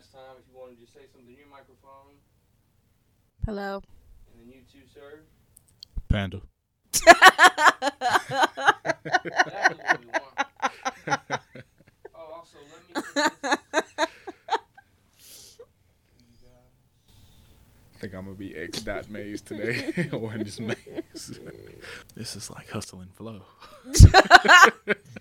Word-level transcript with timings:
last 0.00 0.12
time. 0.12 0.36
If 0.38 0.44
you 0.50 0.58
want 0.58 0.72
to 0.72 0.80
just 0.80 0.94
say 0.94 1.00
something 1.12 1.30
in 1.30 1.36
your 1.36 1.48
microphone. 1.48 2.16
Hello. 3.44 3.82
And 4.32 4.40
then 4.40 4.48
you 4.48 4.62
too, 4.72 4.86
sir. 4.94 5.20
Panda. 6.08 6.40
oh, 12.14 12.32
also, 12.34 12.58
let 12.72 12.82
me. 12.88 13.02
I 17.94 17.98
think 18.00 18.14
I'm 18.14 18.24
gonna 18.24 18.34
be 18.34 18.56
X 18.56 18.80
dot 18.80 19.10
Mays 19.10 19.42
today, 19.42 20.08
or 20.12 20.38
just 20.38 20.60
Mays. 20.60 21.38
this 22.14 22.36
is 22.36 22.50
like 22.50 22.70
hustle 22.70 23.00
and 23.00 23.12
flow. 23.12 23.42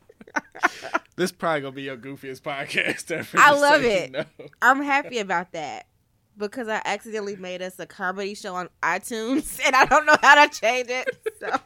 this 1.19 1.33
probably 1.33 1.61
gonna 1.61 1.71
be 1.73 1.81
your 1.83 1.97
goofiest 1.97 2.41
podcast 2.41 3.11
ever. 3.15 3.37
I 3.37 3.51
love 3.51 3.83
it. 3.83 4.11
Know. 4.11 4.23
I'm 4.61 4.81
happy 4.81 5.19
about 5.19 5.51
that 5.51 5.85
because 6.37 6.69
I 6.69 6.81
accidentally 6.85 7.35
made 7.35 7.61
us 7.61 7.77
a 7.77 7.85
comedy 7.85 8.33
show 8.35 8.55
on 8.55 8.69
iTunes, 8.81 9.59
and 9.65 9.75
I 9.75 9.85
don't 9.85 10.05
know 10.05 10.15
how 10.21 10.47
to 10.47 10.59
change 10.59 10.87
it. 10.89 11.09
So. 11.39 11.59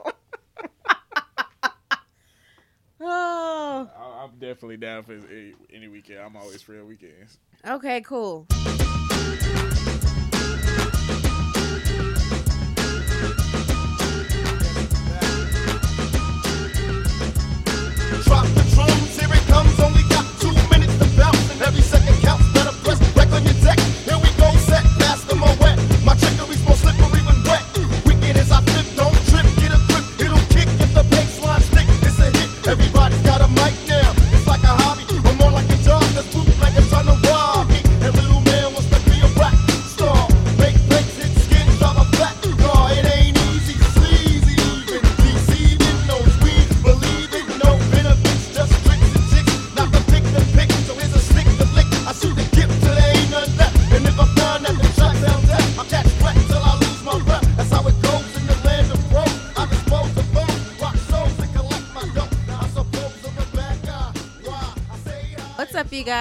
oh. 3.02 3.90
I'm 4.24 4.40
definitely 4.40 4.78
down 4.78 5.04
for 5.04 5.20
any 5.72 5.88
weekend. 5.88 6.20
I'm 6.20 6.36
always 6.36 6.62
free 6.62 6.80
on 6.80 6.88
weekends. 6.88 7.38
Okay, 7.68 8.02
cool. 8.02 8.48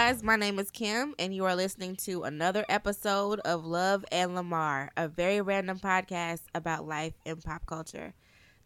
Guys. 0.07 0.21
My 0.21 0.35
name 0.35 0.59
is 0.59 0.73
Kim, 0.73 1.15
and 1.17 1.33
you 1.33 1.45
are 1.45 1.55
listening 1.55 1.95
to 1.97 2.25
another 2.25 2.65
episode 2.69 3.39
of 3.45 3.65
Love 3.65 4.05
and 4.11 4.35
Lamar, 4.35 4.91
a 4.97 5.07
very 5.07 5.41
random 5.41 5.79
podcast 5.79 6.41
about 6.57 6.89
life 6.89 7.13
and 7.25 7.41
pop 7.41 7.67
culture. 7.67 8.13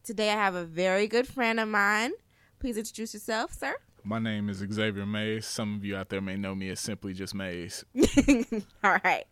Today, 0.03 0.31
I 0.31 0.33
have 0.33 0.55
a 0.55 0.65
very 0.65 1.07
good 1.07 1.29
friend 1.29 1.61
of 1.61 1.69
mine. 1.69 2.13
Please 2.59 2.79
introduce 2.79 3.13
yourself, 3.13 3.53
sir. 3.53 3.75
My 4.03 4.19
name 4.19 4.49
is 4.49 4.65
Xavier 4.73 5.05
Mays. 5.05 5.45
Some 5.45 5.77
of 5.77 5.85
you 5.85 5.95
out 5.95 6.09
there 6.09 6.23
may 6.23 6.39
know 6.39 6.55
me 6.55 6.71
as 6.71 6.81
simply 6.81 7.13
just 7.13 7.35
Mays. 7.35 7.85
All 8.83 8.97
right. 9.05 9.27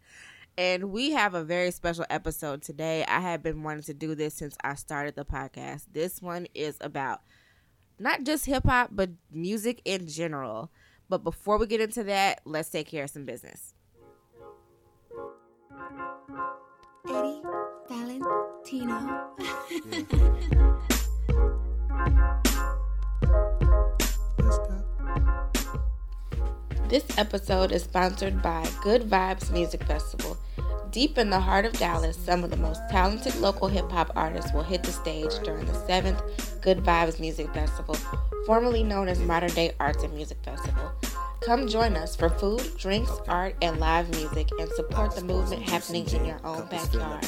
And 0.59 0.93
we 0.93 1.13
have 1.13 1.33
a 1.33 1.43
very 1.43 1.71
special 1.71 2.05
episode 2.11 2.61
today. 2.61 3.07
I 3.09 3.21
have 3.21 3.43
been 3.43 3.63
wanting 3.63 3.85
to 3.85 3.95
do 3.95 4.15
this 4.15 4.35
since 4.35 4.59
I 4.63 4.75
started 4.75 5.15
the 5.15 5.25
podcast. 5.25 5.87
This 5.95 6.21
one 6.21 6.49
is 6.55 6.77
about 6.83 7.23
not 7.99 8.25
just 8.25 8.45
hip 8.45 8.67
hop, 8.67 8.91
but 8.93 9.09
music 9.33 9.81
in 9.87 10.07
general. 10.07 10.71
But 11.09 11.23
before 11.23 11.59
we 11.59 11.67
get 11.67 11.81
into 11.81 12.05
that, 12.05 12.41
let's 12.45 12.71
take 12.71 12.89
care 12.89 13.05
of 13.05 13.11
some 13.11 13.25
business. 13.25 13.75
Eddie 17.09 17.43
Valentino. 17.89 19.31
this 26.89 27.05
episode 27.19 27.73
is 27.73 27.83
sponsored 27.83 28.41
by 28.41 28.67
Good 28.83 29.03
Vibes 29.03 29.51
Music 29.51 29.85
Festival. 29.85 30.39
Deep 30.95 31.19
in 31.19 31.29
the 31.29 31.41
heart 31.41 31.65
of 31.65 31.73
Dallas, 31.73 32.17
some 32.17 32.45
of 32.45 32.51
the 32.51 32.57
most 32.57 32.81
talented 32.89 33.35
local 33.41 33.67
hip 33.67 33.91
hop 33.91 34.13
artists 34.15 34.53
will 34.53 34.63
hit 34.63 34.85
the 34.85 34.93
stage 34.93 35.33
during 35.43 35.67
the 35.67 35.73
7th 35.73 36.23
Good 36.61 36.85
Vibes 36.85 37.19
Music 37.19 37.53
Festival, 37.53 37.97
formerly 38.47 38.85
known 38.85 39.09
as 39.09 39.19
Modern 39.19 39.51
Day 39.55 39.73
Arts 39.81 40.05
and 40.05 40.15
Music 40.15 40.39
Festival. 40.45 40.93
Come 41.41 41.67
join 41.67 41.97
us 41.97 42.15
for 42.15 42.29
food, 42.29 42.63
drinks, 42.79 43.11
art, 43.27 43.57
and 43.61 43.81
live 43.81 44.09
music 44.11 44.49
and 44.61 44.71
support 44.77 45.17
the 45.17 45.25
movement 45.25 45.69
happening 45.69 46.09
in 46.11 46.25
your 46.25 46.39
own 46.45 46.65
backyard. 46.69 47.27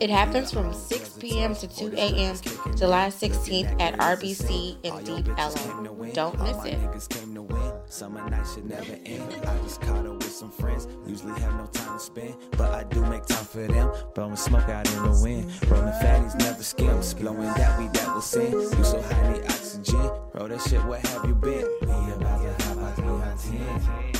It 0.00 0.10
happens 0.10 0.52
from 0.52 0.74
6 0.74 1.08
p.m. 1.18 1.54
to 1.54 1.66
2 1.66 1.94
a.m. 1.96 2.36
July 2.76 3.08
16th 3.08 3.80
at 3.80 3.96
RBC 3.96 4.76
in 4.82 5.04
Deep 5.04 5.26
Ellum. 5.38 6.12
Don't 6.12 6.38
miss 6.42 6.62
it. 6.66 7.77
Summer 7.90 8.28
night 8.28 8.46
should 8.54 8.68
never 8.68 8.98
end. 9.06 9.34
I 9.46 9.56
just 9.62 9.80
caught 9.80 10.04
up 10.06 10.12
with 10.14 10.30
some 10.30 10.50
friends. 10.50 10.86
Usually 11.06 11.32
have 11.40 11.54
no 11.54 11.64
time 11.66 11.94
to 11.94 12.00
spend, 12.04 12.34
but 12.52 12.70
I 12.72 12.84
do 12.84 13.00
make 13.06 13.24
time 13.24 13.44
for 13.44 13.66
them. 13.66 13.90
Blowing 14.14 14.36
smoke 14.36 14.68
out 14.68 14.86
in 14.92 15.02
the 15.02 15.20
wind. 15.22 15.50
Rolling 15.70 15.94
fatties 15.94 16.38
never 16.38 16.62
skims. 16.62 17.14
Blowing 17.14 17.40
that 17.40 17.78
weed 17.78 17.94
that 17.94 18.14
was 18.14 18.26
sin. 18.26 18.52
You 18.52 18.84
so 18.84 19.00
high 19.00 19.32
need 19.32 19.42
oxygen. 19.44 20.10
Roll 20.34 20.48
that 20.48 20.60
shit, 20.60 20.84
where 20.84 21.00
have 21.00 21.24
you 21.24 21.34
been? 21.34 21.66
We 21.80 22.12
about 22.12 22.58
to 22.58 22.64
hop 22.64 22.78
out 22.78 22.96
3 22.96 23.06
on 23.06 23.38
10. 23.38 24.12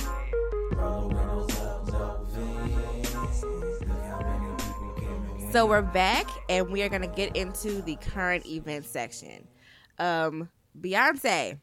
So 5.52 5.66
we're 5.66 5.82
back 5.82 6.26
and 6.48 6.70
we 6.70 6.82
are 6.82 6.88
going 6.88 7.02
to 7.02 7.08
get 7.08 7.36
into 7.36 7.82
the 7.82 7.96
current 7.96 8.46
event 8.46 8.86
section. 8.86 9.46
Um, 9.98 10.48
Beyonce. 10.78 11.58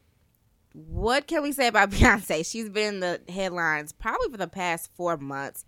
What 0.76 1.26
can 1.26 1.42
we 1.42 1.52
say 1.52 1.68
about 1.68 1.90
Beyonce? 1.92 2.44
She's 2.44 2.68
been 2.68 2.94
in 2.96 3.00
the 3.00 3.20
headlines 3.32 3.92
probably 3.92 4.28
for 4.30 4.36
the 4.36 4.46
past 4.46 4.90
four 4.94 5.16
months 5.16 5.64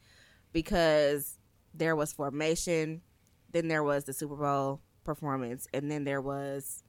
because 0.53 1.39
there 1.73 1.97
was 1.97 2.13
Formation, 2.13 3.01
then 3.51 3.69
there 3.69 3.83
was 3.83 4.05
the 4.05 4.13
Super 4.13 4.37
Bowl 4.37 4.83
performance, 5.05 5.67
and 5.73 5.91
then 5.91 6.05
there 6.05 6.21
was 6.21 6.83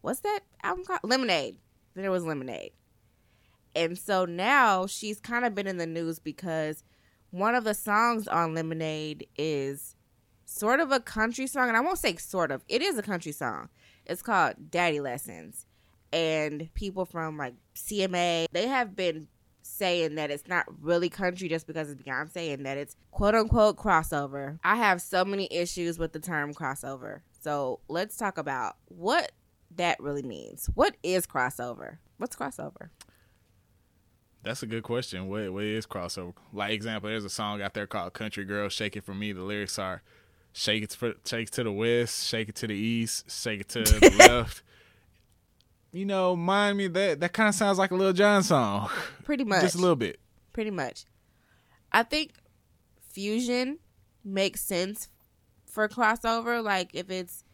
what's 0.00 0.20
that 0.20 0.40
album 0.62 0.86
called? 0.86 1.00
Lemonade. 1.04 1.58
Then 1.94 2.02
there 2.02 2.10
was 2.10 2.24
Lemonade. 2.24 2.72
And 3.74 3.98
so 3.98 4.24
now 4.24 4.86
she's 4.86 5.20
kind 5.20 5.44
of 5.44 5.54
been 5.54 5.66
in 5.66 5.76
the 5.76 5.86
news 5.86 6.18
because 6.18 6.82
one 7.30 7.54
of 7.54 7.64
the 7.64 7.74
songs 7.74 8.26
on 8.26 8.54
Lemonade 8.54 9.26
is 9.36 9.96
sort 10.46 10.80
of 10.80 10.90
a 10.90 11.00
country 11.00 11.46
song. 11.46 11.68
And 11.68 11.76
I 11.76 11.80
won't 11.80 11.98
say 11.98 12.16
sort 12.16 12.50
of, 12.50 12.64
it 12.68 12.80
is 12.80 12.96
a 12.96 13.02
country 13.02 13.32
song. 13.32 13.68
It's 14.06 14.22
called 14.22 14.70
Daddy 14.70 15.00
Lessons. 15.00 15.66
And 16.12 16.68
people 16.74 17.04
from 17.04 17.36
like 17.36 17.54
CMA, 17.74 18.46
they 18.52 18.68
have 18.68 18.94
been 18.94 19.28
saying 19.62 20.16
that 20.16 20.30
it's 20.30 20.48
not 20.48 20.66
really 20.80 21.08
country 21.08 21.48
just 21.48 21.66
because 21.66 21.90
it's 21.90 22.02
Beyonce 22.02 22.52
and 22.52 22.66
that 22.66 22.76
it's 22.76 22.96
quote 23.10 23.34
unquote 23.34 23.76
crossover. 23.76 24.58
I 24.64 24.76
have 24.76 25.00
so 25.00 25.24
many 25.24 25.48
issues 25.50 25.98
with 25.98 26.12
the 26.12 26.20
term 26.20 26.52
crossover. 26.52 27.20
So 27.40 27.80
let's 27.88 28.16
talk 28.16 28.38
about 28.38 28.76
what 28.86 29.32
that 29.76 30.00
really 30.00 30.22
means. 30.22 30.68
What 30.74 30.96
is 31.02 31.26
crossover? 31.26 31.98
What's 32.18 32.36
crossover? 32.36 32.90
That's 34.42 34.62
a 34.62 34.66
good 34.66 34.82
question. 34.82 35.28
What 35.28 35.52
what 35.52 35.64
is 35.64 35.86
crossover? 35.86 36.34
Like 36.52 36.72
example, 36.72 37.08
there's 37.08 37.24
a 37.24 37.30
song 37.30 37.62
out 37.62 37.74
there 37.74 37.86
called 37.86 38.12
"Country 38.12 38.44
Girl 38.44 38.68
Shake 38.68 38.96
It 38.96 39.04
for 39.04 39.14
Me." 39.14 39.32
The 39.32 39.42
lyrics 39.42 39.78
are 39.78 40.02
"Shake 40.52 40.82
it 40.82 40.92
for 40.92 41.14
shake 41.24 41.48
it 41.48 41.52
to 41.54 41.64
the 41.64 41.72
west, 41.72 42.26
shake 42.26 42.48
it 42.48 42.56
to 42.56 42.66
the 42.66 42.74
east, 42.74 43.30
shake 43.30 43.60
it 43.60 43.68
to 43.70 43.82
the 43.82 44.14
left." 44.18 44.62
You 45.92 46.06
know, 46.06 46.34
mind 46.34 46.78
me 46.78 46.88
that 46.88 47.20
that 47.20 47.32
kind 47.34 47.50
of 47.50 47.54
sounds 47.54 47.78
like 47.78 47.90
a 47.90 47.94
Lil 47.94 48.14
Jon 48.14 48.42
song. 48.42 48.88
Pretty 49.24 49.44
much, 49.44 49.60
just 49.60 49.74
a 49.74 49.78
little 49.78 49.96
bit. 49.96 50.18
Pretty 50.54 50.70
much. 50.70 51.04
I 51.92 52.02
think 52.02 52.32
fusion 53.10 53.78
makes 54.24 54.62
sense 54.62 55.08
for 55.66 55.88
crossover. 55.88 56.64
Like 56.64 56.94
if 56.94 57.10
it's 57.10 57.44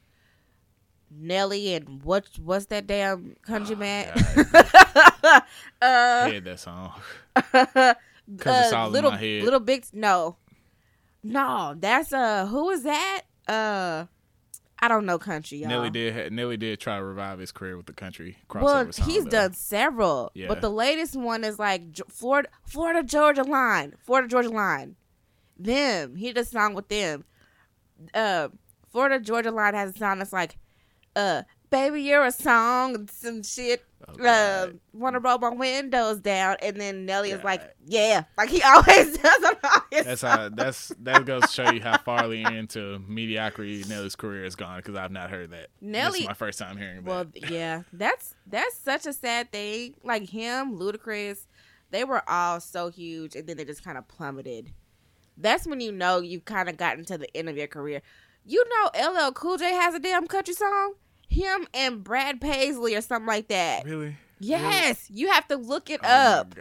Nelly 1.11 1.75
and 1.75 2.03
what 2.05 2.29
what's 2.41 2.67
that 2.67 2.87
damn 2.87 3.35
country 3.43 3.75
oh, 3.75 3.79
man? 3.79 4.13
uh, 4.17 5.41
I 5.83 6.31
heard 6.31 6.45
that 6.45 6.61
song. 6.61 6.93
Cause 7.35 8.67
it's 8.67 8.73
all 8.73 8.91
little, 8.91 9.11
in 9.11 9.17
my 9.17 9.21
head. 9.21 9.43
Little 9.43 9.61
big 9.61 9.85
no, 9.93 10.37
no. 11.25 11.75
That's 11.77 12.13
uh 12.13 12.47
who 12.47 12.71
is 12.71 12.85
that? 12.85 13.23
Uh, 13.49 14.05
I 14.81 14.87
don't 14.89 15.07
know 15.07 15.19
country, 15.19 15.59
y'all. 15.59 15.69
Nelly 15.69 15.91
did 15.91 16.15
ha- 16.15 16.29
Nelly 16.31 16.57
did 16.57 16.79
try 16.79 16.99
to 16.99 17.05
revive 17.05 17.39
his 17.41 17.51
career 17.53 17.77
with 17.77 17.87
the 17.87 17.93
country 17.93 18.39
crossover 18.49 18.63
Well, 18.63 18.93
song. 18.93 19.09
he's 19.09 19.25
though. 19.25 19.31
done 19.31 19.53
several, 19.55 20.31
Yeah. 20.35 20.47
but 20.49 20.61
the 20.61 20.71
latest 20.71 21.17
one 21.17 21.43
is 21.45 21.59
like 21.59 21.83
Florida, 22.09 22.49
Florida 22.65 23.03
Georgia 23.03 23.43
Line, 23.43 23.95
Florida 24.05 24.29
Georgia 24.29 24.51
Line. 24.51 24.95
Them, 25.59 26.15
he 26.15 26.29
did 26.29 26.39
a 26.39 26.45
song 26.45 26.75
with 26.75 26.89
them. 26.89 27.25
Uh, 28.15 28.49
Florida 28.93 29.19
Georgia 29.19 29.51
Line 29.51 29.75
has 29.75 29.95
a 29.95 29.99
song 29.99 30.19
that's 30.19 30.33
like, 30.33 30.57
uh, 31.17 31.43
"Baby, 31.71 32.03
you're 32.03 32.25
a 32.25 32.31
song," 32.31 32.95
and 32.95 33.11
some 33.11 33.43
shit. 33.43 33.85
Oh, 34.07 34.25
Uh, 34.25 34.71
want 34.93 35.15
to 35.15 35.21
roll 35.21 35.39
my 35.39 35.49
windows 35.51 36.21
down, 36.21 36.57
and 36.63 36.81
then 36.81 37.05
Nelly 37.05 37.33
is 37.33 37.43
like, 37.43 37.75
"Yeah," 37.85 38.25
like 38.37 38.49
he 38.49 38.63
always 38.67 39.19
does 39.19 39.45
That's 39.91 40.23
how 40.23 40.49
that's 40.51 40.93
that 41.01 41.25
goes 41.25 41.43
to 41.43 41.49
show 41.49 41.71
you 41.73 41.81
how 41.81 41.97
farly 41.99 42.49
into 42.59 43.01
mediocrity 43.09 43.85
Nelly's 43.89 44.15
career 44.15 44.45
has 44.45 44.55
gone 44.55 44.79
because 44.79 44.95
I've 44.95 45.11
not 45.11 45.31
heard 45.31 45.51
that. 45.51 45.69
this 45.81 45.91
Nelly- 45.91 46.21
is 46.21 46.27
my 46.29 46.35
first 46.35 46.59
time 46.61 46.77
hearing 46.77 47.05
Well, 47.05 47.25
that. 47.25 47.51
yeah, 47.51 47.83
that's 47.93 48.35
that's 48.47 48.77
such 48.77 49.05
a 49.07 49.13
sad 49.13 49.51
thing. 49.51 49.95
Like 50.05 50.29
him, 50.29 50.79
Ludacris, 50.79 51.47
they 51.91 52.05
were 52.05 52.23
all 52.31 52.61
so 52.61 52.91
huge, 52.91 53.35
and 53.35 53.49
then 53.49 53.57
they 53.57 53.65
just 53.65 53.83
kind 53.85 53.99
of 53.99 54.07
plummeted. 54.07 54.73
That's 55.37 55.67
when 55.67 55.81
you 55.81 55.91
know 55.93 56.21
you've 56.21 56.45
kind 56.45 56.69
of 56.69 56.77
gotten 56.77 57.05
to 57.07 57.19
the 57.19 57.37
end 57.37 57.49
of 57.49 57.57
your 57.57 57.67
career. 57.69 58.03
You 58.47 58.65
know, 58.69 59.11
LL 59.11 59.33
Cool 59.33 59.57
J 59.59 59.73
has 59.75 59.95
a 59.95 59.99
damn 59.99 60.27
country 60.29 60.55
song. 60.55 60.95
Him 61.29 61.67
and 61.75 62.03
Brad 62.03 62.41
Paisley 62.41 62.95
or 62.95 63.01
something 63.01 63.27
like 63.27 63.49
that. 63.49 63.85
Really? 63.85 64.17
Yes, 64.41 65.09
you 65.11 65.31
have 65.31 65.47
to 65.49 65.57
look 65.57 65.91
it 65.91 66.01
Oh 66.03 66.09
up. 66.09 66.55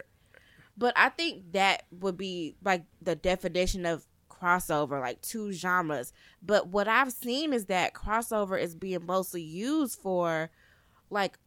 But 0.78 0.94
I 0.96 1.10
think 1.10 1.54
that 1.54 1.84
would 1.92 2.18
be 2.18 2.56
like 2.64 2.84
the 3.02 3.16
definition 3.16 3.86
of 3.86 4.06
crossover, 4.30 5.00
like 5.00 5.22
two 5.22 5.52
genres. 5.52 6.14
But 6.42 6.68
what 6.68 6.88
I've 6.88 7.12
seen 7.12 7.54
is 7.54 7.66
that 7.66 7.94
crossover 7.94 8.62
is 8.62 8.76
being 8.76 9.06
mostly 9.06 9.42
used 9.42 10.00
for 10.00 10.52
like 11.10 11.40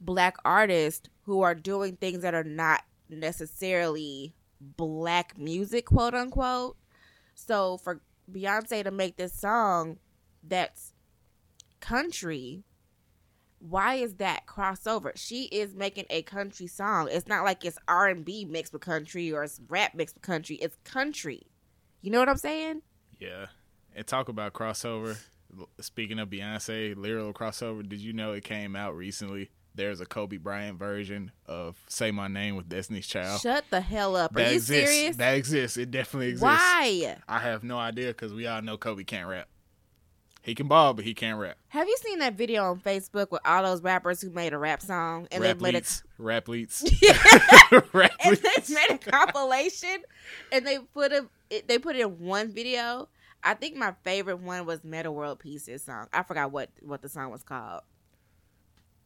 black 0.00 0.36
artists 0.44 1.08
who 1.22 1.42
are 1.42 1.54
doing 1.54 1.96
things 1.96 2.22
that 2.22 2.34
are 2.34 2.44
not 2.44 2.82
necessarily 3.08 4.34
black 4.60 5.38
music, 5.38 5.86
quote 5.86 6.14
unquote. 6.14 6.76
So 7.34 7.76
for 7.76 8.00
Beyonce 8.30 8.82
to 8.82 8.90
make 8.90 9.16
this 9.16 9.32
song 9.32 9.98
that's 10.42 10.93
country, 11.84 12.64
why 13.58 13.96
is 13.96 14.14
that 14.14 14.46
crossover? 14.46 15.12
She 15.14 15.44
is 15.44 15.74
making 15.74 16.06
a 16.08 16.22
country 16.22 16.66
song. 16.66 17.08
It's 17.10 17.28
not 17.28 17.44
like 17.44 17.64
it's 17.64 17.78
R 17.86 18.08
and 18.08 18.24
B 18.24 18.44
mixed 18.44 18.72
with 18.72 18.82
country 18.82 19.32
or 19.32 19.44
it's 19.44 19.60
rap 19.68 19.94
mixed 19.94 20.16
with 20.16 20.22
country. 20.22 20.56
It's 20.56 20.76
country. 20.84 21.46
You 22.00 22.10
know 22.10 22.20
what 22.20 22.28
I'm 22.28 22.36
saying? 22.36 22.82
Yeah. 23.18 23.46
And 23.94 24.06
talk 24.06 24.28
about 24.28 24.54
crossover. 24.54 25.18
Speaking 25.80 26.18
of 26.18 26.30
Beyonce, 26.30 26.96
lyrical 26.96 27.32
crossover, 27.32 27.86
did 27.86 28.00
you 28.00 28.12
know 28.12 28.32
it 28.32 28.44
came 28.44 28.74
out 28.74 28.96
recently? 28.96 29.50
There's 29.74 30.00
a 30.00 30.06
Kobe 30.06 30.36
Bryant 30.36 30.78
version 30.78 31.32
of 31.46 31.76
Say 31.88 32.12
My 32.12 32.28
Name 32.28 32.56
with 32.56 32.68
Destiny's 32.68 33.06
Child. 33.06 33.40
Shut 33.40 33.64
the 33.70 33.80
hell 33.80 34.16
up. 34.16 34.32
Are 34.32 34.40
that 34.40 34.50
you 34.50 34.56
exists. 34.56 34.90
serious? 34.90 35.16
That 35.16 35.34
exists. 35.34 35.76
It 35.76 35.90
definitely 35.90 36.28
exists. 36.28 36.44
Why? 36.44 37.16
I 37.28 37.38
have 37.40 37.62
no 37.64 37.76
idea 37.76 38.08
because 38.08 38.32
we 38.32 38.46
all 38.46 38.62
know 38.62 38.76
Kobe 38.76 39.04
can't 39.04 39.28
rap. 39.28 39.48
He 40.44 40.54
can 40.54 40.68
ball, 40.68 40.92
but 40.92 41.06
he 41.06 41.14
can't 41.14 41.38
rap. 41.38 41.56
Have 41.68 41.88
you 41.88 41.96
seen 41.96 42.18
that 42.18 42.34
video 42.34 42.64
on 42.64 42.78
Facebook 42.78 43.30
with 43.30 43.40
all 43.46 43.62
those 43.62 43.80
rappers 43.80 44.20
who 44.20 44.28
made 44.28 44.52
a 44.52 44.58
rap 44.58 44.82
song 44.82 45.26
and 45.32 45.42
rap 45.42 45.58
they 45.58 45.72
made 45.72 45.74
a. 45.74 46.22
Rap 46.22 46.48
leets. 46.48 46.84
Yeah. 47.02 47.18
rap 47.94 48.12
and 48.22 48.38
leets. 48.42 48.68
they 48.68 48.74
made 48.74 48.90
a 48.90 48.98
compilation 48.98 50.02
and 50.52 50.66
they 50.66 50.78
put 50.92 51.12
a 51.12 51.26
it, 51.48 51.66
they 51.66 51.78
put 51.78 51.96
it 51.96 52.02
in 52.02 52.18
one 52.20 52.52
video. 52.52 53.08
I 53.42 53.54
think 53.54 53.76
my 53.76 53.94
favorite 54.04 54.40
one 54.40 54.66
was 54.66 54.84
Metta 54.84 55.10
World 55.10 55.38
Peace's 55.38 55.82
song. 55.82 56.08
I 56.12 56.22
forgot 56.22 56.52
what 56.52 56.68
what 56.82 57.00
the 57.00 57.08
song 57.08 57.30
was 57.30 57.42
called. 57.42 57.80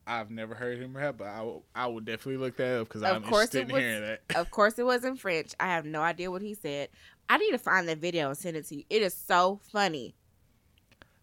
I've 0.08 0.32
never 0.32 0.56
heard 0.56 0.78
him 0.78 0.96
rap, 0.96 1.16
but 1.18 1.28
I 1.28 1.42
will, 1.42 1.64
I 1.72 1.86
will 1.86 2.00
definitely 2.00 2.38
look 2.38 2.56
that 2.56 2.80
up 2.80 2.88
because 2.88 3.04
I'm 3.04 3.22
interested 3.22 3.68
in 3.68 3.74
was- 3.74 3.80
hearing 3.80 4.00
that. 4.00 4.22
Of 4.34 4.50
course, 4.50 4.76
it 4.76 4.86
was 4.86 5.04
in 5.04 5.14
French. 5.14 5.54
I 5.60 5.66
have 5.66 5.84
no 5.84 6.00
idea 6.00 6.32
what 6.32 6.42
he 6.42 6.54
said. 6.54 6.88
I 7.28 7.38
need 7.38 7.52
to 7.52 7.58
find 7.58 7.86
that 7.88 7.98
video 7.98 8.28
and 8.28 8.36
send 8.36 8.56
it 8.56 8.66
to 8.68 8.76
you. 8.76 8.84
It 8.90 9.02
is 9.02 9.14
so 9.14 9.60
funny. 9.70 10.16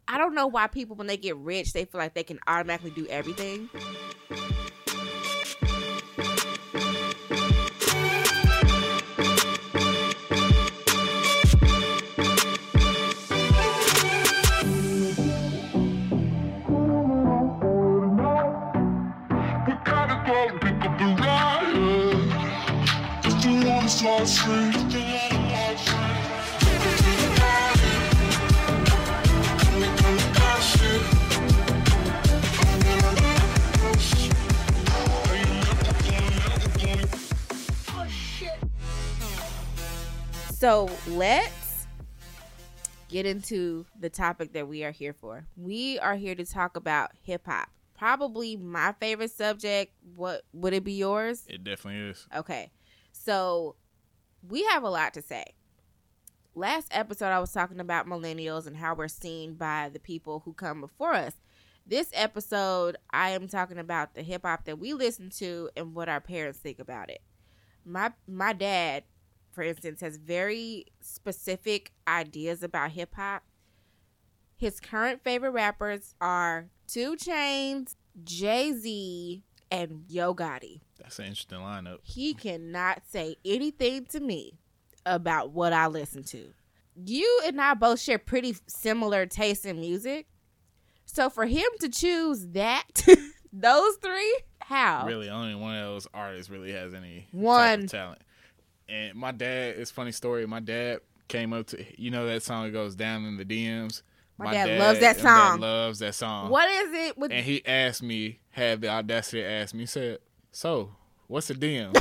I 0.07 0.17
don't 0.17 0.35
know 0.35 0.47
why 0.47 0.67
people, 0.67 0.95
when 0.95 1.07
they 1.07 1.17
get 1.17 1.35
rich, 1.37 1.73
they 1.73 1.85
feel 1.85 1.99
like 1.99 2.13
they 2.13 2.23
can 2.23 2.39
automatically 2.47 2.91
do 2.91 3.07
everything. 3.07 3.69
So 40.65 40.89
let's 41.09 41.85
get 43.07 43.27
into 43.27 43.85
the 43.99 44.09
topic 44.09 44.53
that 44.53 44.67
we 44.67 44.83
are 44.83 44.89
here 44.89 45.13
for. 45.13 45.45
We 45.55 45.99
are 45.99 46.15
here 46.15 46.33
to 46.33 46.43
talk 46.43 46.75
about 46.75 47.11
hip 47.21 47.45
hop. 47.45 47.69
Probably 47.95 48.57
my 48.57 48.95
favorite 48.99 49.29
subject. 49.29 49.93
What 50.15 50.41
would 50.53 50.73
it 50.73 50.83
be 50.83 50.93
yours? 50.93 51.43
It 51.47 51.63
definitely 51.63 52.09
is. 52.09 52.27
Okay. 52.35 52.71
So 53.11 53.75
we 54.49 54.63
have 54.63 54.81
a 54.81 54.89
lot 54.89 55.13
to 55.13 55.21
say. 55.21 55.53
Last 56.55 56.87
episode, 56.89 57.29
I 57.29 57.39
was 57.39 57.51
talking 57.51 57.79
about 57.79 58.07
millennials 58.07 58.65
and 58.65 58.75
how 58.75 58.95
we're 58.95 59.07
seen 59.07 59.53
by 59.53 59.91
the 59.93 59.99
people 59.99 60.41
who 60.45 60.53
come 60.53 60.81
before 60.81 61.13
us. 61.13 61.33
This 61.85 62.09
episode, 62.11 62.97
I 63.11 63.29
am 63.29 63.47
talking 63.47 63.77
about 63.77 64.15
the 64.15 64.23
hip 64.23 64.41
hop 64.43 64.65
that 64.65 64.79
we 64.79 64.93
listen 64.93 65.29
to 65.37 65.69
and 65.77 65.93
what 65.93 66.09
our 66.09 66.21
parents 66.21 66.57
think 66.57 66.79
about 66.79 67.11
it. 67.11 67.21
My 67.85 68.13
my 68.27 68.51
dad, 68.51 69.03
for 69.55 69.63
instance, 69.63 70.01
has 70.01 70.17
very 70.17 70.85
specific 71.01 71.93
ideas 72.07 72.61
about 72.61 72.91
hip 72.91 73.15
hop. 73.15 73.43
His 74.57 74.79
current 74.79 75.23
favorite 75.23 75.51
rappers 75.51 76.13
are 76.21 76.67
2 76.87 77.15
Chainz, 77.15 77.95
Jay 78.23 78.71
Z, 78.73 79.43
and 79.71 80.03
Yo 80.07 80.33
Gotti 80.35 80.81
That's 80.99 81.17
an 81.19 81.25
interesting 81.25 81.59
lineup. 81.59 81.97
he 82.03 82.33
cannot 82.33 83.01
say 83.09 83.35
anything 83.43 84.05
to 84.07 84.19
me 84.19 84.59
about 85.05 85.51
what 85.51 85.73
I 85.73 85.87
listen 85.87 86.23
to. 86.25 86.53
You 86.95 87.41
and 87.45 87.59
I 87.59 87.73
both 87.73 87.99
share 87.99 88.19
pretty 88.19 88.55
similar 88.67 89.25
tastes 89.25 89.65
in 89.65 89.79
music. 89.79 90.27
So 91.05 91.29
for 91.29 91.45
him 91.45 91.65
to 91.81 91.89
choose 91.89 92.47
that, 92.49 92.83
those 93.53 93.95
three, 93.97 94.37
how? 94.59 95.05
Really, 95.05 95.29
only 95.29 95.55
one 95.55 95.75
of 95.75 95.85
those 95.85 96.07
artists 96.13 96.49
really 96.49 96.71
has 96.71 96.93
any 96.93 97.21
type 97.21 97.27
One. 97.33 97.83
of 97.83 97.91
talent. 97.91 98.21
And 98.87 99.15
my 99.15 99.31
dad, 99.31 99.75
it's 99.77 99.91
funny 99.91 100.11
story. 100.11 100.45
My 100.45 100.59
dad 100.59 100.99
came 101.27 101.53
up 101.53 101.67
to 101.67 101.83
you 102.01 102.11
know 102.11 102.27
that 102.27 102.43
song 102.43 102.65
that 102.65 102.71
goes 102.71 102.95
down 102.95 103.25
in 103.25 103.37
the 103.37 103.45
DMs. 103.45 104.01
My 104.37 104.51
dad 104.53 104.79
loves 104.79 104.99
that 104.99 105.17
song. 105.19 105.59
loves 105.59 105.99
that 105.99 106.13
song. 106.13 106.49
What 106.49 106.69
is 106.69 106.93
it 106.93 107.17
with 107.17 107.31
And 107.31 107.45
he 107.45 107.65
asked 107.65 108.03
me, 108.03 108.39
had 108.51 108.81
the 108.81 108.89
audacity 108.89 109.41
to 109.41 109.47
ask 109.47 109.73
me, 109.73 109.81
he 109.81 109.85
said, 109.87 110.19
"So, 110.51 110.91
what's 111.27 111.49
a 111.49 111.55
DM? 111.55 111.91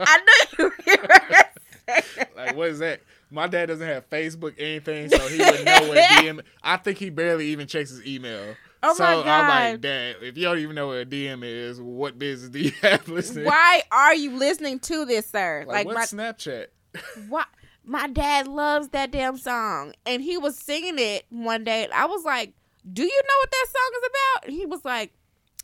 I 0.00 0.20
knew 0.58 0.72
you 0.86 0.96
were 1.00 2.26
like, 2.36 2.56
what 2.56 2.68
is 2.68 2.78
that?" 2.78 3.02
My 3.30 3.46
dad 3.46 3.66
doesn't 3.66 3.86
have 3.86 4.08
Facebook 4.08 4.54
anything, 4.58 5.08
so 5.10 5.18
he 5.28 5.38
wouldn't 5.38 5.64
know 5.64 5.88
what 5.88 5.98
DM. 5.98 6.40
I 6.62 6.76
think 6.76 6.98
he 6.98 7.10
barely 7.10 7.46
even 7.48 7.66
checks 7.66 7.90
his 7.90 8.06
email. 8.06 8.54
Oh 8.84 8.94
so 8.94 9.02
my 9.02 9.14
I'm 9.14 9.24
God. 9.24 9.48
like, 9.48 9.80
Dad, 9.80 10.16
if 10.20 10.36
you 10.36 10.44
don't 10.44 10.58
even 10.58 10.74
know 10.74 10.88
what 10.88 10.98
a 10.98 11.06
DM 11.06 11.42
is, 11.42 11.80
what 11.80 12.18
business 12.18 12.50
do 12.50 12.60
you 12.60 12.72
have 12.82 13.08
listening? 13.08 13.46
Why 13.46 13.82
are 13.90 14.14
you 14.14 14.36
listening 14.36 14.78
to 14.80 15.04
this, 15.06 15.26
sir? 15.26 15.64
Like, 15.66 15.86
Like, 15.86 15.96
what's 15.96 16.12
my 16.12 16.22
Snapchat? 16.22 16.66
why 17.28 17.44
my 17.84 18.06
dad 18.08 18.46
loves 18.48 18.88
that 18.88 19.10
damn 19.10 19.36
song. 19.36 19.94
And 20.06 20.22
he 20.22 20.38
was 20.38 20.56
singing 20.58 20.98
it 20.98 21.24
one 21.30 21.64
day. 21.64 21.84
And 21.84 21.92
I 21.92 22.06
was 22.06 22.24
like, 22.24 22.52
Do 22.90 23.02
you 23.02 23.08
know 23.08 23.38
what 23.40 23.50
that 23.50 23.66
song 23.68 23.90
is 24.02 24.08
about? 24.08 24.48
And 24.48 24.56
he 24.56 24.66
was 24.66 24.84
like, 24.84 25.12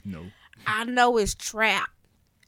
No. 0.05 0.25
I 0.67 0.85
know 0.85 1.17
it's 1.17 1.35
trap. 1.35 1.91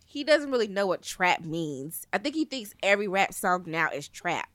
He 0.07 0.25
doesn't 0.25 0.51
really 0.51 0.69
know 0.69 0.87
what 0.87 1.03
trap 1.03 1.43
means. 1.43 2.07
I 2.13 2.19
think 2.19 2.35
he 2.35 2.45
thinks 2.45 2.75
every 2.83 3.09
rap 3.09 3.33
song 3.33 3.65
now 3.67 3.89
is 3.91 4.09
trap. 4.09 4.49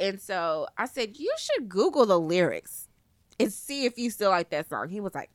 And 0.00 0.20
so 0.20 0.66
I 0.78 0.86
said, 0.86 1.18
You 1.18 1.34
should 1.38 1.68
Google 1.68 2.06
the 2.06 2.18
lyrics 2.18 2.88
and 3.38 3.52
see 3.52 3.84
if 3.84 3.98
you 3.98 4.10
still 4.10 4.30
like 4.30 4.50
that 4.50 4.68
song. 4.68 4.88
He 4.88 5.00
was 5.00 5.14
like, 5.14 5.30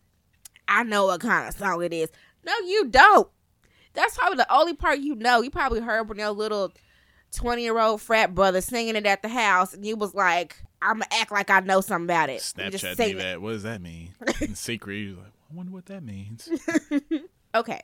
I 0.67 0.83
know 0.83 1.07
what 1.07 1.21
kind 1.21 1.47
of 1.47 1.55
song 1.55 1.83
it 1.83 1.93
is. 1.93 2.09
No, 2.45 2.53
you 2.65 2.87
don't. 2.89 3.29
That's 3.93 4.17
probably 4.17 4.37
the 4.37 4.53
only 4.53 4.73
part 4.73 4.99
you 4.99 5.15
know. 5.15 5.41
You 5.41 5.49
probably 5.49 5.81
heard 5.81 6.09
when 6.09 6.17
your 6.17 6.31
little 6.31 6.71
twenty 7.31 7.63
year 7.63 7.77
old 7.79 8.01
frat 8.01 8.33
brother 8.33 8.61
singing 8.61 8.95
it 8.95 9.05
at 9.05 9.21
the 9.21 9.29
house, 9.29 9.73
and 9.73 9.85
you 9.85 9.95
was 9.95 10.15
like, 10.15 10.61
"I'm 10.81 10.95
gonna 10.95 11.05
act 11.11 11.31
like 11.31 11.49
I 11.49 11.59
know 11.59 11.81
something 11.81 12.05
about 12.05 12.29
it." 12.29 12.41
Snapchat 12.41 12.97
me 12.97 13.11
it. 13.11 13.17
that. 13.19 13.41
What 13.41 13.51
does 13.51 13.63
that 13.63 13.81
mean? 13.81 14.13
In 14.41 14.55
secret, 14.55 14.95
you're 14.95 15.17
like, 15.17 15.27
I 15.51 15.55
wonder 15.55 15.71
what 15.71 15.85
that 15.87 16.03
means. 16.03 16.49
Okay, 17.55 17.79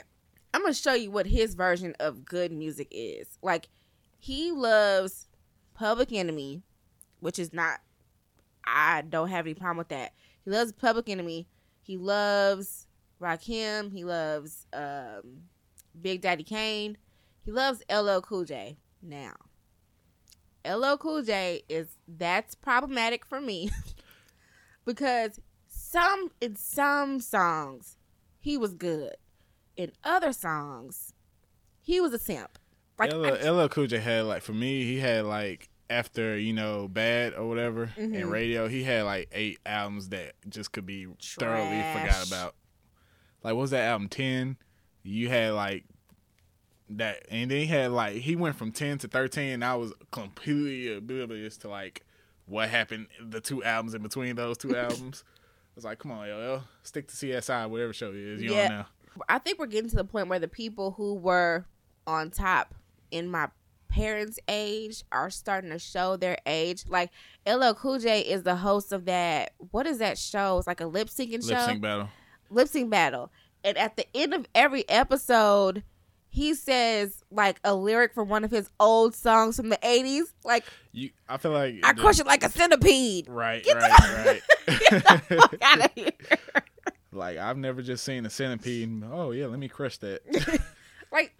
I'm 0.51 0.62
gonna 0.63 0.74
show 0.74 0.95
you 0.95 1.12
what 1.12 1.27
his 1.27 1.53
version 1.53 1.95
of 2.00 2.25
good 2.25 2.51
music 2.51 2.88
is. 2.89 3.27
Like, 3.43 3.69
he 4.17 4.51
loves 4.51 5.27
Public 5.75 6.12
Enemy, 6.12 6.63
which 7.19 7.38
is 7.38 7.53
not. 7.53 7.79
I 8.65 9.03
don't 9.07 9.29
have 9.29 9.45
any 9.45 9.53
problem 9.53 9.77
with 9.77 9.89
that. 9.89 10.13
He 10.43 10.50
loves 10.50 10.71
Public 10.71 11.07
Enemy. 11.07 11.48
He 11.89 11.98
loves 11.98 12.86
Rakim. 13.19 13.91
He 13.91 14.03
loves 14.03 14.67
um, 14.74 15.46
Big 16.00 16.22
Daddy 16.22 16.43
Kane. 16.43 17.00
He 17.43 17.51
loves 17.51 17.81
LL 17.91 18.19
Cool 18.22 18.46
J. 18.46 18.77
Now, 19.01 19.34
LL 20.63 20.98
Cool 20.98 21.24
J 21.24 21.63
is 21.67 21.98
that's 22.08 22.53
problematic 22.53 23.25
for 23.25 23.41
me 23.41 23.72
because 24.86 25.39
some 25.67 26.29
in 26.39 26.55
some 26.58 27.19
songs 27.19 27.98
he 28.39 28.55
was 28.55 28.75
good. 28.75 29.15
In 29.75 29.91
other 30.03 30.31
songs, 30.31 31.15
he 31.81 32.00
was 32.00 32.13
a 32.13 32.19
simp. 32.19 32.60
Like 33.00 33.12
LL, 33.12 33.25
I- 33.25 33.50
LL 33.50 33.67
Cool 33.67 33.88
J 33.88 33.98
had 33.98 34.25
like 34.25 34.43
for 34.43 34.53
me, 34.53 34.84
he 34.84 35.00
had 35.00 35.25
like 35.25 35.69
after 35.89 36.38
you 36.38 36.53
know 36.53 36.88
Bad 36.88 37.34
or 37.34 37.48
whatever 37.48 37.88
Mhm. 37.98 38.22
and 38.22 38.31
Radio, 38.31 38.67
he 38.67 38.84
had 38.84 39.03
like 39.05 39.29
eight 39.31 39.60
albums 39.65 40.10
that 40.10 40.34
just 40.48 40.72
could 40.72 40.86
be 40.86 41.08
thoroughly 41.22 41.81
forgot 41.93 42.27
about. 42.27 42.55
Like 43.43 43.53
what 43.55 43.62
was 43.62 43.72
that 43.72 43.86
album 43.89 44.08
ten? 44.10 44.58
You 45.03 45.29
had 45.29 45.53
like 45.53 45.86
that, 46.89 47.25
and 47.29 47.50
then 47.51 47.58
he 47.60 47.65
had 47.67 47.91
like 47.91 48.15
he 48.17 48.36
went 48.36 48.55
from 48.55 48.72
ten 48.72 48.98
to 49.00 49.08
thirteen. 49.08 49.53
And 49.53 49.65
I 49.65 49.75
was 49.75 49.93
completely 50.12 50.93
oblivious 50.96 51.58
to 51.58 51.69
like 51.69 52.03
what 52.46 52.69
happened 52.69 53.08
the 53.22 53.39
two 53.39 53.63
albums 53.63 53.93
in 53.93 54.01
between 54.01 54.36
those 54.36 54.58
two 54.58 54.75
albums. 54.77 55.24
I 55.27 55.72
was 55.75 55.86
like, 55.86 56.00
come 56.00 56.12
on, 56.12 56.27
LL, 56.29 56.63
stick 56.84 57.08
to 57.08 57.15
CSI, 57.15 57.69
whatever 57.69 57.93
show 57.93 58.10
it 58.10 58.15
is 58.15 58.41
you 58.41 58.53
Yeah. 58.53 58.63
on 58.65 58.69
now. 58.69 58.88
I 59.29 59.38
think 59.39 59.60
we're 59.60 59.67
getting 59.67 59.89
to 59.91 59.96
the 59.96 60.03
point 60.03 60.27
where 60.27 60.39
the 60.39 60.48
people 60.48 60.91
who 60.91 61.13
were 61.13 61.65
on 62.05 62.29
top 62.31 62.74
in 63.12 63.29
my 63.29 63.50
parents' 63.89 64.39
age 64.48 65.03
are 65.12 65.29
starting 65.29 65.72
to 65.72 65.79
show 65.79 66.15
their 66.15 66.38
age. 66.46 66.86
Like 66.88 67.12
LL 67.48 67.74
Cool 67.74 68.00
J 68.00 68.22
is 68.22 68.43
the 68.43 68.55
host 68.55 68.91
of 68.91 69.05
that. 69.05 69.51
What 69.72 69.86
is 69.88 69.98
that 69.98 70.17
show? 70.17 70.58
It's 70.60 70.67
like 70.67 70.81
a 70.81 70.86
lip 70.86 71.10
syncing 71.10 71.43
show. 71.48 71.55
Lip 71.55 71.65
sync 71.65 71.81
battle. 71.81 72.10
lip 72.50 72.67
sync 72.67 72.89
battle. 72.89 73.31
And 73.63 73.77
at 73.77 73.98
the 73.98 74.05
end 74.15 74.34
of 74.34 74.46
every 74.55 74.88
episode, 74.88 75.84
he 76.29 76.53
says 76.53 77.24
like 77.31 77.60
a 77.63 77.74
lyric 77.74 78.13
from 78.13 78.29
one 78.29 78.43
of 78.43 78.51
his 78.51 78.69
old 78.79 79.15
songs 79.15 79.55
from 79.58 79.69
the 79.69 79.77
80s. 79.77 80.31
Like, 80.46 80.63
You, 80.91 81.10
I 81.27 81.38
feel 81.38 81.51
like 81.51 81.75
I 81.84 81.91
the- 81.93 82.01
crush 82.01 82.19
it 82.19 82.25
like 82.27 82.43
a 82.43 82.50
centipede. 82.50 83.27
Right, 83.27 83.63
Get 83.63 83.74
the- 83.79 83.81
right, 83.81 84.41
right. 84.67 85.01
Fuck 85.41 85.55
out 85.62 85.86
of 85.86 85.91
here. 85.96 86.12
like 87.12 87.38
I've 87.38 87.58
never 87.58 87.81
just 87.81 88.05
seen 88.05 88.25
a 88.25 88.29
centipede. 88.29 89.03
Oh 89.12 89.31
yeah, 89.31 89.48
let 89.48 89.60
me 89.60 89.67
crush 89.67 89.98
that. 89.98 90.22
Like, 91.12 91.34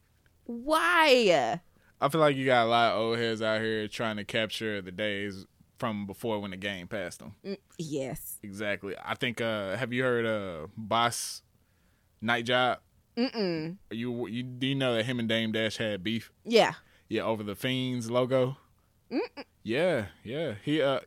why? 0.46 1.60
I 2.02 2.10
feel 2.10 2.22
like 2.22 2.36
you 2.36 2.46
got 2.46 2.66
a 2.66 2.70
lot 2.70 2.94
of 2.94 3.00
old 3.00 3.18
heads 3.18 3.42
out 3.42 3.62
here 3.62 3.88
trying 3.88 4.18
to 4.18 4.24
capture 4.24 4.82
the 4.82 4.92
days 4.92 5.46
from 5.78 6.06
before 6.06 6.40
when 6.40 6.52
the 6.52 6.58
game 6.58 6.88
passed 6.88 7.20
them. 7.20 7.36
Mm, 7.46 7.58
Yes. 7.78 8.38
Exactly. 8.44 8.96
I 9.04 9.16
think. 9.16 9.42
uh 9.42 9.76
Have 9.78 9.92
you 9.94 10.04
heard 10.04 10.26
uh 10.26 10.68
Boss 10.78 11.42
Night 12.22 12.46
Job? 12.46 12.80
Mm-mm. 13.18 13.78
You 13.92 14.28
you 14.28 14.44
do 14.44 14.68
you 14.68 14.76
know 14.76 14.94
that 14.96 15.06
him 15.06 15.20
and 15.20 15.28
Dame 15.28 15.52
Dash 15.52 15.78
had 15.78 16.04
beef? 16.04 16.32
Yeah. 16.46 16.74
Yeah, 17.10 17.24
over 17.24 17.44
the 17.44 17.56
Fiends 17.56 18.10
logo. 18.10 18.56
Mm-mm. 19.12 19.44
Yeah, 19.64 20.06
yeah. 20.24 20.54
He 20.64 20.82
uh. 20.82 21.00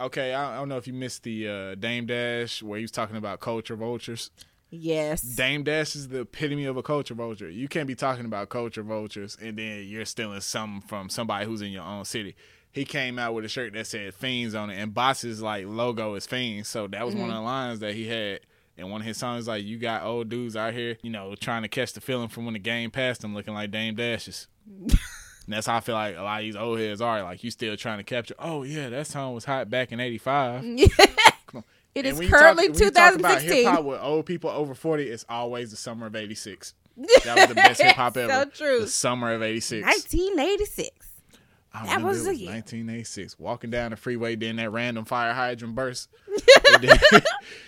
Okay, 0.00 0.32
I 0.32 0.54
I 0.54 0.56
don't 0.56 0.68
know 0.70 0.78
if 0.78 0.86
you 0.86 0.94
missed 0.94 1.24
the 1.24 1.46
uh, 1.48 1.74
Dame 1.74 2.06
Dash 2.06 2.62
where 2.62 2.78
he 2.78 2.82
was 2.84 2.90
talking 2.90 3.16
about 3.16 3.38
culture 3.40 3.76
vultures. 3.76 4.30
Yes. 4.70 5.22
Dame 5.22 5.64
Dash 5.64 5.96
is 5.96 6.08
the 6.08 6.20
epitome 6.20 6.64
of 6.64 6.76
a 6.76 6.82
culture 6.82 7.14
vulture. 7.14 7.50
You 7.50 7.68
can't 7.68 7.88
be 7.88 7.94
talking 7.94 8.24
about 8.24 8.48
culture 8.48 8.82
vultures 8.82 9.36
and 9.40 9.58
then 9.58 9.86
you're 9.86 10.04
stealing 10.04 10.40
something 10.40 10.86
from 10.88 11.08
somebody 11.08 11.46
who's 11.46 11.62
in 11.62 11.72
your 11.72 11.82
own 11.82 12.04
city. 12.04 12.36
He 12.72 12.84
came 12.84 13.18
out 13.18 13.34
with 13.34 13.44
a 13.44 13.48
shirt 13.48 13.72
that 13.72 13.88
said 13.88 14.14
Fiends 14.14 14.54
on 14.54 14.70
it, 14.70 14.80
and 14.80 14.94
Boss's 14.94 15.42
like 15.42 15.66
logo 15.66 16.14
is 16.14 16.26
Fiends. 16.26 16.68
So 16.68 16.86
that 16.86 17.04
was 17.04 17.16
one 17.16 17.24
mm-hmm. 17.24 17.32
of 17.32 17.36
the 17.36 17.42
lines 17.42 17.80
that 17.80 17.94
he 17.94 18.06
had 18.06 18.40
and 18.80 18.90
one 18.90 19.00
of 19.00 19.06
his 19.06 19.16
songs. 19.16 19.48
Like, 19.48 19.64
you 19.64 19.78
got 19.78 20.02
old 20.02 20.28
dudes 20.28 20.56
out 20.56 20.72
here, 20.72 20.96
you 21.02 21.10
know, 21.10 21.34
trying 21.34 21.62
to 21.62 21.68
catch 21.68 21.92
the 21.92 22.00
feeling 22.00 22.28
from 22.28 22.44
when 22.44 22.54
the 22.54 22.60
game 22.60 22.90
passed 22.90 23.22
them, 23.22 23.34
looking 23.34 23.54
like 23.54 23.70
Dame 23.70 23.94
Dashes. 23.94 24.46
and 24.66 24.90
that's 25.48 25.66
how 25.66 25.76
I 25.76 25.80
feel 25.80 25.94
like 25.94 26.16
a 26.16 26.22
lot 26.22 26.40
of 26.40 26.44
these 26.44 26.56
old 26.56 26.78
heads 26.78 27.00
are. 27.00 27.22
Like, 27.22 27.42
you 27.42 27.50
still 27.50 27.76
trying 27.76 27.98
to 27.98 28.04
capture. 28.04 28.34
Oh 28.38 28.62
yeah, 28.62 28.88
that 28.88 29.06
song 29.06 29.34
was 29.34 29.44
hot 29.44 29.68
back 29.68 29.92
in 29.92 30.00
'85. 30.00 30.62
on. 30.62 30.78
It 31.94 32.06
And 32.06 32.22
is 32.22 32.30
currently 32.30 32.68
talk 32.68 32.76
about 32.76 33.12
2016. 33.18 33.52
hip-hop 33.52 33.84
with 33.84 34.00
old 34.00 34.26
people 34.26 34.50
over 34.50 34.74
40, 34.74 35.08
it's 35.08 35.24
always 35.28 35.70
the 35.70 35.76
summer 35.76 36.06
of 36.06 36.14
86. 36.16 36.74
That 37.24 37.36
was 37.36 37.46
the 37.48 37.54
best 37.54 37.80
hip 37.80 37.96
hop 37.96 38.16
ever. 38.16 38.32
So 38.32 38.44
true. 38.46 38.80
The 38.82 38.86
summer 38.86 39.32
of 39.32 39.42
86. 39.42 39.84
1986. 39.86 41.06
I 41.72 41.78
that 41.78 41.84
remember 41.84 42.08
was 42.08 42.18
it 42.26 42.30
was 42.30 42.40
1986. 42.40 43.38
Walking 43.38 43.70
down 43.70 43.92
the 43.92 43.96
freeway, 43.96 44.36
then 44.36 44.56
that 44.56 44.70
random 44.70 45.04
fire 45.04 45.32
hydrant 45.32 45.74
burst. 45.74 46.08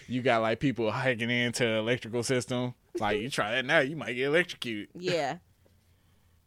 You 0.09 0.21
got 0.21 0.43
like 0.43 0.61
people 0.61 0.91
hiking 0.91 1.31
into 1.31 1.64
the 1.64 1.76
electrical 1.76 2.23
system. 2.23 2.75
Like, 2.99 3.21
you 3.21 3.31
try 3.31 3.52
that 3.52 3.64
now, 3.64 3.79
you 3.79 3.97
might 3.97 4.12
get 4.12 4.26
electrocuted. 4.26 4.88
Yeah. 4.95 5.38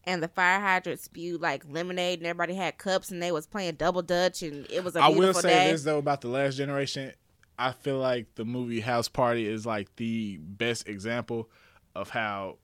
And 0.03 0.21
the 0.21 0.27
fire 0.27 0.59
hydrant 0.59 0.99
spewed 0.99 1.41
like 1.41 1.63
lemonade, 1.67 2.19
and 2.19 2.27
everybody 2.27 2.53
had 2.53 2.77
cups, 2.77 3.09
and 3.09 3.23
they 3.23 3.31
was 3.31 3.47
playing 3.47 3.75
double 3.75 4.03
dutch, 4.03 4.43
and 4.43 4.69
it 4.69 4.83
was 4.83 4.95
a 4.95 4.99
I 4.99 5.07
will 5.07 5.33
say 5.33 5.49
day. 5.49 5.71
this 5.71 5.83
though 5.83 5.97
about 5.97 6.21
the 6.21 6.27
last 6.27 6.57
generation. 6.57 7.13
I 7.57 7.71
feel 7.71 7.97
like 7.97 8.35
the 8.35 8.45
movie 8.45 8.81
House 8.81 9.07
Party 9.07 9.47
is 9.47 9.65
like 9.65 9.95
the 9.95 10.37
best 10.41 10.87
example 10.87 11.49
of 11.95 12.09
how 12.09 12.57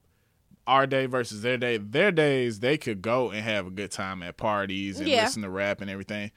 our 0.67 0.85
day 0.85 1.05
versus 1.05 1.41
their 1.41 1.57
day. 1.57 1.77
Their 1.77 2.11
days 2.11 2.59
they 2.59 2.77
could 2.77 3.01
go 3.01 3.31
and 3.31 3.41
have 3.43 3.67
a 3.67 3.71
good 3.71 3.91
time 3.91 4.21
at 4.23 4.37
parties 4.37 4.99
and 4.99 5.07
Yeah. 5.07 5.23
listen 5.23 5.41
to 5.43 5.49
rap 5.49 5.81
and 5.81 5.89
everything. 5.89 6.31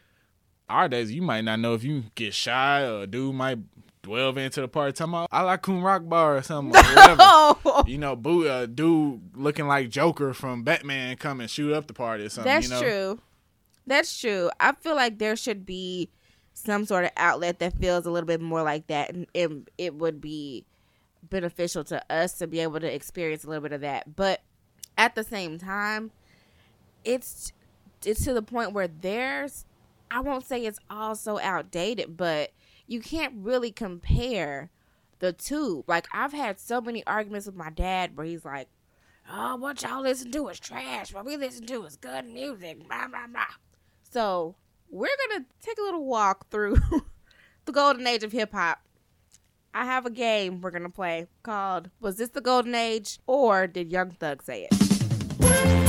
Our 0.68 0.88
days 0.88 1.12
you 1.12 1.20
might 1.22 1.42
not 1.42 1.60
know 1.60 1.74
if 1.74 1.84
you 1.84 2.04
get 2.14 2.32
shy 2.32 2.82
or 2.86 3.02
a 3.02 3.06
dude 3.06 3.34
might 3.34 3.58
delve 4.02 4.36
into 4.38 4.60
the 4.60 4.68
party 4.68 4.92
talking 4.92 5.12
about 5.14 5.28
I 5.32 5.42
like 5.42 5.62
Coon 5.62 5.82
Rock 5.82 6.02
Bar 6.08 6.36
or 6.36 6.42
something 6.42 6.74
or 6.78 6.94
whatever. 6.94 7.84
You 7.86 7.98
know, 7.98 8.14
boo, 8.16 8.46
uh, 8.48 8.66
dude 8.66 9.36
looking 9.36 9.66
like 9.66 9.90
Joker 9.90 10.32
from 10.32 10.62
Batman 10.62 11.16
come 11.16 11.40
and 11.40 11.50
shoot 11.50 11.72
up 11.72 11.86
the 11.86 11.92
party 11.94 12.24
or 12.24 12.28
something. 12.28 12.50
that's 12.52 12.66
you 12.68 12.70
know? 12.74 12.80
true. 12.80 13.20
That's 13.86 14.18
true. 14.18 14.50
I 14.60 14.72
feel 14.72 14.94
like 14.94 15.18
there 15.18 15.36
should 15.36 15.66
be 15.66 16.08
some 16.54 16.86
sort 16.86 17.04
of 17.04 17.10
outlet 17.16 17.58
that 17.58 17.78
feels 17.78 18.06
a 18.06 18.10
little 18.10 18.26
bit 18.26 18.40
more 18.40 18.62
like 18.62 18.86
that, 18.86 19.12
and 19.12 19.26
it, 19.34 19.50
it 19.76 19.94
would 19.94 20.20
be 20.20 20.64
beneficial 21.22 21.84
to 21.84 22.02
us 22.10 22.34
to 22.34 22.46
be 22.46 22.60
able 22.60 22.80
to 22.80 22.92
experience 22.92 23.44
a 23.44 23.48
little 23.48 23.62
bit 23.62 23.72
of 23.72 23.80
that. 23.82 24.16
But 24.16 24.40
at 24.96 25.14
the 25.14 25.24
same 25.24 25.58
time, 25.58 26.12
it's 27.04 27.52
it's 28.04 28.24
to 28.24 28.34
the 28.34 28.42
point 28.42 28.72
where 28.72 28.88
there's 28.88 29.66
I 30.10 30.20
won't 30.20 30.46
say 30.46 30.64
it's 30.64 30.78
all 30.88 31.16
so 31.16 31.40
outdated, 31.40 32.16
but 32.16 32.52
you 32.86 33.00
can't 33.00 33.34
really 33.36 33.72
compare 33.72 34.70
the 35.18 35.32
two. 35.32 35.84
Like 35.86 36.06
I've 36.12 36.32
had 36.32 36.60
so 36.60 36.80
many 36.80 37.04
arguments 37.06 37.46
with 37.46 37.56
my 37.56 37.70
dad 37.70 38.16
where 38.16 38.26
he's 38.26 38.44
like, 38.44 38.68
"Oh, 39.30 39.56
what 39.56 39.82
y'all 39.82 40.02
listen 40.02 40.30
to 40.32 40.48
is 40.48 40.60
trash. 40.60 41.12
What 41.12 41.24
we 41.24 41.36
listen 41.36 41.66
to 41.66 41.84
is 41.84 41.96
good 41.96 42.26
music." 42.26 42.86
Blah 42.86 43.08
blah 43.08 43.26
blah. 43.26 43.44
So 44.10 44.54
we're 44.94 45.08
gonna 45.28 45.44
take 45.60 45.76
a 45.78 45.82
little 45.82 46.04
walk 46.04 46.48
through 46.50 46.76
the 47.64 47.72
golden 47.72 48.06
age 48.06 48.22
of 48.22 48.30
hip 48.30 48.52
hop. 48.52 48.78
I 49.74 49.84
have 49.84 50.06
a 50.06 50.10
game 50.10 50.60
we're 50.60 50.70
gonna 50.70 50.88
play 50.88 51.26
called 51.42 51.90
"Was 52.00 52.16
this 52.16 52.28
the 52.28 52.40
golden 52.40 52.76
age 52.76 53.18
or 53.26 53.66
did 53.66 53.90
Young 53.90 54.12
Thug 54.12 54.42
say 54.42 54.68
it?" 54.70 55.84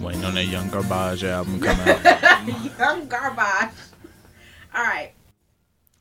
Waiting 0.00 0.24
on 0.24 0.34
that 0.34 0.46
Young 0.46 0.68
Garbage 0.68 1.24
album 1.24 1.60
come 1.60 1.80
out. 1.88 2.78
Young 2.78 3.06
garbage. 3.08 3.74
All 4.74 4.82
right. 4.84 5.13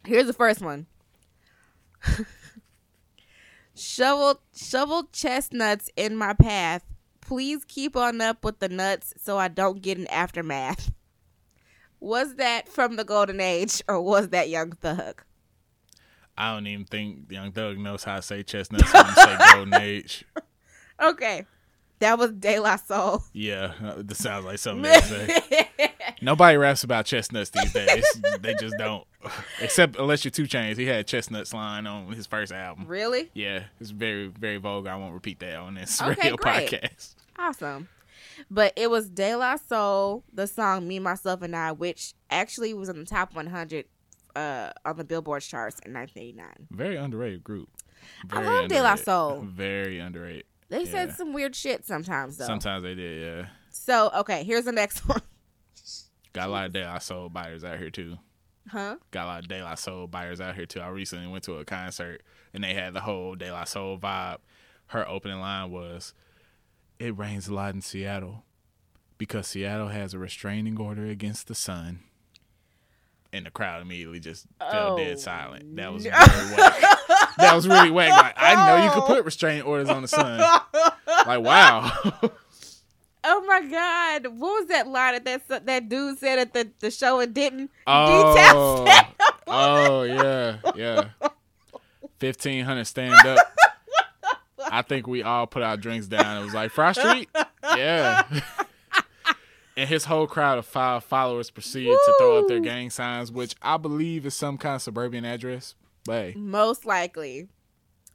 Here's 0.05 0.27
the 0.27 0.33
first 0.33 0.61
one. 0.61 0.87
shovel 3.75 4.41
shovel 4.55 5.09
chestnuts 5.11 5.89
in 5.95 6.15
my 6.17 6.33
path. 6.33 6.83
Please 7.21 7.63
keep 7.65 7.95
on 7.95 8.19
up 8.19 8.43
with 8.43 8.59
the 8.59 8.69
nuts 8.69 9.13
so 9.17 9.37
I 9.37 9.47
don't 9.47 9.81
get 9.81 9.97
an 9.97 10.07
aftermath. 10.07 10.91
Was 11.99 12.35
that 12.35 12.67
from 12.67 12.97
the 12.97 13.05
golden 13.05 13.39
age 13.39 13.81
or 13.87 14.01
was 14.01 14.29
that 14.29 14.49
young 14.49 14.73
thug? 14.73 15.23
I 16.37 16.53
don't 16.53 16.67
even 16.67 16.85
think 16.85 17.31
Young 17.31 17.51
Thug 17.51 17.77
knows 17.77 18.03
how 18.03 18.15
to 18.15 18.21
say 18.21 18.43
chestnuts. 18.43 18.89
I'm 18.93 19.13
say 19.13 19.37
Golden 19.53 19.73
Age. 19.75 20.25
Okay. 20.99 21.45
That 22.03 22.19
was 22.19 22.31
De 22.33 22.59
La 22.59 22.75
Soul. 22.75 23.23
Yeah, 23.31 23.71
uh, 23.81 23.95
that 24.03 24.15
sounds 24.17 24.45
like 24.45 24.57
something 24.59 24.83
they 24.83 24.99
say. 24.99 25.69
Nobody 26.21 26.57
raps 26.57 26.83
about 26.83 27.05
chestnuts 27.05 27.49
these 27.49 27.71
days. 27.71 28.05
they 28.41 28.53
just 28.55 28.75
don't. 28.77 29.05
Except 29.61 29.95
unless 29.97 30.23
you're 30.25 30.31
2 30.31 30.43
Chainz. 30.43 30.77
He 30.77 30.85
had 30.85 31.07
chestnuts 31.07 31.53
line 31.53 31.87
on 31.87 32.11
his 32.11 32.27
first 32.27 32.51
album. 32.51 32.85
really? 32.87 33.29
Yeah, 33.33 33.63
it's 33.79 33.89
very, 33.91 34.27
very 34.27 34.57
vulgar. 34.57 34.89
I 34.89 34.95
won't 34.97 35.13
repeat 35.13 35.39
that 35.39 35.55
on 35.55 35.75
this 35.75 36.01
Okay, 36.01 36.09
radio 36.09 36.35
great. 36.35 36.69
podcast. 36.71 37.15
Awesome. 37.39 37.87
But 38.51 38.73
it 38.75 38.89
was 38.89 39.09
De 39.09 39.35
La 39.35 39.55
Soul, 39.55 40.23
the 40.33 40.45
song 40.47 40.87
Me, 40.87 40.99
Myself, 40.99 41.41
and 41.41 41.55
I, 41.55 41.71
which 41.71 42.13
actually 42.29 42.73
was 42.73 42.89
in 42.89 42.99
the 42.99 43.05
top 43.05 43.33
100 43.33 43.85
uh, 44.35 44.71
on 44.85 44.97
the 44.97 45.03
Billboard 45.03 45.41
charts 45.41 45.79
in 45.85 45.93
1989. 45.93 46.67
Very 46.71 46.97
underrated 46.97 47.43
group. 47.43 47.69
I 48.29 48.35
Very 48.41 48.45
love 48.47 48.67
De 48.69 48.81
La. 48.81 48.95
Soul. 48.95 49.41
Very 49.47 49.99
underrated. 49.99 50.45
They 50.73 50.85
said 50.85 51.13
some 51.13 51.33
weird 51.33 51.55
shit 51.55 51.85
sometimes, 51.85 52.37
though. 52.37 52.45
Sometimes 52.45 52.83
they 52.83 52.95
did, 52.95 53.21
yeah. 53.21 53.47
So, 53.71 54.09
okay, 54.17 54.43
here's 54.43 54.65
the 54.65 54.71
next 54.71 54.99
one. 55.07 55.21
Got 56.33 56.47
a 56.49 56.51
lot 56.51 56.65
of 56.65 56.73
De 56.73 56.83
La 56.83 56.97
Soul 56.99 57.29
buyers 57.29 57.63
out 57.63 57.77
here 57.77 57.91
too. 57.91 58.17
Huh? 58.69 58.95
Got 59.11 59.25
a 59.25 59.27
lot 59.27 59.39
of 59.43 59.47
De 59.49 59.61
La 59.61 59.75
Soul 59.75 60.07
buyers 60.07 60.41
out 60.41 60.55
here 60.55 60.65
too. 60.65 60.79
I 60.79 60.87
recently 60.87 61.27
went 61.27 61.43
to 61.43 61.57
a 61.57 61.65
concert 61.65 62.23
and 62.53 62.63
they 62.63 62.73
had 62.73 62.93
the 62.93 63.01
whole 63.01 63.35
De 63.35 63.51
La 63.51 63.65
Soul 63.65 63.97
vibe. 63.99 64.37
Her 64.87 65.07
opening 65.07 65.39
line 65.39 65.69
was, 65.69 66.13
"It 66.97 67.15
rains 67.17 67.47
a 67.47 67.53
lot 67.53 67.75
in 67.75 67.81
Seattle 67.81 68.45
because 69.17 69.47
Seattle 69.47 69.89
has 69.89 70.13
a 70.13 70.19
restraining 70.19 70.79
order 70.79 71.05
against 71.05 71.47
the 71.47 71.55
sun." 71.55 71.99
And 73.31 73.45
the 73.45 73.51
crowd 73.51 73.81
immediately 73.81 74.19
just 74.19 74.45
fell 74.59 74.93
Oh, 74.93 74.97
dead 74.97 75.19
silent. 75.19 75.75
That 75.75 75.91
was 75.93 76.05
no. 76.05 76.11
very. 76.11 76.71
That 77.37 77.55
was 77.55 77.67
really 77.67 77.91
whack. 77.91 78.11
Like 78.11 78.33
I 78.37 78.67
know 78.67 78.83
you 78.83 78.91
could 78.91 79.05
put 79.05 79.25
restraining 79.25 79.63
orders 79.63 79.89
on 79.89 80.01
the 80.01 80.07
son. 80.07 80.39
Like 81.25 81.41
wow. 81.41 81.91
Oh 83.25 83.41
my 83.47 83.61
God! 83.61 84.27
What 84.37 84.59
was 84.59 84.67
that 84.67 84.85
line 84.87 85.23
that 85.23 85.47
that, 85.47 85.65
that 85.65 85.87
dude 85.87 86.19
said 86.19 86.39
at 86.39 86.53
the, 86.53 86.69
the 86.79 86.91
show 86.91 87.21
and 87.21 87.33
didn't? 87.33 87.71
Oh, 87.87 88.83
Detail 88.85 89.07
oh 89.47 90.03
yeah, 90.03 90.57
yeah. 90.75 91.29
Fifteen 92.19 92.65
hundred 92.65 92.85
stand 92.85 93.25
up. 93.25 93.37
I 94.69 94.81
think 94.81 95.07
we 95.07 95.23
all 95.23 95.47
put 95.47 95.63
our 95.63 95.77
drinks 95.77 96.07
down. 96.07 96.41
It 96.41 96.45
was 96.45 96.53
like 96.53 96.71
Fry 96.71 96.91
Street, 96.91 97.29
yeah. 97.63 98.23
and 99.77 99.87
his 99.87 100.05
whole 100.05 100.27
crowd 100.27 100.57
of 100.57 100.65
five 100.65 101.05
followers 101.05 101.49
proceeded 101.49 101.93
to 101.93 102.15
throw 102.19 102.39
up 102.39 102.47
their 102.47 102.59
gang 102.59 102.89
signs, 102.89 103.31
which 103.31 103.55
I 103.61 103.77
believe 103.77 104.25
is 104.25 104.33
some 104.33 104.57
kind 104.57 104.75
of 104.75 104.81
suburban 104.81 105.23
address. 105.23 105.75
Hey, 106.07 106.33
Most 106.37 106.85
likely. 106.85 107.47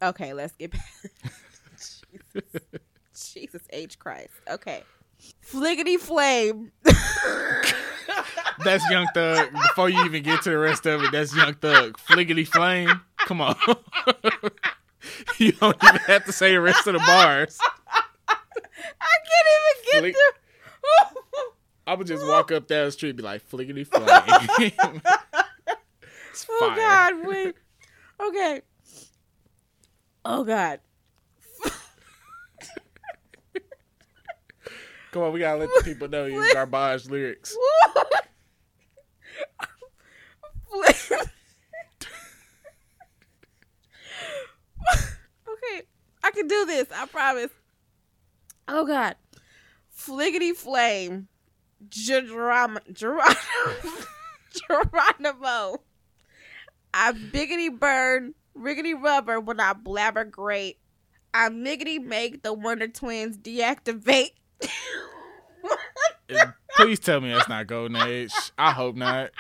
Okay, 0.03 0.33
let's 0.35 0.55
get 0.57 0.73
back. 0.73 0.83
Jesus. 1.77 2.63
Jesus 3.35 3.63
H 3.71 3.99
Christ. 3.99 4.31
Okay. 4.49 4.83
Fliggity 5.45 5.99
flame. 5.99 6.71
that's 8.65 8.89
Young 8.91 9.07
Thug. 9.15 9.51
Before 9.53 9.89
you 9.89 10.05
even 10.05 10.23
get 10.23 10.43
to 10.43 10.51
the 10.51 10.59
rest 10.59 10.87
of 10.87 11.03
it, 11.03 11.11
that's 11.13 11.35
Young 11.35 11.55
Thug. 11.55 11.99
Fliggity 11.99 12.47
flame. 12.47 13.01
Come 13.27 13.41
on. 13.41 13.57
you 15.39 15.53
don't 15.53 15.77
even 15.83 15.97
have 16.07 16.25
to 16.27 16.33
say 16.33 16.53
the 16.53 16.61
rest 16.61 16.87
of 16.87 16.93
the 16.95 17.01
bars. 17.01 17.59
I 18.29 18.37
can't 19.27 19.49
even 19.91 20.01
Flick- 20.03 20.15
get 20.15 20.15
through. 20.15 21.43
I 21.87 21.95
would 21.95 22.07
just 22.07 22.25
walk 22.27 22.53
up 22.53 22.67
down 22.69 22.85
the 22.87 22.93
street 22.93 23.11
and 23.11 23.17
be 23.17 23.23
like, 23.25 23.43
fliggity 23.49 23.87
flame. 24.85 25.03
oh. 26.61 26.75
God, 26.77 27.27
wait. 27.27 27.57
Okay. 28.21 28.63
Oh 30.25 30.45
God. 30.45 30.81
Come 35.11 35.23
on, 35.23 35.33
we 35.33 35.41
gotta 35.41 35.59
let 35.61 35.71
the 35.75 35.83
people 35.85 36.09
know 36.09 36.27
you 36.27 36.53
garbage 36.53 37.07
lyrics. 37.09 37.57
Okay, 45.49 45.83
I 46.23 46.31
can 46.31 46.47
do 46.47 46.65
this. 46.67 46.87
I 46.95 47.07
promise. 47.07 47.51
Oh 48.69 48.87
God, 48.87 49.17
fliggity 49.97 50.55
flame, 50.55 51.29
Geronimo, 51.89 52.81
Geronimo, 52.93 53.35
Geronimo. 54.53 55.81
I 56.95 57.13
biggity 57.13 57.77
burn, 57.79 58.35
riggity 58.57 59.01
rubber 59.01 59.41
when 59.41 59.61
I 59.61 59.73
blabber 59.73 60.25
great. 60.25 60.79
I 61.35 61.49
miggity 61.51 62.03
make 62.03 62.43
the 62.43 62.53
Wonder 62.53 62.89
Twins 62.89 63.37
deactivate. 63.37 64.31
Please 66.77 66.99
tell 67.01 67.21
me 67.21 67.33
that's 67.33 67.49
not 67.49 67.67
Golden 67.67 67.97
Age. 67.97 68.33
I 68.57 68.73
hope 68.73 68.97
not. 68.97 69.31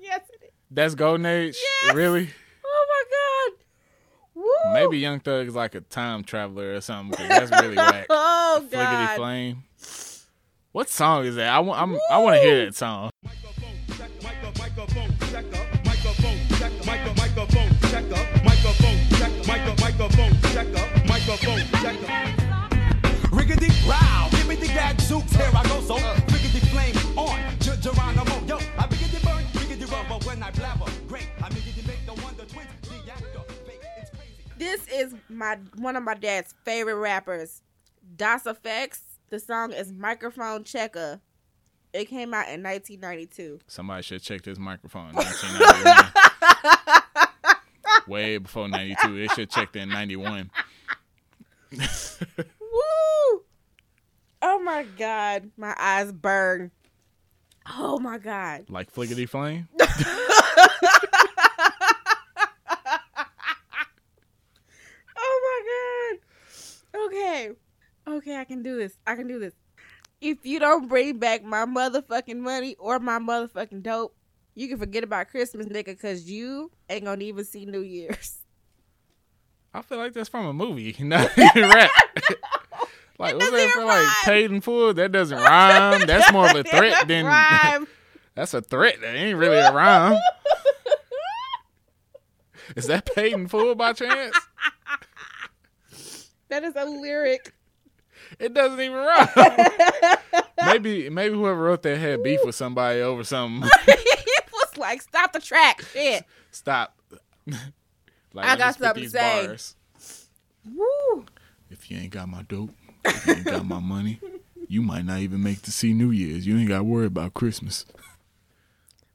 yes, 0.00 0.20
it 0.30 0.44
is. 0.44 0.50
That's 0.70 0.94
Golden 0.94 1.26
Age? 1.26 1.56
Yes. 1.84 1.94
Really? 1.94 2.30
Oh 2.64 2.86
my 2.88 3.52
God. 3.52 3.58
Woo. 4.34 4.72
Maybe 4.74 4.98
Young 4.98 5.20
Thug 5.20 5.46
is 5.48 5.54
like 5.54 5.74
a 5.74 5.80
time 5.80 6.24
traveler 6.24 6.74
or 6.74 6.80
something. 6.80 7.28
that's 7.28 7.50
really 7.50 7.76
whack. 7.76 8.06
Oh 8.10 8.60
Fliggity 8.70 9.06
God. 9.06 9.16
flame. 9.16 9.64
What 10.72 10.88
song 10.88 11.24
is 11.24 11.34
that? 11.36 11.48
I 11.52 11.58
want. 11.60 11.80
I'm, 11.80 11.98
I 12.10 12.18
want 12.18 12.36
to 12.36 12.40
hear 12.42 12.64
that 12.66 12.74
song. 12.76 13.10
Microphone 13.24 13.74
check, 13.96 14.10
microphone 14.22 14.68
checker, 14.70 15.08
microphone 15.30 15.52
check, 15.52 15.73
This 34.58 34.86
is 34.88 35.14
my 35.28 35.58
one 35.76 35.96
of 35.96 36.02
my 36.02 36.14
dad's 36.14 36.54
favorite 36.64 36.96
rappers, 36.96 37.62
Das 38.16 38.44
EFX. 38.44 39.00
The 39.30 39.40
song 39.40 39.72
is 39.72 39.90
Microphone 39.90 40.64
Checker. 40.64 41.20
It 41.94 42.08
came 42.08 42.34
out 42.34 42.48
in 42.48 42.60
1992. 42.64 43.60
Somebody 43.68 44.02
should 44.02 44.20
check 44.20 44.42
this 44.42 44.58
microphone. 44.58 45.12
1991. 45.14 46.12
Way 48.08 48.38
before 48.38 48.68
92. 48.68 49.16
They 49.16 49.28
should 49.28 49.48
check 49.48 49.76
in 49.76 49.90
91. 49.90 50.50
Woo! 51.70 51.84
Oh 54.42 54.60
my 54.64 54.84
god, 54.98 55.52
my 55.56 55.72
eyes 55.78 56.10
burn. 56.10 56.72
Oh 57.70 58.00
my 58.00 58.18
god. 58.18 58.64
Like 58.68 58.92
Fliggity 58.92 59.28
Flame. 59.28 59.68
Oh 65.16 65.40
my 65.44 66.18
god. 66.98 67.06
Okay. 67.06 67.50
Okay, 68.06 68.36
I 68.36 68.44
can 68.44 68.62
do 68.62 68.76
this. 68.76 68.98
I 69.06 69.14
can 69.14 69.26
do 69.26 69.38
this. 69.38 69.54
If 70.24 70.38
you 70.46 70.58
don't 70.58 70.88
bring 70.88 71.18
back 71.18 71.44
my 71.44 71.66
motherfucking 71.66 72.38
money 72.38 72.76
or 72.78 72.98
my 72.98 73.18
motherfucking 73.18 73.82
dope, 73.82 74.16
you 74.54 74.68
can 74.68 74.78
forget 74.78 75.04
about 75.04 75.28
Christmas, 75.28 75.66
nigga, 75.66 76.00
cause 76.00 76.22
you 76.22 76.70
ain't 76.88 77.04
gonna 77.04 77.22
even 77.24 77.44
see 77.44 77.66
New 77.66 77.82
Year's. 77.82 78.38
I 79.74 79.82
feel 79.82 79.98
like 79.98 80.14
that's 80.14 80.30
from 80.30 80.46
a 80.46 80.54
movie, 80.54 80.96
not 81.00 81.30
even 81.36 81.68
rap. 81.68 81.90
like, 83.18 83.34
what's 83.34 83.50
that 83.50 83.70
for? 83.74 83.84
Like 83.84 84.08
paid 84.24 84.50
in 84.50 84.62
full? 84.62 84.94
That 84.94 85.12
doesn't 85.12 85.36
rhyme. 85.36 86.00
That's 86.06 86.32
more 86.32 86.48
of 86.48 86.56
a 86.56 86.64
threat 86.64 87.06
than. 87.06 87.26
Rhyme. 87.26 87.86
that's 88.34 88.54
a 88.54 88.62
threat. 88.62 89.02
That 89.02 89.14
ain't 89.14 89.38
really 89.38 89.58
a 89.58 89.74
rhyme. 89.74 90.18
Is 92.76 92.86
that 92.86 93.14
paid 93.14 93.34
in 93.34 93.46
full 93.46 93.74
by 93.74 93.92
chance? 93.92 94.34
that 96.48 96.64
is 96.64 96.74
a 96.76 96.86
lyric. 96.86 97.52
It 98.38 98.54
doesn't 98.54 98.80
even 98.80 98.96
rhyme. 98.96 99.28
maybe 100.64 101.10
maybe 101.10 101.34
whoever 101.34 101.60
wrote 101.60 101.82
that 101.82 101.98
had 101.98 102.22
beef 102.22 102.40
with 102.44 102.54
somebody 102.54 103.00
over 103.00 103.24
something. 103.24 103.68
it 103.86 104.44
was 104.52 104.76
like, 104.76 105.02
stop 105.02 105.32
the 105.32 105.40
track. 105.40 105.82
Shit. 105.92 106.24
Stop. 106.50 106.96
like, 107.46 108.46
I 108.46 108.56
got 108.56 108.76
something 108.76 109.04
to 109.04 109.10
say. 109.10 109.46
bars. 109.46 109.76
Woo. 110.64 111.26
If 111.70 111.90
you 111.90 111.98
ain't 111.98 112.10
got 112.10 112.28
my 112.28 112.42
dope, 112.42 112.70
if 113.04 113.26
you 113.26 113.34
ain't 113.34 113.44
got 113.44 113.66
my 113.66 113.80
money, 113.80 114.20
you 114.68 114.82
might 114.82 115.04
not 115.04 115.20
even 115.20 115.42
make 115.42 115.62
to 115.62 115.72
see 115.72 115.92
New 115.92 116.10
Year's. 116.10 116.46
You 116.46 116.56
ain't 116.56 116.68
got 116.68 116.78
to 116.78 116.84
worry 116.84 117.06
about 117.06 117.34
Christmas. 117.34 117.84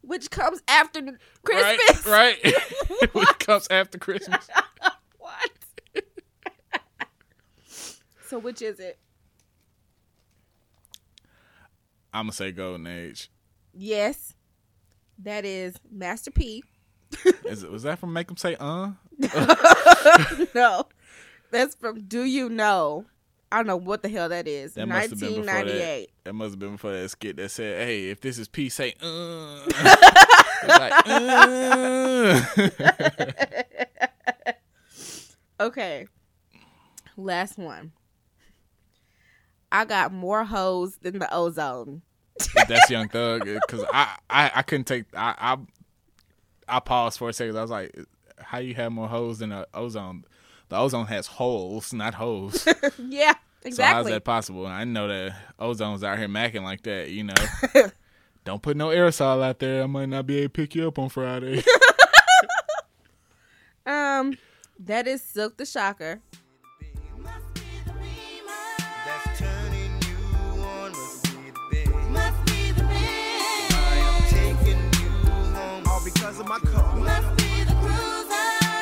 Which 0.01 0.29
comes 0.31 0.61
after 0.67 1.01
Christmas. 1.43 2.05
Right, 2.05 2.43
right. 2.43 3.13
Which 3.13 3.39
comes 3.39 3.67
after 3.69 3.97
Christmas. 3.97 4.47
What? 5.17 5.51
so 8.27 8.39
which 8.39 8.61
is 8.61 8.79
it? 8.79 8.97
I'm 12.13 12.23
gonna 12.25 12.33
say 12.33 12.51
Golden 12.51 12.87
Age. 12.87 13.29
Yes. 13.73 14.35
That 15.19 15.45
is 15.45 15.75
Master 15.91 16.31
P. 16.31 16.63
Is 17.45 17.63
it, 17.63 17.71
was 17.71 17.83
that 17.83 17.99
from 17.99 18.13
Make 18.13 18.29
'em 18.29 18.37
Say 18.37 18.55
Uh? 18.59 18.91
no. 20.55 20.85
That's 21.51 21.75
from 21.75 22.01
Do 22.03 22.23
You 22.23 22.49
Know? 22.49 23.05
I 23.51 23.57
don't 23.57 23.67
know 23.67 23.77
what 23.77 24.03
the 24.03 24.09
hell 24.09 24.29
that 24.29 24.47
is. 24.47 24.75
That 24.75 24.87
must 24.87 25.09
have 25.09 25.19
been 25.19 25.29
before 25.29 25.45
that. 25.45 25.65
1998. 25.65 26.09
That 26.23 26.33
must 26.33 26.51
have 26.51 26.59
been 26.59 26.71
before 26.73 26.91
that 26.93 27.09
skit 27.09 27.37
that 27.37 27.49
said, 27.49 27.83
"Hey, 27.87 28.09
if 28.09 28.21
this 28.21 28.37
is 28.37 28.47
P, 28.47 28.69
say 28.69 28.93
uh." 29.01 29.65
Like, 30.67 30.93
uh. 31.07 32.41
Okay. 35.59 36.07
Last 37.17 37.57
one. 37.57 37.91
I 39.71 39.85
got 39.85 40.11
more 40.11 40.43
hoes 40.45 40.97
than 40.97 41.19
the 41.19 41.33
ozone. 41.33 42.01
That's 42.67 42.89
Young 42.89 43.09
Thug 43.09 43.45
because 43.45 43.85
I, 43.93 44.17
I 44.29 44.51
I 44.55 44.61
couldn't 44.61 44.85
take 44.85 45.05
I 45.13 45.35
I 45.37 45.57
I 46.77 46.79
paused 46.79 47.17
for 47.17 47.29
a 47.29 47.33
second. 47.33 47.57
I 47.57 47.61
was 47.61 47.71
like, 47.71 47.97
"How 48.39 48.59
you 48.59 48.75
have 48.75 48.91
more 48.91 49.07
holes 49.07 49.39
than 49.39 49.49
the 49.49 49.67
ozone? 49.73 50.23
The 50.69 50.77
ozone 50.77 51.07
has 51.07 51.27
holes, 51.27 51.93
not 51.93 52.13
holes. 52.13 52.67
yeah, 52.99 53.33
exactly. 53.63 53.73
So 53.73 53.83
how's 53.83 54.05
that 54.05 54.23
possible? 54.23 54.67
I 54.67 54.83
know 54.83 55.07
that 55.07 55.35
ozone's 55.59 56.03
out 56.03 56.19
here 56.19 56.27
macking 56.27 56.63
like 56.63 56.83
that. 56.83 57.09
You 57.09 57.25
know, 57.25 57.33
don't 58.45 58.61
put 58.61 58.77
no 58.77 58.89
aerosol 58.89 59.43
out 59.43 59.59
there. 59.59 59.83
I 59.83 59.87
might 59.87 60.09
not 60.09 60.27
be 60.27 60.37
able 60.37 60.45
to 60.45 60.49
pick 60.49 60.75
you 60.75 60.87
up 60.87 60.99
on 60.99 61.09
Friday. 61.09 61.63
um, 63.85 64.37
that 64.77 65.07
is 65.07 65.23
Silk 65.23 65.57
the 65.57 65.65
Shocker. 65.65 66.21
All 76.51 76.59
because 76.59 76.73
of 76.73 76.79
my 76.79 77.05
car. 77.05 77.05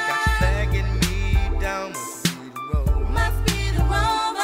Got 0.07 0.19
you 0.25 0.33
bagging 0.39 0.99
me 1.01 1.59
down. 1.59 1.91
Must 3.11 3.45
be 3.45 3.71
the 3.71 3.83
road. 3.83 4.35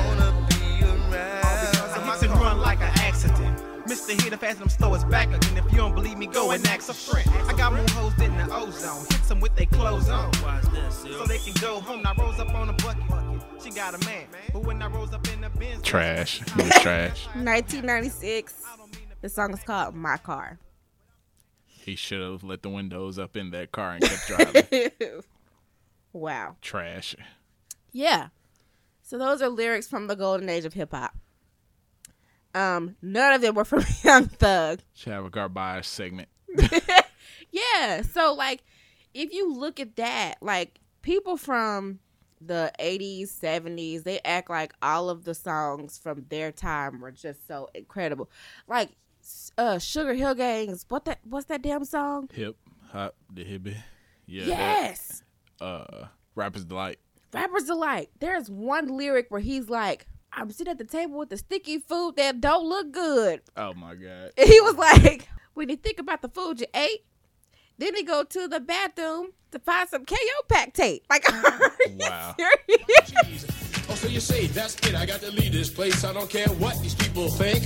Wanna 0.00 0.32
be 0.48 0.84
around. 0.84 1.44
I 1.44 2.16
hit 2.18 2.30
and 2.30 2.40
run 2.40 2.60
like 2.60 2.80
an 2.80 2.90
accident. 2.94 3.60
Mr. 3.86 4.18
Hitter 4.22 4.38
fast 4.38 4.54
and 4.54 4.62
I'm 4.62 4.68
slow 4.70 4.94
as 4.94 5.04
back 5.04 5.34
again. 5.34 5.58
If 5.58 5.70
you 5.70 5.76
don't 5.76 5.94
believe 5.94 6.16
me, 6.16 6.26
go 6.26 6.52
and 6.52 6.66
ask 6.66 6.88
a 6.88 6.94
friend. 6.94 7.28
I 7.46 7.52
got 7.58 7.74
more 7.74 7.84
hoes 7.90 8.14
than 8.16 8.34
the 8.38 8.54
ozone. 8.54 9.04
Hit 9.10 9.24
some 9.24 9.40
with 9.40 9.54
their 9.56 9.66
clothes 9.66 10.08
on. 10.08 10.32
So 10.92 11.26
they 11.26 11.38
can 11.38 11.52
go 11.60 11.80
home. 11.80 12.02
Now 12.02 12.14
rose 12.14 12.40
up 12.40 12.54
on 12.54 12.70
a 12.70 12.72
bucket. 12.72 13.02
She 13.62 13.70
got 13.70 13.94
a 13.94 14.06
man. 14.06 14.24
But 14.50 14.62
when 14.62 14.80
I 14.80 14.86
rose 14.86 15.12
up 15.12 15.28
in 15.28 15.42
the 15.42 15.50
Benz, 15.50 15.82
trash. 15.82 16.40
It 16.40 16.56
was 16.56 16.70
trash. 16.80 17.26
1996. 17.34 18.64
The 19.20 19.28
song 19.28 19.52
is 19.52 19.62
called 19.62 19.94
My 19.94 20.16
Car. 20.16 20.58
He 21.84 21.96
should 21.96 22.20
have 22.20 22.42
let 22.42 22.62
the 22.62 22.70
windows 22.70 23.18
up 23.18 23.36
in 23.36 23.50
that 23.50 23.72
car 23.72 23.92
and 23.92 24.02
kept 24.02 24.26
driving. 24.26 24.90
wow. 26.12 26.56
trash. 26.62 27.14
Yeah. 27.92 28.28
So 29.02 29.18
those 29.18 29.42
are 29.42 29.48
lyrics 29.48 29.86
from 29.86 30.06
the 30.06 30.16
golden 30.16 30.48
age 30.48 30.64
of 30.64 30.72
hip 30.72 30.92
hop. 30.92 31.14
Um, 32.54 32.96
none 33.02 33.34
of 33.34 33.40
them 33.42 33.54
were 33.54 33.64
from 33.64 33.84
Young 34.04 34.26
Thug. 34.26 34.80
Should 34.94 35.12
have 35.12 35.24
a 35.24 35.30
garbage 35.30 35.86
segment. 35.86 36.28
Yeah. 37.54 38.02
So 38.02 38.34
like 38.34 38.64
if 39.14 39.32
you 39.32 39.54
look 39.54 39.78
at 39.78 39.96
that, 39.96 40.36
like 40.40 40.80
people 41.02 41.36
from 41.36 42.00
the 42.40 42.72
80s, 42.80 43.30
70s, 43.30 44.02
they 44.02 44.20
act 44.24 44.50
like 44.50 44.74
all 44.82 45.08
of 45.08 45.24
the 45.24 45.34
songs 45.34 45.96
from 45.96 46.26
their 46.28 46.50
time 46.50 47.00
were 47.00 47.12
just 47.12 47.46
so 47.46 47.70
incredible. 47.74 48.28
Like 48.66 48.90
uh 49.58 49.76
Sugarhill 49.76 50.36
Gang's, 50.36 50.84
what 50.88 51.04
that 51.06 51.20
what's 51.24 51.46
that 51.46 51.62
damn 51.62 51.84
song? 51.84 52.28
Hip 52.32 52.56
hop 52.90 53.14
the 53.32 53.44
hippie. 53.44 53.76
Yeah. 54.26 54.44
yes. 54.46 55.22
that, 55.60 55.64
uh, 55.64 56.06
Rapper's 56.34 56.64
delight. 56.64 56.98
Rapper's 57.32 57.64
Delight. 57.64 58.10
There's 58.20 58.48
one 58.48 58.96
lyric 58.96 59.26
where 59.28 59.40
he's 59.40 59.68
like, 59.68 60.06
I'm 60.32 60.50
sitting 60.52 60.70
at 60.70 60.78
the 60.78 60.84
table 60.84 61.18
with 61.18 61.30
the 61.30 61.36
sticky 61.36 61.78
food 61.78 62.14
that 62.16 62.40
don't 62.40 62.64
look 62.68 62.92
good. 62.92 63.42
Oh 63.56 63.74
my 63.74 63.94
god. 63.96 64.30
And 64.38 64.48
he 64.48 64.60
was 64.60 64.76
like, 64.76 65.28
when 65.54 65.68
you 65.68 65.76
think 65.76 65.98
about 65.98 66.22
the 66.22 66.28
food 66.28 66.60
you 66.60 66.66
ate, 66.74 67.04
then 67.76 67.94
he 67.96 68.04
go 68.04 68.22
to 68.22 68.46
the 68.48 68.60
bathroom 68.60 69.32
to 69.50 69.58
find 69.58 69.88
some 69.88 70.04
KO 70.04 70.16
pack 70.48 70.74
tape. 70.74 71.04
Like, 71.10 71.28
are 71.44 71.70
you 71.88 71.96
Wow. 71.98 72.36
serious? 72.38 73.46
Oh, 73.88 73.94
so 73.94 74.06
you 74.08 74.20
say 74.20 74.46
that's 74.46 74.76
it? 74.88 74.94
I 74.94 75.04
got 75.04 75.20
to 75.20 75.30
leave 75.32 75.52
this 75.52 75.70
place. 75.70 76.04
I 76.04 76.12
don't 76.12 76.30
care 76.30 76.46
what 76.48 76.80
these 76.82 76.94
people 76.94 77.28
think. 77.30 77.64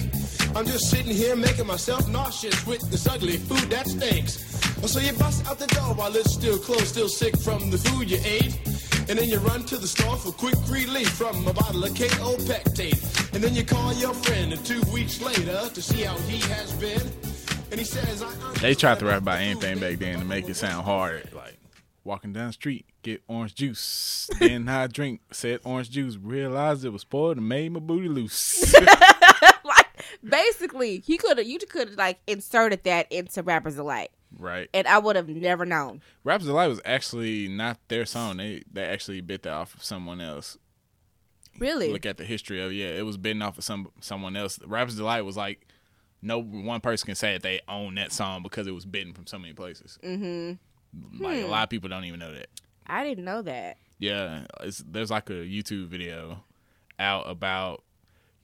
I'm 0.57 0.67
just 0.67 0.91
sitting 0.91 1.15
here 1.15 1.37
making 1.37 1.67
myself 1.67 2.09
nauseous 2.09 2.67
with 2.67 2.81
this 2.91 3.07
ugly 3.07 3.37
food 3.37 3.71
that 3.71 3.87
stinks. 3.87 4.45
So 4.87 5.01
you 5.01 5.13
bust 5.13 5.47
out 5.47 5.59
the 5.59 5.67
door 5.67 5.95
while 5.95 6.15
it's 6.17 6.33
still 6.33 6.59
closed, 6.59 6.87
still 6.87 7.09
sick 7.09 7.39
from 7.39 7.71
the 7.71 7.79
food 7.79 8.11
you 8.11 8.19
ate. 8.25 8.59
And 9.09 9.19
then 9.19 9.29
you 9.29 9.39
run 9.39 9.65
to 9.65 9.77
the 9.77 9.87
store 9.87 10.17
for 10.17 10.33
quick 10.33 10.55
relief 10.69 11.09
from 11.11 11.47
a 11.47 11.53
bottle 11.53 11.85
of 11.85 11.91
Kaopectate. 11.91 13.35
And 13.35 13.43
then 13.43 13.55
you 13.55 13.65
call 13.65 13.93
your 13.95 14.15
friend 14.15 14.53
two 14.65 14.81
weeks 14.93 15.21
later 15.21 15.69
to 15.73 15.83
see 15.83 16.03
how 16.03 16.17
he 16.19 16.39
has 16.53 16.73
been. 16.75 17.01
And 17.71 17.79
he 17.79 17.85
says, 17.85 18.25
They 18.61 18.75
tried 18.75 18.99
to 19.01 19.07
rap 19.07 19.23
about 19.23 19.41
anything 19.41 19.79
back 19.79 19.99
then 19.99 20.19
to 20.19 20.25
make 20.25 20.49
it 20.49 20.57
sound 20.57 20.85
hard. 20.85 21.33
Like 21.35 21.59
walking 22.05 22.33
down 22.33 22.49
the 22.49 22.53
street, 22.55 22.87
get 23.03 23.23
orange 23.29 23.55
juice. 23.55 24.31
Then 24.39 24.69
I 24.69 24.87
drink 24.87 25.21
said 25.31 25.61
orange 25.65 25.91
juice. 25.91 26.17
Realized 26.17 26.85
it 26.85 26.91
was 26.91 27.03
spoiled 27.03 27.37
and 27.37 27.49
made 27.49 27.73
my 27.73 27.81
booty 27.81 28.09
loose. 28.09 28.75
basically, 30.29 31.01
he 31.01 31.17
could 31.17 31.39
have, 31.39 31.47
you 31.47 31.59
could 31.59 31.89
have 31.89 31.99
like 31.99 32.19
inserted 32.27 32.85
that 32.85 33.11
into 33.11 33.43
Rapper's 33.43 33.77
Delight, 33.77 34.11
right. 34.39 34.69
and 34.73 34.87
I 34.87 34.99
would 34.99 35.17
have 35.17 35.29
never 35.29 35.65
known. 35.65 36.01
Rapper's 36.25 36.47
delight 36.47 36.69
was 36.69 36.81
actually 36.85 37.49
not 37.49 37.79
their 37.89 38.07
song. 38.07 38.39
They 38.39 38.63
they 38.73 38.85
actually 38.85 39.21
bit 39.21 39.43
that 39.43 39.53
off 39.53 39.75
of 39.75 39.85
someone 39.85 40.21
else. 40.21 40.59
Really? 41.59 41.93
Look 41.93 42.07
at 42.07 42.19
the 42.19 42.25
history 42.25 42.63
of 42.63 42.71
it. 42.71 42.75
yeah, 42.77 42.87
it 42.87 43.05
was 43.05 43.17
bitten 43.17 43.43
off 43.43 43.59
of 43.59 43.65
some 43.65 43.89
someone 44.01 44.37
else. 44.37 44.59
Rapper's 44.65 44.97
delight 44.97 45.25
was 45.25 45.37
like 45.37 45.67
no 46.23 46.41
one 46.41 46.81
person 46.81 47.07
can 47.07 47.15
say 47.15 47.35
that 47.35 47.43
they 47.43 47.61
own 47.69 47.95
that 47.95 48.13
song 48.13 48.43
because 48.43 48.67
it 48.67 48.73
was 48.73 48.85
bitten 48.85 49.13
from 49.13 49.27
so 49.27 49.39
many 49.39 49.53
places. 49.53 49.99
Mm-hmm. 50.03 51.23
Like 51.23 51.45
a 51.45 51.47
lot 51.47 51.65
of 51.65 51.71
people 51.71 51.89
don't 51.89 52.05
even 52.05 52.21
know 52.21 52.33
that. 52.33 52.49
I 52.87 53.05
didn't 53.05 53.25
know 53.25 53.43
that. 53.43 53.77
Yeah, 53.99 54.47
it's, 54.61 54.83
there's 54.87 55.11
like 55.11 55.29
a 55.31 55.35
YouTube 55.35 55.89
video 55.89 56.45
out 56.99 57.29
about 57.29 57.83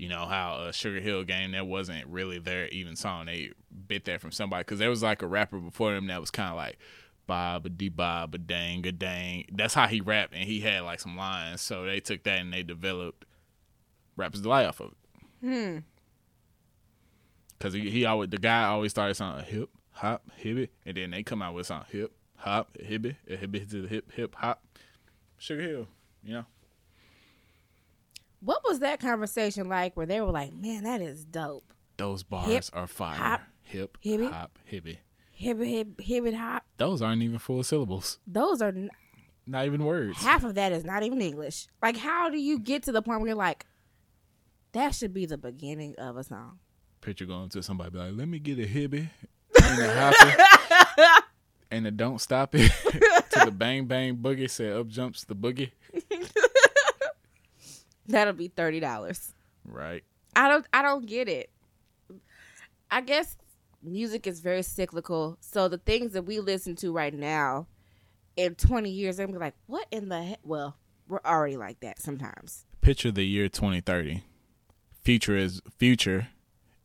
you 0.04 0.10
know 0.10 0.26
how 0.26 0.56
a 0.56 0.68
Sugarhill 0.68 1.26
Gang 1.26 1.52
that 1.52 1.66
wasn't 1.66 2.06
really 2.08 2.38
their 2.38 2.68
even 2.68 2.94
song. 2.94 3.24
They 3.24 3.52
bit 3.88 4.04
that 4.04 4.20
from 4.20 4.32
somebody 4.32 4.60
because 4.60 4.78
there 4.78 4.90
was 4.90 5.02
like 5.02 5.22
a 5.22 5.26
rapper 5.26 5.58
before 5.58 5.94
them 5.94 6.08
that 6.08 6.20
was 6.20 6.30
kind 6.30 6.50
of 6.50 6.56
like 6.56 6.76
Bob 7.26 7.64
a 7.64 7.70
dee 7.70 7.88
Bob 7.88 8.34
a 8.34 8.38
dang 8.38 8.86
a 8.86 8.92
dang. 8.92 9.46
That's 9.50 9.72
how 9.72 9.86
he 9.86 10.02
rapped 10.02 10.34
and 10.34 10.44
he 10.44 10.60
had 10.60 10.82
like 10.82 11.00
some 11.00 11.16
lines. 11.16 11.62
So 11.62 11.86
they 11.86 12.00
took 12.00 12.22
that 12.24 12.38
and 12.38 12.52
they 12.52 12.62
developed 12.62 13.24
Rapper's 14.14 14.42
Delight 14.42 14.66
off 14.66 14.80
of 14.80 14.90
it. 14.90 15.20
Hmm. 15.40 15.78
Cause 17.58 17.72
he, 17.72 17.88
he 17.88 18.04
always 18.04 18.28
the 18.28 18.36
guy 18.36 18.64
always 18.64 18.90
started 18.90 19.14
something 19.14 19.42
hip 19.46 19.70
hop 19.92 20.22
hibbit 20.38 20.68
and 20.84 20.98
then 20.98 21.12
they 21.12 21.22
come 21.22 21.40
out 21.40 21.54
with 21.54 21.66
something 21.66 21.98
hip 21.98 22.12
hop 22.36 22.76
hibbit 22.76 23.16
hibbit 23.26 23.70
to 23.70 23.80
the 23.80 23.88
hip 23.88 24.12
hip 24.12 24.34
hop 24.34 24.62
Sugar 25.38 25.62
Hill. 25.62 25.86
You 26.22 26.34
know. 26.34 26.44
What 28.44 28.62
was 28.64 28.80
that 28.80 29.00
conversation 29.00 29.68
like 29.68 29.96
where 29.96 30.06
they 30.06 30.20
were 30.20 30.30
like, 30.30 30.52
man, 30.54 30.84
that 30.84 31.00
is 31.00 31.24
dope? 31.24 31.72
Those 31.96 32.22
bars 32.22 32.46
Hip, 32.48 32.64
are 32.74 32.86
fire. 32.86 33.16
hop, 33.16 33.40
hip, 33.62 33.96
hibby. 34.04 34.30
hop, 34.30 34.58
hibby. 34.70 34.98
Hip, 35.32 35.58
hip, 36.00 36.24
and 36.26 36.36
hop. 36.36 36.64
Those 36.76 37.00
aren't 37.02 37.22
even 37.22 37.38
full 37.38 37.62
syllables. 37.62 38.18
Those 38.26 38.60
are 38.60 38.68
n- 38.68 38.90
Not 39.46 39.66
even 39.66 39.84
words. 39.84 40.18
half 40.18 40.44
of 40.44 40.54
that 40.56 40.72
is 40.72 40.84
not 40.84 41.02
even 41.02 41.20
English. 41.20 41.68
Like, 41.82 41.96
how 41.96 42.28
do 42.30 42.38
you 42.38 42.58
get 42.58 42.82
to 42.84 42.92
the 42.92 43.00
point 43.02 43.20
where 43.20 43.28
you're 43.28 43.36
like, 43.36 43.66
that 44.72 44.94
should 44.94 45.14
be 45.14 45.24
the 45.26 45.38
beginning 45.38 45.94
of 45.98 46.16
a 46.16 46.24
song? 46.24 46.58
Picture 47.00 47.26
going 47.26 47.48
to 47.50 47.62
somebody 47.62 47.90
be 47.90 47.98
like, 47.98 48.12
let 48.14 48.28
me 48.28 48.38
get 48.38 48.58
a 48.58 48.66
hibby 48.66 49.08
and 49.62 49.82
a 49.82 49.94
hoppy 50.00 51.22
and 51.70 51.86
a 51.86 51.90
don't 51.90 52.20
stop 52.20 52.54
it 52.54 52.70
to 53.30 53.44
the 53.44 53.50
bang 53.50 53.86
bang 53.86 54.16
boogie. 54.16 54.50
Said 54.50 54.72
up 54.72 54.88
jumps 54.88 55.24
the 55.24 55.34
boogie. 55.36 55.70
That'll 58.06 58.34
be 58.34 58.48
thirty 58.48 58.80
dollars. 58.80 59.32
Right. 59.64 60.04
I 60.36 60.48
don't. 60.48 60.66
I 60.72 60.82
don't 60.82 61.06
get 61.06 61.28
it. 61.28 61.50
I 62.90 63.00
guess 63.00 63.36
music 63.82 64.26
is 64.26 64.40
very 64.40 64.62
cyclical. 64.62 65.36
So 65.40 65.68
the 65.68 65.78
things 65.78 66.12
that 66.12 66.22
we 66.22 66.40
listen 66.40 66.76
to 66.76 66.92
right 66.92 67.14
now, 67.14 67.66
in 68.36 68.54
twenty 68.54 68.90
years, 68.90 69.18
I'm 69.18 69.26
gonna 69.26 69.38
be 69.38 69.44
like, 69.44 69.54
what 69.66 69.86
in 69.90 70.08
the 70.08 70.22
heck? 70.22 70.40
Well, 70.42 70.76
we're 71.08 71.20
already 71.24 71.56
like 71.56 71.80
that 71.80 72.00
sometimes. 72.00 72.64
Picture 72.80 73.10
the 73.10 73.24
year 73.24 73.48
2030. 73.48 74.22
Future 75.02 75.36
is 75.36 75.60
future 75.78 76.28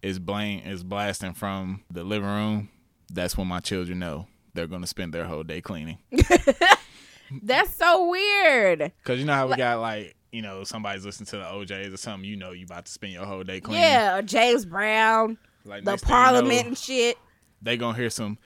is 0.02 0.20
blame 0.20 0.62
is 0.66 0.84
blasting 0.84 1.34
from 1.34 1.84
the 1.92 2.04
living 2.04 2.30
room. 2.30 2.70
That's 3.12 3.38
when 3.38 3.48
my 3.48 3.60
children 3.60 4.00
know 4.00 4.28
they're 4.54 4.68
gonna 4.68 4.88
spend 4.88 5.14
their 5.14 5.26
whole 5.26 5.44
day 5.44 5.62
cleaning. 5.62 5.98
That's 7.44 7.74
so 7.76 8.10
weird. 8.10 8.92
Cause 9.04 9.20
you 9.20 9.26
know 9.26 9.34
how 9.34 9.48
we 9.48 9.56
got 9.56 9.80
like 9.80 10.16
you 10.32 10.42
know 10.42 10.64
somebody's 10.64 11.06
listening 11.06 11.28
to 11.28 11.38
the 11.38 11.52
O'Jays 11.52 11.94
or 11.94 11.98
something. 11.98 12.30
You 12.30 12.36
know 12.36 12.52
you 12.52 12.66
about 12.66 12.86
to 12.86 12.92
spend 12.92 13.14
your 13.14 13.26
whole 13.26 13.44
day 13.44 13.60
cleaning. 13.62 13.84
Yeah, 13.84 14.18
or 14.18 14.22
James 14.22 14.66
Brown, 14.66 15.38
Like 15.66 15.84
the 15.84 15.98
thing 15.98 16.08
you 16.10 16.14
Parliament 16.14 16.62
know, 16.64 16.68
and 16.70 16.78
shit. 16.78 17.18
they 17.62 17.78
gonna 17.78 17.98
hear 17.98 18.10
some 18.10 18.38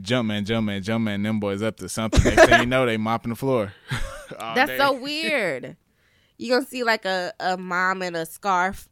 Jumpman, 0.00 0.44
Jumpman, 0.46 0.82
Jumpman. 0.84 1.22
Them 1.24 1.40
boys 1.40 1.62
up 1.62 1.76
to 1.78 1.88
something. 1.88 2.22
Next 2.22 2.46
thing 2.48 2.60
you 2.60 2.66
know, 2.66 2.86
they 2.86 2.96
mopping 2.96 3.30
the 3.30 3.36
floor. 3.36 3.72
That's 4.38 4.70
day. 4.70 4.78
so 4.78 4.92
weird. 4.92 5.76
You 6.36 6.52
gonna 6.52 6.66
see 6.66 6.84
like 6.84 7.04
a, 7.04 7.32
a 7.40 7.56
mom 7.56 8.02
in 8.02 8.14
a 8.14 8.24
scarf. 8.26 8.88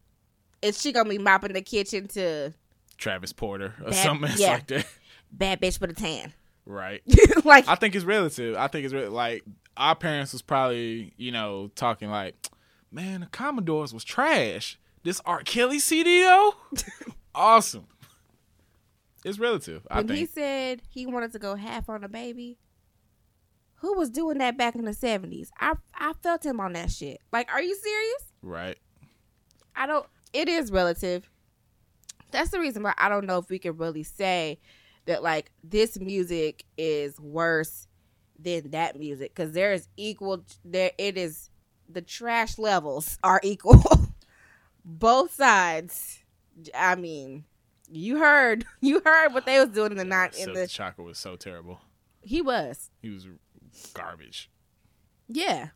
Is 0.62 0.80
she 0.80 0.90
gonna 0.92 1.08
be 1.08 1.18
mopping 1.18 1.52
the 1.52 1.62
kitchen 1.62 2.08
to 2.08 2.52
Travis 2.98 3.32
Porter 3.32 3.74
or 3.84 3.90
That- 3.90 4.02
something 4.04 4.30
yeah. 4.36 4.54
like 4.54 4.66
that. 4.68 4.86
bad 5.30 5.60
bitch 5.60 5.80
with 5.80 5.90
a 5.90 5.94
tan? 5.94 6.32
Right. 6.64 7.02
like 7.44 7.68
I 7.68 7.76
think 7.76 7.94
it's 7.94 8.04
relative. 8.04 8.56
I 8.56 8.66
think 8.66 8.86
it's 8.86 8.94
re- 8.94 9.06
like 9.06 9.44
our 9.76 9.94
parents 9.94 10.32
was 10.32 10.42
probably, 10.42 11.12
you 11.16 11.32
know, 11.32 11.70
talking 11.74 12.10
like, 12.10 12.34
man, 12.90 13.20
the 13.20 13.26
Commodores 13.26 13.92
was 13.92 14.04
trash. 14.04 14.78
This 15.02 15.20
R. 15.24 15.42
Kelly 15.42 15.78
CD 15.78 16.22
though, 16.22 16.54
awesome. 17.34 17.86
It's 19.24 19.38
relative. 19.38 19.86
I 19.90 20.02
when 20.02 20.16
he 20.16 20.26
said 20.26 20.82
he 20.88 21.06
wanted 21.06 21.32
to 21.32 21.38
go 21.38 21.54
half 21.54 21.88
on 21.88 22.04
a 22.04 22.08
baby, 22.08 22.58
who 23.76 23.94
was 23.94 24.10
doing 24.10 24.38
that 24.38 24.56
back 24.56 24.74
in 24.74 24.84
the 24.84 24.94
seventies? 24.94 25.50
I 25.60 25.74
I 25.94 26.12
felt 26.22 26.44
him 26.44 26.60
on 26.60 26.72
that 26.72 26.90
shit. 26.90 27.20
Like, 27.32 27.52
are 27.52 27.62
you 27.62 27.74
serious? 27.74 28.32
Right. 28.42 28.78
I 29.74 29.86
don't. 29.86 30.06
It 30.32 30.48
is 30.48 30.72
relative. 30.72 31.28
That's 32.30 32.50
the 32.50 32.60
reason 32.60 32.82
why 32.82 32.94
I 32.98 33.08
don't 33.08 33.26
know 33.26 33.38
if 33.38 33.48
we 33.48 33.58
can 33.58 33.76
really 33.76 34.02
say 34.02 34.58
that 35.06 35.22
like 35.22 35.50
this 35.62 35.98
music 35.98 36.64
is 36.76 37.20
worse 37.20 37.86
than 38.38 38.70
that 38.70 38.98
music 38.98 39.34
because 39.34 39.52
there 39.52 39.72
is 39.72 39.88
equal. 39.96 40.44
There 40.64 40.92
it 40.98 41.16
is. 41.16 41.50
The 41.88 42.02
trash 42.02 42.58
levels 42.58 43.18
are 43.22 43.40
equal. 43.42 43.82
Both 44.84 45.34
sides. 45.34 46.20
I 46.74 46.94
mean, 46.94 47.44
you 47.90 48.18
heard 48.18 48.64
you 48.80 49.00
heard 49.04 49.32
what 49.34 49.46
they 49.46 49.58
was 49.58 49.70
doing 49.70 49.92
in 49.92 49.98
the 49.98 50.04
night 50.04 50.38
in 50.38 50.52
the. 50.52 50.66
Chocolate 50.66 51.06
was 51.06 51.18
so 51.18 51.36
terrible. 51.36 51.80
He 52.22 52.42
was. 52.42 52.90
He 53.02 53.10
was 53.10 53.26
garbage. 53.94 54.50
Yeah. 55.28 55.68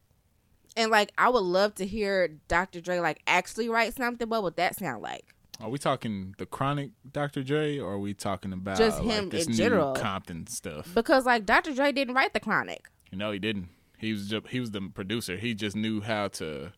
And 0.77 0.91
like 0.91 1.13
I 1.19 1.29
would 1.29 1.43
love 1.43 1.75
to 1.77 1.87
hear 1.87 2.29
Dr. 2.49 2.81
Dre 2.81 3.01
like 3.01 3.21
actually 3.27 3.69
write 3.69 3.95
something. 3.95 4.29
What 4.29 4.43
would 4.43 4.57
that 4.57 4.77
sound 4.77 5.03
like? 5.03 5.35
Are 5.61 5.69
we 5.69 5.79
talking 5.79 6.35
the 6.39 6.47
chronic 6.47 6.91
Dr. 7.11 7.43
Dre 7.43 7.79
or 7.79 7.93
are 7.93 7.99
we 7.99 8.15
talking 8.15 8.53
about 8.53 8.79
Just 8.79 9.03
like, 9.03 9.11
him 9.11 9.29
this 9.29 9.47
in 9.47 9.53
new 9.53 9.59
general. 9.59 9.95
Compton 9.95 10.47
stuff? 10.47 10.93
Because 10.95 11.27
like 11.27 11.45
Dr. 11.45 11.75
Dre 11.75 11.93
didn't 11.93 12.15
write 12.15 12.33
the 12.33 12.41
Chronic. 12.41 12.89
No, 13.13 13.31
he 13.31 13.39
didn't. 13.39 13.69
He 13.99 14.13
was 14.13 14.29
just, 14.29 14.47
he 14.49 14.61
was 14.61 14.71
the 14.71 14.81
producer. 14.95 15.37
He 15.37 15.55
just 15.55 15.77
knew 15.77 16.01
how 16.01 16.29
to 16.29 16.73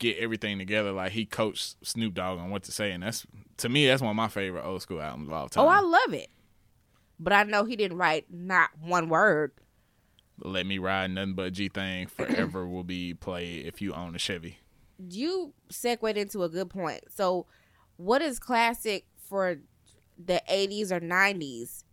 get 0.00 0.18
everything 0.18 0.58
together. 0.58 0.90
Like 0.90 1.12
he 1.12 1.24
coached 1.24 1.76
Snoop 1.86 2.14
Dogg 2.14 2.40
on 2.40 2.50
what 2.50 2.64
to 2.64 2.72
say, 2.72 2.90
and 2.90 3.04
that's 3.04 3.24
to 3.58 3.68
me 3.68 3.86
that's 3.86 4.02
one 4.02 4.10
of 4.10 4.16
my 4.16 4.28
favorite 4.28 4.64
old 4.64 4.82
school 4.82 5.00
albums 5.00 5.28
of 5.28 5.32
all 5.32 5.48
time. 5.48 5.64
Oh, 5.64 5.68
I 5.68 5.80
love 5.80 6.12
it. 6.12 6.28
But 7.20 7.32
I 7.34 7.44
know 7.44 7.64
he 7.64 7.76
didn't 7.76 7.98
write 7.98 8.26
not 8.30 8.70
one 8.80 9.08
word. 9.08 9.52
Let 10.42 10.66
me 10.66 10.78
ride 10.78 11.10
nothing 11.10 11.34
but 11.34 11.52
G 11.52 11.68
thing 11.68 12.06
forever 12.16 12.66
will 12.66 12.82
be 12.82 13.14
played 13.14 13.66
if 13.66 13.80
you 13.80 13.92
own 13.92 14.14
a 14.16 14.18
Chevy. 14.18 14.58
You 14.98 15.52
segued 15.70 16.16
into 16.16 16.42
a 16.42 16.48
good 16.48 16.70
point. 16.70 17.02
So, 17.08 17.46
what 18.00 18.22
is 18.22 18.38
classic 18.38 19.04
for 19.28 19.58
the 20.18 20.42
80s 20.50 20.90
or 20.90 21.00
90s? 21.00 21.84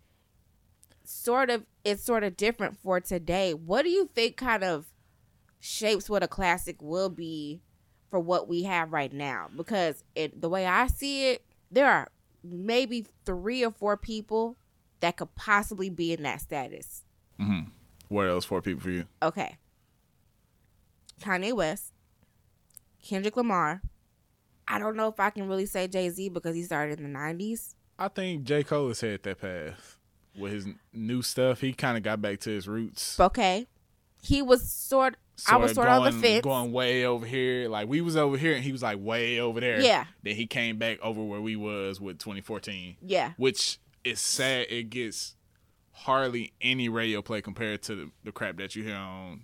Sort 1.03 1.49
of, 1.49 1.65
it's 1.83 2.03
sort 2.03 2.23
of 2.23 2.37
different 2.37 2.77
for 2.77 3.01
today. 3.01 3.53
What 3.53 3.83
do 3.83 3.89
you 3.89 4.09
think 4.15 4.37
kind 4.37 4.63
of 4.63 4.87
shapes 5.59 6.09
what 6.09 6.23
a 6.23 6.27
classic 6.27 6.77
will 6.81 7.09
be 7.09 7.61
for 8.09 8.19
what 8.19 8.47
we 8.47 8.63
have 8.63 8.93
right 8.93 9.11
now? 9.11 9.49
Because 9.55 10.03
it, 10.15 10.41
the 10.41 10.47
way 10.47 10.65
I 10.65 10.87
see 10.87 11.31
it, 11.31 11.45
there 11.69 11.89
are 11.89 12.09
maybe 12.41 13.05
three 13.25 13.65
or 13.65 13.71
four 13.71 13.97
people 13.97 14.55
that 15.01 15.17
could 15.17 15.35
possibly 15.35 15.89
be 15.89 16.13
in 16.13 16.23
that 16.23 16.39
status. 16.39 17.03
Mm-hmm. 17.39 17.69
What 18.07 18.27
else 18.27 18.45
four 18.45 18.61
people 18.61 18.81
for 18.81 18.91
you? 18.91 19.05
Okay. 19.21 19.57
Kanye 21.21 21.53
West, 21.53 21.91
Kendrick 23.03 23.35
Lamar. 23.35 23.81
I 24.67 24.79
don't 24.79 24.95
know 24.95 25.07
if 25.07 25.19
I 25.19 25.29
can 25.29 25.47
really 25.47 25.65
say 25.65 25.87
Jay 25.87 26.09
Z 26.09 26.29
because 26.29 26.55
he 26.55 26.63
started 26.63 26.99
in 26.99 27.11
the 27.13 27.19
90s. 27.19 27.75
I 27.99 28.07
think 28.09 28.43
J 28.43 28.63
Cole 28.63 28.89
has 28.89 29.01
had 29.01 29.23
that 29.23 29.41
path 29.41 29.97
with 30.37 30.51
his 30.51 30.67
new 30.93 31.21
stuff. 31.21 31.61
He 31.61 31.73
kind 31.73 31.97
of 31.97 32.03
got 32.03 32.21
back 32.21 32.39
to 32.41 32.49
his 32.49 32.67
roots. 32.67 33.19
Okay. 33.19 33.67
He 34.21 34.41
was 34.41 34.69
sort 34.69 35.15
I 35.47 35.57
was 35.57 35.73
sort 35.73 35.87
of 35.87 35.99
on 35.99 36.05
the 36.05 36.09
going, 36.11 36.21
fence. 36.21 36.43
going 36.43 36.71
way 36.71 37.05
over 37.05 37.25
here. 37.25 37.69
Like 37.69 37.87
we 37.87 38.01
was 38.01 38.17
over 38.17 38.37
here, 38.37 38.53
and 38.55 38.63
he 38.63 38.71
was 38.71 38.81
like 38.81 38.97
way 38.99 39.39
over 39.39 39.59
there. 39.59 39.79
Yeah. 39.79 40.05
Then 40.23 40.35
he 40.35 40.47
came 40.47 40.77
back 40.77 40.99
over 41.01 41.23
where 41.23 41.41
we 41.41 41.55
was 41.55 42.01
with 42.01 42.17
2014. 42.19 42.97
Yeah. 43.01 43.33
which 43.37 43.79
is 44.03 44.19
sad. 44.19 44.67
It 44.69 44.89
gets 44.89 45.35
hardly 45.91 46.53
any 46.61 46.89
radio 46.89 47.21
play 47.21 47.41
compared 47.41 47.81
to 47.83 47.95
the, 47.95 48.11
the 48.23 48.31
crap 48.31 48.57
that 48.57 48.75
you 48.75 48.83
hear 48.83 48.95
on 48.95 49.41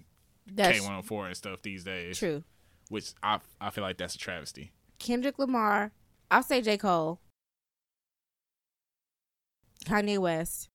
K104 0.55 1.27
and 1.27 1.37
stuff 1.37 1.61
these 1.61 1.83
days. 1.83 2.17
true. 2.17 2.43
Which 2.89 3.13
I 3.23 3.39
I 3.61 3.69
feel 3.69 3.83
like 3.83 3.97
that's 3.97 4.15
a 4.15 4.19
travesty. 4.19 4.71
Kendrick 5.03 5.37
Lamar. 5.37 5.91
I'll 6.31 6.43
say 6.43 6.61
J. 6.61 6.77
Cole. 6.77 7.19
Kanye 9.85 10.17
West. 10.17 10.69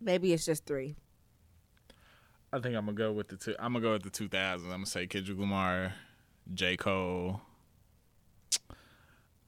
Maybe 0.00 0.32
it's 0.32 0.44
just 0.46 0.64
three. 0.64 0.96
I 2.52 2.60
think 2.60 2.76
I'm 2.76 2.84
gonna 2.86 2.92
go 2.92 3.12
with 3.12 3.28
the 3.28 3.36
two. 3.36 3.54
I'm 3.58 3.72
gonna 3.72 3.82
go 3.84 3.92
with 3.92 4.02
the 4.04 4.10
2000s. 4.10 4.62
I'm 4.64 4.70
gonna 4.70 4.86
say 4.86 5.06
Kendrick 5.06 5.38
Lamar, 5.38 5.94
J 6.54 6.76
Cole. 6.76 7.40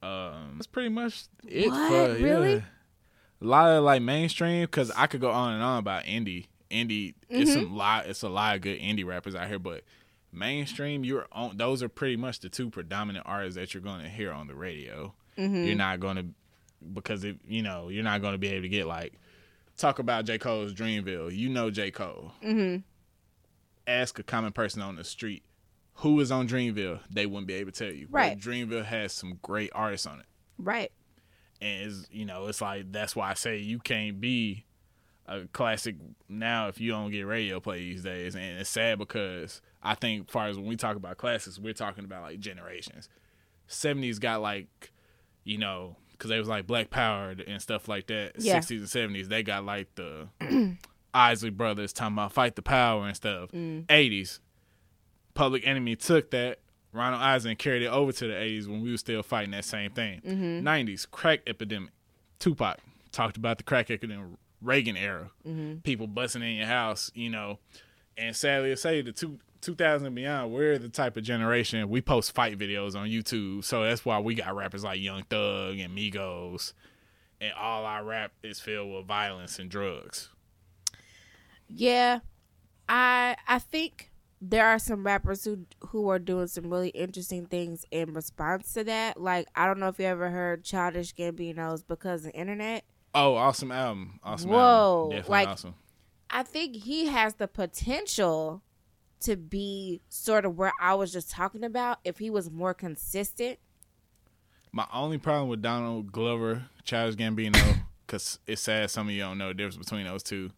Um, 0.03 0.55
that's 0.57 0.67
pretty 0.67 0.89
much 0.89 1.25
it. 1.47 1.69
What? 1.71 1.89
For, 2.17 2.23
Really? 2.23 2.55
Yeah. 2.55 2.61
A 3.43 3.45
lot 3.47 3.71
of 3.71 3.85
like 3.85 4.03
mainstream 4.03 4.63
because 4.65 4.91
I 4.91 5.07
could 5.07 5.21
go 5.21 5.31
on 5.31 5.55
and 5.55 5.63
on 5.63 5.79
about 5.79 6.05
indie. 6.05 6.47
Indie, 6.71 7.15
it's 7.29 7.51
Mm-hmm. 7.51 7.61
some 7.61 7.77
lot. 7.77 8.07
It's 8.07 8.23
a 8.23 8.29
lot 8.29 8.57
of 8.57 8.63
good 8.63 8.79
indie 8.81 9.05
rappers 9.05 9.35
out 9.35 9.49
here, 9.49 9.59
but 9.59 9.83
mainstream, 10.35 11.05
you're 11.05 11.27
on. 11.33 11.57
Those 11.57 11.83
are 11.83 11.89
pretty 11.89 12.17
much 12.17 12.41
the 12.41 12.49
two 12.49 12.71
predominant 12.71 13.25
artists 13.29 13.57
that 13.57 13.73
you're 13.75 13.83
gonna 13.83 14.09
hear 14.09 14.33
on 14.33 14.47
the 14.47 14.55
radio. 14.55 15.15
Mm-hmm. 15.39 15.65
You're 15.65 15.77
not 15.77 16.01
gonna 16.01 16.27
because 16.93 17.25
it, 17.25 17.39
you 17.47 17.63
know, 17.63 17.89
you're 17.89 18.05
not 18.05 18.21
gonna 18.23 18.39
be 18.39 18.49
able 18.49 18.63
to 18.63 18.69
get 18.69 18.87
like 18.87 19.15
talk 19.77 19.99
about 19.99 20.25
J 20.27 20.39
Cole's 20.39 20.73
Dreamville. 20.75 21.35
You 21.37 21.49
know 21.49 21.71
J 21.71 21.91
Cole 21.91 22.33
Mm-hmm. 22.45 22.79
ask 23.87 24.19
a 24.19 24.23
common 24.23 24.53
person 24.53 24.83
on 24.83 24.97
the 24.97 25.05
street 25.05 25.43
who 25.99 26.19
is 26.21 26.33
on 26.33 26.49
Dreamville, 26.49 27.01
they 27.09 27.25
wouldn't 27.27 27.47
be 27.47 27.55
able 27.55 27.71
to 27.71 27.85
tell 27.85 27.95
you. 27.95 28.09
But 28.11 28.19
Right. 28.19 28.39
Dreamville 28.39 28.85
has 28.85 29.13
some 29.13 29.39
great 29.43 29.71
artists 29.75 30.07
on 30.07 30.21
it. 30.21 30.27
Right. 30.59 30.91
And 31.61 31.83
it's, 31.89 32.09
you 32.11 32.25
know, 32.25 32.47
it's 32.49 32.61
like 32.61 32.91
that's 32.91 33.15
why 33.15 33.31
I 33.31 33.35
say 33.35 33.59
you 33.59 33.79
can't 33.79 34.21
be 34.21 34.65
a 35.27 35.47
classic 35.53 35.97
now 36.29 36.69
if 36.69 36.81
you 36.81 36.91
don't 36.91 37.11
get 37.11 37.23
radio 37.23 37.61
play 37.61 37.79
these 37.79 38.03
days. 38.03 38.35
And 38.35 38.59
it's 38.59 38.69
sad 38.71 38.99
because 38.99 39.63
I 39.85 39.95
think 39.95 40.29
as 40.29 40.33
far 40.33 40.49
as 40.49 40.57
when 40.57 40.67
we 40.67 40.77
talk 40.77 40.97
about 40.97 41.17
classics, 41.17 41.59
we're 41.59 41.75
talking 41.75 42.05
about 42.05 42.23
like 42.23 42.41
generations. 42.41 43.09
70s 43.69 44.21
got 44.21 44.41
like, 44.41 44.93
you 45.45 45.59
know, 45.59 45.97
because 46.13 46.31
they 46.31 46.39
was 46.39 46.49
like 46.49 46.67
Black 46.67 46.91
Power 46.91 47.35
and 47.47 47.61
stuff 47.61 47.89
like 47.89 48.07
that. 48.07 48.33
Yeah. 48.39 48.59
60s 48.59 48.95
and 48.95 49.15
70s, 49.17 49.29
they 49.29 49.43
got 49.43 49.65
like 49.65 49.95
the 49.95 50.29
Isley 51.15 51.51
Brothers 51.51 51.93
talking 51.93 52.15
about 52.15 52.33
fight 52.33 52.57
the 52.57 52.63
power 52.63 53.07
and 53.07 53.17
stuff. 53.17 53.51
Mm. 53.53 53.87
80s, 53.87 54.41
Public 55.35 55.67
Enemy 55.67 55.97
took 55.97 56.31
that. 56.31 56.61
Ronald 56.93 57.23
Eisen 57.23 57.57
carried 57.57 57.83
it 57.83 57.89
over 57.89 58.13
to 58.13 58.29
the 58.29 58.35
80s 58.35 58.69
when 58.69 58.81
we 58.81 58.93
were 58.93 58.97
still 58.97 59.23
fighting 59.25 59.51
that 59.51 59.65
same 59.65 59.91
thing. 59.91 60.21
Mm-hmm. 60.21 60.67
90s, 60.67 61.11
crack 61.11 61.41
epidemic. 61.47 61.91
Tupac 62.39 62.79
talked 63.11 63.37
about 63.37 63.59
the 63.59 63.65
crack 63.65 63.91
epidemic, 63.91 64.27
Reagan 64.63 64.97
era. 64.97 65.31
Mm-hmm. 65.47 65.79
People 65.79 66.07
busting 66.07 66.43
in 66.43 66.57
your 66.57 66.67
house, 66.67 67.11
you 67.15 67.31
know. 67.31 67.59
And 68.17 68.37
sadly 68.37 68.71
to 68.71 68.77
say, 68.77 69.03
the 69.03 69.11
two, 69.11 69.39
2000 69.65 70.07
and 70.07 70.17
beyond, 70.17 70.53
we're 70.53 70.79
the 70.79 70.89
type 70.89 71.17
of 71.17 71.25
generation, 71.25 71.89
we 71.89 72.01
post 72.01 72.35
fight 72.35 72.59
videos 72.59 72.95
on 72.95 73.09
YouTube. 73.09 73.65
So 73.65 73.85
that's 73.85 74.05
why 74.05 74.19
we 74.19 74.35
got 74.35 74.55
rappers 74.55 74.85
like 74.85 75.01
Young 75.01 75.25
Thug 75.25 75.79
and 75.79 75.97
Migos. 75.97 76.73
And 77.41 77.53
all 77.55 77.85
our 77.85 78.05
rap 78.05 78.33
is 78.43 78.61
filled 78.61 78.95
with 78.95 79.07
violence 79.07 79.59
and 79.59 79.71
drugs. 79.71 80.31
Yeah, 81.69 82.21
I 82.89 83.37
I 83.49 83.59
think 83.59 84.13
there 84.41 84.67
are 84.67 84.79
some 84.79 85.05
rappers 85.05 85.45
who 85.45 85.67
who 85.89 86.09
are 86.11 86.19
doing 86.19 86.47
some 86.47 86.71
really 86.71 86.91
interesting 86.91 87.47
things 87.47 87.85
in 87.91 88.13
response 88.13 88.73
to 88.75 88.85
that. 88.85 89.21
Like 89.21 89.49
I 89.55 89.67
don't 89.67 89.81
know 89.81 89.89
if 89.89 89.99
you 89.99 90.05
ever 90.07 90.31
heard 90.31 90.65
Childish 90.65 91.15
Gambino's 91.15 91.83
"Because 91.83 92.25
of 92.25 92.33
the 92.33 92.39
Internet." 92.39 92.85
Oh, 93.15 93.35
awesome 93.35 93.73
album. 93.73 94.21
Awesome 94.23 94.51
Whoa, 94.51 95.11
album. 95.13 95.25
Like- 95.31 95.49
awesome. 95.49 95.75
I 96.31 96.43
think 96.43 96.75
he 96.75 97.07
has 97.07 97.35
the 97.35 97.47
potential 97.47 98.63
to 99.25 99.37
be 99.37 100.01
sort 100.09 100.45
of 100.45 100.57
where 100.57 100.73
I 100.81 100.95
was 100.95 101.13
just 101.13 101.31
talking 101.31 101.65
about 101.65 101.99
if 102.05 102.19
he 102.19 102.31
was 102.31 102.51
more 102.51 102.75
consistent. 102.75 103.59
My 104.73 104.87
only 104.93 105.19
problem 105.19 105.49
with 105.49 105.63
Donald 105.63 106.11
Glover, 106.13 106.65
Childish 106.85 107.17
Gambino, 107.17 107.79
because 108.07 108.39
it's 108.47 108.63
sad 108.63 108.91
some 108.91 109.09
of 109.09 109.15
you 109.15 109.21
don't 109.21 109.39
know 109.39 109.49
the 109.49 109.55
difference 109.55 109.77
between 109.77 110.05
those 110.07 110.23
two. 110.23 110.51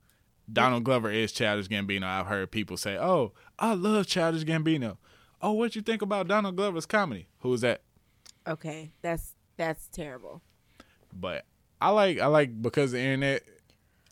Donald 0.50 0.84
Glover 0.84 1.10
is 1.10 1.32
Childish 1.32 1.68
Gambino. 1.68 2.04
I've 2.04 2.26
heard 2.26 2.50
people 2.50 2.76
say, 2.76 2.96
"Oh, 2.96 3.32
I 3.58 3.74
love 3.74 4.06
Childish 4.06 4.44
Gambino." 4.44 4.96
Oh, 5.42 5.52
what 5.52 5.76
you 5.76 5.82
think 5.82 6.02
about 6.02 6.28
Donald 6.28 6.56
Glover's 6.56 6.86
comedy? 6.86 7.26
Who's 7.40 7.60
that? 7.62 7.82
Okay, 8.46 8.92
that's 9.02 9.34
that's 9.56 9.88
terrible. 9.88 10.40
But 11.12 11.44
I 11.80 11.90
like 11.90 12.20
I 12.20 12.26
like 12.26 12.62
because 12.62 12.92
the 12.92 13.00
internet. 13.00 13.42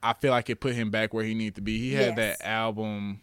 I 0.02 0.12
feel 0.12 0.32
like 0.32 0.50
it 0.50 0.60
put 0.60 0.74
him 0.74 0.90
back 0.90 1.14
where 1.14 1.24
he 1.24 1.32
needs 1.32 1.54
to 1.54 1.62
be. 1.62 1.78
He 1.78 1.94
had 1.94 2.18
Yes. 2.18 2.38
that 2.38 2.46
album. 2.46 3.22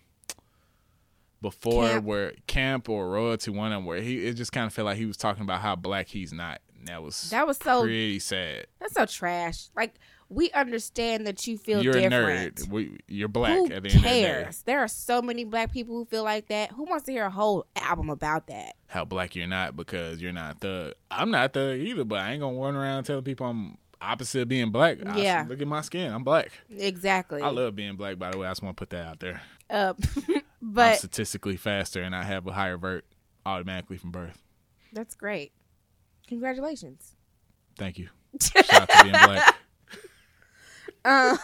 Before 1.41 1.87
Camp. 1.87 2.05
where 2.05 2.33
camp 2.47 2.87
or 2.89 3.09
royalty 3.09 3.49
one 3.51 3.71
of 3.71 3.77
them 3.77 3.85
where 3.85 3.99
he 4.01 4.25
it 4.25 4.33
just 4.33 4.51
kind 4.51 4.67
of 4.67 4.73
felt 4.73 4.85
like 4.85 4.97
he 4.97 5.05
was 5.05 5.17
talking 5.17 5.43
about 5.43 5.61
how 5.61 5.75
black 5.75 6.07
he's 6.07 6.31
not. 6.33 6.61
And 6.77 6.87
that 6.87 7.01
was 7.03 7.29
That 7.31 7.45
was 7.47 7.57
so 7.57 7.81
pretty 7.81 8.19
sad. 8.19 8.67
that's 8.79 8.93
so 8.93 9.05
trash. 9.05 9.69
Like 9.75 9.95
we 10.29 10.49
understand 10.51 11.27
that 11.27 11.45
you 11.45 11.57
feel 11.57 11.83
You're 11.83 11.91
different. 11.93 12.59
a 12.59 12.63
nerd. 12.63 12.69
We, 12.69 12.99
you're 13.09 13.27
black 13.27 13.57
Who 13.57 13.65
at 13.65 13.69
the 13.69 13.75
end 13.75 13.85
of 13.87 13.91
the 13.91 13.99
day. 13.99 14.21
cares? 14.23 14.61
There 14.61 14.79
are 14.79 14.87
so 14.87 15.21
many 15.21 15.43
black 15.43 15.73
people 15.73 15.93
who 15.95 16.05
feel 16.05 16.23
like 16.23 16.47
that. 16.47 16.71
Who 16.71 16.83
wants 16.85 17.05
to 17.07 17.11
hear 17.11 17.25
a 17.25 17.29
whole 17.29 17.65
album 17.75 18.09
about 18.09 18.47
that? 18.47 18.75
How 18.87 19.03
black 19.03 19.35
you're 19.35 19.47
not 19.47 19.75
because 19.75 20.21
you're 20.21 20.31
not 20.31 20.61
thug. 20.61 20.93
I'm 21.11 21.31
not 21.31 21.51
thug 21.53 21.77
either, 21.79 22.05
but 22.05 22.19
I 22.19 22.31
ain't 22.31 22.39
gonna 22.41 22.57
run 22.57 22.75
around 22.75 23.03
telling 23.03 23.23
people 23.25 23.45
I'm 23.47 23.77
opposite 23.99 24.43
of 24.43 24.47
being 24.47 24.71
black. 24.71 24.99
I- 25.05 25.17
Yeah. 25.21 25.45
look 25.49 25.61
at 25.61 25.67
my 25.67 25.81
skin. 25.81 26.13
I'm 26.13 26.23
black. 26.23 26.51
Exactly. 26.69 27.41
I 27.41 27.49
love 27.49 27.75
being 27.75 27.97
black. 27.97 28.17
By 28.17 28.31
the 28.31 28.37
way, 28.37 28.47
I 28.47 28.51
just 28.51 28.63
want 28.63 28.77
to 28.77 28.81
put 28.81 28.89
that 28.91 29.05
out 29.05 29.19
there. 29.19 29.41
uh, 29.69 29.93
I'm 30.61 30.71
but 30.73 30.97
statistically 30.97 31.57
faster, 31.57 32.01
and 32.01 32.15
I 32.15 32.23
have 32.23 32.45
a 32.47 32.53
higher 32.53 32.77
vert 32.77 33.05
automatically 33.45 33.97
from 33.97 34.11
birth. 34.11 34.41
that's 34.93 35.15
great. 35.15 35.51
Congratulations. 36.27 37.15
Thank 37.77 37.97
you. 37.97 38.09
Shout 38.41 38.73
out 38.73 38.89
to 38.89 39.03
being 39.03 39.13
black. 39.13 39.57
Um, 41.03 41.37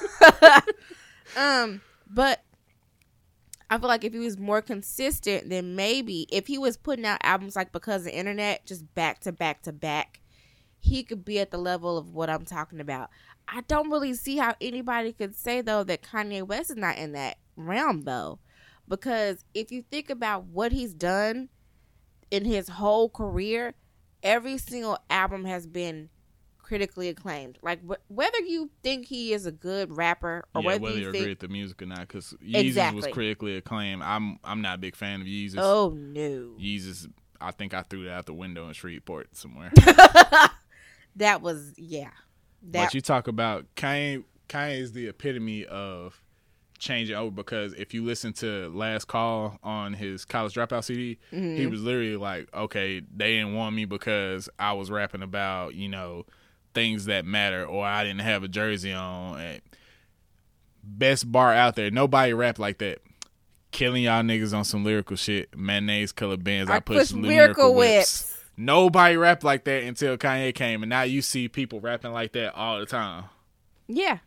um, 1.38 1.82
but 2.10 2.44
I 3.70 3.78
feel 3.78 3.88
like 3.88 4.04
if 4.04 4.14
he 4.14 4.20
was 4.20 4.38
more 4.38 4.62
consistent, 4.62 5.50
then 5.50 5.76
maybe 5.76 6.28
if 6.32 6.48
he 6.48 6.58
was 6.58 6.78
putting 6.78 7.06
out 7.06 7.20
albums 7.24 7.56
like 7.56 7.72
because 7.72 8.02
of 8.02 8.06
the 8.06 8.18
internet, 8.18 8.66
just 8.66 8.94
back 8.94 9.20
to 9.22 9.32
back 9.32 9.64
to 9.64 9.74
back, 9.74 10.22
he 10.80 11.04
could 11.04 11.26
be 11.26 11.40
at 11.40 11.52
the 11.52 11.58
level 11.58 11.98
of 11.98 12.14
what 12.14 12.30
I'm 12.30 12.46
talking 12.46 12.80
about. 12.80 13.10
I 13.48 13.62
don't 13.62 13.90
really 13.90 14.14
see 14.14 14.38
how 14.38 14.56
anybody 14.62 15.12
could 15.12 15.36
say 15.36 15.62
though 15.62 15.84
that 15.84 16.02
Kanye 16.02 16.44
West 16.44 16.70
is 16.70 16.78
not 16.78 16.98
in 16.98 17.14
that 17.14 17.38
realm 17.56 18.04
though, 18.04 18.40
because 18.88 19.44
if 19.54 19.72
you 19.72 19.84
think 19.90 20.10
about 20.10 20.46
what 20.46 20.72
he's 20.72 20.94
done 20.94 21.50
in 22.32 22.46
his 22.46 22.70
whole 22.70 23.10
career, 23.10 23.74
every 24.24 24.58
single 24.58 24.98
album 25.10 25.46
has 25.46 25.68
been 25.68 26.10
critically 26.58 27.08
acclaimed. 27.08 27.58
Like 27.62 27.80
wh- 27.88 28.12
whether 28.12 28.40
you 28.40 28.70
think 28.84 29.06
he 29.06 29.34
is 29.34 29.46
a 29.46 29.52
good 29.52 29.96
rapper 29.96 30.44
or 30.54 30.62
yeah, 30.62 30.68
whether, 30.68 30.80
whether 30.82 30.98
you 30.98 31.06
you 31.06 31.12
think, 31.12 31.22
agree 31.22 31.32
with 31.32 31.40
the 31.40 31.48
music 31.48 31.82
or 31.82 31.86
not, 31.86 32.00
because 32.02 32.34
Yeezus 32.46 32.56
Exactly. 32.56 32.96
was 32.96 33.08
critically 33.08 33.56
acclaimed. 33.56 34.02
I'm 34.04 34.38
I'm 34.44 34.62
not 34.62 34.76
a 34.76 34.78
big 34.78 34.96
fan 34.96 35.22
of 35.22 35.28
Yeezus. 35.28 35.60
oh 35.60 35.94
no, 35.98 36.56
Yeezus, 36.60 37.10
I 37.40 37.52
think 37.52 37.74
I 37.74 37.84
threw 37.84 38.04
that 38.06 38.12
out 38.12 38.26
the 38.26 38.34
window 38.34 38.68
in 38.68 38.74
Shreveport 38.74 39.36
somewhere. 39.36 39.72
that 41.16 41.42
was 41.42 41.74
yeah, 41.78 42.10
that 42.64 42.86
but 42.88 42.94
you 42.94 43.02
talk 43.02 43.28
about 43.28 43.66
Kanye. 43.76 44.24
Kanye 44.50 44.80
is 44.80 44.94
the 44.94 45.08
epitome 45.08 45.66
of 45.66 46.22
changing 46.80 47.16
over 47.16 47.32
because 47.32 47.74
if 47.74 47.94
you 47.94 48.04
listen 48.04 48.34
to 48.34 48.70
Last 48.70 49.06
Call 49.08 49.58
on 49.64 49.94
his 49.94 50.26
College 50.26 50.54
Dropout 50.54 50.84
CD, 50.84 51.18
Mm-hmm. 51.32 51.56
he 51.58 51.68
was 51.68 51.82
literally 51.82 52.18
like, 52.18 52.48
"Okay, 52.54 53.02
they 53.16 53.36
didn't 53.38 53.54
want 53.56 53.76
me 53.76 53.86
because 53.86 54.50
I 54.60 54.74
was 54.74 54.90
rapping 54.92 55.22
about 55.24 55.76
you 55.76 55.90
know 55.90 56.26
things 56.74 57.06
that 57.06 57.26
matter, 57.26 57.66
or 57.66 57.86
I 57.86 58.04
didn't 58.04 58.22
have 58.22 58.44
a 58.44 58.48
jersey 58.48 58.94
on." 58.94 59.40
And 59.40 59.62
best 60.84 61.32
bar 61.32 61.54
out 61.54 61.76
there. 61.76 61.92
Nobody 61.92 62.34
rap 62.34 62.60
like 62.60 62.78
that. 62.80 63.00
Killing 63.72 64.04
y'all 64.04 64.24
niggas 64.24 64.54
on 64.56 64.64
some 64.64 64.84
lyrical 64.84 65.18
shit. 65.18 65.56
Mayonnaise 65.58 66.12
colored 66.12 66.44
bands. 66.44 66.70
I, 66.70 66.78
I 66.78 66.80
push 66.80 67.12
Miracle 67.12 67.74
Whips. 67.76 68.24
whips. 68.32 68.34
Nobody 68.60 69.18
rapped 69.18 69.44
like 69.44 69.66
that 69.66 69.84
until 69.84 70.18
Kanye 70.18 70.54
came, 70.56 70.82
and 70.82 70.90
now 70.90 71.04
you 71.04 71.22
see 71.22 71.48
people 71.48 71.80
rapping 71.80 72.12
like 72.12 72.32
that 72.34 72.56
all 72.56 72.80
the 72.80 72.86
time. 72.88 73.26
yeah, 73.88 74.18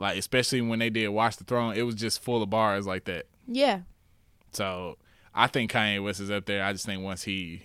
Like 0.00 0.16
especially 0.18 0.62
when 0.62 0.78
they 0.78 0.88
did 0.88 1.08
Watch 1.10 1.36
the 1.36 1.44
Throne, 1.44 1.76
it 1.76 1.82
was 1.82 1.94
just 1.94 2.22
full 2.22 2.42
of 2.42 2.48
bars 2.48 2.86
like 2.86 3.04
that. 3.04 3.26
yeah, 3.46 3.80
So 4.52 4.96
I 5.34 5.46
think 5.46 5.70
Kanye 5.70 6.02
West 6.02 6.20
is 6.20 6.30
up 6.30 6.46
there. 6.46 6.64
I 6.64 6.72
just 6.72 6.86
think 6.86 7.02
once 7.02 7.22
he 7.22 7.64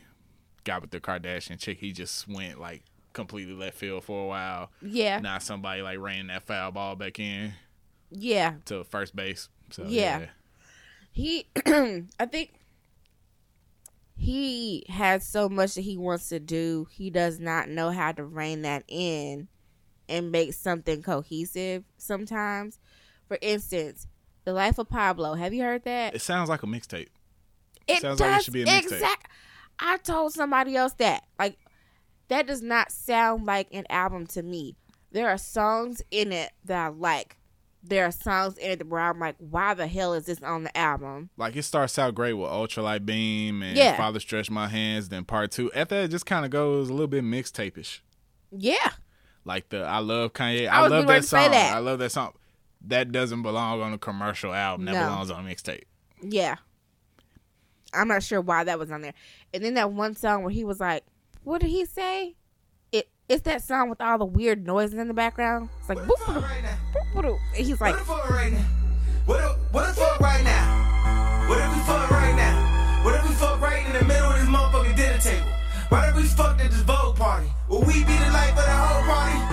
got 0.66 0.82
with 0.82 0.92
the 0.92 1.00
Kardashian 1.00 1.58
chick, 1.58 1.80
he 1.80 1.94
just 1.94 2.28
went 2.28 2.60
like 2.60 2.84
completely 3.14 3.54
left 3.54 3.78
field 3.78 4.04
for 4.04 4.22
a 4.22 4.28
while. 4.28 4.70
yeah, 4.82 5.20
Now 5.20 5.38
somebody 5.38 5.82
like 5.82 5.98
ran 5.98 6.28
that 6.28 6.44
foul 6.44 6.74
ball 6.74 6.98
back 6.98 7.20
in 7.20 7.54
yeah. 8.12 8.56
to 8.66 8.84
first 8.84 9.16
base. 9.16 9.48
So 9.72 9.86
Yeah. 9.88 10.20
yeah. 10.20 10.26
He, 11.14 11.48
I 12.20 12.26
think 12.26 12.52
he 14.18 14.86
has 14.90 15.26
so 15.26 15.48
much 15.48 15.76
that 15.76 15.82
he 15.82 15.98
wants 15.98 16.28
to 16.30 16.40
do. 16.42 16.88
He 16.92 17.10
does 17.10 17.40
not 17.40 17.70
know 17.70 17.92
how 17.92 18.12
to 18.12 18.26
rein 18.26 18.64
that 18.64 18.84
in 18.90 19.48
and 20.10 20.32
make 20.32 20.54
something 20.54 21.02
cohesive. 21.02 21.84
Sometimes, 21.98 22.80
for 23.28 23.38
instance, 23.42 24.08
the 24.44 24.54
life 24.54 24.78
of 24.78 24.90
Pablo. 24.90 25.34
Have 25.36 25.54
you 25.54 25.64
heard 25.64 25.84
that? 25.86 26.16
It 26.16 26.22
sounds 26.22 26.50
like 26.50 26.64
a 26.64 26.68
mixtape. 26.68 27.08
It 27.88 28.02
Sounds 28.02 28.20
like 28.20 28.40
it 28.40 28.44
should 28.44 28.54
be 28.54 28.64
a 28.64 28.66
mixtape. 28.66 28.84
exact. 28.94 29.28
I 29.80 29.98
told 29.98 30.34
somebody 30.34 30.76
else 30.76 30.94
that 30.94 31.24
like 31.38 31.58
that 32.30 32.48
does 32.48 32.62
not 32.62 32.92
sound 32.92 33.46
like 33.46 33.68
an 33.72 33.86
album 33.90 34.26
to 34.28 34.42
me. 34.42 34.76
There 35.12 35.30
are 35.30 35.38
songs 35.38 36.02
in 36.12 36.32
it 36.32 36.52
that 36.66 36.86
I 36.86 36.88
like. 36.90 37.38
There 37.84 38.04
are 38.06 38.12
songs 38.12 38.58
in 38.58 38.72
it 38.72 38.88
where 38.88 39.00
I'm 39.02 39.20
like, 39.20 39.36
why 39.38 39.76
the 39.76 39.86
hell 39.86 40.16
is 40.16 40.26
this 40.26 40.42
on 40.42 40.64
the 40.64 40.76
album? 40.76 41.30
Like 41.38 41.56
it 41.56 41.62
starts 41.64 42.00
out 42.00 42.16
great 42.16 42.34
with 42.34 42.50
Ultralight 42.50 43.06
Beam 43.06 43.62
and 43.62 43.78
Yeah. 43.78 43.96
Father 43.96 44.20
Stretch 44.20 44.50
My 44.50 44.68
Hands. 44.68 45.08
Then 45.08 45.24
part 45.24 45.52
two, 45.52 45.72
after 45.74 45.94
that, 45.96 46.06
it 46.06 46.08
just 46.12 46.26
kind 46.26 46.44
of 46.46 46.50
goes 46.52 46.90
a 46.90 46.94
little 46.94 47.06
bit 47.08 47.24
mixtape-ish. 47.24 48.02
Yeah, 48.52 48.90
Like 49.46 49.70
the 49.70 49.84
I 49.84 50.00
love 50.00 50.34
Kanye. 50.34 50.68
I 50.68 50.80
I, 50.80 50.82
was 50.84 50.92
love 50.92 51.08
that 51.08 51.16
to 51.22 51.24
say 51.28 51.44
song. 51.44 51.52
that. 51.52 51.76
I 51.76 51.80
love 51.80 52.00
that 52.00 52.12
song. 52.12 52.34
That 52.88 53.12
doesn't 53.12 53.42
belong 53.44 53.82
on 53.82 53.94
a 53.94 53.98
commercial 53.98 54.54
album. 54.54 54.86
That 54.86 54.94
No. 54.94 55.06
belongs 55.06 55.32
on 55.32 55.46
a 55.46 55.50
mixtape. 55.50 55.84
yeah. 56.22 56.56
I'm 57.94 58.10
not 58.10 58.24
sure 58.24 58.42
why 58.42 58.66
that 58.66 58.78
was 58.78 58.92
on 58.92 59.02
there. 59.02 59.14
And 59.54 59.64
then 59.64 59.76
that 59.76 59.90
one 59.92 60.16
song 60.16 60.44
where 60.44 60.52
he 60.52 60.66
was 60.66 60.82
like, 60.82 61.06
what 61.44 61.62
did 61.62 61.70
he 61.70 61.86
say? 61.86 62.36
It 62.92 63.08
it's 63.30 63.44
that 63.44 63.62
song 63.64 63.90
with 63.90 64.02
all 64.02 64.18
the 64.18 64.26
weird 64.26 64.66
noises 64.66 64.96
in 65.00 65.08
the 65.08 65.14
background. 65.14 65.70
It's 65.80 65.88
like, 65.90 66.00
boop, 66.00 66.18
boop, 66.26 66.44
boop, 66.44 67.24
boop. 67.24 67.40
And 67.56 67.66
he's 67.66 67.80
like, 67.80 67.94
What 67.94 68.02
if 68.02 68.08
fuck 68.08 68.30
right 68.30 68.52
now? 68.52 68.66
What 69.26 69.40
if, 69.44 69.74
what 69.74 69.90
if 69.90 69.96
fuck 69.96 70.20
right 70.20 70.44
now? 70.44 71.46
What 71.48 71.60
if 71.60 71.74
we 71.76 71.82
fuck 71.84 72.10
right 72.12 72.36
now? 72.36 73.02
What 73.06 73.16
if 73.16 73.30
we 73.30 73.36
fuck 73.36 73.62
right 73.62 73.86
in 73.86 73.94
the 73.94 74.04
middle 74.06 74.30
of 74.30 74.40
this 74.40 74.50
motherfucking 74.50 74.96
dinner 74.98 75.18
table? 75.20 75.48
Why 75.90 76.10
if 76.10 76.16
we 76.16 76.24
fucked 76.24 76.60
at 76.62 76.72
this 76.72 76.82
Vogue 76.82 77.16
party? 77.16 77.48
Will 77.68 77.80
we 77.80 77.94
be 77.94 78.16
the 78.16 78.30
life 78.32 78.52
of 78.52 78.58
the 78.58 78.62
whole 78.62 79.04
party? 79.04 79.45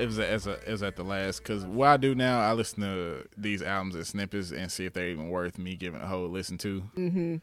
It 0.00 0.06
was 0.06 0.18
as 0.18 0.46
a, 0.46 0.52
it 0.66 0.70
was 0.70 0.82
at 0.82 0.96
the 0.96 1.04
last 1.04 1.42
because 1.42 1.64
what 1.64 1.88
I 1.88 1.96
do 1.96 2.14
now, 2.14 2.40
I 2.40 2.52
listen 2.52 2.82
to 2.82 3.26
these 3.36 3.62
albums 3.62 3.96
as 3.96 4.08
snippets 4.08 4.50
and 4.50 4.70
see 4.70 4.86
if 4.86 4.92
they're 4.92 5.08
even 5.08 5.28
worth 5.28 5.58
me 5.58 5.76
giving 5.76 6.00
a 6.00 6.06
whole 6.06 6.28
listen 6.28 6.58
to. 6.58 6.82
Mm-hmm. 6.96 7.36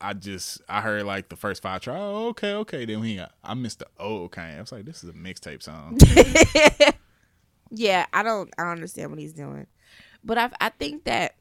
I 0.00 0.14
just 0.14 0.60
I 0.68 0.80
heard 0.80 1.04
like 1.04 1.28
the 1.28 1.36
first 1.36 1.62
five 1.62 1.80
try. 1.80 1.96
Oh, 1.98 2.28
okay, 2.28 2.54
okay. 2.54 2.84
Then 2.84 3.00
we 3.00 3.16
got 3.16 3.32
I 3.44 3.54
missed 3.54 3.80
the 3.80 3.86
old 3.98 4.32
kind. 4.32 4.56
I 4.56 4.60
was 4.60 4.72
like, 4.72 4.84
this 4.84 5.04
is 5.04 5.10
a 5.10 5.12
mixtape 5.12 5.62
song. 5.62 5.98
yeah, 7.70 8.06
I 8.12 8.22
don't, 8.22 8.52
I 8.58 8.62
don't 8.62 8.72
understand 8.72 9.10
what 9.10 9.18
he's 9.18 9.32
doing, 9.32 9.66
but 10.24 10.38
I, 10.38 10.50
I 10.60 10.68
think 10.70 11.04
that 11.04 11.34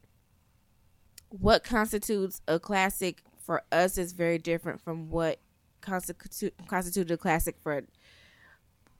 what 1.29 1.63
constitutes 1.63 2.41
a 2.47 2.59
classic 2.59 3.23
for 3.43 3.63
us 3.71 3.97
is 3.97 4.13
very 4.13 4.37
different 4.37 4.81
from 4.81 5.09
what 5.09 5.39
constitute 5.81 6.53
constituted 6.67 7.13
a 7.13 7.17
classic 7.17 7.55
for 7.61 7.81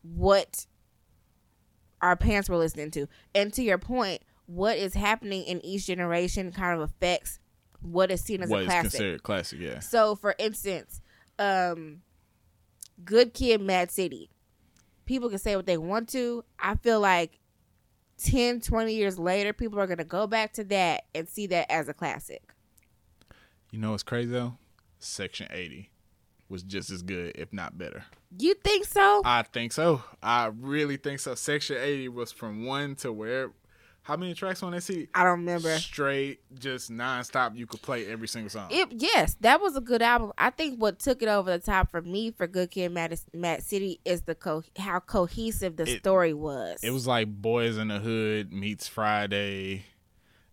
what 0.02 0.66
our 2.02 2.16
parents 2.16 2.50
were 2.50 2.58
listening 2.58 2.92
to. 2.92 3.08
And 3.36 3.54
to 3.54 3.64
your 3.64 3.78
point, 3.78 4.22
what 4.46 4.78
is 4.78 4.94
happening 4.94 5.44
in 5.44 5.64
each 5.64 5.86
generation 5.88 6.52
kind 6.52 6.80
of 6.80 6.90
affects 6.90 7.40
what 7.82 8.12
is 8.12 8.22
seen 8.22 8.42
as 8.42 8.50
what 8.50 8.60
a 8.60 8.62
is 8.62 8.68
classic. 8.68 8.92
considered 8.92 9.24
classic? 9.24 9.60
Yeah. 9.60 9.80
So, 9.80 10.16
for 10.16 10.36
instance, 10.38 11.02
um, 11.40 12.02
Good 13.04 13.34
Kid, 13.34 13.62
Mad 13.62 13.92
City. 13.92 14.30
People 15.06 15.30
can 15.30 15.40
say 15.40 15.56
what 15.56 15.66
they 15.66 15.78
want 15.78 16.10
to. 16.10 16.44
I 16.60 16.76
feel 16.76 17.00
like 17.00 17.40
10, 18.24 18.62
20 18.62 18.94
years 18.94 19.18
later, 19.18 19.52
people 19.52 19.80
are 19.80 19.88
going 19.88 19.98
to 19.98 20.04
go 20.04 20.28
back 20.28 20.54
to 20.54 20.64
that 20.66 21.06
and 21.16 21.28
see 21.28 21.48
that 21.48 21.72
as 21.72 21.90
a 21.90 21.94
classic. 21.94 22.54
You 23.72 23.80
know 23.80 23.92
what's 23.92 24.04
crazy 24.04 24.32
though? 24.32 24.58
Section 25.00 25.48
80 25.50 25.90
was 26.50 26.62
just 26.62 26.92
as 26.92 27.02
good, 27.02 27.32
if 27.36 27.52
not 27.52 27.78
better. 27.78 28.04
You 28.38 28.54
think 28.64 28.86
so? 28.86 29.22
I 29.26 29.44
think 29.44 29.72
so. 29.74 30.04
I 30.24 30.52
really 30.58 30.98
think 30.98 31.20
so. 31.20 31.36
Section 31.36 31.78
80 31.80 32.10
was 32.10 32.32
from 32.32 32.66
one 32.66 32.96
to 32.98 33.12
where 33.12 33.52
how 34.04 34.18
many 34.18 34.34
tracks 34.34 34.64
on 34.64 34.72
that 34.72 34.82
CD? 34.82 35.08
I 35.14 35.24
don't 35.24 35.40
remember. 35.42 35.78
Straight, 35.78 36.40
just 36.58 36.90
nonstop. 36.90 37.56
You 37.56 37.68
could 37.68 37.82
play 37.84 38.08
every 38.08 38.28
single 38.28 38.50
song. 38.50 38.68
It 38.72 38.88
yes, 38.94 39.36
that 39.42 39.62
was 39.62 39.76
a 39.76 39.82
good 39.82 40.02
album. 40.02 40.32
I 40.40 40.50
think 40.50 40.80
what 40.80 40.98
took 41.00 41.22
it 41.22 41.28
over 41.28 41.52
the 41.52 41.60
top 41.64 41.92
for 41.92 42.02
me 42.02 42.32
for 42.32 42.48
Good 42.48 42.72
Kid, 42.72 42.92
Mad, 42.92 43.20
Mad 43.34 43.62
City 43.64 44.00
is 44.04 44.24
the 44.24 44.34
co- 44.34 44.64
how 44.80 45.02
cohesive 45.02 45.76
the 45.76 45.84
It- 45.88 46.00
story 46.00 46.34
was. 46.34 46.80
It 46.84 46.92
was 46.92 47.06
like 47.06 47.28
Boys 47.42 47.78
in 47.78 47.90
the 47.90 48.00
Hood 48.00 48.52
meets 48.52 48.88
Friday 48.88 49.86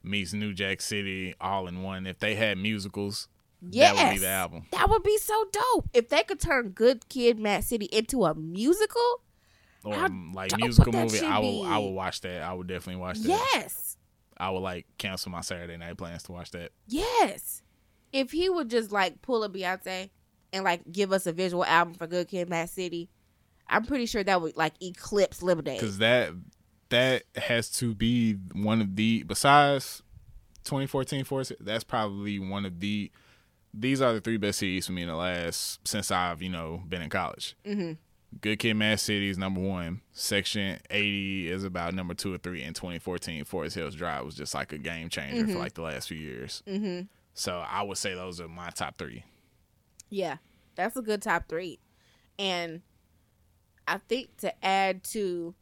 meets 0.02 0.32
New 0.32 0.52
Jack 0.52 0.80
City 0.80 1.34
all 1.40 1.66
in 1.68 1.82
one. 1.82 2.06
If 2.06 2.18
they 2.18 2.34
had 2.34 2.58
musicals, 2.58 3.28
yes, 3.70 3.96
that 3.96 4.04
would 4.06 4.14
be 4.14 4.18
the 4.18 4.28
album. 4.28 4.66
That 4.72 4.90
would 4.90 5.02
be 5.02 5.18
so 5.18 5.44
dope 5.52 5.88
if 5.92 6.08
they 6.08 6.22
could 6.22 6.40
turn 6.40 6.70
Good 6.70 7.08
Kid, 7.08 7.38
Mad 7.38 7.64
City 7.64 7.86
into 7.86 8.24
a 8.24 8.34
musical. 8.34 9.22
Or 9.84 9.94
How 9.94 10.06
um, 10.06 10.32
like 10.34 10.56
musical 10.58 10.92
movie. 10.92 11.20
I 11.20 11.38
will 11.38 11.64
I 11.64 11.78
will 11.78 11.94
watch 11.94 12.20
that. 12.22 12.42
I 12.42 12.52
would 12.52 12.66
definitely 12.66 13.00
watch 13.00 13.18
that. 13.20 13.28
Yes, 13.28 13.96
I 14.36 14.50
would 14.50 14.60
like 14.60 14.86
cancel 14.98 15.30
my 15.30 15.40
Saturday 15.40 15.76
night 15.76 15.96
plans 15.96 16.24
to 16.24 16.32
watch 16.32 16.50
that. 16.52 16.72
yes. 16.86 17.62
If 18.10 18.30
he 18.32 18.48
would 18.48 18.70
just 18.70 18.90
like 18.90 19.20
pull 19.20 19.44
a 19.44 19.50
Beyonce 19.50 20.08
and 20.52 20.64
like 20.64 20.80
give 20.90 21.12
us 21.12 21.26
a 21.26 21.32
visual 21.32 21.64
album 21.64 21.92
for 21.94 22.06
Good 22.06 22.28
Kid, 22.28 22.48
Mad 22.48 22.70
City, 22.70 23.10
I'm 23.68 23.84
pretty 23.84 24.06
sure 24.06 24.24
that 24.24 24.40
would 24.40 24.56
like 24.56 24.72
eclipse 24.82 25.42
Lemonade. 25.42 25.78
Because 25.78 25.98
that 25.98 26.32
that 26.88 27.24
has 27.36 27.70
to 27.72 27.94
be 27.94 28.34
one 28.54 28.80
of 28.80 28.96
the 28.96 29.24
besides 29.24 30.02
2014 30.64 31.24
Force. 31.24 31.52
That's 31.60 31.84
probably 31.84 32.38
one 32.38 32.64
of 32.64 32.80
the. 32.80 33.10
These 33.74 34.00
are 34.00 34.12
the 34.12 34.20
three 34.20 34.38
best 34.38 34.60
CDs 34.60 34.86
for 34.86 34.92
me 34.92 35.02
in 35.02 35.08
the 35.08 35.16
last 35.16 35.86
since 35.86 36.10
I've 36.10 36.42
you 36.42 36.48
know 36.48 36.82
been 36.88 37.02
in 37.02 37.10
college. 37.10 37.56
Mm-hmm. 37.64 37.92
Good 38.40 38.58
Kid, 38.58 38.74
Mad 38.74 39.00
City 39.00 39.30
is 39.30 39.38
number 39.38 39.60
one. 39.60 40.02
Section 40.12 40.78
80 40.90 41.50
is 41.50 41.64
about 41.64 41.94
number 41.94 42.12
two 42.12 42.34
or 42.34 42.38
three. 42.38 42.62
In 42.62 42.74
2014, 42.74 43.44
Forest 43.44 43.76
Hills 43.76 43.94
Drive 43.94 44.24
was 44.24 44.34
just 44.34 44.54
like 44.54 44.72
a 44.72 44.78
game 44.78 45.08
changer 45.08 45.46
for 45.50 45.58
like 45.58 45.74
the 45.74 45.82
last 45.82 46.08
few 46.08 46.18
years. 46.18 46.62
Mm-hmm. 46.66 47.06
So 47.32 47.64
I 47.66 47.82
would 47.82 47.96
say 47.96 48.14
those 48.14 48.40
are 48.40 48.48
my 48.48 48.68
top 48.70 48.98
three. 48.98 49.24
Yeah, 50.10 50.36
that's 50.74 50.96
a 50.96 51.02
good 51.02 51.22
top 51.22 51.48
three. 51.48 51.78
And 52.38 52.82
I 53.86 53.98
think 54.08 54.36
to 54.38 54.64
add 54.64 55.04
to 55.04 55.54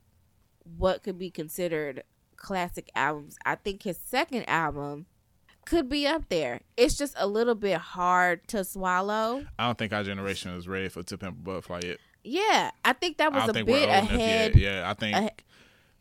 what 0.77 1.05
could 1.05 1.19
be 1.19 1.31
considered 1.31 2.03
classic 2.37 2.91
albums, 2.97 3.37
I 3.45 3.55
think 3.55 3.85
his 3.85 3.99
second 3.99 4.49
album 4.49 5.07
could 5.67 5.89
be 5.91 6.07
up 6.07 6.29
there. 6.31 6.61
It's 6.79 6.97
just 6.97 7.15
a 7.19 7.27
little 7.27 7.55
bit 7.55 7.77
hard 7.79 8.47
to 8.49 8.65
swallow. 8.65 9.45
I 9.59 9.67
don't 9.67 9.77
think 9.77 9.93
our 9.93 10.03
generation 10.03 10.53
is 10.53 10.67
ready 10.67 10.89
for 10.89 11.03
To 11.03 11.19
Pimp 11.19 11.37
a 11.39 11.43
Butterfly 11.43 11.81
yet. 11.85 11.99
Yeah, 12.25 12.71
I 12.85 12.93
think 12.95 13.19
that 13.19 13.33
I 13.33 13.47
was 13.47 13.57
a 13.57 13.65
bit 13.65 13.89
ahead. 13.89 14.57
Yeah, 14.57 14.89
I 14.91 14.95
think, 14.95 15.17
ahe- 15.17 15.31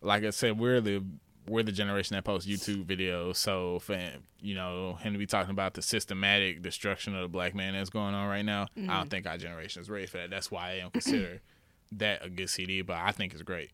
like 0.01 0.23
I 0.23 0.29
said, 0.31 0.57
we're 0.57 0.81
the 0.81 1.03
we're 1.47 1.61
the 1.61 1.71
generation 1.71 2.15
that 2.15 2.23
posts 2.23 2.49
YouTube 2.49 2.85
videos. 2.85 3.35
So, 3.35 3.77
for 3.77 3.99
you 4.41 4.55
know, 4.55 4.95
him 4.95 5.13
to 5.13 5.19
be 5.19 5.27
talking 5.27 5.51
about 5.51 5.75
the 5.75 5.83
systematic 5.83 6.63
destruction 6.63 7.13
of 7.13 7.21
the 7.21 7.27
black 7.27 7.53
man 7.53 7.73
that's 7.73 7.91
going 7.91 8.15
on 8.15 8.27
right 8.27 8.43
now, 8.45 8.63
I 8.75 8.79
Mm-hmm. 8.79 8.87
don't 8.87 9.09
think 9.11 9.27
our 9.27 9.37
generation 9.37 9.81
is 9.83 9.89
ready 9.89 10.07
for 10.07 10.17
that. 10.17 10.31
That's 10.31 10.49
why 10.49 10.71
I 10.71 10.79
don't 10.79 10.93
consider 10.93 11.41
that 11.91 12.25
a 12.25 12.29
good 12.29 12.49
CD, 12.49 12.81
but 12.81 12.97
I 12.97 13.11
think 13.11 13.33
it's 13.33 13.43
great. 13.43 13.69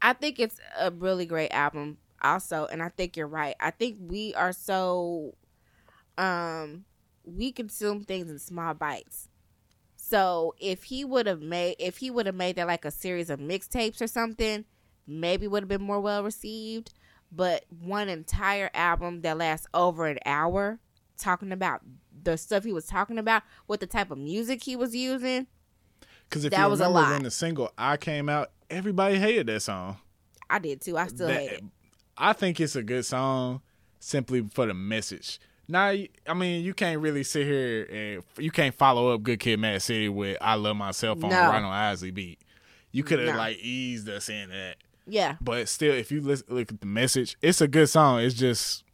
I 0.00 0.12
think 0.12 0.38
it's 0.38 0.60
a 0.78 0.90
really 0.92 1.26
great 1.26 1.50
album 1.50 1.96
also 2.24 2.66
and 2.66 2.82
I 2.82 2.88
think 2.88 3.16
you're 3.16 3.26
right. 3.28 3.54
I 3.60 3.70
think 3.70 3.98
we 4.00 4.34
are 4.34 4.52
so 4.52 5.34
um 6.18 6.84
we 7.24 7.52
consume 7.52 8.02
things 8.04 8.30
in 8.30 8.38
small 8.38 8.74
bites. 8.74 9.28
So 9.96 10.54
if 10.58 10.84
he 10.84 11.04
would 11.04 11.26
have 11.26 11.40
made 11.40 11.76
if 11.78 11.98
he 11.98 12.10
would 12.10 12.26
have 12.26 12.34
made 12.34 12.56
that 12.56 12.66
like 12.66 12.84
a 12.84 12.90
series 12.90 13.30
of 13.30 13.40
mixtapes 13.40 14.00
or 14.00 14.06
something, 14.06 14.64
maybe 15.06 15.46
would 15.48 15.62
have 15.62 15.68
been 15.68 15.82
more 15.82 16.00
well 16.00 16.22
received. 16.24 16.92
But 17.32 17.64
one 17.68 18.08
entire 18.08 18.70
album 18.74 19.22
that 19.22 19.38
lasts 19.38 19.66
over 19.74 20.06
an 20.06 20.18
hour 20.24 20.78
talking 21.16 21.52
about 21.52 21.80
the 22.22 22.36
stuff 22.36 22.64
he 22.64 22.72
was 22.72 22.86
talking 22.86 23.18
about, 23.18 23.42
what 23.66 23.80
the 23.80 23.86
type 23.86 24.10
of 24.10 24.18
music 24.18 24.62
he 24.64 24.76
was 24.76 24.94
using, 24.96 25.46
Because 26.28 26.44
if 26.44 26.52
That 26.52 26.64
you 26.64 26.70
was 26.70 26.80
a 26.80 26.88
lot. 26.88 27.10
when 27.10 27.22
the 27.24 27.30
single 27.30 27.70
"I" 27.76 27.96
came 27.96 28.28
out, 28.28 28.50
everybody 28.70 29.18
hated 29.18 29.46
that 29.48 29.60
song. 29.60 29.98
I 30.48 30.58
did 30.58 30.80
too. 30.80 30.96
I 30.96 31.06
still 31.08 31.26
That- 31.28 31.40
hate 31.40 31.52
it. 31.52 31.64
I 32.16 32.32
think 32.32 32.60
it's 32.60 32.76
a 32.76 32.82
good 32.82 33.04
song 33.04 33.60
simply 34.00 34.42
for 34.52 34.66
the 34.66 34.74
message. 34.74 35.40
Now, 35.66 35.86
I 36.26 36.34
mean, 36.34 36.62
you 36.64 36.74
can't 36.74 37.00
really 37.00 37.24
sit 37.24 37.46
here 37.46 37.84
and 37.90 38.22
you 38.44 38.50
can't 38.50 38.74
follow 38.74 39.14
up 39.14 39.22
"Good 39.22 39.40
Kid, 39.40 39.58
Mad 39.58 39.80
City" 39.82 40.08
with 40.08 40.36
"I 40.40 40.54
Love 40.54 40.76
Myself" 40.76 41.24
on 41.24 41.30
No. 41.30 41.36
the 41.36 41.48
Ronald 41.48 41.72
Isley 41.72 42.10
beat. 42.10 42.38
You 42.92 43.02
could 43.02 43.18
have 43.20 43.28
No. 43.34 43.36
like 43.38 43.56
eased 43.58 44.08
us 44.08 44.28
in 44.28 44.50
that, 44.50 44.76
Yeah. 45.06 45.36
but 45.40 45.68
still, 45.68 45.94
if 45.94 46.12
you 46.12 46.20
listen, 46.20 46.46
look 46.50 46.70
at 46.70 46.80
the 46.80 46.86
message, 46.86 47.36
it's 47.42 47.60
a 47.60 47.66
good 47.68 47.88
song. 47.88 48.20
It's 48.20 48.34
just 48.34 48.84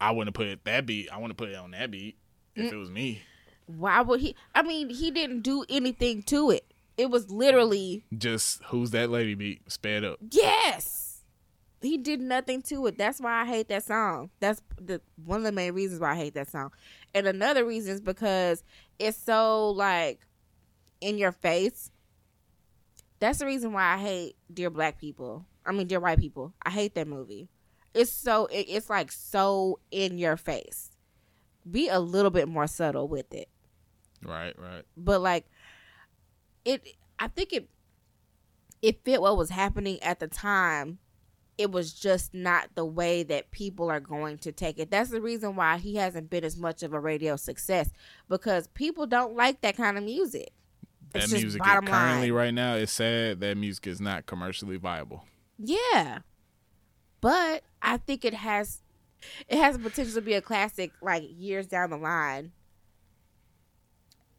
I 0.00 0.10
wouldn't 0.10 0.34
put 0.34 0.46
it 0.48 0.64
that 0.64 0.84
beat. 0.86 1.08
I 1.12 1.18
wouldn't 1.18 1.38
put 1.38 1.48
it 1.50 1.54
on 1.56 1.70
that 1.72 1.90
beat 1.90 2.16
Mm. 2.56 2.66
if 2.66 2.72
it 2.72 2.76
was 2.76 2.90
me. 2.90 3.22
Why 3.66 4.00
would 4.00 4.20
he? 4.20 4.34
I 4.54 4.62
mean, 4.62 4.90
he 4.90 5.10
didn't 5.12 5.42
do 5.42 5.64
anything 5.68 6.22
to 6.24 6.50
it. 6.50 6.64
It 6.98 7.08
was 7.08 7.30
literally 7.30 8.04
Just 8.18 8.62
who's 8.64 8.90
that 8.90 9.10
lady 9.10 9.34
beat? 9.34 9.70
Sped 9.70 10.04
up. 10.04 10.18
yes. 10.32 11.09
He 11.82 11.96
did 11.96 12.20
nothing 12.20 12.60
to 12.62 12.86
it. 12.86 12.98
That's 12.98 13.20
why 13.20 13.42
I 13.42 13.46
hate 13.46 13.68
that 13.68 13.84
song. 13.84 14.30
That's 14.38 14.60
the 14.80 15.00
one 15.24 15.38
of 15.38 15.44
the 15.44 15.52
main 15.52 15.72
reasons 15.72 16.00
why 16.00 16.12
I 16.12 16.16
hate 16.16 16.34
that 16.34 16.50
song. 16.50 16.72
And 17.14 17.26
another 17.26 17.64
reason 17.64 17.94
is 17.94 18.00
because 18.00 18.62
it's 18.98 19.16
so 19.16 19.70
like 19.70 20.20
in 21.00 21.16
your 21.16 21.32
face. 21.32 21.90
That's 23.18 23.38
the 23.38 23.46
reason 23.46 23.72
why 23.72 23.94
I 23.94 23.98
hate 23.98 24.36
Dear 24.52 24.70
Black 24.70 24.98
People. 24.98 25.46
I 25.64 25.72
mean, 25.72 25.86
Dear 25.86 26.00
White 26.00 26.18
People. 26.18 26.54
I 26.62 26.70
hate 26.70 26.94
that 26.94 27.06
movie. 27.06 27.48
It's 27.94 28.12
so 28.12 28.46
it, 28.46 28.66
it's 28.68 28.90
like 28.90 29.10
so 29.10 29.78
in 29.90 30.18
your 30.18 30.36
face. 30.36 30.90
Be 31.70 31.88
a 31.88 32.00
little 32.00 32.30
bit 32.30 32.48
more 32.48 32.66
subtle 32.66 33.08
with 33.08 33.32
it. 33.34 33.48
Right, 34.22 34.54
right. 34.58 34.84
but 34.98 35.22
like 35.22 35.46
it 36.64 36.86
i 37.18 37.28
think 37.28 37.52
it 37.52 37.68
it 38.82 39.04
fit 39.04 39.20
what 39.20 39.36
was 39.36 39.50
happening 39.50 40.02
at 40.02 40.20
the 40.20 40.28
time 40.28 40.98
it 41.60 41.70
was 41.70 41.92
just 41.92 42.32
not 42.32 42.68
the 42.74 42.84
way 42.84 43.22
that 43.22 43.50
people 43.50 43.90
are 43.90 44.00
going 44.00 44.38
to 44.38 44.50
take 44.52 44.78
it 44.78 44.90
that's 44.90 45.10
the 45.10 45.20
reason 45.20 45.54
why 45.56 45.76
he 45.76 45.96
hasn't 45.96 46.30
been 46.30 46.42
as 46.44 46.56
much 46.56 46.82
of 46.82 46.92
a 46.92 46.98
radio 47.00 47.36
success 47.36 47.90
because 48.28 48.66
people 48.68 49.06
don't 49.06 49.36
like 49.36 49.60
that 49.60 49.76
kind 49.76 49.98
of 49.98 50.04
music 50.04 50.50
That 51.12 51.24
It's 51.24 51.32
music 51.32 51.60
bottom 51.62 51.86
currently 51.86 52.30
line. 52.30 52.38
right 52.38 52.54
now 52.54 52.74
is 52.74 52.90
sad. 52.90 53.40
That 53.40 53.56
music 53.56 53.86
is 53.86 54.00
not 54.00 54.26
commercially 54.26 54.76
viable. 54.76 55.24
yeah 55.58 56.20
but 57.20 57.62
i 57.82 57.96
think 57.98 58.24
it 58.24 58.32
has 58.34 58.80
it 59.48 59.58
has 59.58 59.76
the 59.76 59.82
potential 59.82 60.14
to 60.14 60.22
be 60.22 60.32
a 60.34 60.40
classic 60.40 60.92
like 61.02 61.22
years 61.36 61.66
down 61.66 61.90
the 61.90 61.96
line 61.98 62.52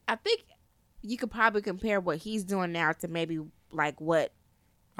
i 0.08 0.16
think 0.16 0.42
you 1.04 1.18
could 1.18 1.30
probably 1.32 1.62
compare 1.62 2.00
what 2.00 2.18
he's 2.18 2.44
doing 2.44 2.72
now 2.72 2.92
to 2.92 3.08
maybe 3.08 3.40
like 3.72 4.00
what 4.02 4.32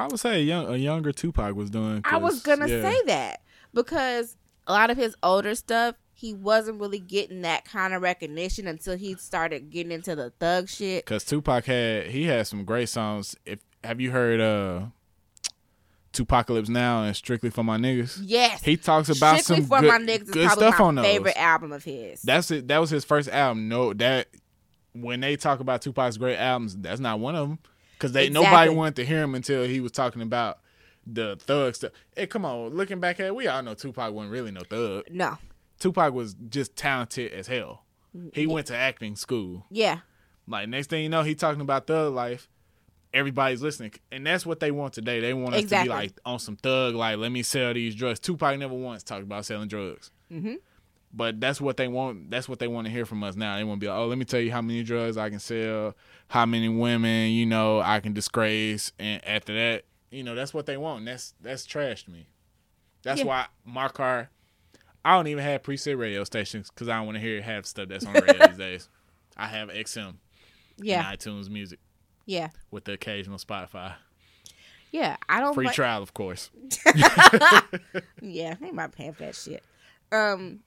I 0.02 0.08
would 0.08 0.20
say 0.20 0.42
a, 0.42 0.44
young, 0.44 0.68
a 0.68 0.78
younger 0.78 1.12
Tupac 1.12 1.56
was 1.56 1.70
doing. 1.70 2.02
I 2.06 2.18
was 2.18 2.42
gonna 2.42 2.68
yeah. 2.68 2.82
say 2.82 3.02
that 3.06 3.42
because 3.74 4.36
a 4.68 4.74
lot 4.74 4.90
of 4.90 4.98
his 4.98 5.16
older 5.24 5.56
stuff, 5.56 5.96
he 6.14 6.34
wasn't 6.34 6.80
really 6.80 7.00
getting 7.00 7.42
that 7.42 7.66
kind 7.66 7.94
of 7.94 8.02
recognition 8.02 8.68
until 8.68 8.98
he 8.98 9.16
started 9.16 9.70
getting 9.70 9.92
into 9.92 10.16
the 10.16 10.32
thug 10.40 10.70
shit. 10.70 11.06
Cause 11.06 11.24
Tupac 11.24 11.66
had 11.66 12.08
he 12.08 12.26
had 12.26 12.48
some 12.48 12.64
great 12.66 12.90
songs. 12.90 13.36
If 13.46 13.60
have 13.84 14.00
you 14.00 14.12
heard 14.12 14.40
uh 14.40 14.82
2Pacalypse 16.14 16.70
Now 16.70 17.04
and 17.04 17.16
Strictly 17.16 17.50
for 17.50 17.64
My 17.64 17.78
Niggas? 17.78 18.20
Yes, 18.24 18.62
He 18.64 18.78
talks 18.78 19.10
about 19.10 19.40
Strictly 19.40 19.66
some 19.66 19.70
for 19.70 19.80
good, 19.82 19.88
my 19.88 19.98
niggas 20.00 20.32
good 20.32 20.46
probably 20.48 20.68
stuff 20.68 20.80
my 20.80 20.86
on 20.86 20.96
those. 20.96 21.06
favorite 21.06 21.38
album 21.38 21.72
of 21.72 21.84
his. 21.84 22.22
That's 22.22 22.52
it. 22.52 22.68
That 22.68 22.80
was 22.80 22.90
his 22.90 23.06
first 23.06 23.30
album. 23.30 23.70
No, 23.70 23.94
that 23.94 24.28
when 24.94 25.22
they 25.22 25.38
talk 25.38 25.62
about 25.62 25.82
Tupac's 25.82 26.18
great 26.18 26.38
albums, 26.38 26.76
that's 26.76 27.00
not 27.00 27.20
one 27.20 27.36
of 27.36 27.48
them. 27.48 27.60
Cause 28.02 28.12
they 28.14 28.30
nobody 28.30 28.70
wanted 28.72 28.96
to 28.98 29.06
hear 29.06 29.22
him 29.22 29.36
until 29.36 29.64
he 29.64 29.80
was 29.80 29.92
talking 29.92 30.22
about 30.24 30.60
the 31.06 31.38
thug 31.40 31.76
stuff. 31.76 31.92
Hey, 32.16 32.26
come 32.28 32.44
on, 32.46 32.70
looking 32.76 33.00
back 33.00 33.20
at 33.20 33.28
it, 33.28 33.36
we 33.36 33.48
all 33.48 33.62
know 33.64 33.74
Tupac 33.76 34.12
wasn't 34.14 34.32
really 34.34 34.52
no 34.52 34.62
thug. 34.62 35.04
no, 35.12 35.38
Tupac 35.80 36.14
was 36.14 36.34
just 36.50 36.76
talented 36.76 37.32
as 37.32 37.48
hell. 37.48 37.86
He 38.34 38.46
went 38.48 38.68
to 38.68 38.76
acting 38.76 39.16
school. 39.16 39.66
yeah, 39.72 40.00
Like 40.48 40.68
next 40.68 40.90
thing 40.90 41.04
you 41.04 41.10
know, 41.10 41.22
he 41.24 41.34
talking 41.36 41.62
about 41.62 41.88
thug 41.88 42.14
life. 42.14 42.50
Everybody's 43.14 43.62
listening, 43.62 43.92
and 44.12 44.26
that's 44.26 44.46
what 44.46 44.60
they 44.62 44.72
want 44.72 44.94
today. 44.94 45.20
They 45.20 45.34
want 45.34 45.54
us 45.56 45.62
Exactly. 45.62 45.90
to 45.90 45.94
be 45.94 45.98
like 46.04 46.20
on 46.26 46.40
some 46.40 46.56
thug, 46.56 46.96
like 46.96 47.18
let 47.18 47.32
me 47.32 47.44
sell 47.44 47.74
these 47.74 47.94
drugs. 47.94 48.20
Tupac 48.20 48.58
never 48.58 48.74
once 48.74 49.04
talked 49.04 49.24
about 49.24 49.46
selling 49.46 49.68
drugs, 49.68 50.12
Mhm. 50.32 50.56
But 51.14 51.40
that's 51.42 51.60
what 51.62 51.78
they 51.78 51.88
want. 51.88 52.32
That's 52.32 52.48
what 52.50 52.60
they 52.60 52.68
want 52.68 52.86
to 52.88 52.92
hear 52.92 53.06
from 53.06 53.24
us 53.24 53.36
now. 53.36 53.58
They 53.58 53.64
want 53.64 53.80
to 53.80 53.86
be 53.86 53.90
like, 53.90 53.98
oh, 53.98 54.08
let 54.08 54.18
me 54.18 54.26
tell 54.26 54.40
you 54.40 54.52
how 54.52 54.62
many 54.62 54.84
drugs 54.84 55.18
I 55.18 55.30
can 55.30 55.40
sell, 55.40 55.96
how 56.28 56.46
many 56.46 56.70
women 56.70 57.32
you 57.32 57.46
know 57.46 57.80
I 57.82 58.00
can 58.00 58.14
disgrace, 58.14 58.92
and 59.00 59.26
after 59.28 59.54
that, 59.54 59.84
you 60.10 60.24
know 60.24 60.36
that's 60.36 60.54
what 60.54 60.66
they 60.66 60.78
want. 60.78 61.00
And 61.00 61.08
that's 61.08 61.34
that's 61.42 61.66
trash 61.66 62.04
to 62.06 62.12
me. 62.12 62.28
That's 63.04 63.20
Yeah. 63.20 63.26
why 63.28 63.46
my 63.66 63.88
car. 63.90 64.30
I 65.04 65.16
don't 65.16 65.26
even 65.28 65.44
have 65.44 65.64
preset 65.64 65.98
radio 65.98 66.24
stations 66.24 66.70
because 66.70 66.88
I 66.88 66.98
don't 66.98 67.08
want 67.08 67.16
to 67.16 67.22
hear 67.22 67.42
half 67.42 67.66
stuff 67.66 67.88
that's 67.90 68.06
on 68.06 68.14
the 68.14 68.22
radio 68.22 68.48
these 68.48 68.58
days. 68.58 68.90
I 69.36 69.48
have 69.48 69.70
XM 69.70 70.14
yeah, 70.78 71.10
and 71.10 71.18
iTunes 71.20 71.50
Music 71.50 71.80
yeah, 72.28 72.50
with 72.70 72.84
the 72.86 72.94
occasional 72.94 73.40
Spotify. 73.40 73.94
Yeah, 74.92 75.16
I 75.28 75.40
don't 75.40 75.56
Free 75.56 75.66
like- 75.66 75.74
trial, 75.76 76.04
of 76.04 76.14
course. 76.14 76.52
Yeah, 78.22 78.56
they 78.62 78.72
might 78.72 78.92
pay 78.92 79.12
for 79.12 79.24
that 79.24 79.36
shit. 79.36 79.64
Um, 80.12 80.60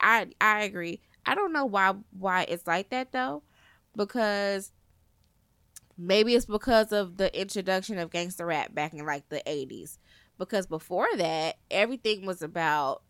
I 0.00 0.28
I 0.40 0.62
agree. 0.62 1.00
I 1.26 1.34
don't 1.34 1.52
know 1.52 1.64
why 1.64 1.94
why 2.10 2.42
it's 2.42 2.66
like 2.66 2.90
that 2.90 3.12
though, 3.12 3.42
because 3.96 4.72
maybe 5.96 6.34
it's 6.34 6.46
because 6.46 6.92
of 6.92 7.16
the 7.16 7.38
introduction 7.38 7.98
of 7.98 8.10
gangster 8.10 8.46
rap 8.46 8.74
back 8.74 8.92
in 8.92 9.06
like 9.06 9.28
the 9.28 9.42
eighties. 9.48 9.98
Because 10.38 10.66
before 10.66 11.08
that, 11.16 11.56
everything 11.70 12.26
was 12.26 12.42
about 12.42 13.02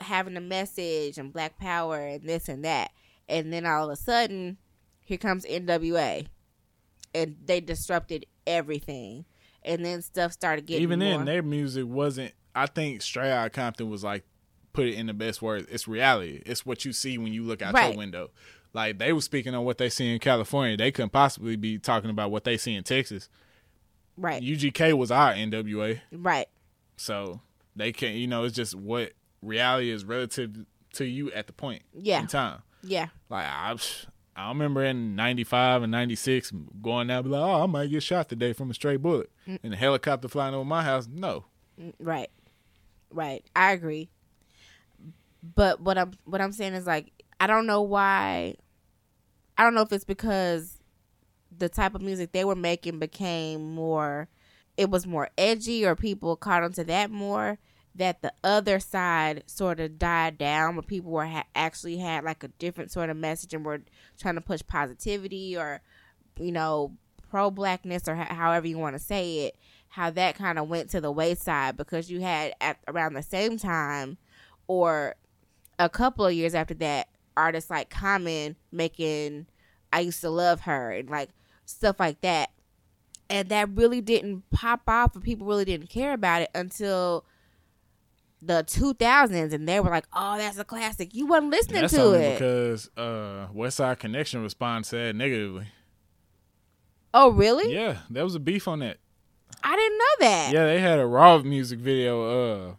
having 0.00 0.36
a 0.36 0.40
message 0.40 1.16
and 1.18 1.32
black 1.32 1.58
power 1.58 1.98
and 1.98 2.28
this 2.28 2.48
and 2.48 2.64
that, 2.64 2.90
and 3.28 3.52
then 3.52 3.64
all 3.64 3.86
of 3.86 3.92
a 3.92 3.96
sudden, 3.96 4.58
here 5.04 5.18
comes 5.18 5.44
NWA, 5.46 6.26
and 7.14 7.36
they 7.44 7.60
disrupted 7.60 8.26
everything. 8.46 9.24
And 9.64 9.84
then 9.84 10.02
stuff 10.02 10.32
started 10.32 10.66
getting 10.66 10.84
Even 10.84 11.00
more, 11.00 11.18
then, 11.18 11.26
their 11.26 11.42
music 11.42 11.84
wasn't. 11.86 12.32
I 12.54 12.66
think 12.66 13.02
Straight 13.02 13.30
Outta 13.30 13.50
Compton 13.50 13.90
was 13.90 14.02
like, 14.04 14.24
put 14.72 14.86
it 14.86 14.94
in 14.94 15.06
the 15.06 15.14
best 15.14 15.40
words. 15.42 15.66
It's 15.70 15.88
reality. 15.88 16.42
It's 16.46 16.64
what 16.66 16.84
you 16.84 16.92
see 16.92 17.18
when 17.18 17.32
you 17.32 17.42
look 17.44 17.62
out 17.62 17.74
Right. 17.74 17.88
your 17.90 17.96
window. 17.98 18.30
Like 18.74 18.98
they 18.98 19.12
were 19.12 19.20
speaking 19.22 19.54
on 19.54 19.64
what 19.64 19.78
they 19.78 19.88
see 19.88 20.12
in 20.12 20.18
California. 20.18 20.76
They 20.76 20.90
couldn't 20.92 21.10
possibly 21.10 21.56
be 21.56 21.78
talking 21.78 22.10
about 22.10 22.30
what 22.30 22.44
they 22.44 22.56
see 22.56 22.74
in 22.74 22.84
Texas. 22.84 23.28
right, 24.16 24.42
UGK 24.42 24.92
was 24.96 25.10
our 25.10 25.32
NWA, 25.32 26.00
right. 26.12 26.48
so 26.96 27.40
they 27.76 27.92
can't. 27.92 28.16
You 28.16 28.26
know, 28.26 28.44
it's 28.44 28.54
just 28.56 28.74
what 28.74 29.12
reality 29.42 29.90
is 29.90 30.04
relative 30.04 30.66
to 30.94 31.04
you 31.04 31.30
at 31.32 31.46
the 31.46 31.52
point 31.52 31.82
Yeah. 31.94 32.20
in 32.20 32.26
time. 32.26 32.62
Yeah. 32.82 33.08
Like 33.30 33.46
I, 33.46 33.76
I 34.36 34.48
remember 34.48 34.84
in 34.84 35.14
'95 35.16 35.82
and 35.84 35.90
'96 35.92 36.52
going 36.82 37.10
out, 37.10 37.24
be 37.24 37.30
like, 37.30 37.40
oh, 37.40 37.62
I 37.62 37.66
might 37.66 37.90
get 37.90 38.02
shot 38.02 38.28
today 38.28 38.52
from 38.52 38.70
a 38.70 38.74
stray 38.74 38.96
bullet, 38.96 39.30
Mm. 39.46 39.58
and 39.62 39.72
a 39.74 39.76
helicopter 39.76 40.28
flying 40.28 40.54
over 40.54 40.64
my 40.64 40.82
house. 40.84 41.08
No, 41.10 41.44
Right. 42.00 42.30
Right. 43.10 43.44
I 43.56 43.72
agree. 43.72 44.10
But 45.42 45.80
what 45.80 45.98
I'm 45.98 46.12
what 46.24 46.40
I'm 46.40 46.52
saying 46.52 46.74
is 46.74 46.86
like 46.86 47.12
I 47.40 47.46
don't 47.46 47.66
know 47.66 47.82
why 47.82 48.56
I 49.56 49.64
don't 49.64 49.74
know 49.74 49.82
if 49.82 49.92
it's 49.92 50.04
because 50.04 50.78
the 51.56 51.68
type 51.68 51.94
of 51.94 52.02
music 52.02 52.32
they 52.32 52.44
were 52.44 52.54
making 52.54 52.98
became 52.98 53.74
more 53.74 54.28
it 54.76 54.90
was 54.90 55.06
more 55.06 55.28
edgy 55.36 55.84
or 55.84 55.96
people 55.96 56.36
caught 56.36 56.62
onto 56.62 56.84
that 56.84 57.10
more 57.10 57.58
that 57.94 58.22
the 58.22 58.32
other 58.44 58.78
side 58.78 59.42
sort 59.46 59.80
of 59.80 59.98
died 59.98 60.38
down 60.38 60.76
but 60.76 60.86
people 60.86 61.10
were 61.10 61.26
ha- 61.26 61.44
actually 61.54 61.96
had 61.96 62.22
like 62.22 62.44
a 62.44 62.48
different 62.48 62.92
sort 62.92 63.10
of 63.10 63.16
message 63.16 63.52
and 63.52 63.64
were 63.64 63.80
trying 64.18 64.36
to 64.36 64.40
push 64.40 64.60
positivity 64.68 65.56
or 65.56 65.80
you 66.38 66.52
know 66.52 66.92
pro 67.28 67.50
blackness 67.50 68.08
or 68.08 68.14
ho- 68.14 68.34
however 68.34 68.66
you 68.66 68.78
want 68.78 68.94
to 68.94 69.02
say 69.02 69.46
it 69.46 69.56
how 69.88 70.10
that 70.10 70.36
kind 70.36 70.58
of 70.58 70.68
went 70.68 70.90
to 70.90 71.00
the 71.00 71.10
wayside 71.10 71.76
because 71.76 72.10
you 72.10 72.20
had 72.20 72.52
at 72.60 72.78
around 72.86 73.14
the 73.14 73.22
same 73.22 73.58
time 73.58 74.16
or 74.68 75.14
a 75.78 75.88
couple 75.88 76.26
of 76.26 76.32
years 76.32 76.54
after 76.54 76.74
that 76.74 77.08
artists 77.36 77.70
like 77.70 77.88
Common 77.90 78.56
making 78.72 79.46
I 79.92 80.00
used 80.00 80.20
to 80.22 80.30
love 80.30 80.62
her 80.62 80.90
and 80.92 81.08
like 81.08 81.30
stuff 81.64 82.00
like 82.00 82.20
that 82.22 82.50
and 83.30 83.48
that 83.50 83.68
really 83.70 84.00
didn't 84.00 84.48
pop 84.50 84.82
off 84.88 85.14
and 85.14 85.22
people 85.22 85.46
really 85.46 85.64
didn't 85.64 85.88
care 85.88 86.12
about 86.14 86.42
it 86.42 86.50
until 86.54 87.24
the 88.40 88.64
2000s 88.64 89.52
and 89.52 89.68
they 89.68 89.80
were 89.80 89.90
like 89.90 90.06
oh 90.12 90.36
that's 90.38 90.58
a 90.58 90.64
classic 90.64 91.14
you 91.14 91.26
weren't 91.26 91.50
listening 91.50 91.80
that's 91.82 91.92
to 91.92 92.12
it 92.12 92.34
because 92.38 92.88
uh, 92.96 93.46
Westside 93.54 93.98
Connection 93.98 94.42
responded 94.42 94.86
sad 94.86 95.16
negatively. 95.16 95.66
oh 97.12 97.30
really 97.30 97.72
Yeah, 97.74 97.98
there 98.10 98.24
was 98.24 98.34
a 98.34 98.40
beef 98.40 98.68
on 98.68 98.78
that. 98.80 98.98
i 99.64 99.74
didn't 99.76 99.98
know 99.98 100.04
that 100.28 100.52
Yeah, 100.52 100.66
they 100.66 100.80
had 100.80 100.98
a 100.98 101.06
raw 101.06 101.38
music 101.38 101.78
video. 101.80 102.70
Uh, 102.70 102.74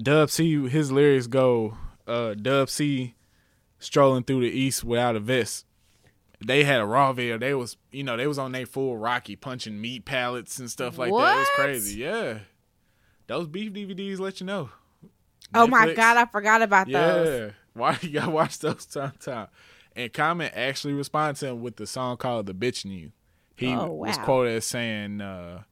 Dub 0.00 0.30
C, 0.30 0.68
his 0.68 0.92
lyrics 0.92 1.26
go, 1.26 1.76
uh, 2.08 2.34
Dub 2.34 2.68
C 2.70 3.14
strolling 3.78 4.24
through 4.24 4.40
the 4.40 4.50
east 4.50 4.82
without 4.82 5.14
a 5.16 5.20
vest. 5.20 5.64
They 6.44 6.64
had 6.64 6.80
a 6.80 6.86
raw 6.86 7.12
video. 7.12 7.36
They 7.38 7.52
was, 7.54 7.76
you 7.90 8.04
know, 8.04 8.16
they 8.16 8.26
was 8.26 8.38
on 8.38 8.52
their 8.52 8.66
full 8.66 8.96
Rocky 8.96 9.34
punching 9.36 9.80
meat 9.80 10.04
pallets 10.04 10.58
and 10.58 10.70
stuff 10.70 10.96
like 10.98 11.10
that. 11.12 11.34
It 11.36 11.38
was 11.38 11.48
crazy. 11.56 12.00
Yeah, 12.00 12.38
those 13.26 13.46
beef 13.48 13.72
DVDs 13.72 14.18
let 14.18 14.40
you 14.40 14.46
know. 14.46 14.70
oh 15.54 15.66
my 15.66 15.94
god 15.94 16.16
i 16.18 16.24
forgot 16.26 16.60
about 16.62 16.88
those 16.90 17.28
Yeah, 17.40 17.50
why 17.74 17.98
you 18.02 18.10
gotta 18.10 18.30
watch 18.30 18.58
those 18.58 18.86
time 18.94 19.12
time? 19.20 19.48
And 19.96 20.12
Common 20.12 20.50
actually 20.54 20.94
responded 20.94 21.40
to 21.40 21.48
him 21.48 21.62
with 21.62 21.76
the 21.76 21.86
song 21.86 22.16
called 22.18 22.46
"The 22.46 22.54
Bitch 22.54 22.84
in 22.84 22.92
You." 22.92 23.12
He 23.56 23.74
Oh, 23.74 23.92
was 23.94 24.16
quoted 24.18 24.54
as 24.54 24.64
saying, 24.64 25.20
uh, 25.20 25.62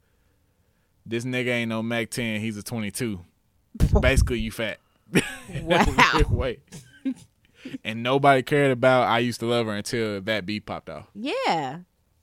"This 1.05 1.25
nigga 1.25 1.49
ain't 1.49 1.69
no 1.69 1.81
Mac 1.85 2.11
10. 2.11 2.41
He's 2.41 2.57
a 2.57 2.63
22. 2.65 3.21
Basically, 4.01 4.41
you 4.41 4.51
fat." 4.51 4.79
Wow. 5.63 6.23
Wait. 6.31 6.61
and 7.85 8.03
nobody 8.03 8.43
cared 8.43 8.71
about 8.71 9.09
"I 9.09 9.21
Used 9.21 9.41
to 9.41 9.47
Love 9.47 9.67
Her" 9.67 9.75
until 9.75 10.21
that 10.23 10.47
beat 10.47 10.67
popped 10.67 10.91
off. 10.91 11.07
Yeah. 11.15 11.81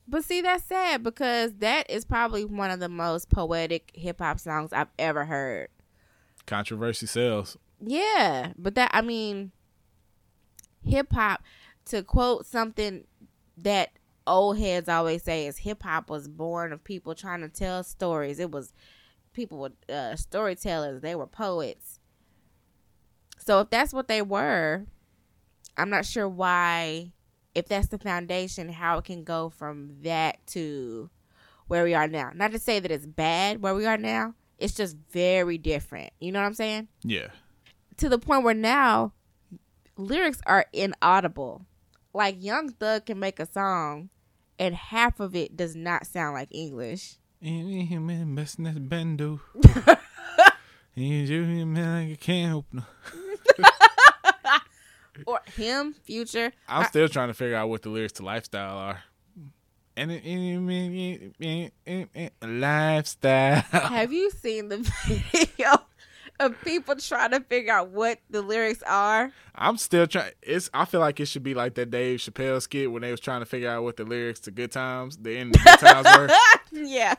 But 0.08 0.26
see, 0.26 0.42
that's 0.42 0.66
sad 0.66 1.02
because 1.02 1.54
that 1.60 1.90
is 1.90 2.04
probably 2.04 2.44
one 2.44 2.72
of 2.72 2.80
the 2.80 2.90
most 2.90 3.30
poetic 3.30 3.92
hip 3.94 4.20
hop 4.20 4.40
songs 4.40 4.74
I've 4.74 4.92
ever 5.00 5.26
heard. 5.26 5.70
Controversy 6.46 7.06
sells. 7.06 7.58
Yeah. 7.80 8.52
But 8.58 8.76
that, 8.76 8.92
I 8.94 9.02
mean, 9.02 9.52
hip 10.84 11.14
hop, 11.14 11.42
to 11.86 12.04
quote 12.04 12.46
something 12.46 13.06
that 13.58 13.92
old 14.28 14.58
heads 14.58 14.90
always 14.90 15.24
say 15.24 15.48
is 15.48 15.60
hip 15.60 15.84
hop 15.84 16.10
was 16.10 16.28
born 16.28 16.74
of 16.74 16.84
people 16.84 17.16
trying 17.16 17.42
to 17.42 17.50
tell 17.50 17.84
stories. 17.84 18.40
It 18.40 18.52
was 18.52 18.74
people 19.34 19.58
were 19.58 19.72
uh, 19.94 20.16
storytellers, 20.16 21.02
they 21.02 21.16
were 21.16 21.28
poets. 21.28 22.00
So 23.40 23.60
if 23.60 23.70
that's 23.70 23.94
what 23.94 24.08
they 24.08 24.22
were, 24.22 24.86
I'm 25.78 25.90
not 25.90 26.06
sure 26.06 26.30
why, 26.30 27.12
if 27.56 27.68
that's 27.68 27.88
the 27.88 27.98
foundation, 27.98 28.70
how 28.70 28.98
it 29.00 29.06
can 29.06 29.24
go 29.24 29.50
from 29.50 29.98
that 30.04 30.46
to 30.48 31.10
where 31.68 31.84
we 31.84 31.94
are 31.94 32.08
now. 32.08 32.32
Not 32.34 32.52
to 32.52 32.60
say 32.60 32.80
that 32.80 32.92
it's 32.92 33.06
bad 33.06 33.62
where 33.62 33.76
we 33.76 33.86
are 33.86 33.98
now, 33.98 34.36
it's 34.58 34.76
just 34.76 34.96
very 35.12 35.58
different. 35.58 36.12
You 36.20 36.32
know 36.32 36.40
what 36.40 36.46
I'm 36.46 36.54
saying? 36.54 36.88
Yeah. 37.04 37.28
To 37.98 38.10
the 38.10 38.20
point 38.20 38.44
where 38.44 38.54
now 38.54 39.14
lyrics 39.98 40.42
are 40.46 40.66
inaudible. 40.74 41.66
Like 42.14 42.44
Young 42.44 42.70
Thug 42.70 43.08
can 43.08 43.20
make 43.20 43.40
a 43.40 43.46
song 43.46 44.10
and 44.60 44.76
half 44.76 45.20
of 45.20 45.36
it 45.36 45.58
does 45.58 45.76
not 45.76 46.06
sound 46.06 46.36
like 46.36 46.50
English. 46.52 47.18
Any 47.42 47.86
human 47.86 48.36
business 48.36 48.78
bendo. 48.78 49.40
And 50.96 51.28
you 51.28 51.66
man, 51.66 52.12
I 52.12 52.16
can't 52.16 52.50
help 52.50 52.66
no. 52.72 52.84
Or 55.28 55.41
him, 55.56 55.93
Future. 56.04 56.51
I'm 56.68 56.86
still 56.88 57.08
trying 57.08 57.28
to 57.28 57.34
figure 57.34 57.56
out 57.56 57.70
what 57.70 57.84
the 57.84 57.89
lyrics 57.89 58.14
to 58.14 58.24
lifestyle 58.24 58.78
are. 58.78 59.04
And 59.95 60.12
lifestyle. 62.41 63.62
Have 63.62 64.12
you 64.12 64.32
seen 64.32 64.70
the 64.70 64.78
video 65.32 65.84
of 66.39 66.60
people 66.64 66.95
trying 66.95 67.30
to 67.30 67.41
figure 67.41 67.72
out 67.72 67.89
what 67.89 68.18
the 68.32 68.41
lyrics 68.41 68.82
are? 68.88 69.32
I'm 69.54 69.78
still 69.78 70.08
trying. 70.08 70.32
It's. 70.41 70.72
I 70.74 70.86
feel 70.86 70.99
like 70.99 71.20
it 71.20 71.28
should 71.28 71.43
be 71.43 71.54
like 71.54 71.76
that 71.76 71.91
Dave 71.91 72.20
Chappelle 72.20 72.60
skit 72.60 72.91
when 72.91 73.04
they 73.04 73.12
was 73.12 73.20
trying 73.20 73.41
to 73.41 73.45
figure 73.45 73.70
out 73.70 73.84
what 73.84 73.97
the 73.97 74.06
lyrics 74.06 74.39
to 74.41 74.51
Good 74.51 74.72
Times, 74.72 75.18
the 75.18 75.38
end 75.38 75.56
of 75.56 75.64
Good 75.64 75.80
Times 75.80 76.08
were. 76.18 76.30
yeah. 76.72 77.14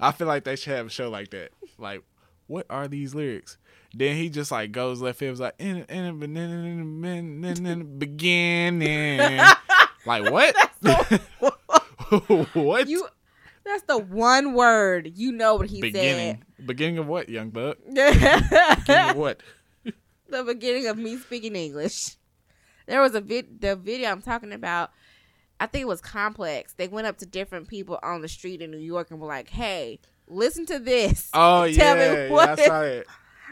I 0.00 0.12
feel 0.12 0.26
like 0.26 0.44
they 0.44 0.56
should 0.56 0.72
have 0.72 0.86
a 0.86 0.90
show 0.90 1.10
like 1.10 1.30
that. 1.30 1.50
Like, 1.76 2.02
what 2.46 2.64
are 2.70 2.88
these 2.88 3.14
lyrics? 3.14 3.58
Then 3.96 4.16
he 4.16 4.28
just 4.28 4.50
like 4.50 4.72
goes 4.72 5.00
left 5.00 5.18
field, 5.18 5.30
was 5.30 5.40
like 5.40 5.54
in 5.58 5.84
in, 5.84 6.22
in, 7.66 7.98
beginning. 7.98 9.38
like 10.06 10.30
what? 10.30 10.56
what? 12.54 12.88
You 12.88 13.06
that's 13.64 13.84
the 13.84 13.98
one 13.98 14.54
word. 14.54 15.12
You 15.14 15.32
know 15.32 15.54
what 15.54 15.70
he 15.70 15.80
said. 15.80 15.92
beginning. 15.92 16.44
Beginning 16.64 16.98
of 16.98 17.06
what, 17.06 17.28
young 17.28 17.50
buck? 17.50 17.78
Beginning 17.86 19.10
of 19.10 19.16
what? 19.16 19.40
the 20.28 20.42
beginning 20.42 20.86
of 20.86 20.98
me 20.98 21.16
speaking 21.16 21.54
English. 21.54 22.16
There 22.86 23.00
was 23.00 23.14
a 23.14 23.20
vid 23.20 23.60
the 23.60 23.76
video 23.76 24.10
I'm 24.10 24.22
talking 24.22 24.52
about. 24.52 24.90
I 25.60 25.66
think 25.66 25.82
it 25.82 25.88
was 25.88 26.00
complex. 26.00 26.74
They 26.74 26.88
went 26.88 27.06
up 27.06 27.18
to 27.18 27.26
different 27.26 27.68
people 27.68 27.98
on 28.02 28.22
the 28.22 28.28
street 28.28 28.60
in 28.60 28.70
New 28.70 28.78
York 28.78 29.10
and 29.10 29.20
were 29.20 29.28
like, 29.28 29.48
"Hey, 29.48 30.00
listen 30.26 30.66
to 30.66 30.78
this. 30.78 31.30
Oh 31.32 31.70
Tell 31.72 31.96
yeah, 31.96 32.26
me 32.26 32.28
yeah, 32.28 32.56
I 32.58 32.66
saw 32.66 32.80
it. 32.82 33.06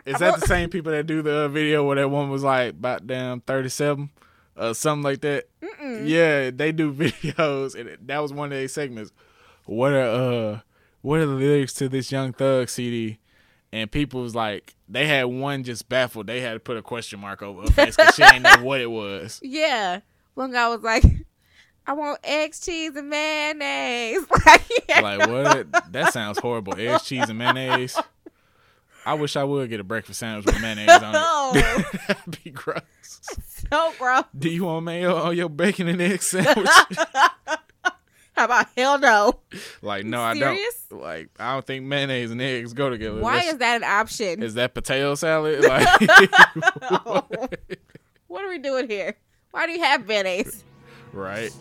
Is 0.04 0.18
that 0.18 0.40
the 0.40 0.46
same 0.46 0.68
people 0.70 0.92
that 0.92 1.06
do 1.06 1.22
the 1.22 1.32
uh, 1.42 1.48
video 1.48 1.86
where 1.86 1.96
that 1.96 2.08
one 2.08 2.28
was 2.30 2.42
like 2.42 2.70
about 2.70 3.06
damn 3.06 3.40
thirty 3.40 3.68
seven, 3.68 4.10
uh, 4.56 4.72
something 4.74 5.02
like 5.04 5.20
that? 5.20 5.44
Yeah, 5.80 6.50
they 6.50 6.72
do 6.72 6.92
videos, 6.94 7.74
and 7.74 7.96
that 8.08 8.18
was 8.18 8.32
one 8.32 8.46
of 8.52 8.58
their 8.58 8.68
segments. 8.68 9.12
What 9.64 9.92
are 9.92 10.00
uh, 10.02 10.60
what 11.02 11.20
are 11.20 11.26
the 11.26 11.32
lyrics 11.34 11.72
to 11.74 11.88
this 11.88 12.10
Young 12.10 12.32
Thug 12.32 12.68
CD? 12.68 13.18
And 13.74 13.90
people 13.90 14.20
was 14.20 14.34
like, 14.34 14.74
they 14.86 15.06
had 15.06 15.24
one 15.24 15.64
just 15.64 15.88
baffled. 15.88 16.26
They 16.26 16.42
had 16.42 16.52
to 16.52 16.60
put 16.60 16.76
a 16.76 16.82
question 16.82 17.20
mark 17.20 17.40
over 17.40 17.62
her 17.62 17.68
face 17.68 17.96
because 17.96 18.14
she 18.14 18.22
didn't 18.22 18.42
know 18.42 18.62
what 18.64 18.82
it 18.82 18.90
was. 18.90 19.40
Yeah. 19.44 20.00
One 20.34 20.52
guy 20.52 20.68
was 20.68 20.82
like, 20.82 21.02
I 21.86 21.94
want 21.94 22.20
eggs, 22.22 22.60
cheese, 22.60 22.94
and 22.96 23.08
mayonnaise. 23.08 24.26
like, 24.46 25.02
Like 25.02 25.26
what? 25.28 25.92
That 25.92 26.12
sounds 26.12 26.38
horrible. 26.38 26.74
Eggs, 26.76 27.04
cheese, 27.04 27.28
and 27.30 27.38
mayonnaise. 27.38 27.98
I 29.04 29.14
wish 29.14 29.36
I 29.36 29.44
would 29.44 29.68
get 29.68 29.80
a 29.80 29.84
breakfast 29.84 30.20
sandwich 30.20 30.46
with 30.46 30.60
mayonnaise 30.60 30.88
on 30.90 31.14
it. 31.14 31.18
No, 31.22 31.52
That'd 32.08 32.42
be 32.44 32.50
gross. 32.50 32.82
so 33.70 33.92
gross. 33.98 34.24
Do 34.38 34.48
you 34.48 34.64
want 34.64 34.84
mayo 34.84 35.16
on 35.16 35.36
your 35.36 35.48
bacon 35.48 35.88
and 35.88 36.00
egg 36.00 36.22
sandwich? 36.22 36.68
How 38.34 38.46
about 38.46 38.66
hell 38.76 38.98
no? 38.98 39.40
like, 39.82 40.06
no, 40.06 40.22
I 40.22 40.34
Serious? 40.34 40.86
don't. 40.88 41.02
Like, 41.02 41.28
I 41.38 41.52
don't 41.52 41.66
think 41.66 41.84
mayonnaise 41.84 42.30
and 42.30 42.40
eggs 42.40 42.72
go 42.72 42.88
together. 42.88 43.20
Why 43.20 43.34
That's- 43.36 43.52
is 43.52 43.58
that 43.58 43.76
an 43.76 43.84
option? 43.84 44.42
Is 44.42 44.54
that 44.54 44.72
potato 44.74 45.14
salad? 45.16 45.62
Like, 45.64 45.86
what 48.28 48.44
are 48.44 48.48
we 48.48 48.58
doing 48.58 48.88
here? 48.88 49.16
Why 49.50 49.66
do 49.66 49.72
you 49.72 49.80
have 49.80 50.06
mayonnaise? 50.06 50.64
right? 51.12 51.52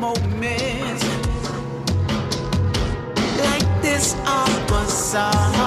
moments 0.00 1.04
are 4.26 4.66
bizarre. 4.66 5.32
Uh, 5.54 5.61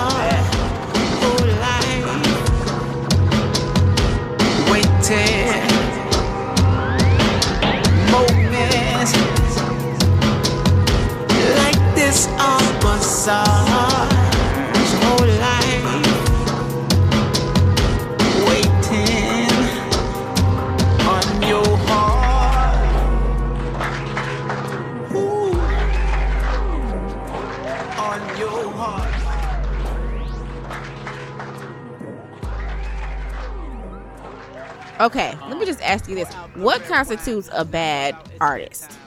Okay, 35.00 35.36
let 35.50 35.58
me 35.58 35.66
just 35.66 35.82
ask 35.82 36.08
you 36.08 36.16
this: 36.16 36.32
What 36.56 36.82
constitutes 36.84 37.50
a 37.52 37.66
bad 37.66 38.16
artist? 38.40 38.98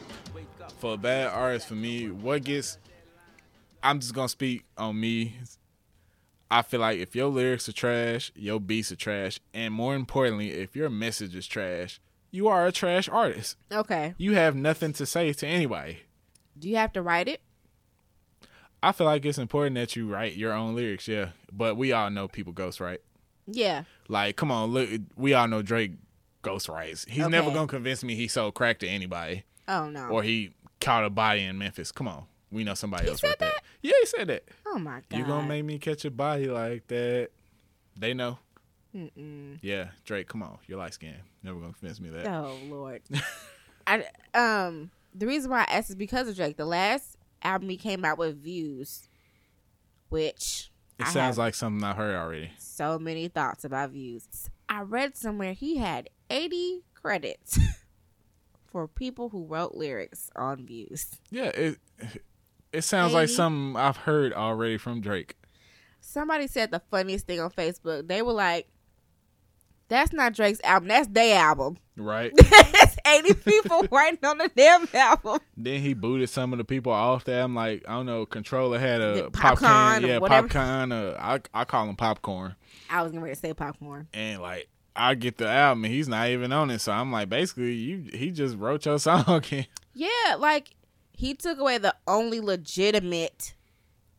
For 0.79 0.95
a 0.95 0.97
bad 0.99 1.29
artist, 1.33 1.67
for 1.67 1.75
me, 1.75 2.11
what 2.11 2.45
gets. 2.45 2.79
I'm 3.83 4.01
just 4.01 4.13
going 4.15 4.27
to 4.27 4.31
speak 4.33 4.65
on 4.77 4.99
me. 5.01 5.37
I 6.51 6.63
feel 6.63 6.81
like 6.81 6.99
if 6.99 7.15
your 7.15 7.29
lyrics 7.29 7.69
are 7.69 7.73
trash, 7.73 8.33
your 8.35 8.59
beats 8.61 8.91
are 8.93 8.97
trash, 8.97 9.39
and 9.55 9.73
more 9.73 9.95
importantly, 9.95 10.51
if 10.53 10.75
your 10.77 10.91
message 10.91 11.35
is 11.35 11.47
trash, 11.47 12.01
you 12.31 12.49
are 12.49 12.67
a 12.67 12.73
trash 12.73 13.09
artist. 13.09 13.57
Okay, 13.73 14.15
You 14.19 14.35
have 14.35 14.55
nothing 14.57 14.93
to 14.95 15.07
say 15.07 15.33
to 15.33 15.47
anybody. 15.47 16.01
do 16.59 16.69
you 16.69 16.77
have 16.77 16.93
to 16.95 17.03
write 17.03 17.29
it? 17.29 17.41
I 18.83 18.93
feel 18.93 19.07
like 19.07 19.25
it's 19.25 19.39
important 19.39 19.75
that 19.77 19.95
you 19.97 20.09
write 20.09 20.37
your 20.37 20.53
own 20.53 20.75
lyrics, 20.75 21.07
yeah. 21.09 21.31
But 21.53 21.77
we 21.77 21.93
all 21.93 22.11
know 22.11 22.29
people 22.29 22.53
ghost 22.53 22.81
right. 22.81 23.01
Yeah. 23.51 23.85
Like, 24.09 24.37
come 24.37 24.51
on, 24.51 24.71
look, 24.71 24.89
we 25.17 25.35
all 25.35 25.49
know 25.49 25.63
Drake 25.63 25.93
ghost 26.43 26.69
writes. 26.69 27.05
He's 27.09 27.27
never 27.29 27.51
gonna 27.51 27.67
convince 27.67 28.05
me 28.05 28.15
he 28.15 28.29
sold 28.29 28.55
crack 28.55 28.79
to 28.81 28.87
anybody 28.87 29.45
Oh 29.67 29.89
no. 29.91 30.09
or 30.09 30.23
he 30.23 30.53
caught 30.81 31.05
a 31.05 31.11
body 31.11 31.43
in 31.43 31.59
Memphis. 31.59 31.91
Come 31.93 32.09
on, 32.09 32.25
we 32.51 32.63
know 32.65 32.75
somebody 32.75 33.05
He 33.05 33.11
else 33.11 33.21
said 33.21 33.31
that. 33.31 33.39
that? 33.41 33.63
Yeah, 33.83 33.93
he 34.01 34.07
said 34.07 34.29
that. 34.29 34.45
oh 34.67 34.79
my 34.79 35.03
god. 35.09 35.19
You 35.19 35.25
gonna 35.25 35.47
make 35.49 35.65
me 35.65 35.79
catch 35.79 36.05
a 36.05 36.11
body 36.11 36.47
like 36.47 36.87
that? 36.89 37.31
They 37.97 38.15
know. 38.15 38.39
Mm-mm. 38.95 39.59
Yeah, 39.63 39.89
Drake, 40.05 40.29
come 40.29 40.43
on, 40.43 40.59
you're 40.67 40.79
light 40.79 40.95
skinned. 40.95 41.17
Never 41.43 41.59
gonna 41.61 41.73
convince 41.73 42.01
me 42.01 42.09
of 42.09 42.15
that. 42.15 42.27
Oh 42.27 42.57
lord. 42.69 43.03
I 43.87 44.05
um 44.35 44.91
the 45.15 45.27
reason 45.27 45.51
why 45.51 45.61
I 45.61 45.73
asked 45.79 45.91
is 45.91 45.97
because 45.97 46.29
of 46.29 46.37
Drake. 46.37 46.57
The 46.57 46.65
last 46.67 47.17
album 47.43 47.69
he 47.71 47.77
came 47.77 48.05
out 48.05 48.19
with 48.19 48.43
Views, 48.43 49.09
which 50.09 50.71
It 50.99 51.07
I 51.07 51.11
sounds 51.11 51.39
like 51.39 51.55
something 51.55 51.85
I 51.85 51.95
heard 51.95 52.15
already. 52.17 52.51
so 52.59 52.99
many 52.99 53.29
thoughts 53.29 53.65
about 53.65 53.91
Views. 53.91 54.27
I 54.69 54.83
read 54.83 55.17
somewhere 55.17 55.53
he 55.53 55.77
had 55.77 56.11
80 56.29 56.83
credits 56.95 57.59
for 58.67 58.89
people 58.89 59.29
who 59.31 59.45
wrote 59.47 59.75
lyrics 59.75 60.31
on 60.37 60.67
Views. 60.67 61.07
Yeah, 61.31 61.47
it 61.55 61.79
it 62.73 62.83
sounds 62.83 63.15
like 63.15 63.29
something 63.29 63.77
I've 63.81 63.97
heard 63.99 64.33
already 64.33 64.77
from 64.77 65.01
Drake. 65.01 65.37
Somebody 66.01 66.47
said 66.47 66.71
the 66.71 66.83
funniest 66.91 67.27
thing 67.27 67.41
on 67.41 67.51
Facebook. 67.51 68.09
They 68.09 68.23
were 68.23 68.33
like, 68.33 68.69
"That's 69.89 70.13
not 70.13 70.35
Drake's 70.35 70.61
album. 70.65 70.89
That's 70.89 71.09
their 71.09 71.39
album. 71.39 71.79
Right? 71.97 72.33
That's 72.37 72.97
80 73.07 73.35
people 73.35 73.87
writing 73.91 74.21
on 74.25 74.39
the 74.39 74.51
damn 74.55 74.89
album." 74.95 75.41
then 75.57 75.81
he 75.81 75.95
booted 75.95 76.29
some 76.31 76.53
of 76.53 76.59
the 76.59 76.65
people 76.65 76.93
off 76.93 77.25
there. 77.25 77.43
I'm 77.43 77.55
like, 77.55 77.85
I 77.89 77.93
don't 77.95 78.07
know, 78.07 78.25
Controlla 78.27 78.79
had 78.79 79.01
a 79.01 79.23
The 79.25 79.31
popcorn, 79.31 79.71
popcorn 79.71 80.07
yeah, 80.07 80.19
whatever. 80.19 80.49
popcorn. 80.49 80.93
Uh, 80.93 81.17
I 81.19 81.41
I 81.61 81.65
call 81.65 81.89
him 81.89 81.97
popcorn, 81.97 82.55
I 82.89 83.03
was 83.03 83.13
going 83.13 83.25
to 83.25 83.35
say 83.35 83.53
popcorn. 83.55 84.07
and 84.13 84.41
like 84.41 84.69
I 84.95 85.15
get 85.15 85.37
the 85.39 85.49
album, 85.49 85.85
and 85.85 85.95
he's 85.95 86.09
not 86.09 86.29
even 86.29 86.53
on 86.53 86.71
it. 86.71 86.81
So 86.81 86.93
I'm 86.93 87.11
like, 87.13 87.29
basically, 87.29 87.73
you 87.75 88.11
he 88.13 88.31
just 88.31 88.57
wrote 88.57 88.85
your 88.87 88.99
song. 89.01 89.43
Yeah, 89.95 90.37
like 90.39 90.71
he 91.13 91.35
took 91.35 91.59
away 91.59 91.79
the 91.79 91.95
only 92.07 92.41
legitimate 92.41 93.55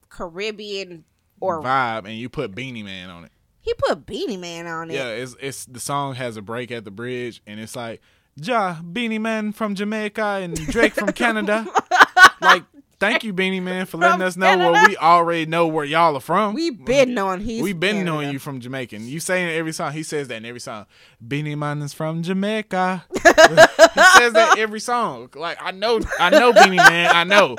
Caribbean 0.10 1.06
or 1.40 1.62
vibe, 1.62 2.06
and 2.06 2.16
you 2.16 2.28
put 2.30 2.54
Beenie 2.56 2.84
Man 2.84 3.10
on 3.10 3.26
it. 3.26 3.32
He 3.70 3.74
put 3.76 4.08
Beenie 4.08 4.38
Man 4.38 4.66
on 4.66 4.90
it. 4.90 4.96
Yeah, 4.96 5.10
it's 5.10 5.36
it's 5.40 5.66
the 5.66 5.80
song 5.80 6.16
has 6.16 6.38
a 6.38 6.42
break 6.42 6.72
at 6.72 6.86
the 6.86 6.92
bridge, 6.92 7.40
and 7.46 7.60
it's 7.60 7.76
like 7.76 8.02
Ja 8.36 8.82
Beenie 8.82 9.20
Man 9.20 9.52
from 9.52 9.76
Jamaica 9.76 10.24
and 10.42 10.56
Drake 10.56 10.94
from 10.94 11.12
Canada. 11.12 11.68
like, 12.42 12.64
thank 13.00 13.24
you, 13.24 13.32
Beenie 13.32 13.60
Man, 13.60 13.86
for 13.86 13.98
letting 13.98 14.24
us 14.24 14.36
know 14.36 14.58
where 14.58 14.88
we 14.88 14.98
already 14.98 15.46
know 15.46 15.68
where 15.68 15.86
y'all 15.86 16.18
are 16.18 16.20
from. 16.20 16.56
We 16.56 16.72
been 16.72 17.14
knowing 17.14 17.42
he's 17.42 17.62
we 17.62 17.74
been 17.74 17.98
Canada. 17.98 18.12
knowing 18.12 18.32
you 18.32 18.40
from 18.40 18.60
Jamaican. 18.60 19.08
You 19.08 19.20
saying 19.20 19.50
every 19.50 19.72
song. 19.72 19.92
He 19.92 20.02
says 20.02 20.30
that 20.30 20.38
in 20.38 20.46
every 20.46 20.62
song. 20.62 20.88
Beenie 21.26 21.54
Man 21.54 21.84
is 21.84 21.94
from 21.94 22.24
Jamaica. 22.24 23.06
he 23.14 23.20
says 23.20 24.34
that 24.34 24.56
every 24.58 24.80
song. 24.80 25.30
Like 25.36 25.60
I 25.62 25.70
know, 25.70 26.00
I 26.20 26.32
know 26.32 26.54
Beenie 26.54 26.78
Man. 26.78 27.16
I 27.16 27.24
know. 27.24 27.56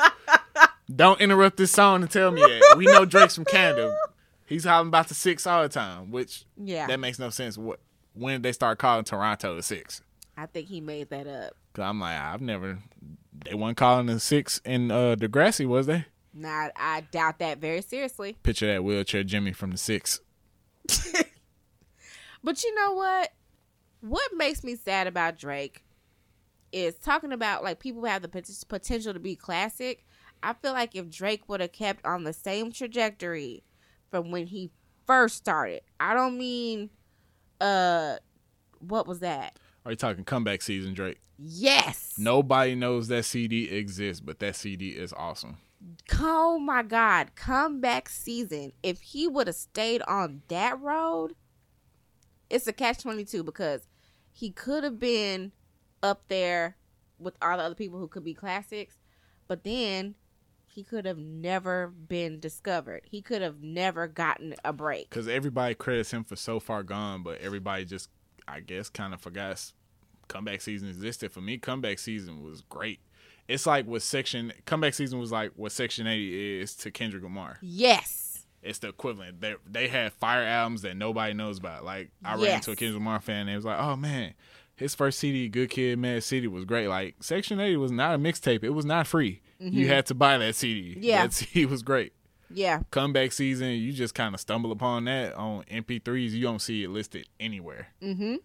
Don't 0.93 1.21
interrupt 1.21 1.57
this 1.57 1.71
song 1.71 2.03
and 2.03 2.11
tell 2.11 2.33
me 2.33 2.41
that. 2.41 2.75
We 2.77 2.87
know 2.87 3.05
Drake's 3.05 3.37
from 3.37 3.45
Canada. 3.45 3.97
He's 4.51 4.65
hollering 4.65 4.89
about 4.89 5.09
the 5.09 5.15
six 5.15 5.47
all 5.47 5.63
the 5.63 5.69
time, 5.71 6.11
which 6.11 6.45
Yeah. 6.59 6.87
that 6.89 7.01
makes 7.01 7.19
no 7.19 7.31
sense. 7.31 7.57
What 7.57 7.81
when 8.13 8.35
did 8.35 8.43
they 8.43 8.53
start 8.53 8.79
calling 8.79 9.05
Toronto 9.05 9.57
the 9.57 9.63
six? 9.63 10.03
I 10.37 10.45
think 10.47 10.69
he 10.69 10.81
made 10.83 11.09
that 11.11 11.27
up. 11.27 11.55
Cause 11.73 11.85
I'm 11.85 12.01
like, 12.01 12.19
I've 12.21 12.41
never. 12.43 12.79
They 13.45 13.55
weren't 13.55 13.77
calling 13.79 14.07
the 14.07 14.21
six 14.21 14.61
in 14.65 14.91
uh, 14.91 15.17
Degrassi, 15.19 15.67
was 15.67 15.87
they? 15.87 16.05
Nah, 16.35 16.69
I 16.77 17.03
doubt 17.13 17.39
that 17.39 17.59
very 17.59 17.81
seriously. 17.81 18.37
Picture 18.43 18.67
that 18.67 18.85
wheelchair 18.85 19.23
Jimmy 19.25 19.53
from 19.53 19.71
the 19.71 19.79
six. 19.79 20.21
But 22.43 22.65
you 22.65 22.75
know 22.75 22.93
what? 22.95 23.33
What 24.01 24.31
makes 24.35 24.65
me 24.65 24.75
sad 24.77 25.07
about 25.07 25.39
Drake 25.39 25.85
is 26.73 26.95
talking 26.95 27.33
about 27.33 27.63
like 27.63 27.81
people 27.81 28.05
have 28.07 28.23
the 28.23 28.29
potential 28.69 29.13
to 29.13 29.21
be 29.21 29.37
classic. 29.37 30.07
I 30.43 30.55
feel 30.55 30.73
like 30.73 30.97
if 30.97 31.11
Drake 31.11 31.49
would 31.49 31.61
have 31.61 31.73
kept 31.73 32.05
on 32.07 32.25
the 32.25 32.33
same 32.33 32.73
trajectory 32.73 33.63
from 34.11 34.31
when 34.31 34.47
he 34.47 34.71
first 35.07 35.37
started, 35.37 35.83
I 35.99 36.15
don't 36.15 36.39
mean, 36.39 36.91
uh, 37.61 38.17
what 38.81 39.07
was 39.07 39.21
that? 39.21 39.59
Are 39.85 39.93
you 39.93 39.97
talking 39.97 40.25
comeback 40.25 40.63
season, 40.63 40.95
Drake? 40.95 41.21
Yes. 41.39 42.15
Nobody 42.19 42.75
knows 42.75 43.09
that 43.09 43.25
CD 43.25 43.71
exists, 43.71 44.21
but 44.21 44.41
that 44.41 44.57
CD 44.57 44.91
is 44.91 45.13
awesome. 45.15 45.57
Oh 46.21 46.59
my 46.59 46.83
God, 46.83 47.35
comeback 47.35 48.11
season. 48.11 48.73
If 48.83 49.01
he 49.01 49.27
would 49.27 49.47
have 49.47 49.57
stayed 49.57 50.03
on 50.03 50.43
that 50.49 50.79
road, 50.81 51.35
it's 52.51 52.67
a 52.67 52.73
catch 52.73 53.03
22 53.03 53.43
because 53.43 53.89
he 54.33 54.51
could 54.51 54.85
have 54.85 54.99
been 54.99 55.53
up 56.03 56.25
there 56.29 56.77
with 57.19 57.37
all 57.41 57.57
the 57.57 57.63
other 57.63 57.75
people 57.75 57.99
who 57.99 58.09
could 58.09 58.25
be 58.25 58.35
classics, 58.35 58.97
but 59.49 59.65
then 59.65 60.15
he 60.71 60.85
could 60.85 61.05
have 61.05 61.19
never 61.19 61.89
been 61.89 62.39
discovered. 62.39 63.03
He 63.05 63.21
could 63.21 63.43
have 63.43 63.61
never 63.63 64.07
gotten 64.07 64.55
a 64.65 64.73
break. 64.73 65.11
Because 65.11 65.27
everybody 65.27 65.75
credits 65.75 66.13
him 66.13 66.23
for 66.23 66.37
So 66.37 66.61
Far 66.61 66.85
Gone, 66.85 67.25
but 67.25 67.41
everybody 67.41 67.85
just, 67.85 68.09
I 68.47 68.61
guess, 68.61 68.89
kind 68.89 69.13
of 69.13 69.21
forgot 69.21 69.73
comeback 70.29 70.61
season 70.61 70.89
existed. 70.89 71.33
For 71.33 71.41
me, 71.41 71.59
comeback 71.59 71.99
season 71.99 72.45
was 72.45 72.61
great. 72.63 73.01
It's 73.49 73.67
like 73.67 73.87
what 73.87 74.03
section 74.03 74.53
comeback 74.65 74.95
season 74.95 75.19
was 75.19 75.33
like 75.33 75.51
what 75.57 75.73
Section 75.73 76.07
80 76.07 76.61
is 76.61 76.77
to 76.77 76.93
Kendrick 76.93 77.25
Lamar. 77.25 77.59
Yes. 77.61 78.47
It's 78.63 78.79
the 78.79 78.91
equivalent. 78.91 79.41
They 79.41 79.57
they 79.69 79.89
had 79.89 80.13
fire 80.13 80.45
albums 80.45 80.83
that 80.83 80.97
nobody 80.97 81.35
knows 81.35 81.59
about. 81.59 81.85
Like 81.85 82.11
I 82.25 82.37
ran 82.37 82.57
into 82.57 82.71
a 82.71 82.77
Kendrick 82.77 83.01
Lamar 83.01 83.19
fan 83.19 83.41
and 83.41 83.51
it 83.51 83.57
was 83.57 83.65
like, 83.65 83.81
oh 83.81 83.97
man, 83.97 84.35
his 84.77 84.95
first 84.95 85.19
CD, 85.19 85.49
Good 85.49 85.71
Kid, 85.71 85.99
Mad 85.99 86.23
City, 86.23 86.47
was 86.47 86.65
great. 86.65 86.87
Like 86.87 87.17
Section 87.21 87.59
80 87.59 87.77
was 87.79 87.91
not 87.91 88.15
a 88.15 88.19
mixtape. 88.19 88.63
It 88.63 88.71
was 88.71 88.85
not 88.85 89.09
free. 89.09 89.41
You 89.61 89.89
had 89.89 90.07
to 90.07 90.15
buy 90.15 90.39
that 90.39 90.55
CD. 90.55 90.93
Mm-hmm. 90.93 91.03
Yeah. 91.03 91.23
that 91.23 91.33
CD 91.35 91.67
was 91.67 91.83
great. 91.83 92.13
Yeah. 92.53 92.81
Comeback 92.91 93.33
season, 93.33 93.69
you 93.71 93.93
just 93.93 94.15
kind 94.15 94.35
of 94.35 94.41
stumble 94.41 94.73
upon 94.73 95.05
that 95.05 95.35
on 95.35 95.63
MP3s. 95.71 96.31
You 96.31 96.43
don't 96.43 96.59
see 96.61 96.83
it 96.83 96.89
listed 96.91 97.29
anywhere. 97.39 97.89
Mm-hmm. 98.03 98.37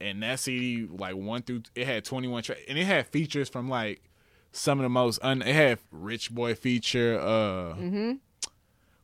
and 0.00 0.22
that 0.22 0.40
CD 0.40 0.86
like 0.90 1.14
one 1.16 1.42
through 1.42 1.62
it 1.74 1.86
had 1.86 2.04
twenty 2.04 2.28
one 2.28 2.42
tracks, 2.42 2.60
and 2.68 2.76
it 2.78 2.84
had 2.84 3.06
features 3.06 3.48
from 3.48 3.68
like 3.70 4.02
some 4.52 4.78
of 4.78 4.82
the 4.82 4.88
most 4.90 5.18
un. 5.22 5.40
It 5.42 5.54
had 5.54 5.78
Rich 5.90 6.34
Boy 6.34 6.54
feature, 6.54 7.18
uh, 7.18 7.74
Mm-hmm. 7.76 8.12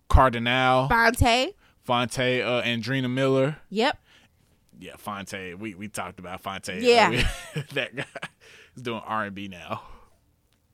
Cardinal, 0.08 0.88
Phonte. 0.88 1.54
Phonte, 1.84 2.18
uh, 2.42 2.62
Andreena 2.62 3.10
Miller. 3.10 3.56
Yep. 3.70 3.98
Yeah, 4.78 4.96
Phonte. 4.98 5.54
We 5.58 5.74
we 5.74 5.88
talked 5.88 6.18
about 6.18 6.40
Phonte. 6.40 6.80
Yeah. 6.82 7.10
that 7.72 7.94
guy 7.96 8.04
is 8.76 8.82
doing 8.82 9.00
R 9.06 9.24
and 9.24 9.34
B 9.34 9.48
now. 9.48 9.82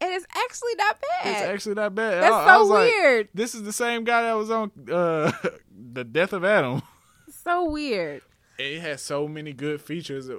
And 0.01 0.13
it's 0.13 0.27
actually 0.31 0.75
not 0.77 0.97
bad. 1.01 1.33
It's 1.33 1.43
actually 1.43 1.75
not 1.75 1.95
bad. 1.95 2.23
That's 2.23 2.35
I, 2.35 2.45
I 2.45 2.57
so 2.57 2.65
like, 2.65 2.91
weird. 2.91 3.29
this 3.35 3.55
is 3.55 3.65
the 3.65 3.73
same 3.73 4.05
guy 4.05 4.23
that 4.23 4.33
was 4.35 4.51
on 4.51 4.71
uh, 4.91 5.33
the 5.93 6.05
Death 6.05 6.33
of 6.33 6.45
Adam. 6.45 6.83
so 7.29 7.65
weird. 7.65 8.23
It 8.59 8.81
had 8.81 9.01
so 9.01 9.27
many 9.27 9.53
good 9.53 9.81
features. 9.81 10.29
It, 10.29 10.39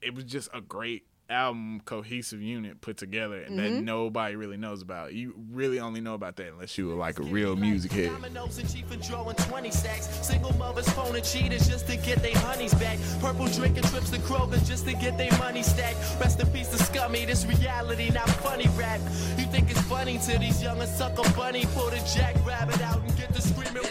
it 0.00 0.14
was 0.14 0.24
just 0.24 0.48
a 0.54 0.60
great 0.60 1.06
album, 1.28 1.80
cohesive 1.84 2.40
unit 2.40 2.80
put 2.80 2.96
together, 2.96 3.42
and 3.42 3.56
Mm-hmm. 3.58 3.74
that 3.76 3.82
nobody 3.82 4.36
really 4.36 4.56
knows 4.56 4.82
about. 4.82 5.12
You 5.14 5.34
really 5.50 5.80
only 5.80 6.00
know 6.00 6.14
about 6.14 6.36
that 6.36 6.48
unless 6.52 6.76
you 6.78 6.88
were 6.88 6.94
like 6.94 7.18
a 7.18 7.22
real 7.22 7.56
music 7.56 7.92
head. 7.92 8.10
Dominoes 8.10 8.58
and 8.58 8.72
chief 8.72 8.90
and 8.92 9.02
drawing 9.02 9.34
20 9.36 9.70
sacks. 9.70 10.06
Single 10.26 10.52
mothers 10.56 10.88
phoning 10.90 11.22
cheaters 11.22 11.68
just 11.68 11.86
to 11.88 11.96
get 11.96 12.22
their 12.22 12.36
honeys 12.38 12.74
back. 12.74 12.98
Purple 13.20 13.46
drinking 13.46 13.84
trips 13.84 14.10
to 14.10 14.18
Kroger 14.18 14.64
just 14.66 14.86
to 14.86 14.92
get 14.94 15.16
their 15.18 15.32
money 15.38 15.62
stacked. 15.62 15.98
Rest 16.20 16.40
in 16.40 16.46
peace 16.48 16.68
to 16.68 16.78
Scummy, 16.82 17.24
this 17.24 17.44
reality, 17.46 18.10
not 18.10 18.28
funny 18.28 18.68
rap. 18.76 19.00
You 19.38 19.46
think 19.46 19.70
it's 19.70 19.80
funny 19.82 20.18
to 20.18 20.38
these 20.38 20.62
young 20.62 20.80
and 20.80 20.88
sucker 20.88 21.28
bunny. 21.34 21.64
Pull 21.74 21.90
the 21.90 21.96
jackrabbit 22.14 22.80
out 22.82 23.00
and 23.00 23.16
get 23.16 23.32
the 23.34 23.40
screaming 23.42 23.82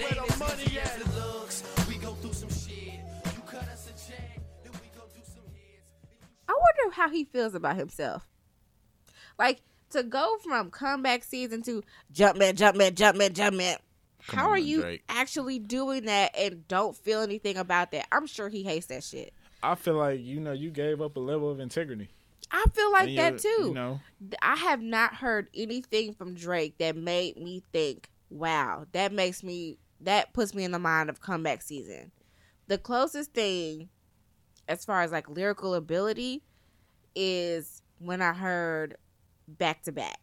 wonder 6.86 6.96
how 6.96 7.10
he 7.10 7.26
feels 7.26 7.56
about 7.56 7.76
himself. 7.76 8.28
Like 9.38 9.62
to 9.92 10.04
go 10.04 10.38
from 10.44 10.72
comeback 10.72 11.24
season 11.24 11.62
to 11.64 11.84
Jumpman, 12.14 12.54
Jumpman, 12.54 12.92
Jumpman, 12.92 13.32
Jumpman. 13.32 13.78
Come 14.28 14.40
How 14.40 14.46
on, 14.48 14.52
are 14.54 14.58
you 14.58 14.82
Drake. 14.82 15.04
actually 15.08 15.60
doing 15.60 16.06
that 16.06 16.36
and 16.36 16.68
don't 16.68 16.96
feel 16.96 17.22
anything 17.22 17.58
about 17.58 17.92
that? 17.92 18.08
I'm 18.12 18.26
sure 18.26 18.50
he 18.50 18.64
hates 18.64 18.88
that 18.88 19.04
shit. 19.04 19.34
I 19.62 19.76
feel 19.76 19.96
like 19.96 20.20
you 20.22 20.40
know 20.40 20.52
you 20.52 20.72
gave 20.72 21.02
up 21.02 21.16
a 21.16 21.20
level 21.20 21.52
of 21.52 21.60
integrity. 21.60 22.10
I 22.52 22.66
feel 22.74 22.92
like 22.92 23.10
And 23.10 23.18
that 23.18 23.38
too. 23.40 23.48
You 23.60 23.74
know, 23.74 24.00
I 24.42 24.56
have 24.56 24.82
not 24.82 25.16
heard 25.16 25.50
anything 25.54 26.14
from 26.14 26.34
Drake 26.36 26.78
that 26.78 26.96
made 26.96 27.38
me 27.38 27.64
think, 27.72 28.10
wow, 28.30 28.86
that 28.94 29.12
makes 29.12 29.44
me 29.44 29.78
that 30.02 30.34
puts 30.34 30.54
me 30.54 30.64
in 30.64 30.72
the 30.72 30.80
mind 30.80 31.10
of 31.10 31.22
comeback 31.22 31.62
season. 31.62 32.12
The 32.68 32.78
closest 32.78 33.34
thing 33.34 33.90
as 34.68 34.86
far 34.86 35.02
as 35.02 35.12
like 35.12 35.30
lyrical 35.30 35.74
ability 35.76 36.42
is 37.16 37.82
when 38.00 38.22
I 38.22 38.34
heard 38.34 38.98
back 39.48 39.84
to 39.84 39.92
back. 39.92 40.20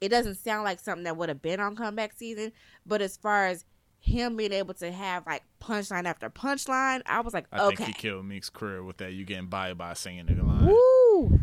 It 0.00 0.08
doesn't 0.10 0.34
sound 0.36 0.64
like 0.64 0.78
something 0.80 1.04
that 1.04 1.16
would 1.16 1.28
have 1.28 1.40
been 1.40 1.60
on 1.60 1.74
comeback 1.76 2.12
season, 2.12 2.52
but 2.84 3.00
as 3.00 3.16
far 3.16 3.46
as 3.46 3.64
him 3.98 4.36
being 4.36 4.52
able 4.52 4.74
to 4.74 4.92
have 4.92 5.26
like 5.26 5.42
punchline 5.60 6.04
after 6.04 6.28
punchline, 6.28 7.00
I 7.06 7.20
was 7.20 7.32
like, 7.32 7.46
I 7.52 7.64
okay. 7.66 7.76
think 7.76 7.88
he 7.88 7.92
killed 7.94 8.26
Meek's 8.26 8.50
career 8.50 8.82
with 8.82 8.98
that. 8.98 9.12
You 9.14 9.24
getting 9.24 9.46
by 9.48 9.72
by 9.74 9.94
singing 9.94 10.26
nigga 10.26 10.46
line. 10.46 10.66
Woo! 10.66 11.40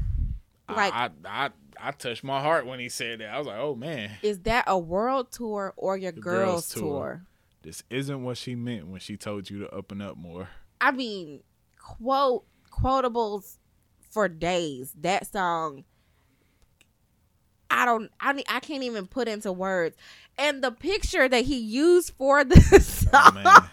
I- 0.70 0.74
Like 0.76 0.94
I, 0.94 1.10
I 1.26 1.50
I 1.82 1.92
touched 1.92 2.24
my 2.24 2.40
heart 2.42 2.66
when 2.68 2.80
he 2.80 2.88
said 2.90 3.20
that. 3.20 3.34
I 3.34 3.38
was 3.38 3.48
like, 3.48 3.58
oh 3.60 3.76
man, 3.76 4.12
is 4.22 4.40
that 4.42 4.66
a 4.68 4.78
world 4.78 5.32
tour 5.32 5.74
or 5.76 5.98
your 5.98 6.12
The 6.12 6.22
girls, 6.22 6.46
girls' 6.46 6.70
tour? 6.74 6.82
tour. 6.82 7.26
this 7.64 7.84
isn't 7.90 8.24
what 8.24 8.38
she 8.38 8.54
meant 8.56 8.88
when 8.88 9.00
she 9.00 9.18
told 9.18 9.50
you 9.50 9.60
to 9.60 9.70
open 9.74 10.00
up 10.02 10.16
more. 10.16 10.48
I 10.80 10.92
mean, 10.92 11.42
quote 11.80 12.46
quotables 12.72 13.58
for 14.14 14.28
days. 14.30 14.94
That 15.02 15.32
song, 15.32 15.84
I 17.70 17.86
don't, 17.86 18.12
I 18.20 18.44
I 18.50 18.60
can't 18.60 18.84
even 18.84 19.08
put 19.08 19.28
into 19.28 19.52
words. 19.52 19.98
And 20.38 20.64
the 20.64 20.72
picture 20.72 21.28
that 21.28 21.46
he 21.46 21.58
used 21.58 22.14
for 22.18 22.44
the 22.44 22.56
Oh, 22.74 22.78
song, 22.80 23.44
man. 23.44 23.70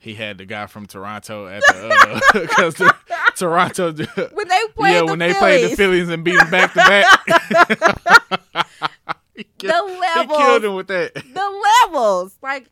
He 0.00 0.14
had 0.14 0.38
the 0.38 0.44
guy 0.44 0.66
from 0.66 0.86
Toronto 0.86 1.48
at 1.48 1.60
the 1.66 1.88
uh, 1.88 2.20
because 2.40 2.74
the 2.76 2.94
Toronto 3.36 3.92
when 4.32 4.46
they 4.48 4.60
played 4.76 4.92
yeah 4.92 5.00
the 5.00 5.06
when 5.06 5.18
they 5.18 5.34
played 5.34 5.68
the 5.70 5.76
Phillies 5.76 6.08
and 6.08 6.22
beat 6.22 6.38
them 6.38 6.50
back 6.50 6.72
to 6.74 6.78
back. 6.78 8.66
He 9.34 9.44
killed- 9.58 9.90
the 9.90 10.22
He 10.22 10.26
killed 10.28 10.64
him 10.64 10.74
with 10.74 10.86
that. 10.88 11.14
the 11.14 11.62
levels, 11.84 12.36
like 12.42 12.70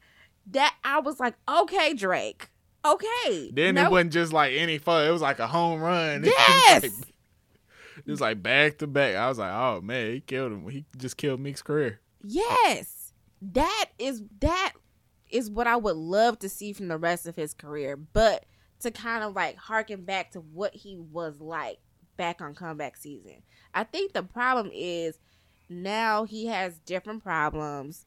that. 0.53 0.74
I 0.84 1.01
was 1.01 1.18
like, 1.20 1.34
okay, 1.49 1.95
Drake, 1.95 2.49
okay. 2.95 3.51
Then 3.53 3.74
No- 3.74 3.87
it 3.87 3.91
wasn't 3.91 4.12
just 4.12 4.32
like 4.32 4.53
any 4.55 4.78
fun. 4.78 5.07
It 5.07 5.11
was 5.11 5.22
like 5.22 5.39
a 5.39 5.47
home 5.47 5.80
run. 5.80 6.24
Yes. 6.24 6.84
it, 6.84 6.91
was 6.91 7.01
like, 7.01 7.14
it 8.07 8.11
was 8.11 8.20
like 8.20 8.43
back 8.43 8.78
to 8.78 8.87
back. 8.87 9.14
I 9.16 9.28
was 9.28 9.39
like, 9.39 9.53
oh 9.53 9.80
man, 9.80 10.12
he 10.12 10.20
killed 10.20 10.53
him. 10.53 10.68
He 10.68 10.84
just 10.97 11.16
killed 11.16 11.41
Meek's 11.41 11.62
career. 11.62 12.01
Yes. 12.22 13.12
That 13.43 13.87
is 13.99 14.22
that 14.41 14.72
is 15.30 15.51
what 15.51 15.66
I 15.66 15.76
would 15.76 15.97
love 15.97 16.39
to 16.41 16.49
see 16.49 16.72
from 16.72 16.89
the 16.89 16.99
rest 16.99 17.26
of 17.26 17.37
his 17.37 17.55
career. 17.55 17.97
But 17.97 18.45
to 18.80 18.91
kind 18.91 19.24
of 19.24 19.34
like 19.34 19.57
harken 19.57 20.05
back 20.05 20.32
to 20.32 20.41
what 20.41 20.74
he 20.74 20.97
was 20.97 21.41
like 21.41 21.78
back 22.16 22.41
on 22.41 22.55
comeback 22.55 22.97
season. 22.97 23.43
I 23.74 23.84
think 23.84 24.12
the 24.12 24.22
problem 24.22 24.70
is 24.72 25.18
now 25.68 26.24
he 26.24 26.47
has 26.47 26.78
different 26.80 27.22
problems 27.22 28.07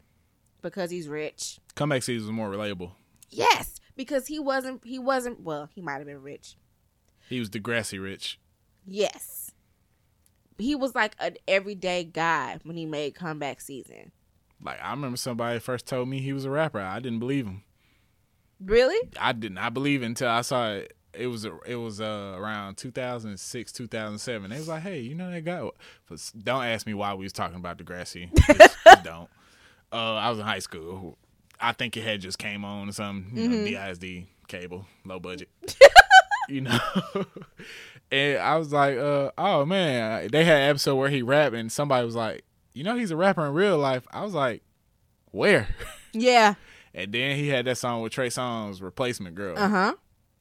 because 0.62 0.92
he's 0.92 1.08
rich. 1.08 1.60
Comeback 1.76 2.04
season 2.04 2.28
is 2.30 2.32
more 2.32 2.50
relatable. 2.50 2.92
Yes, 3.30 3.79
because 4.00 4.28
he 4.28 4.40
wasn't 4.40 4.82
he 4.86 4.98
wasn't 4.98 5.42
well, 5.42 5.68
he 5.76 5.82
might 5.82 5.98
have 5.98 6.06
been 6.06 6.22
rich. 6.22 6.56
He 7.28 7.38
was 7.38 7.50
Degrassi 7.50 8.02
rich. 8.02 8.40
Yes. 8.88 9.52
He 10.58 10.74
was 10.74 10.96
like 10.96 11.18
an 11.20 11.36
everyday 11.50 12.06
guy 12.06 12.60
when 12.64 12.78
he 12.78 12.86
made 12.86 13.14
comeback 13.14 13.60
season. 13.60 14.14
Like 14.64 14.80
I 14.82 14.92
remember 14.92 15.18
somebody 15.18 15.60
first 15.60 15.86
told 15.86 16.08
me 16.08 16.20
he 16.22 16.32
was 16.32 16.46
a 16.46 16.50
rapper. 16.50 16.80
I 16.80 17.02
didn't 17.02 17.20
believe 17.20 17.46
him. 17.46 17.64
Really? 18.64 18.98
I 19.20 19.34
did 19.34 19.52
not 19.52 19.74
believe 19.74 20.02
until 20.02 20.30
I 20.30 20.42
saw 20.44 20.72
it. 20.76 20.94
It 21.14 21.28
was 21.28 21.46
it 21.66 21.76
was 21.76 22.00
uh, 22.00 22.36
around 22.38 22.78
2006, 22.78 23.72
2007. 23.74 24.50
They 24.50 24.56
was 24.58 24.70
like, 24.70 24.84
"Hey, 24.84 25.02
you 25.02 25.14
know 25.14 25.30
that 25.30 25.44
guy?" 25.44 25.70
But 26.08 26.32
don't 26.42 26.64
ask 26.64 26.88
me 26.88 26.94
why 26.94 27.16
we 27.16 27.26
was 27.26 27.34
talking 27.34 27.58
about 27.58 27.78
Degrassi. 27.78 28.34
Just, 28.48 28.78
just 28.86 29.04
don't. 29.04 29.30
Uh, 29.92 30.16
I 30.16 30.30
was 30.30 30.40
in 30.40 30.46
high 30.46 30.60
school. 30.60 31.18
I 31.62 31.74
think 31.74 31.98
it 31.98 32.04
had 32.04 32.22
just 32.22 32.38
came 32.40 32.64
on 32.64 32.90
or 32.90 32.92
something. 32.92 33.38
You 33.38 33.48
know, 33.50 33.66
DISD 33.66 34.28
cable, 34.48 34.86
low 35.06 35.20
budget. 35.20 35.50
you 36.50 36.62
know. 36.62 36.80
and 38.12 38.38
I 38.40 38.58
was 38.58 38.72
like, 38.72 38.98
uh, 38.98 39.32
"Oh 39.38 39.66
man!" 39.66 40.30
They 40.32 40.44
had 40.46 40.58
an 40.62 40.70
episode 40.70 40.96
where 40.96 41.10
he 41.10 41.22
rapped, 41.22 41.56
and 41.56 41.72
somebody 41.72 42.06
was 42.06 42.16
like, 42.16 42.44
"You 42.74 42.84
know, 42.84 42.96
he's 42.96 43.12
a 43.12 43.16
rapper 43.18 43.46
in 43.46 43.54
real 43.54 43.78
life." 43.78 44.08
I 44.12 44.24
was 44.24 44.34
like, 44.34 44.64
"Where?" 45.32 45.68
Yeah. 46.14 46.56
And 46.92 47.12
then 47.14 47.36
he 47.36 47.50
had 47.50 47.66
that 47.66 47.78
song 47.78 48.02
with 48.02 48.12
Trey 48.12 48.30
Songz, 48.30 48.82
"Replacement 48.82 49.36
Girl," 49.36 49.58
Uh-huh. 49.60 49.94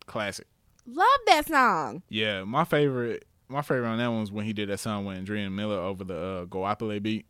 classic. 0.06 0.46
Love 0.86 1.06
that 1.26 1.46
song. 1.46 2.02
Yeah, 2.08 2.44
my 2.44 2.64
favorite, 2.64 3.26
my 3.48 3.60
favorite 3.60 3.86
on 3.86 3.98
that 3.98 4.08
one 4.08 4.20
was 4.20 4.32
when 4.32 4.46
he 4.46 4.54
did 4.54 4.70
that 4.70 4.80
song 4.80 5.04
with 5.04 5.18
Andrea 5.18 5.50
Miller 5.50 5.76
over 5.78 6.04
the 6.04 6.16
uh, 6.16 6.44
Goapele 6.46 7.02
beat. 7.02 7.26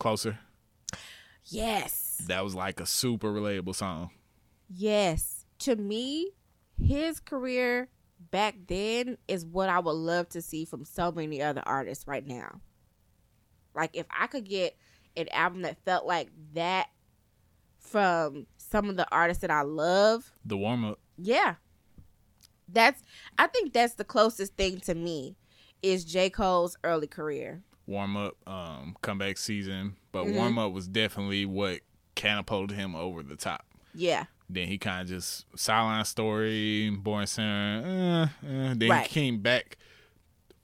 Closer. 0.00 0.40
Yes. 1.44 1.99
That 2.26 2.44
was 2.44 2.54
like 2.54 2.80
a 2.80 2.86
super 2.86 3.28
relatable 3.32 3.74
song. 3.74 4.10
Yes. 4.68 5.44
To 5.60 5.76
me, 5.76 6.30
his 6.80 7.20
career 7.20 7.88
back 8.30 8.54
then 8.66 9.18
is 9.28 9.44
what 9.44 9.68
I 9.68 9.78
would 9.78 9.92
love 9.92 10.28
to 10.30 10.42
see 10.42 10.64
from 10.64 10.84
so 10.84 11.10
many 11.12 11.42
other 11.42 11.62
artists 11.66 12.06
right 12.06 12.26
now. 12.26 12.60
Like 13.74 13.90
if 13.94 14.06
I 14.16 14.26
could 14.26 14.44
get 14.44 14.76
an 15.16 15.28
album 15.32 15.62
that 15.62 15.82
felt 15.84 16.06
like 16.06 16.28
that 16.54 16.88
from 17.78 18.46
some 18.56 18.88
of 18.88 18.96
the 18.96 19.06
artists 19.10 19.40
that 19.42 19.50
I 19.50 19.62
love, 19.62 20.32
The 20.44 20.56
warm 20.56 20.84
up. 20.84 20.98
yeah. 21.16 21.56
That's 22.72 23.02
I 23.38 23.48
think 23.48 23.72
that's 23.72 23.94
the 23.94 24.04
closest 24.04 24.54
thing 24.56 24.78
to 24.80 24.94
me 24.94 25.36
is 25.82 26.04
J. 26.04 26.30
Cole's 26.30 26.76
early 26.84 27.06
career. 27.08 27.62
warm 27.86 28.16
up, 28.16 28.36
um, 28.46 28.94
comeback 29.02 29.36
season, 29.36 29.96
but 30.12 30.24
Mhm. 30.26 30.34
warm 30.36 30.58
up 30.58 30.70
was 30.72 30.86
definitely 30.86 31.44
what 31.44 31.80
catapulted 32.20 32.76
him 32.76 32.94
over 32.94 33.22
the 33.22 33.36
top. 33.36 33.64
Yeah. 33.94 34.24
Then 34.48 34.68
he 34.68 34.78
kind 34.78 35.02
of 35.02 35.08
just 35.08 35.46
sideline 35.56 36.04
story, 36.04 36.90
Born 36.90 37.26
Sinner. 37.26 38.30
Uh, 38.42 38.46
uh, 38.46 38.74
then 38.76 38.88
Right. 38.88 39.06
he 39.06 39.12
came 39.14 39.40
back. 39.40 39.76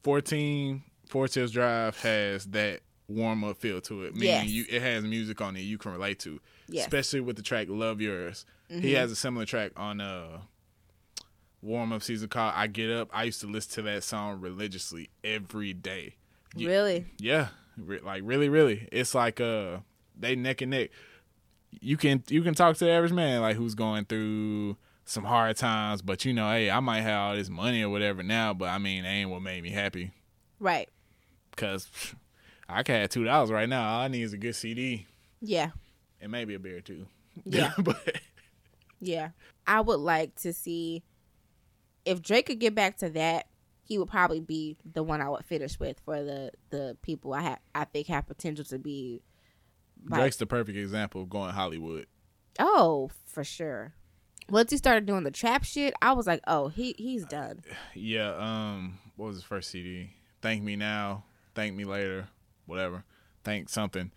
14, 0.02 0.82
Forest 1.08 1.34
Hills 1.36 1.50
Drive 1.52 1.98
has 2.02 2.46
that 2.46 2.80
warm 3.08 3.44
up 3.44 3.58
feel 3.58 3.80
to 3.82 4.04
it. 4.04 4.14
Meaning 4.14 4.28
Yes. 4.28 4.48
you, 4.48 4.64
it 4.68 4.82
has 4.82 5.04
music 5.04 5.40
on 5.40 5.56
it 5.56 5.60
you 5.60 5.78
can 5.78 5.92
relate 5.92 6.18
to. 6.20 6.40
Yes. 6.68 6.84
Especially 6.86 7.20
with 7.20 7.36
the 7.36 7.42
track 7.42 7.68
Love 7.70 8.00
Yours. 8.00 8.44
He 8.68 8.92
Mhm. 8.92 8.94
has 8.96 9.12
a 9.12 9.16
similar 9.16 9.46
track 9.46 9.72
on 9.76 10.00
uh 10.00 10.40
warm 11.62 11.92
up 11.92 12.02
season 12.02 12.28
called 12.28 12.52
I 12.56 12.66
Get 12.66 12.90
Up. 12.90 13.08
I 13.12 13.24
used 13.24 13.40
to 13.40 13.46
listen 13.46 13.72
to 13.74 13.82
that 13.82 14.04
song 14.04 14.40
religiously 14.40 15.10
every 15.24 15.72
day. 15.72 16.16
You- 16.54 16.68
Really? 16.68 17.06
yeah, 17.18 17.48
re- 17.76 18.00
like 18.00 18.22
really, 18.24 18.48
really. 18.48 18.88
It's 18.92 19.14
like 19.14 19.40
uh, 19.40 19.78
they 20.18 20.34
neck 20.36 20.60
and 20.62 20.70
neck. 20.70 20.90
You 21.80 21.96
can 21.96 22.22
you 22.28 22.42
can 22.42 22.54
talk 22.54 22.76
to 22.76 22.84
the 22.84 22.90
average 22.90 23.12
man 23.12 23.40
like 23.42 23.56
who's 23.56 23.74
going 23.74 24.04
through 24.06 24.76
some 25.04 25.24
hard 25.24 25.56
times, 25.56 26.02
but 26.02 26.24
you 26.24 26.32
know, 26.32 26.50
hey, 26.50 26.70
I 26.70 26.80
might 26.80 27.02
have 27.02 27.20
all 27.20 27.36
this 27.36 27.48
money 27.48 27.82
or 27.82 27.88
whatever 27.90 28.22
now, 28.22 28.54
but 28.54 28.68
I 28.68 28.78
mean, 28.78 29.04
it 29.04 29.08
ain't 29.08 29.30
what 29.30 29.42
made 29.42 29.62
me 29.62 29.70
happy. 29.70 30.10
Right. 30.58 30.88
Cause 31.56 31.88
I 32.68 32.82
can 32.82 33.00
have 33.02 33.10
two 33.10 33.24
dollars 33.24 33.50
right 33.50 33.68
now. 33.68 33.88
All 33.88 34.00
I 34.02 34.08
need 34.08 34.22
is 34.22 34.32
a 34.32 34.38
good 34.38 34.54
CD 34.56 35.06
Yeah. 35.40 35.70
and 36.20 36.32
maybe 36.32 36.54
a 36.54 36.58
beer 36.58 36.80
too. 36.80 37.06
Yeah. 37.44 37.72
but 37.78 38.16
Yeah. 39.00 39.30
I 39.66 39.80
would 39.80 40.00
like 40.00 40.34
to 40.42 40.52
see 40.52 41.02
if 42.04 42.22
Drake 42.22 42.46
could 42.46 42.58
get 42.60 42.74
back 42.74 42.98
to 42.98 43.10
that, 43.10 43.46
he 43.84 43.98
would 43.98 44.08
probably 44.08 44.40
be 44.40 44.76
the 44.92 45.02
one 45.02 45.20
I 45.20 45.28
would 45.28 45.44
finish 45.44 45.78
with 45.78 46.00
for 46.04 46.22
the 46.22 46.50
the 46.70 46.96
people 47.02 47.32
I 47.34 47.42
have 47.42 47.58
I 47.74 47.84
think 47.84 48.08
have 48.08 48.26
potential 48.26 48.64
to 48.66 48.78
be 48.78 49.22
like- 50.08 50.20
Drake's 50.20 50.36
the 50.36 50.46
perfect 50.46 50.76
example 50.78 51.22
of 51.22 51.28
going 51.28 51.52
Hollywood. 51.52 52.06
Oh, 52.58 53.10
for 53.26 53.44
sure. 53.44 53.94
Once 54.48 54.70
he 54.70 54.76
started 54.76 55.06
doing 55.06 55.24
the 55.24 55.30
trap 55.30 55.64
shit, 55.64 55.92
I 56.00 56.12
was 56.12 56.26
like, 56.26 56.40
"Oh, 56.46 56.68
he 56.68 56.94
he's 56.98 57.24
done." 57.26 57.62
Yeah, 57.94 58.34
um, 58.36 58.98
what 59.16 59.26
was 59.26 59.36
his 59.36 59.44
first 59.44 59.70
CD? 59.70 60.10
Thank 60.40 60.62
Me 60.62 60.76
Now, 60.76 61.24
Thank 61.54 61.74
Me 61.74 61.84
Later, 61.84 62.28
whatever. 62.66 63.04
Thank 63.42 63.68
something. 63.68 64.12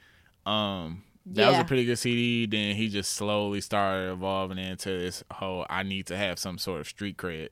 Um, 0.46 1.04
that 1.26 1.48
was 1.50 1.58
a 1.60 1.64
pretty 1.66 1.86
good 1.86 1.98
CD. 1.98 2.46
Then 2.46 2.76
he 2.76 2.90
just 2.90 3.14
slowly 3.14 3.62
started 3.62 4.12
evolving 4.12 4.58
into 4.58 4.90
this 4.90 5.24
whole 5.32 5.66
I 5.70 5.84
need 5.84 6.06
to 6.08 6.18
have 6.18 6.38
some 6.40 6.58
sort 6.58 6.82
of 6.82 6.88
street 6.88 7.18
cred. 7.18 7.50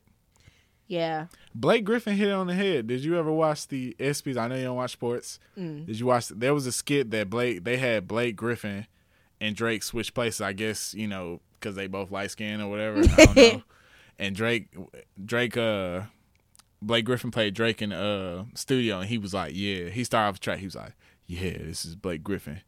Yeah. 0.87 1.27
Blake 1.53 1.83
Griffin 1.83 2.15
hit 2.15 2.29
it 2.29 2.33
on 2.33 2.47
the 2.47 2.53
head. 2.53 2.87
Did 2.87 3.03
you 3.03 3.17
ever 3.17 3.31
watch 3.31 3.67
the 3.67 3.95
ESPYS? 3.99 4.37
I 4.37 4.47
know 4.47 4.55
you 4.55 4.63
don't 4.63 4.75
watch 4.77 4.91
sports. 4.91 5.39
Mm. 5.57 5.85
Did 5.85 5.99
you 5.99 6.05
watch? 6.05 6.29
There 6.29 6.53
was 6.53 6.65
a 6.65 6.71
skit 6.71 7.11
that 7.11 7.29
Blake 7.29 7.63
they 7.63 7.77
had 7.77 8.07
Blake 8.07 8.35
Griffin 8.35 8.87
and 9.41 9.55
Drake 9.55 9.83
switch 9.83 10.13
places. 10.13 10.41
I 10.41 10.53
guess 10.53 10.93
you 10.93 11.07
know 11.07 11.41
because 11.59 11.75
they 11.75 11.87
both 11.87 12.11
light 12.11 12.31
skin 12.31 12.61
or 12.61 12.69
whatever. 12.69 12.99
I 13.01 13.25
don't 13.25 13.35
know. 13.35 13.63
And 14.19 14.35
Drake, 14.35 14.69
Drake, 15.23 15.55
uh, 15.55 16.01
Blake 16.81 17.05
Griffin 17.05 17.29
played 17.29 17.53
Drake 17.53 17.83
in 17.83 17.93
uh, 17.93 18.45
studio, 18.55 18.99
and 18.99 19.07
he 19.07 19.19
was 19.19 19.31
like, 19.31 19.51
"Yeah." 19.55 19.89
He 19.89 20.03
started 20.03 20.29
off 20.29 20.33
the 20.35 20.39
track. 20.39 20.57
He 20.57 20.65
was 20.65 20.73
like, 20.75 20.93
"Yeah, 21.27 21.57
this 21.59 21.85
is 21.85 21.95
Blake 21.95 22.23
Griffin 22.23 22.61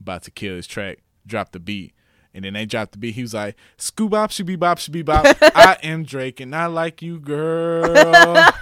about 0.00 0.22
to 0.22 0.30
kill 0.30 0.54
his 0.54 0.66
track." 0.66 1.00
Drop 1.26 1.52
the 1.52 1.60
beat. 1.60 1.92
And 2.34 2.44
then 2.44 2.54
they 2.54 2.66
dropped 2.66 2.92
the 2.92 2.98
beat. 2.98 3.14
He 3.14 3.22
was 3.22 3.32
like, 3.32 3.56
"Scoo 3.78 4.10
bop, 4.10 4.30
shooby 4.30 4.58
bop, 4.58 4.78
shooby 4.78 5.04
bop. 5.04 5.24
I 5.54 5.78
am 5.82 6.02
Drake, 6.04 6.40
and 6.40 6.54
I 6.54 6.66
like 6.66 7.00
you, 7.00 7.20
girl." 7.20 7.94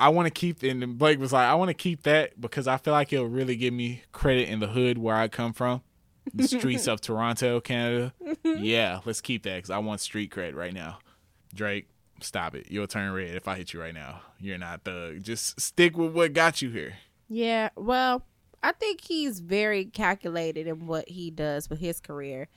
I 0.00 0.08
want 0.08 0.26
to 0.26 0.30
keep, 0.30 0.62
and 0.62 0.80
then 0.80 0.94
Blake 0.94 1.20
was 1.20 1.30
like, 1.30 1.46
I 1.46 1.54
want 1.54 1.68
to 1.68 1.74
keep 1.74 2.04
that 2.04 2.40
because 2.40 2.66
I 2.66 2.78
feel 2.78 2.94
like 2.94 3.12
it'll 3.12 3.26
really 3.26 3.54
give 3.54 3.74
me 3.74 4.02
credit 4.12 4.48
in 4.48 4.58
the 4.58 4.68
hood 4.68 4.96
where 4.96 5.14
I 5.14 5.28
come 5.28 5.52
from, 5.52 5.82
the 6.32 6.48
streets 6.48 6.88
of 6.88 7.02
Toronto, 7.02 7.60
Canada. 7.60 8.14
Yeah, 8.42 9.00
let's 9.04 9.20
keep 9.20 9.42
that 9.42 9.56
because 9.56 9.68
I 9.68 9.76
want 9.78 10.00
street 10.00 10.32
cred 10.32 10.54
right 10.54 10.72
now. 10.72 11.00
Drake, 11.54 11.86
stop 12.22 12.54
it. 12.54 12.70
You'll 12.70 12.86
turn 12.86 13.12
red 13.12 13.34
if 13.34 13.46
I 13.46 13.56
hit 13.56 13.74
you 13.74 13.80
right 13.80 13.92
now. 13.92 14.22
You're 14.38 14.56
not 14.56 14.84
thug. 14.84 15.22
Just 15.22 15.60
stick 15.60 15.98
with 15.98 16.12
what 16.12 16.32
got 16.32 16.62
you 16.62 16.70
here. 16.70 16.96
Yeah, 17.28 17.68
well, 17.76 18.24
I 18.62 18.72
think 18.72 19.02
he's 19.02 19.40
very 19.40 19.86
calculated 19.86 20.66
in 20.66 20.86
what 20.86 21.08
he 21.08 21.30
does 21.30 21.70
with 21.70 21.80
his 21.80 22.00
career 22.00 22.48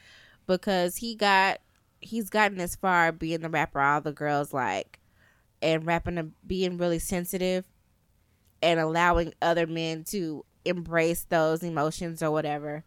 because 0.47 0.97
he 0.97 1.15
got 1.15 1.59
he's 1.99 2.29
gotten 2.29 2.59
as 2.59 2.75
far 2.75 3.11
being 3.11 3.41
the 3.41 3.49
rapper 3.49 3.79
all 3.79 4.01
the 4.01 4.11
girls 4.11 4.53
like 4.53 4.99
and 5.61 5.85
rapping 5.85 6.17
and 6.17 6.33
being 6.45 6.77
really 6.77 6.99
sensitive 6.99 7.65
and 8.61 8.79
allowing 8.79 9.33
other 9.41 9.65
men 9.65 10.03
to 10.03 10.45
embrace 10.65 11.25
those 11.29 11.63
emotions 11.63 12.21
or 12.21 12.31
whatever. 12.31 12.83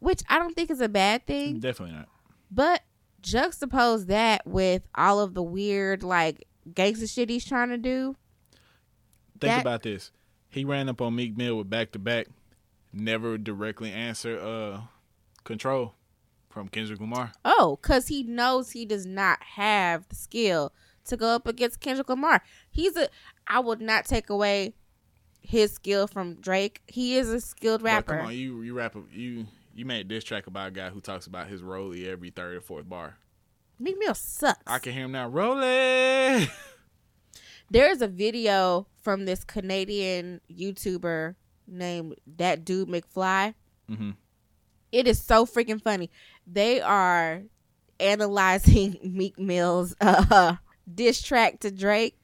Which 0.00 0.22
I 0.28 0.38
don't 0.38 0.54
think 0.54 0.70
is 0.70 0.80
a 0.80 0.88
bad 0.88 1.26
thing. 1.26 1.60
Definitely 1.60 1.96
not. 1.96 2.08
But 2.50 2.82
juxtapose 3.22 4.06
that 4.06 4.46
with 4.46 4.82
all 4.94 5.20
of 5.20 5.34
the 5.34 5.42
weird 5.42 6.02
like 6.02 6.46
gangster 6.74 7.06
shit 7.06 7.30
he's 7.30 7.44
trying 7.44 7.68
to 7.70 7.78
do. 7.78 8.16
Think 9.40 9.52
That- 9.52 9.60
about 9.60 9.82
this. 9.82 10.10
He 10.50 10.64
ran 10.64 10.88
up 10.88 11.00
on 11.00 11.14
Meek 11.14 11.36
Mill 11.36 11.56
with 11.58 11.68
back 11.70 11.92
to 11.92 11.98
back, 11.98 12.26
never 12.92 13.36
directly 13.38 13.92
answer 13.92 14.38
uh 14.38 14.80
control 15.44 15.94
from 16.48 16.68
Kendrick 16.68 17.00
Lamar. 17.00 17.32
Oh, 17.44 17.78
because 17.80 18.08
he 18.08 18.22
knows 18.22 18.70
he 18.70 18.84
does 18.84 19.06
not 19.06 19.42
have 19.56 20.08
the 20.08 20.14
skill 20.16 20.72
to 21.06 21.16
go 21.16 21.28
up 21.28 21.46
against 21.46 21.80
Kendrick 21.80 22.08
Lamar. 22.08 22.42
He's 22.70 22.96
a. 22.96 23.08
I 23.46 23.60
would 23.60 23.80
not 23.80 24.04
take 24.04 24.28
away 24.30 24.74
his 25.40 25.72
skill 25.72 26.06
from 26.06 26.34
Drake. 26.34 26.82
He 26.86 27.16
is 27.16 27.30
a 27.30 27.40
skilled 27.40 27.82
But 27.82 27.86
rapper. 27.86 28.16
come 28.18 28.26
on, 28.26 28.34
you 28.34 28.62
you 28.62 28.74
rap 28.74 28.96
you 29.12 29.46
you 29.74 29.84
made 29.84 30.08
this 30.08 30.24
track 30.24 30.46
about 30.46 30.68
a 30.68 30.70
guy 30.72 30.90
who 30.90 31.00
talks 31.00 31.26
about 31.26 31.46
his 31.48 31.62
rollie 31.62 32.06
every 32.08 32.30
third 32.30 32.56
or 32.56 32.60
fourth 32.60 32.88
bar. 32.88 33.16
Meek 33.78 33.96
Mill 33.98 34.14
sucks. 34.14 34.60
I 34.66 34.78
can 34.80 34.92
hear 34.92 35.04
him 35.04 35.12
now. 35.12 35.30
Rollie. 35.30 36.50
There 37.70 37.90
is 37.90 38.00
a 38.02 38.08
video 38.08 38.86
from 39.02 39.24
this 39.24 39.44
Canadian 39.44 40.40
YouTuber 40.50 41.34
named 41.66 42.14
That 42.38 42.64
Dude 42.64 42.88
McFly. 42.88 43.54
Mhm. 43.90 44.16
It 44.90 45.06
is 45.06 45.20
so 45.22 45.44
freaking 45.44 45.82
funny. 45.82 46.10
They 46.46 46.80
are 46.80 47.42
analyzing 48.00 48.96
Meek 49.04 49.38
Mill's 49.38 49.94
uh, 50.00 50.56
diss 50.92 51.20
track 51.22 51.60
to 51.60 51.70
Drake, 51.70 52.16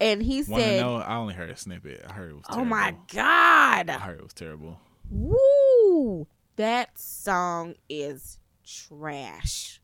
and 0.00 0.22
he 0.22 0.42
Want 0.42 0.62
to 0.62 0.68
said, 0.68 0.80
know? 0.80 0.96
I 0.96 1.16
only 1.16 1.34
heard 1.34 1.50
a 1.50 1.56
snippet. 1.56 2.04
I 2.08 2.12
heard 2.14 2.30
it 2.30 2.34
was. 2.34 2.44
terrible. 2.46 2.62
"Oh 2.62 2.64
my 2.64 2.96
god!" 3.12 3.90
I 3.90 3.98
heard 3.98 4.18
it 4.18 4.22
was 4.24 4.32
terrible. 4.32 4.80
Woo! 5.10 6.26
That 6.56 6.98
song 6.98 7.74
is 7.88 8.38
trash. 8.64 9.80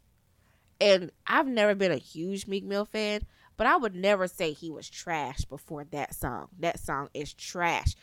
And 0.81 1.11
I've 1.27 1.47
never 1.47 1.75
been 1.75 1.93
a 1.93 1.97
huge 1.99 2.47
Meek 2.47 2.65
Mill 2.65 2.87
fan, 2.87 3.21
but 3.61 3.67
I 3.67 3.77
would 3.77 3.95
never 3.95 4.27
say 4.27 4.53
he 4.55 4.71
was 4.71 4.89
trash 4.89 5.45
before 5.45 5.85
that 5.91 6.15
song. 6.15 6.49
That 6.61 6.81
song 6.81 7.11
is 7.13 7.35
trash. 7.35 7.95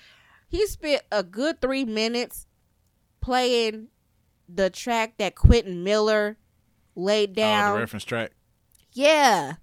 He 0.47 0.68
spent 0.68 1.01
a 1.12 1.24
good 1.24 1.60
three 1.62 1.84
minutes 1.84 2.45
playing 3.22 3.88
the 4.47 4.70
track 4.70 5.16
that 5.18 5.34
Quentin 5.34 5.84
Miller 5.84 6.38
laid 6.95 7.32
Oh, 7.32 7.34
down. 7.34 7.74
the 7.74 7.80
reference 7.80 8.03
track. 8.05 8.34
yeah. 8.93 9.53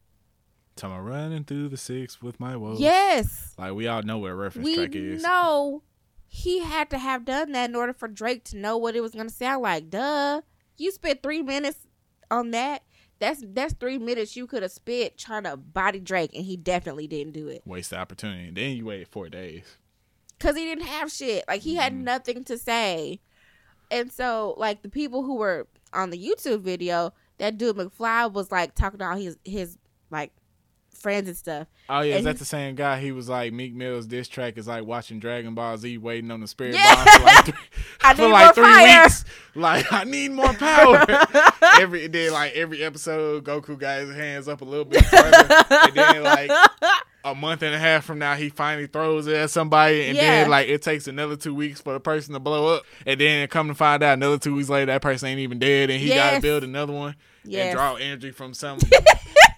Tell 0.74 0.90
me 0.90 0.96
running 0.96 1.44
through 1.44 1.68
the 1.68 1.76
six 1.76 2.20
with 2.20 2.40
my 2.40 2.56
woes. 2.56 2.80
Yes. 2.80 3.54
Like 3.56 3.74
we 3.74 3.86
all 3.86 4.02
know 4.02 4.18
what 4.18 4.32
a 4.32 4.34
reference 4.34 4.66
we 4.66 4.74
track 4.74 4.96
is. 4.96 5.22
know 5.22 5.84
he 6.26 6.58
had 6.58 6.90
to 6.90 6.98
have 6.98 7.24
done 7.24 7.52
that 7.52 7.70
in 7.70 7.76
order 7.76 7.92
for 7.92 8.08
Drake 8.08 8.42
to 8.46 8.56
know 8.56 8.76
what 8.76 8.96
it 8.96 9.00
was 9.00 9.12
gonna 9.12 9.30
sound 9.30 9.62
like. 9.62 9.90
Duh. 9.90 10.40
You 10.76 10.90
spent 10.90 11.22
three 11.22 11.40
minutes 11.42 11.86
on 12.32 12.50
that. 12.50 12.82
That's 13.18 13.42
that's 13.46 13.74
three 13.74 13.98
minutes 13.98 14.36
you 14.36 14.46
could 14.46 14.62
have 14.62 14.72
spent 14.72 15.16
trying 15.16 15.44
to 15.44 15.56
body 15.56 16.00
Drake, 16.00 16.32
and 16.34 16.44
he 16.44 16.56
definitely 16.56 17.06
didn't 17.06 17.32
do 17.32 17.48
it 17.48 17.62
Waste 17.64 17.90
the 17.90 17.98
opportunity. 17.98 18.50
Then 18.50 18.76
you 18.76 18.86
waited 18.86 19.08
four 19.08 19.28
days. 19.28 19.76
because 20.38 20.56
he 20.56 20.64
didn't 20.64 20.86
have 20.86 21.10
shit. 21.10 21.44
Like 21.48 21.62
he 21.62 21.76
had 21.76 21.92
mm-hmm. 21.92 22.04
nothing 22.04 22.44
to 22.44 22.58
say, 22.58 23.20
and 23.90 24.12
so 24.12 24.54
like 24.58 24.82
the 24.82 24.88
people 24.88 25.22
who 25.22 25.36
were 25.36 25.66
on 25.92 26.10
the 26.10 26.18
YouTube 26.18 26.60
video, 26.60 27.12
that 27.38 27.56
dude 27.56 27.76
McFly 27.76 28.32
was 28.32 28.50
like 28.50 28.74
talking 28.74 29.00
about 29.00 29.18
his 29.18 29.38
his 29.44 29.78
like 30.10 30.32
friends 31.04 31.28
and 31.28 31.36
stuff. 31.36 31.68
Oh 31.88 32.00
yeah, 32.00 32.16
is 32.16 32.24
that 32.24 32.32
he- 32.32 32.38
the 32.38 32.44
same 32.46 32.74
guy? 32.74 32.98
He 32.98 33.12
was 33.12 33.28
like 33.28 33.52
Meek 33.52 33.74
Mill's 33.74 34.06
diss 34.06 34.26
track 34.26 34.58
is 34.58 34.66
like 34.66 34.84
watching 34.84 35.20
Dragon 35.20 35.54
Ball 35.54 35.76
Z, 35.76 35.98
waiting 35.98 36.30
on 36.32 36.40
the 36.40 36.48
spirit 36.48 36.74
Yeah. 36.74 36.94
bomb 36.96 37.06
for 37.06 37.22
like 37.24 37.44
three, 37.44 37.54
I 38.02 38.14
for 38.16 38.28
like 38.28 38.54
three 38.54 38.64
fire. 38.64 39.02
weeks. 39.04 39.24
Like 39.54 39.92
I 39.92 40.04
need 40.04 40.32
more 40.32 40.52
power. 40.54 41.04
every 41.80 42.08
then 42.08 42.32
like 42.32 42.54
every 42.54 42.82
episode, 42.82 43.44
Goku 43.44 43.78
got 43.78 44.00
his 44.00 44.16
hands 44.16 44.48
up 44.48 44.62
a 44.62 44.64
little 44.64 44.84
bit 44.86 45.04
further, 45.04 45.46
and 45.70 45.94
then 45.94 46.22
like 46.24 46.50
a 47.26 47.34
month 47.34 47.62
and 47.62 47.74
a 47.74 47.78
half 47.78 48.04
from 48.04 48.18
now, 48.18 48.34
he 48.34 48.48
finally 48.48 48.86
throws 48.86 49.26
it 49.26 49.36
at 49.36 49.50
somebody, 49.50 50.06
and 50.08 50.16
Yeah. 50.16 50.22
then 50.42 50.50
like 50.50 50.68
it 50.68 50.82
takes 50.82 51.06
another 51.06 51.36
two 51.36 51.54
weeks 51.54 51.80
for 51.80 51.92
the 51.92 52.00
person 52.00 52.32
to 52.34 52.40
blow 52.40 52.74
up, 52.74 52.82
and 53.06 53.20
then 53.20 53.46
come 53.48 53.68
to 53.68 53.74
find 53.74 54.02
out 54.02 54.14
another 54.14 54.38
two 54.38 54.54
weeks 54.56 54.68
later 54.70 54.86
that 54.86 55.02
person 55.02 55.28
ain't 55.28 55.40
even 55.40 55.58
dead, 55.58 55.90
and 55.90 56.00
he 56.00 56.08
got 56.08 56.34
to 56.34 56.40
build 56.40 56.64
another 56.64 56.92
one 56.94 57.14
Yes. 57.44 57.66
and 57.66 57.74
draw 57.76 57.94
energy 57.96 58.30
from 58.30 58.54
some 58.54 58.78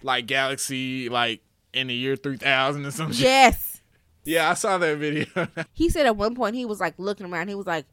like 0.06 0.26
galaxy 0.26 1.10
like 1.10 1.42
in 1.74 1.88
the 1.88 1.94
year 1.94 2.16
three 2.16 2.38
thousand 2.38 2.86
or 2.86 2.90
some 2.90 3.12
shit. 3.12 3.24
Yes. 3.24 3.82
Yeah, 4.24 4.48
I 4.50 4.54
saw 4.54 4.78
that 4.78 4.96
video. 4.96 5.26
he 5.72 5.90
said 5.90 6.06
at 6.06 6.16
one 6.16 6.34
point 6.34 6.56
he 6.56 6.64
was 6.64 6.80
like 6.80 6.94
looking 6.98 7.30
around. 7.30 7.48
He 7.48 7.54
was 7.54 7.66
like, 7.66 7.84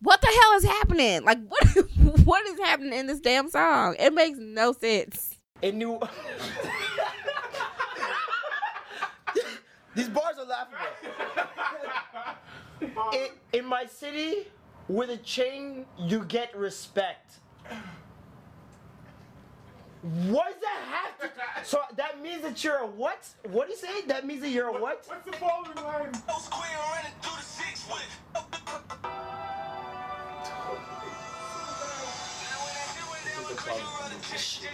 "What 0.00 0.20
the 0.20 0.26
hell 0.26 0.52
is 0.56 0.64
happening? 0.64 1.24
Like 1.24 1.38
what? 1.48 1.66
what 2.24 2.46
is 2.46 2.58
happening 2.60 2.92
in 2.92 3.06
this 3.06 3.20
damn 3.20 3.48
song? 3.48 3.96
It 3.98 4.12
makes 4.12 4.38
no 4.38 4.72
sense." 4.72 5.38
In 5.62 5.78
New 5.78 5.98
These 9.94 10.10
bars 10.10 10.36
are 10.38 10.44
laughable. 10.44 10.76
in, 13.14 13.28
in 13.54 13.64
my 13.64 13.86
city, 13.86 14.46
with 14.88 15.08
a 15.08 15.16
chain, 15.16 15.86
you 15.98 16.24
get 16.24 16.54
respect. 16.54 17.38
What 20.06 20.52
does 20.52 20.60
that 20.60 20.82
have 20.88 21.18
to? 21.20 21.30
So 21.64 21.80
that 21.96 22.22
means 22.22 22.42
that 22.42 22.62
you're 22.62 22.76
a 22.76 22.86
what? 22.86 23.26
What 23.50 23.66
do 23.66 23.72
you 23.72 23.78
say? 23.78 24.02
That 24.06 24.24
means 24.24 24.40
that 24.42 24.50
you're 24.50 24.68
a 24.68 24.72
what? 24.72 25.04
What's 25.08 25.24
the 25.26 25.32
following 25.32 25.74
line? 25.76 26.12
this 34.30 34.40
shit. 34.40 34.70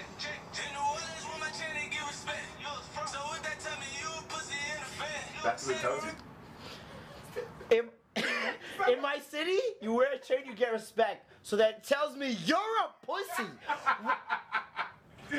That's 5.42 5.66
what 5.66 5.76
it 5.76 5.80
tells 5.80 6.04
you. 6.04 7.78
In, 7.78 7.88
in 8.92 9.02
my 9.02 9.18
city, 9.18 9.58
you 9.80 9.92
wear 9.92 10.12
a 10.12 10.18
chain, 10.18 10.38
you 10.46 10.54
get 10.54 10.72
respect. 10.72 11.28
So 11.42 11.56
that 11.56 11.84
tells 11.84 12.16
me 12.16 12.36
you're 12.44 12.58
a 12.58 13.06
pussy. 13.06 13.50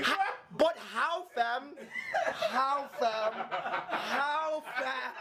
How- 0.02 0.18
but 0.58 0.78
how, 0.78 1.26
fam? 1.36 1.74
How, 2.26 2.90
fam? 3.00 3.34
How, 3.90 4.64
fam? 4.78 5.12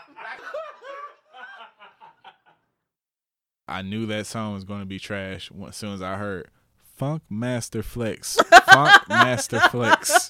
I 3.68 3.82
knew 3.82 4.06
that 4.06 4.26
song 4.26 4.54
was 4.54 4.64
going 4.64 4.80
to 4.80 4.86
be 4.86 4.98
trash 4.98 5.50
as 5.66 5.76
soon 5.76 5.94
as 5.94 6.02
I 6.02 6.16
heard 6.16 6.48
Funkmaster 7.00 7.82
Flex. 7.84 8.36
Funkmaster 8.52 9.70
Flex. 9.70 10.28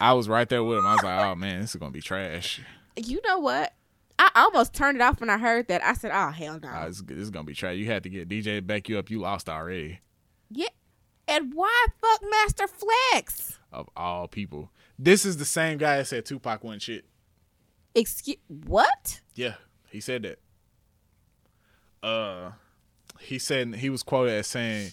I 0.00 0.12
was 0.14 0.28
right 0.28 0.48
there 0.48 0.64
with 0.64 0.78
him. 0.78 0.86
I 0.86 0.94
was 0.94 1.02
like, 1.04 1.20
oh 1.26 1.34
man, 1.34 1.60
this 1.60 1.70
is 1.70 1.76
going 1.76 1.92
to 1.92 1.96
be 1.96 2.00
trash. 2.02 2.60
You 2.96 3.20
know 3.26 3.38
what? 3.38 3.72
I 4.18 4.30
almost 4.34 4.74
turned 4.74 4.96
it 4.98 5.02
off 5.02 5.20
when 5.20 5.30
I 5.30 5.38
heard 5.38 5.68
that. 5.68 5.82
I 5.82 5.94
said, 5.94 6.10
"Oh 6.12 6.28
hell 6.30 6.58
no!" 6.62 6.68
Ah, 6.70 6.86
this, 6.88 7.00
this 7.00 7.16
is 7.18 7.30
going 7.30 7.46
to 7.46 7.50
be 7.50 7.54
trash. 7.54 7.76
You 7.76 7.86
had 7.86 8.02
to 8.02 8.10
get 8.10 8.28
DJ 8.28 8.56
to 8.56 8.60
back 8.62 8.86
you 8.88 8.98
up. 8.98 9.08
You 9.10 9.20
lost 9.20 9.48
already. 9.48 10.00
yeah, 10.50 10.68
and 11.30 11.54
why 11.54 11.86
fuck 12.00 12.20
Master 12.30 12.66
Flex? 12.66 13.58
Of 13.72 13.88
all 13.96 14.28
people. 14.28 14.70
This 14.98 15.24
is 15.24 15.36
the 15.38 15.44
same 15.44 15.78
guy 15.78 15.98
that 15.98 16.06
said 16.08 16.26
Tupac 16.26 16.62
wasn't 16.62 16.82
shit. 16.82 17.04
Excuse 17.94 18.36
what? 18.48 19.20
Yeah, 19.34 19.54
he 19.90 20.00
said 20.00 20.22
that. 20.24 22.06
Uh, 22.06 22.52
he 23.20 23.38
said 23.38 23.76
he 23.76 23.88
was 23.90 24.02
quoted 24.02 24.32
as 24.32 24.46
saying, 24.46 24.92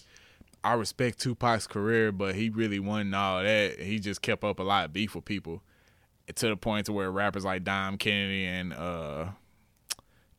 "I 0.64 0.74
respect 0.74 1.18
Tupac's 1.20 1.66
career, 1.66 2.12
but 2.12 2.34
he 2.34 2.48
really 2.48 2.78
wasn't 2.78 3.14
all 3.14 3.42
that. 3.42 3.80
He 3.80 3.98
just 3.98 4.22
kept 4.22 4.44
up 4.44 4.58
a 4.58 4.62
lot 4.62 4.84
of 4.86 4.92
beef 4.92 5.14
with 5.14 5.24
people, 5.24 5.62
to 6.34 6.48
the 6.48 6.56
point 6.56 6.86
to 6.86 6.92
where 6.92 7.10
rappers 7.10 7.44
like 7.44 7.64
Dom 7.64 7.98
Kennedy 7.98 8.44
and 8.46 8.72
uh 8.72 9.26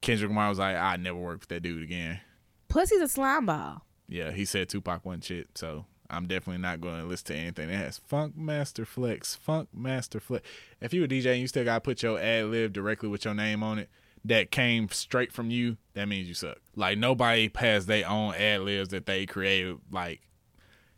Kendrick 0.02 0.30
Lamar 0.30 0.50
was 0.50 0.60
like, 0.60 0.76
I 0.76 0.96
never 0.96 1.18
work 1.18 1.42
with 1.42 1.50
that 1.50 1.62
dude 1.62 1.84
again. 1.84 2.22
Pussy's 2.70 3.02
a 3.02 3.08
slime 3.08 3.46
ball. 3.46 3.86
Yeah, 4.10 4.32
he 4.32 4.44
said 4.44 4.70
Tupac 4.70 5.06
wasn't 5.06 5.24
shit, 5.24 5.48
so 5.56 5.86
I'm 6.10 6.28
definitely 6.28 6.62
not 6.62 6.82
going 6.82 7.00
to 7.00 7.06
listen 7.06 7.28
to 7.28 7.36
anything 7.36 7.68
that 7.70 7.76
has 7.78 8.02
Funkmaster 8.12 8.86
Flex. 8.86 9.38
Funkmaster 9.48 10.22
Flex. 10.22 10.48
If 10.82 10.94
you 10.94 11.04
a 11.04 11.08
DJ 11.08 11.34
and 11.34 11.42
you 11.42 11.48
still 11.48 11.64
got 11.64 11.76
to 11.76 11.82
put 11.82 12.02
your 12.02 12.20
ad 12.20 12.46
lib 12.46 12.74
directly 12.74 13.08
with 13.08 13.26
your 13.26 13.36
name 13.36 13.62
on 13.62 13.80
it, 13.80 13.90
that 14.26 14.52
came 14.52 14.90
straight 14.90 15.32
from 15.32 15.50
you, 15.50 15.78
that 15.94 16.08
means 16.08 16.28
you 16.28 16.34
suck. 16.34 16.58
Like 16.76 16.98
nobody 16.98 17.50
has 17.56 17.86
their 17.86 18.08
own 18.08 18.34
ad 18.36 18.62
libs 18.62 18.90
that 18.90 19.06
they 19.06 19.26
created. 19.26 19.78
Like 19.92 20.22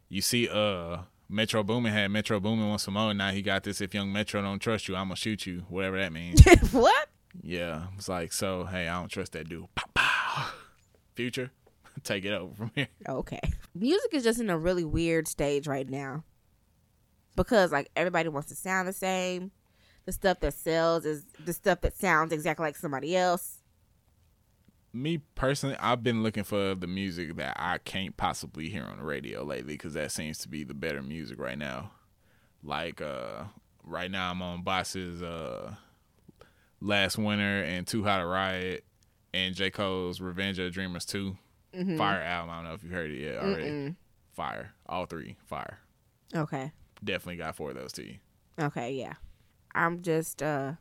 you 0.09 0.21
see, 0.21 0.49
uh, 0.49 0.99
Metro 1.29 1.63
Boomin 1.63 1.93
had 1.93 2.09
Metro 2.09 2.39
Boomin 2.39 2.77
some 2.79 2.95
more. 2.95 3.13
Now 3.13 3.31
he 3.31 3.41
got 3.41 3.63
this. 3.63 3.79
If 3.81 3.93
Young 3.93 4.11
Metro 4.11 4.41
don't 4.41 4.59
trust 4.59 4.87
you, 4.87 4.95
I'm 4.95 5.05
gonna 5.07 5.15
shoot 5.17 5.45
you. 5.45 5.65
Whatever 5.69 5.97
that 5.97 6.11
means. 6.11 6.43
what? 6.71 7.09
yeah, 7.41 7.87
it's 7.95 8.09
like 8.09 8.33
so. 8.33 8.65
Hey, 8.65 8.87
I 8.87 8.99
don't 8.99 9.09
trust 9.09 9.33
that 9.33 9.47
dude. 9.47 9.73
Pow, 9.75 9.85
pow. 9.93 10.49
Future, 11.15 11.51
take 12.03 12.25
it 12.25 12.33
over 12.33 12.53
from 12.55 12.71
here. 12.75 12.87
Okay. 13.07 13.39
Music 13.73 14.13
is 14.13 14.23
just 14.23 14.39
in 14.39 14.49
a 14.49 14.57
really 14.57 14.83
weird 14.83 15.27
stage 15.27 15.67
right 15.67 15.89
now. 15.89 16.23
Because 17.35 17.71
like 17.71 17.89
everybody 17.95 18.29
wants 18.29 18.49
to 18.49 18.55
sound 18.55 18.87
the 18.87 18.93
same. 18.93 19.51
The 20.05 20.11
stuff 20.11 20.39
that 20.41 20.53
sells 20.53 21.05
is 21.05 21.25
the 21.45 21.53
stuff 21.53 21.81
that 21.81 21.95
sounds 21.95 22.33
exactly 22.33 22.65
like 22.65 22.75
somebody 22.75 23.15
else. 23.15 23.59
me 24.93 25.19
personally, 25.35 25.77
I've 25.79 26.03
been 26.03 26.23
looking 26.23 26.43
for 26.43 26.75
the 26.75 26.87
music 26.87 27.35
that 27.37 27.55
I 27.59 27.77
can't 27.77 28.17
possibly 28.17 28.69
hear 28.69 28.83
on 28.83 28.97
the 28.97 29.03
radio 29.03 29.43
lately 29.43 29.73
because 29.73 29.93
that 29.93 30.11
seems 30.11 30.39
to 30.39 30.49
be 30.49 30.63
the 30.63 30.73
better 30.73 31.01
music 31.01 31.39
right 31.39 31.57
now. 31.57 31.91
Like 32.63 33.01
uh, 33.01 33.43
right 33.83 34.09
now, 34.11 34.31
I'm 34.31 34.41
on 34.41 34.63
Bas's 34.63 35.21
uh, 35.21 35.75
Last 36.81 37.17
Winter 37.17 37.63
and 37.63 37.85
Too 37.87 38.03
Hot 38.03 38.17
to 38.19 38.25
Riot 38.25 38.83
and 39.33 39.55
J 39.55 39.69
Cole's 39.69 40.19
Revenge 40.19 40.59
of 40.59 40.65
the 40.65 40.71
Dreamers 40.71 41.05
2 41.05 41.37
Mhm. 41.73 41.97
Fire 41.97 42.21
album. 42.21 42.49
I 42.49 42.55
don't 42.57 42.63
know 42.65 42.73
if 42.73 42.83
you 42.83 42.89
heard 42.89 43.11
it 43.11 43.19
yet 43.19 43.37
already. 43.37 43.63
Mm-mm. 43.69 43.95
Fire, 44.33 44.73
all 44.87 45.05
three, 45.05 45.37
fire. 45.45 45.79
Okay. 46.35 46.71
Definitely 47.03 47.37
got 47.37 47.55
four 47.55 47.69
of 47.69 47.75
those 47.75 47.93
to 47.93 48.05
you. 48.05 48.15
Okay, 48.59 48.93
yeah. 48.93 49.13
I'm 49.73 50.01
just 50.01 50.43
uh 50.43 50.73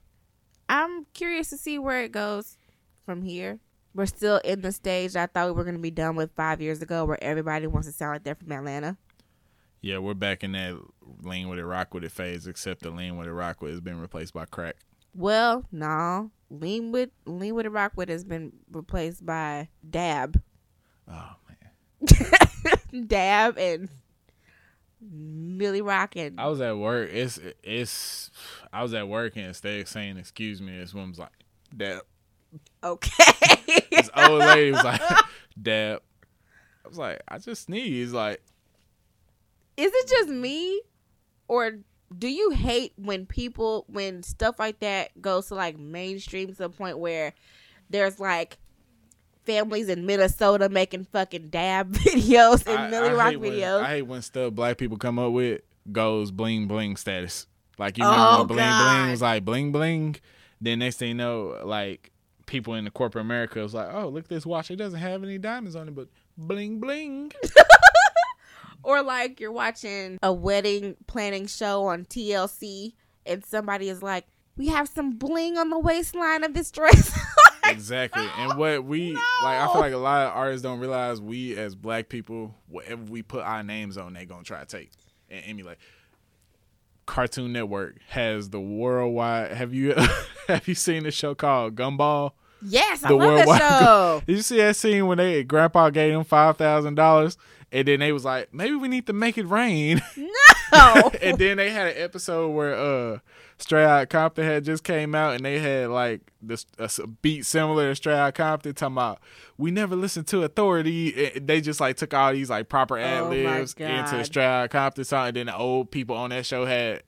I'm 0.69 1.07
curious 1.15 1.51
to 1.51 1.57
see 1.57 1.79
where 1.79 2.03
it 2.03 2.13
goes 2.13 2.59
from 3.05 3.23
here. 3.23 3.59
We're 3.95 4.07
still 4.07 4.39
in 4.45 4.61
the 4.61 4.73
stage 4.73 5.17
I 5.17 5.27
thought 5.27 5.47
we 5.47 5.53
were 5.53 5.65
gonna 5.65 5.79
be 5.79 5.91
done 5.91 6.17
with 6.17 6.33
five 6.37 6.61
years 6.61 6.83
ago 6.83 7.05
where 7.05 7.23
everybody 7.23 7.67
wants 7.67 7.89
to 7.89 7.93
sound 7.93 8.15
like 8.15 8.25
they're 8.25 8.35
from 8.35 8.53
Atlanta. 8.53 8.97
Yeah, 9.81 9.99
we're 9.99 10.15
back 10.15 10.45
in 10.45 10.53
that 10.53 10.77
lean 11.23 11.49
with 11.49 11.59
it, 11.59 11.65
rock 11.65 11.95
with 11.95 12.05
it 12.05 12.13
phase. 12.13 12.47
Except 12.47 12.83
the 12.83 12.91
lean 12.91 13.17
with 13.17 13.29
it, 13.29 13.33
rock 13.33 13.63
with 13.63 13.71
it 13.71 13.75
has 13.75 13.81
been 13.81 14.01
replaced 14.01 14.35
by 14.35 14.45
crack. 14.45 14.77
Well, 15.15 15.65
no. 15.73 16.31
Lean 16.51 16.93
with 16.93 17.11
Lean 17.27 17.55
with 17.55 17.67
a 17.67 17.71
Rock 17.71 17.93
with 17.97 18.09
has 18.09 18.25
been 18.25 18.53
replaced 18.71 19.25
by 19.25 19.69
Dab. 19.89 20.41
Oh 21.11 21.37
man. 21.49 23.07
Dab 23.07 23.59
and 23.59 23.89
Milly 25.01 25.83
Rock 25.83 26.17
and 26.17 26.41
I 26.41 26.47
was 26.47 26.61
at 26.61 26.77
work. 26.77 27.11
It's 27.13 27.39
it's. 27.63 28.31
I 28.73 28.83
was 28.83 28.95
at 28.95 29.09
work 29.09 29.37
and 29.37 29.47
instead 29.47 29.81
of 29.81 29.89
saying 29.89 30.17
excuse 30.17 30.61
me, 30.61 30.79
this 30.79 30.95
woman's 30.95 31.19
like, 31.19 31.31
"Dab." 31.77 32.03
Okay. 32.83 33.25
This 33.91 34.11
old 34.17 34.39
lady 34.39 34.73
was 34.73 34.85
like, 34.85 35.01
"Dab." 35.63 36.01
I 36.85 36.89
was 36.89 36.97
like, 36.97 37.21
I 37.29 37.39
just 37.39 37.65
sneezed. 37.65 38.15
Like, 38.15 38.41
is 39.77 39.91
it 39.93 40.09
just 40.09 40.29
me 40.29 40.81
or 41.49 41.79
do 42.17 42.29
you 42.29 42.51
hate 42.51 42.93
when 42.97 43.27
people 43.27 43.85
when 43.89 44.23
stuff 44.23 44.59
like 44.59 44.81
that 44.81 45.21
goes 45.21 45.49
to 45.49 45.55
like 45.55 45.79
mainstream 45.79 46.49
to 46.49 46.55
the 46.55 46.69
point 46.69 46.99
where 46.99 47.35
there's 47.89 48.19
like 48.19 48.59
families 49.51 49.89
in 49.89 50.07
Minnesota 50.07 50.69
making 50.69 51.05
fucking 51.05 51.49
dab 51.49 51.93
videos 51.95 52.67
and 52.67 52.79
I, 52.79 52.89
Milly 52.91 53.09
I 53.11 53.13
Rock 53.15 53.41
when- 53.41 53.53
videos? 53.53 53.83
I 53.83 53.89
hate 53.89 54.03
when 54.03 54.23
stuff 54.23 54.53
black 54.55 54.79
people 54.79 54.97
come 54.97 55.19
up 55.19 55.33
with 55.33 55.63
goes 55.91 56.31
bling 56.31 56.67
bling 56.69 56.97
status. 56.97 57.47
Like 57.79 57.99
you 57.99 58.05
Oh, 58.05 58.11
remember 58.11 58.39
when 58.39 58.47
bling 58.49 58.59
God. 58.59 58.97
bling 59.01 59.11
was 59.11 59.23
like 59.23 59.45
bling 59.45 59.73
bling. 59.73 60.17
Then 60.61 60.79
next 60.81 60.97
thing 60.99 61.09
you 61.09 61.15
know, 61.15 61.61
like 61.65 62.11
people 62.47 62.75
in 62.75 62.85
the 62.85 62.91
corporate 62.91 63.25
America 63.25 63.61
was 63.61 63.75
like, 63.75 63.89
oh 63.93 64.09
look 64.09 64.25
at 64.25 64.29
this 64.31 64.45
watch. 64.47 64.71
It 64.71 64.77
doesn't 64.77 64.99
have 65.01 65.23
any 65.25 65.39
diamonds 65.39 65.75
on 65.77 65.89
it, 65.89 65.95
but 65.95 66.09
bling 66.37 66.79
bling. 66.81 67.33
or 68.83 69.03
like 69.03 69.41
you're 69.41 69.53
watching 69.53 70.19
a 70.23 70.33
wedding 70.33 70.97
planning 71.07 71.47
show 71.47 71.87
on 71.87 72.05
TLC 72.05 72.93
and 73.27 73.45
somebody 73.45 73.89
is 73.89 74.03
like, 74.03 74.27
"We 74.57 74.69
have 74.69 74.89
some 74.89 75.13
bling 75.19 75.57
on 75.59 75.71
the 75.71 75.79
waistline 75.79 76.45
of 76.45 76.55
this 76.55 76.71
dress." 76.71 77.19
exactly. 77.77 78.27
And 78.39 78.59
what 78.59 78.85
we 78.85 79.13
like, 79.13 79.61
I 79.61 79.69
feel 79.73 79.81
like 79.81 79.93
a 79.93 79.99
lot 79.99 80.27
of 80.27 80.37
artists 80.37 80.63
don't 80.63 80.81
realize 80.81 81.21
we 81.21 81.57
as 81.57 81.75
black 81.75 82.09
people, 82.09 82.55
whatever 82.69 83.03
we 83.05 83.23
put 83.23 83.43
our 83.43 83.63
names 83.63 83.97
on, 83.97 84.13
they 84.15 84.25
gonna 84.25 84.45
try 84.45 84.61
to 84.61 84.67
take 84.67 84.91
and 85.29 85.43
emulate. 85.47 85.79
Cartoon 87.07 87.53
Network 87.53 87.97
has 88.09 88.51
the 88.51 88.61
worldwide. 88.61 89.53
Have 89.53 89.75
you 89.75 89.95
have 90.49 90.69
you 90.69 90.75
seen 90.75 91.03
the 91.03 91.11
show 91.11 91.35
called 91.35 91.75
Gumball? 91.75 92.33
Yes, 92.63 93.03
I 93.03 93.11
love 93.11 93.47
that 93.47 93.59
show. 93.59 94.23
Did 94.27 94.37
you 94.37 94.43
see 94.43 94.59
that 94.59 94.77
scene 94.77 95.07
when 95.07 95.19
they 95.19 95.43
Grandpa 95.43 95.91
gave 95.91 96.13
them 96.13 96.25
five 96.25 96.57
thousand 96.57 96.95
dollars, 96.95 97.37
and 97.73 97.89
then 97.89 98.01
they 98.01 98.13
was 98.13 98.25
like, 98.25 98.53
maybe 98.53 98.77
we 98.77 98.89
need 98.89 99.07
to 99.07 99.13
make 99.13 99.39
it 99.39 99.47
rain. 99.47 100.03
No. 100.17 100.27
and 101.23 101.39
then 101.39 101.57
they 101.57 101.71
had 101.71 101.89
an 101.89 102.03
episode 102.03 102.51
where 102.51 102.75
uh 102.75 103.19
Straight 103.59 103.85
Outta 103.85 104.07
Compton 104.07 104.45
had 104.45 104.65
just 104.65 104.85
came 104.85 105.15
out, 105.15 105.35
and 105.37 105.45
they 105.45 105.59
had 105.59 105.91
like 105.91 106.33
this 106.41 106.65
a 106.79 107.07
beat 107.07 107.45
similar 107.45 107.91
to 107.91 107.95
Straight 107.95 108.15
Outta 108.17 108.33
Compton, 108.33 108.75
talking 108.75 108.95
about 108.95 109.21
we 109.59 109.71
never 109.71 109.95
listened 109.97 110.27
to 110.29 110.43
authority. 110.45 111.33
And 111.35 111.47
they 111.47 111.61
just 111.61 111.79
like 111.81 111.97
took 111.97 112.15
all 112.15 112.33
these 112.33 112.49
like 112.49 112.69
proper 112.71 112.97
ad 112.99 113.25
Oh 113.25 113.29
libs 113.29 113.75
into 113.75 114.13
God. 114.13 114.25
Straight 114.27 114.45
Outta 114.47 114.69
Compton 114.69 115.05
song, 115.05 115.29
and 115.29 115.37
then 115.37 115.47
the 115.47 115.57
old 115.57 115.91
people 115.91 116.17
on 116.17 116.31
that 116.31 116.47
show 116.47 116.65
had 116.65 117.03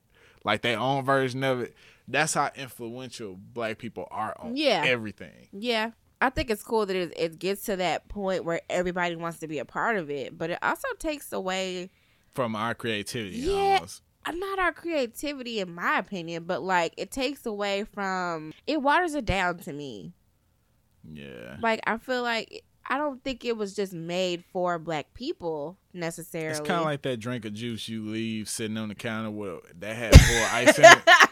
like 0.45 0.61
their 0.63 0.79
own 0.79 1.05
version 1.05 1.43
of 1.45 1.61
it. 1.61 1.75
That's 2.09 2.35
how 2.35 2.51
influential 2.57 3.37
black 3.37 3.79
people 3.79 4.07
are 4.11 4.35
on 4.39 4.57
Yeah. 4.57 4.83
everything. 4.87 5.49
Yeah. 5.53 5.93
I 6.21 6.31
think 6.31 6.51
it's 6.51 6.63
cool 6.63 6.85
that 6.87 6.95
it, 6.95 7.13
it 7.17 7.39
gets 7.39 7.63
to 7.65 7.77
that 7.77 8.09
point 8.09 8.45
where 8.45 8.61
everybody 8.69 9.17
wants 9.17 9.39
to 9.39 9.49
be 9.49 9.59
a 9.59 9.65
part 9.65 9.97
of 9.97 10.11
it, 10.11 10.37
but 10.37 10.51
it 10.51 10.59
also 10.63 10.87
takes 10.99 11.33
away 11.33 11.91
From 12.35 12.57
our 12.57 12.75
creativity, 12.75 13.37
Yeah. 13.39 13.53
almost. 13.77 14.03
uh, 14.25 14.33
not 14.33 14.59
our 14.59 14.73
creativity 14.73 15.61
in 15.61 15.75
my 15.75 15.99
opinion, 15.99 16.45
but 16.45 16.63
like 16.63 16.95
it 16.97 17.11
takes 17.11 17.45
away 17.47 17.85
from 17.85 18.53
it 18.67 18.81
waters 18.83 19.15
it 19.15 19.25
down 19.25 19.59
to 19.61 19.73
me. 19.73 20.13
Yeah. 21.13 21.57
Like 21.61 21.81
I 21.87 21.99
feel 21.99 22.23
like 22.23 22.65
I 22.89 22.97
don't 22.99 23.23
think 23.23 23.45
it 23.45 23.57
was 23.57 23.75
just 23.75 23.93
made 23.93 24.45
for 24.53 24.79
black 24.79 25.15
people 25.15 25.77
necessarily. 25.93 26.51
It's 26.51 26.61
kind 26.61 26.81
of 26.81 26.85
like 26.85 27.03
that 27.03 27.19
drink 27.19 27.45
of 27.45 27.55
juice 27.55 27.89
you 27.89 28.05
leave 28.09 28.49
sitting 28.49 28.77
on 28.77 28.89
the 28.89 28.95
counter 28.95 29.31
with 29.31 29.61
that 29.81 29.97
had 29.97 30.15
full 30.21 30.45
ice 30.53 30.79
in 30.79 30.85
it, 30.85 31.29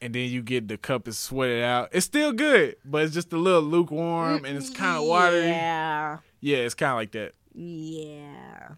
and 0.00 0.14
then 0.14 0.28
you 0.30 0.42
get 0.42 0.68
the 0.68 0.76
cup 0.78 1.06
and 1.06 1.14
sweat 1.14 1.50
it 1.50 1.62
out. 1.62 1.90
It's 1.92 2.06
still 2.06 2.32
good, 2.32 2.76
but 2.84 3.02
it's 3.04 3.14
just 3.14 3.32
a 3.32 3.36
little 3.36 3.62
lukewarm 3.62 4.44
and 4.44 4.56
it's 4.56 4.70
kind 4.70 4.96
of 4.98 5.04
watery. 5.08 5.46
Yeah. 5.48 6.18
Yeah, 6.40 6.58
it's 6.58 6.74
kind 6.74 6.90
of 6.92 6.96
like 6.96 7.12
that. 7.12 7.34
Yeah. 7.54 8.70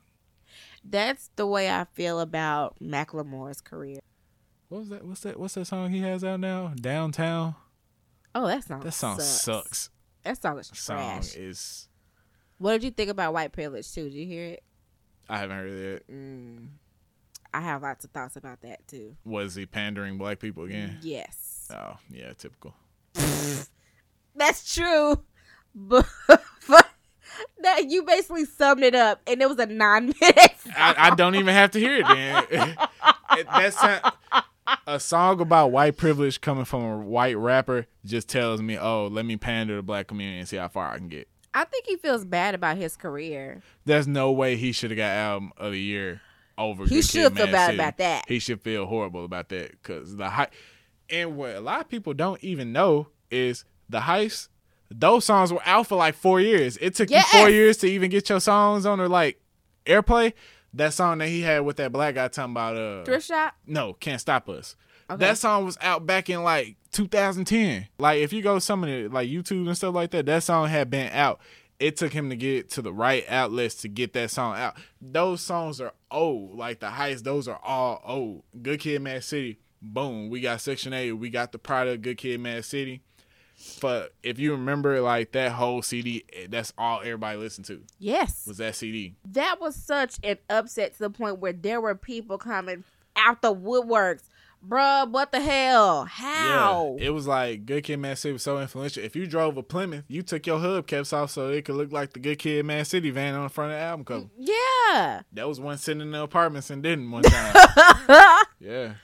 That's 0.85 1.31
the 1.37 1.47
way 1.47 1.71
I 1.71 1.87
feel 1.93 2.21
about 2.21 2.77
Macklemore's 2.81 3.61
career. 3.61 4.01
What 4.69 4.79
was 4.79 4.89
that? 4.89 5.05
What's 5.05 5.21
that? 5.21 5.39
What's 5.39 5.55
that 5.55 5.67
song 5.67 5.91
he 5.91 6.01
has 6.01 6.25
out 6.25 6.41
now? 6.41 6.73
Downtown. 6.81 7.55
Oh, 8.35 8.47
that 8.47 8.65
song. 8.65 8.81
That 8.81 8.93
song 8.93 9.21
sucks. 9.21 9.41
sucks. 9.43 9.91
That 10.25 10.41
song 10.41 10.59
is 10.59 10.71
Song 10.73 11.21
is. 11.37 11.89
What 12.59 12.73
did 12.73 12.85
you 12.85 12.91
think 12.91 13.11
about 13.11 13.35
white 13.35 13.53
privilege 13.53 13.93
too? 13.93 14.05
Did 14.05 14.15
you 14.15 14.27
hear 14.27 14.45
it? 14.47 14.63
I 15.29 15.39
haven't 15.39 15.57
heard 15.57 15.71
it. 15.71 16.05
Mm. 16.11 16.69
I 17.55 17.61
have 17.61 17.83
lots 17.83 18.05
of 18.05 18.13
thoughts 18.13 18.37
about 18.37 18.63
that 18.63 18.87
too. 18.89 19.17
Was 19.25 19.55
he 19.55 19.67
pandering 19.67 20.17
black 20.17 20.39
people 20.39 20.65
again? 20.65 20.99
Yes, 21.03 21.71
Oh 21.75 21.97
yeah, 22.11 22.33
typical. 22.33 22.75
that's 24.35 24.75
true. 24.75 25.23
But 25.75 26.05
that 27.63 27.91
you 27.91 28.03
basically 28.05 28.45
summed 28.45 28.83
it 28.83 28.95
up, 28.95 29.21
and 29.27 29.41
it 29.43 29.49
was 29.49 29.59
a 29.59 29.67
nine 29.67 30.07
minutes. 30.21 30.67
I, 30.77 30.95
I 30.97 31.15
don't 31.15 31.35
even 31.35 31.55
have 31.55 31.71
to 31.73 31.79
hear 31.81 31.97
it 31.97 32.07
then. 32.07 32.77
That's 33.53 33.83
not- 33.83 34.17
a 34.87 34.99
song 35.01 35.41
about 35.41 35.73
white 35.73 35.97
privilege 35.97 36.41
coming 36.41 36.65
from 36.65 36.83
a 36.85 36.99
white 36.99 37.37
rapper 37.37 37.87
just 38.05 38.29
tells 38.29 38.63
me, 38.63 38.79
oh, 38.79 39.09
let 39.09 39.27
me 39.27 39.37
pander 39.37 39.73
to 39.75 39.77
the 39.79 39.83
black 39.83 40.07
community 40.07 40.39
and 40.39 40.49
see 40.49 40.57
how 40.57 40.69
far 40.69 40.93
I 40.93 40.99
can 40.99 41.09
get. 41.09 41.29
I 41.53 41.65
think 41.65 41.85
he 41.87 41.97
feels 41.97 42.25
bad 42.25 42.55
about 42.55 42.77
his 42.79 42.97
career. 42.97 43.61
There's 43.85 44.07
no 44.07 44.31
way 44.33 44.57
he 44.57 44.73
should 44.73 44.91
have 44.91 44.97
got 44.97 45.11
album 45.11 45.53
of 45.59 45.73
the 45.73 45.81
year 45.81 46.23
over. 46.57 46.85
He 46.85 46.97
Good 46.97 47.05
should 47.05 47.33
Kid, 47.33 47.37
feel 47.37 47.47
Mad 47.47 47.53
bad 47.53 47.67
City. 47.67 47.79
about 47.79 47.99
that. 47.99 48.25
He 48.29 48.39
should 48.39 48.63
feel 48.63 48.87
horrible 48.87 49.25
about 49.25 49.49
that 49.51 49.73
because 49.73 50.17
the 50.17 50.31
hype. 50.31 50.53
And 51.11 51.37
what 51.37 51.57
a 51.57 51.61
lot 51.61 51.81
of 51.81 51.89
people 51.89 52.15
don't 52.15 52.43
even 52.43 52.73
know 52.73 53.09
is 53.31 53.65
the 53.91 54.01
heist. 54.01 54.49
Those 54.99 55.25
songs 55.25 55.53
were 55.53 55.63
out 55.65 55.87
for 55.87 55.97
like 55.97 56.15
four 56.15 56.41
years. 56.41 56.77
It 56.81 56.95
took 56.95 57.11
you 57.11 57.21
four 57.23 57.49
years 57.49 57.77
to 57.79 57.87
even 57.87 58.11
get 58.11 58.29
your 58.29 58.41
songs 58.41 58.87
on 58.87 58.99
the 58.99 59.09
like 59.09 59.41
airplay. 59.87 60.33
That 60.75 60.95
song 60.95 61.19
that 61.19 61.29
he 61.29 61.43
had 61.43 61.61
with 61.61 61.77
that 61.77 61.93
black 61.93 62.15
guy 62.15 62.29
talking 62.29 62.53
about 62.53 62.77
uh 62.77 63.05
Thrift 63.05 63.27
shop. 63.27 63.55
no, 63.67 63.93
Can't 63.95 64.21
Stop 64.21 64.49
Us. 64.49 64.77
Okay. 65.11 65.19
That 65.19 65.37
song 65.37 65.65
was 65.67 65.77
out 65.83 66.07
back 66.07 66.31
in 66.31 66.43
like 66.43 66.77
2010. 66.93 67.89
Like 67.99 68.21
if 68.21 68.33
you 68.33 68.43
go 68.43 68.59
some 68.59 68.83
of 68.83 68.89
the 68.89 69.09
like 69.09 69.29
YouTube 69.29 69.67
and 69.67 69.77
stuff 69.77 69.95
like 69.95 70.11
that, 70.13 70.27
that 70.27 70.43
song 70.43 70.69
had 70.69 70.89
been 70.91 71.13
out. 71.13 71.41
It 71.79 71.97
took 71.97 72.13
him 72.13 72.31
to 72.31 72.37
get 72.37 72.71
to 72.71 72.83
the 72.83 72.93
right 72.93 73.25
outlets 73.29 73.75
to 73.83 73.89
get 73.89 74.13
that 74.13 74.31
song 74.31 74.57
out. 74.57 74.77
Those 75.01 75.41
songs 75.41 75.81
are 75.81 75.93
old. 76.11 76.57
Like 76.57 76.79
the 76.81 76.87
Heist, 76.87 77.25
those 77.25 77.49
are 77.49 77.59
all 77.63 78.01
old. 78.07 78.45
Good 78.63 78.79
Kid, 78.81 79.03
Mad 79.03 79.25
City. 79.25 79.59
Boom. 79.83 80.31
We 80.31 80.41
got 80.41 80.61
Section 80.61 80.93
A. 80.93 81.11
We 81.13 81.29
got 81.29 81.51
the 81.51 81.59
product 81.59 82.03
Good 82.03 82.19
Kid, 82.19 82.41
Mad 82.41 82.65
City. 82.65 83.03
But 83.81 84.13
if 84.23 84.39
you 84.39 84.53
remember, 84.53 85.01
like 85.01 85.33
that 85.33 85.53
whole 85.53 85.83
CD, 85.83 86.25
eh, 86.33 86.47
that's 86.49 86.73
all 86.79 87.01
everybody 87.01 87.39
listened 87.39 87.67
to 87.67 87.83
Yes, 87.99 88.45
was 88.47 88.57
that 88.59 88.75
CD. 88.75 89.15
that 89.33 89.61
was 89.61 89.77
such 89.77 90.17
an 90.25 90.39
upset 90.51 90.93
to 90.95 90.99
the 91.01 91.11
point 91.11 91.39
where 91.39 91.53
there 91.53 91.81
were 91.81 91.95
people 91.95 92.39
coming 92.39 92.85
out 93.17 93.43
the 93.43 93.55
woodworks. 93.55 94.23
Bruh, 94.67 95.11
what 95.11 95.33
the 95.33 95.41
hell? 95.41 96.05
How? 96.05 96.95
Yeah, 96.99 97.07
it 97.07 97.11
was 97.11 97.27
like 97.27 97.67
Good 97.67 97.83
Kid, 97.83 97.97
Mad 97.97 98.17
City 98.17 98.33
was 98.33 98.45
so 98.45 98.61
influential. 98.61 99.03
If 99.03 99.17
you 99.17 99.27
drove 99.27 99.57
a 99.57 99.63
Plymouth, 99.65 100.05
you 100.07 100.23
took 100.23 100.47
your 100.47 100.61
hubcaps 100.61 101.13
off 101.13 101.33
so 101.33 101.49
it 101.49 101.65
could 101.65 101.75
look 101.75 101.91
like 101.91 102.13
the 102.13 102.21
Good 102.21 102.39
Kid, 102.39 102.65
Mad 102.65 102.87
City 102.87 103.11
van 103.11 103.35
on 103.35 103.43
the 103.43 103.49
front 103.49 103.73
of 103.73 103.79
the 103.79 103.83
album 103.83 104.05
cover. 104.05 104.27
yeah. 104.39 105.23
That 105.33 105.49
was 105.49 105.59
one 105.59 105.79
sitting 105.79 106.01
in 106.01 106.13
the 106.13 106.23
apartments 106.23 106.71
and 106.71 106.81
didn't 106.81 107.11
one 107.11 107.23
time. 107.25 107.55
yeah, 108.61 108.95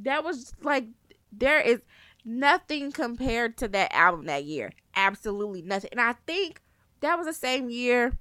that 0.00 0.22
was 0.22 0.52
like 0.62 0.86
there 1.32 1.60
is 1.60 1.80
nothing 2.24 2.92
compared 2.92 3.56
to 3.58 3.68
that 3.68 3.94
album 3.94 4.26
that 4.26 4.44
year. 4.44 4.72
Absolutely 4.94 5.62
nothing. 5.62 5.90
And 5.92 6.00
I 6.00 6.14
think 6.26 6.60
that 7.00 7.16
was 7.16 7.26
the 7.26 7.34
same 7.34 7.70
year. 7.70 8.18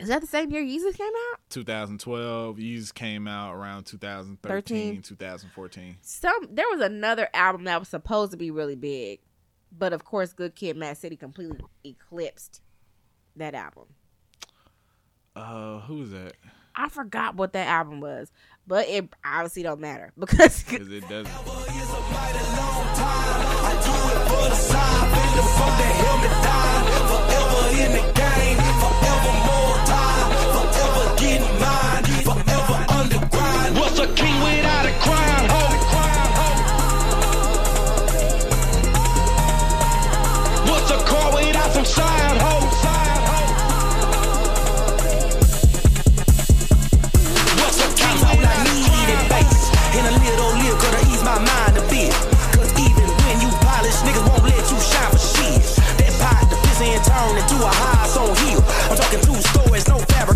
Is 0.00 0.08
that 0.08 0.20
the 0.20 0.26
same 0.26 0.50
year 0.50 0.62
Yeezus 0.62 0.96
came 0.96 1.12
out? 1.32 1.40
2012. 1.50 2.56
Yeezus 2.56 2.92
came 2.92 3.28
out 3.28 3.54
around 3.54 3.84
2013, 3.84 5.02
2014. 5.02 5.96
Some 6.00 6.48
there 6.50 6.66
was 6.70 6.80
another 6.80 7.28
album 7.32 7.64
that 7.64 7.78
was 7.78 7.88
supposed 7.88 8.32
to 8.32 8.36
be 8.36 8.50
really 8.50 8.74
big, 8.74 9.20
but 9.70 9.92
of 9.92 10.04
course, 10.04 10.32
Good 10.32 10.56
Kid, 10.56 10.76
Mad 10.76 10.98
City 10.98 11.16
completely 11.16 11.60
eclipsed 11.84 12.60
that 13.36 13.54
album. 13.54 13.84
Uh, 15.36 15.80
who 15.80 15.98
was 15.98 16.10
that? 16.10 16.34
I 16.76 16.88
forgot 16.88 17.36
what 17.36 17.52
that 17.52 17.68
album 17.68 18.00
was, 18.00 18.32
but 18.66 18.88
it 18.88 19.08
obviously 19.24 19.62
don't 19.62 19.80
matter 19.80 20.12
because 20.18 20.62
Because 20.62 20.90
it 20.90 21.08
doesn't. 21.08 22.34
What's 24.34 24.74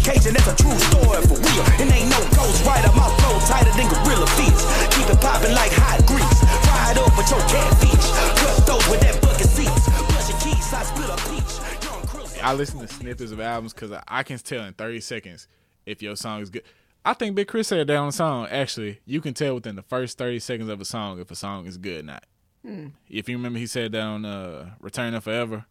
no 0.09 0.15
fabrication, 0.15 0.35
that's 0.35 0.49
a 0.49 0.57
true 0.57 0.79
story 0.91 1.23
for 1.27 1.37
real. 1.37 1.65
And 1.81 1.93
ain't 1.93 2.11
no 2.11 2.21
ghost 2.37 2.65
writer, 2.65 2.93
my 2.97 3.09
flow 3.21 3.39
tighter 3.47 3.73
than 3.77 3.89
gorilla 3.89 4.27
fish. 4.27 4.61
Keep 4.97 5.11
it 5.11 5.21
popping 5.21 5.55
like 5.55 5.73
hot 5.73 6.05
grease. 6.07 6.41
Fry 6.65 6.93
up 6.97 7.17
with 7.17 7.31
your 7.31 7.41
catfish. 7.49 8.07
Cut 8.41 8.67
those 8.67 8.89
with 8.89 9.01
that 9.01 9.21
bucket 9.21 9.49
seats. 9.49 9.89
Brush 9.89 10.29
your 10.29 10.41
keys, 10.41 10.73
I 10.73 10.83
split 10.83 11.11
a 11.11 11.17
peach. 11.29 12.43
I 12.43 12.55
listen 12.55 12.81
to 12.81 12.89
snippets 12.89 13.33
of 13.33 13.41
albums 13.41 13.75
because 13.75 13.93
I, 13.93 14.03
I 14.07 14.23
can 14.23 14.39
tell 14.39 14.65
in 14.65 14.73
30 14.75 15.01
seconds 15.01 15.49
if 15.87 16.03
your 16.03 16.17
song 16.17 16.41
is 16.41 16.51
good. 16.51 16.63
I 17.05 17.15
think 17.15 17.35
Big 17.35 17.49
K.R.I.T. 17.49 17.65
said 17.65 17.87
that 17.87 17.97
on 17.97 18.07
the 18.07 18.13
song. 18.13 18.47
Actually, 18.51 19.01
you 19.07 19.21
can 19.21 19.35
tell 19.35 19.55
within 19.55 19.77
the 19.77 19.83
first 19.83 20.19
30 20.19 20.39
seconds 20.41 20.69
of 20.69 20.81
a 20.81 20.85
song 20.85 21.21
if 21.21 21.31
a 21.31 21.37
song 21.37 21.67
is 21.67 21.79
good 21.79 22.01
or 22.01 22.07
not. 22.07 22.27
Hmm. 22.65 22.89
If 23.09 23.29
you 23.29 23.37
remember, 23.37 23.59
he 23.59 23.67
said 23.67 23.93
that 23.93 24.03
on 24.03 24.25
uh, 24.25 24.71
Return 24.81 25.15
of 25.15 25.25
4Eva, 25.25 25.65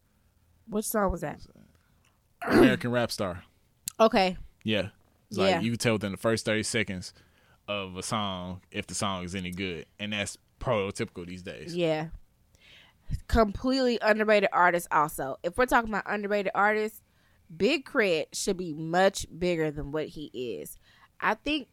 which 0.69 0.85
song 0.85 1.11
was 1.11 1.21
that? 1.21 1.39
American 2.45 2.91
Rap 2.91 3.11
Star. 3.11 3.43
Okay, 3.99 4.37
Yeah. 4.63 4.89
It's 5.29 5.37
like 5.37 5.49
Yeah. 5.51 5.59
you 5.61 5.71
can 5.71 5.77
tell 5.79 5.93
within 5.93 6.11
the 6.11 6.17
first 6.17 6.45
30 6.45 6.63
seconds 6.63 7.13
of 7.67 7.97
a 7.97 8.03
song 8.03 8.61
if 8.71 8.87
the 8.87 8.95
song 8.95 9.23
is 9.25 9.35
any 9.35 9.51
good. 9.51 9.85
And 9.99 10.13
that's 10.13 10.37
prototypical 10.59 11.25
these 11.27 11.41
days. 11.41 11.75
yeah, 11.75 12.07
completely 13.27 13.99
underrated 14.01 14.49
artist. 14.53 14.87
Also, 14.91 15.37
if 15.43 15.57
we're 15.57 15.65
talking 15.65 15.89
about 15.89 16.03
underrated 16.07 16.51
artists, 16.55 17.01
Big 17.55 17.85
K.R.I.T. 17.85 18.27
should 18.33 18.57
be 18.57 18.73
much 18.73 19.25
bigger 19.37 19.71
than 19.71 19.91
what 19.91 20.07
he 20.09 20.25
is. 20.33 20.77
I 21.21 21.33
think 21.35 21.67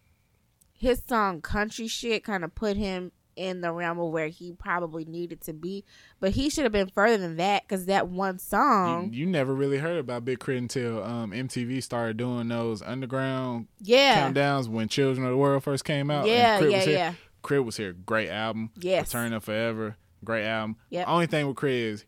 his 0.73 1.03
song 1.09 1.41
"Country 1.41 1.89
Shit" 1.89 2.25
kind 2.25 2.45
of 2.45 2.55
put 2.55 2.77
him 2.77 3.11
in 3.37 3.61
the 3.61 3.73
realm 3.73 3.99
of 3.99 4.11
where 4.11 4.29
he 4.29 4.53
probably 4.53 5.05
needed 5.05 5.41
to 5.43 5.53
be, 5.53 5.85
but 6.21 6.33
he 6.33 6.49
should 6.51 6.65
have 6.65 6.73
been 6.73 6.89
further 6.89 7.19
than 7.19 7.37
that 7.37 7.63
because 7.63 7.87
that 7.87 8.09
one 8.09 8.39
song, 8.39 9.11
you 9.13 9.27
never 9.27 9.55
really 9.55 9.79
heard 9.79 9.99
about 9.99 10.25
Big 10.25 10.41
K.R.I.T. 10.41 10.59
until 10.59 11.03
um, 11.03 11.31
MTV 11.33 11.83
started 11.83 12.17
doing 12.17 12.49
those 12.49 12.83
underground 12.83 13.67
yeah, 13.81 14.31
countdowns 14.31 14.69
when 14.69 14.89
Children 14.89 15.25
of 15.27 15.31
the 15.33 15.37
World 15.37 15.63
first 15.65 15.85
came 15.85 16.11
out. 16.11 16.21
and 16.27 16.29
Yeah, 16.29 16.59
K.R.I.T. 16.59 16.71
yeah, 16.71 16.77
was 16.79 16.85
here. 16.87 16.97
yeah. 16.97 17.15
K.R.I.T. 17.47 17.65
was 17.65 17.77
here. 17.77 17.93
Great 17.93 18.29
album. 18.31 18.71
Yes. 18.77 19.13
Return 19.15 19.33
of 19.33 19.45
4Eva. 19.45 19.95
Great 20.25 20.47
album. 20.47 20.77
Yep. 20.91 21.09
Only 21.09 21.27
thing 21.27 21.47
with 21.47 21.57
K.R.I.T. 21.57 21.83
is 21.83 22.05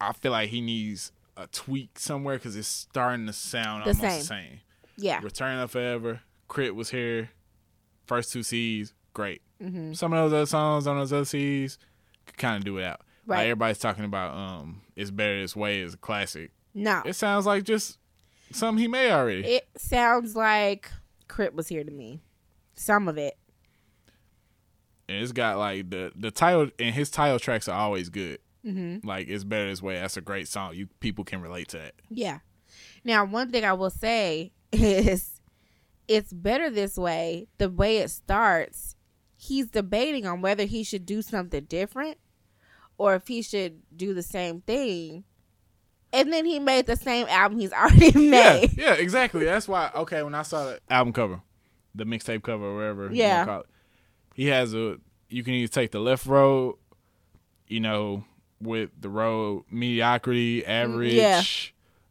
I 0.00 0.12
feel 0.12 0.32
like 0.32 0.50
he 0.50 0.60
needs 0.60 1.12
a 1.36 1.46
tweak 1.46 1.98
somewhere 1.98 2.36
because 2.36 2.56
it's 2.56 2.66
starting 2.68 3.26
to 3.26 3.32
sound 3.32 3.84
The 3.84 3.90
almost 3.90 4.00
same. 4.00 4.18
the 4.18 4.24
same. 4.24 4.60
yeah, 4.96 5.20
Return 5.22 5.58
of 5.58 5.72
4Eva. 5.72 6.20
K.R.I.T. 6.52 6.70
was 6.72 6.90
here. 6.90 7.30
First 8.06 8.32
two 8.32 8.42
C's. 8.42 8.94
Great. 9.16 9.40
Mm-hmm. 9.62 9.94
Some 9.94 10.12
of 10.12 10.30
those 10.30 10.36
other 10.36 10.46
songs 10.46 10.86
on 10.86 10.98
those 10.98 11.10
other 11.10 11.24
C's 11.24 11.78
could 12.26 12.36
kind 12.36 12.58
of 12.58 12.64
do 12.64 12.76
it 12.76 12.84
out. 12.84 13.00
Like 13.26 13.36
Right. 13.38 13.42
everybody's 13.44 13.78
talking 13.78 14.04
about 14.04 14.36
um, 14.36 14.82
It's 14.94 15.10
Better 15.10 15.40
This 15.40 15.56
Way 15.56 15.80
is 15.80 15.94
a 15.94 15.96
classic. 15.96 16.50
no, 16.74 17.00
It 17.06 17.14
sounds 17.14 17.46
like 17.46 17.64
just 17.64 17.96
something 18.52 18.80
he 18.82 18.88
made 18.88 19.10
already. 19.10 19.40
it 19.46 19.68
sounds 19.78 20.36
like 20.36 20.90
K.R.I.T. 21.28 21.54
was 21.56 21.68
here 21.68 21.82
to 21.82 21.90
me. 21.90 22.20
Some 22.74 23.08
of 23.08 23.16
it, 23.16 23.38
and 25.08 25.22
it's 25.22 25.32
got 25.32 25.56
like 25.58 25.88
the 25.90 26.12
the 26.14 26.30
title 26.30 26.68
and 26.78 26.94
his 26.94 27.10
title 27.10 27.38
tracks 27.38 27.68
are 27.68 27.78
always 27.78 28.08
good. 28.10 28.38
Mm-hmm. 28.66 29.06
Like 29.06 29.28
it's 29.28 29.44
better 29.44 29.68
this 29.68 29.80
way. 29.82 29.94
That's 29.94 30.16
a 30.16 30.20
great 30.20 30.48
song. 30.48 30.74
You 30.74 30.88
people 31.00 31.24
can 31.24 31.40
relate 31.40 31.68
to 31.68 31.78
that. 31.78 31.94
Yeah. 32.10 32.40
Now, 33.04 33.24
one 33.24 33.50
thing 33.50 33.64
I 33.64 33.72
will 33.72 33.90
say 33.90 34.52
is 34.72 35.40
it's 36.08 36.32
better 36.32 36.68
this 36.70 36.98
way. 36.98 37.46
The 37.58 37.70
way 37.70 37.98
it 37.98 38.10
starts, 38.10 38.95
he's 39.36 39.68
debating 39.68 40.26
on 40.26 40.40
whether 40.40 40.64
he 40.64 40.82
should 40.82 41.04
do 41.06 41.22
something 41.22 41.64
different 41.64 42.16
or 42.98 43.14
if 43.14 43.28
he 43.28 43.42
should 43.42 43.82
do 43.94 44.14
the 44.14 44.22
same 44.22 44.60
thing. 44.62 45.24
And 46.12 46.32
then 46.32 46.46
he 46.46 46.58
made 46.58 46.86
the 46.86 46.96
same 46.96 47.26
album 47.28 47.58
he's 47.58 47.72
already 47.72 48.12
made. 48.16 48.70
yeah, 48.76 48.94
exactly. 48.94 49.44
That's 49.44 49.68
why. 49.68 49.90
Okay, 49.94 50.22
when 50.22 50.34
I 50.34 50.42
saw 50.42 50.64
the 50.64 50.80
album 50.88 51.12
cover, 51.12 51.40
the 51.94 52.04
mixtape 52.04 52.42
cover, 52.42 52.64
or 52.64 52.76
whatever, 52.76 53.02
you 53.02 53.08
wanna 53.08 53.16
Yeah. 53.18 53.44
call 53.44 53.60
it, 53.60 53.66
he 54.34 54.46
has 54.46 54.74
a. 54.74 54.96
You 55.28 55.42
can 55.42 55.54
either 55.54 55.70
take 55.72 55.90
the 55.90 55.98
left 56.00 56.24
road, 56.26 56.76
you 57.66 57.80
know, 57.80 58.24
with 58.60 58.90
the 59.00 59.08
road 59.08 59.64
mediocrity, 59.70 60.64
average, 60.64 61.14
yeah. 61.14 61.42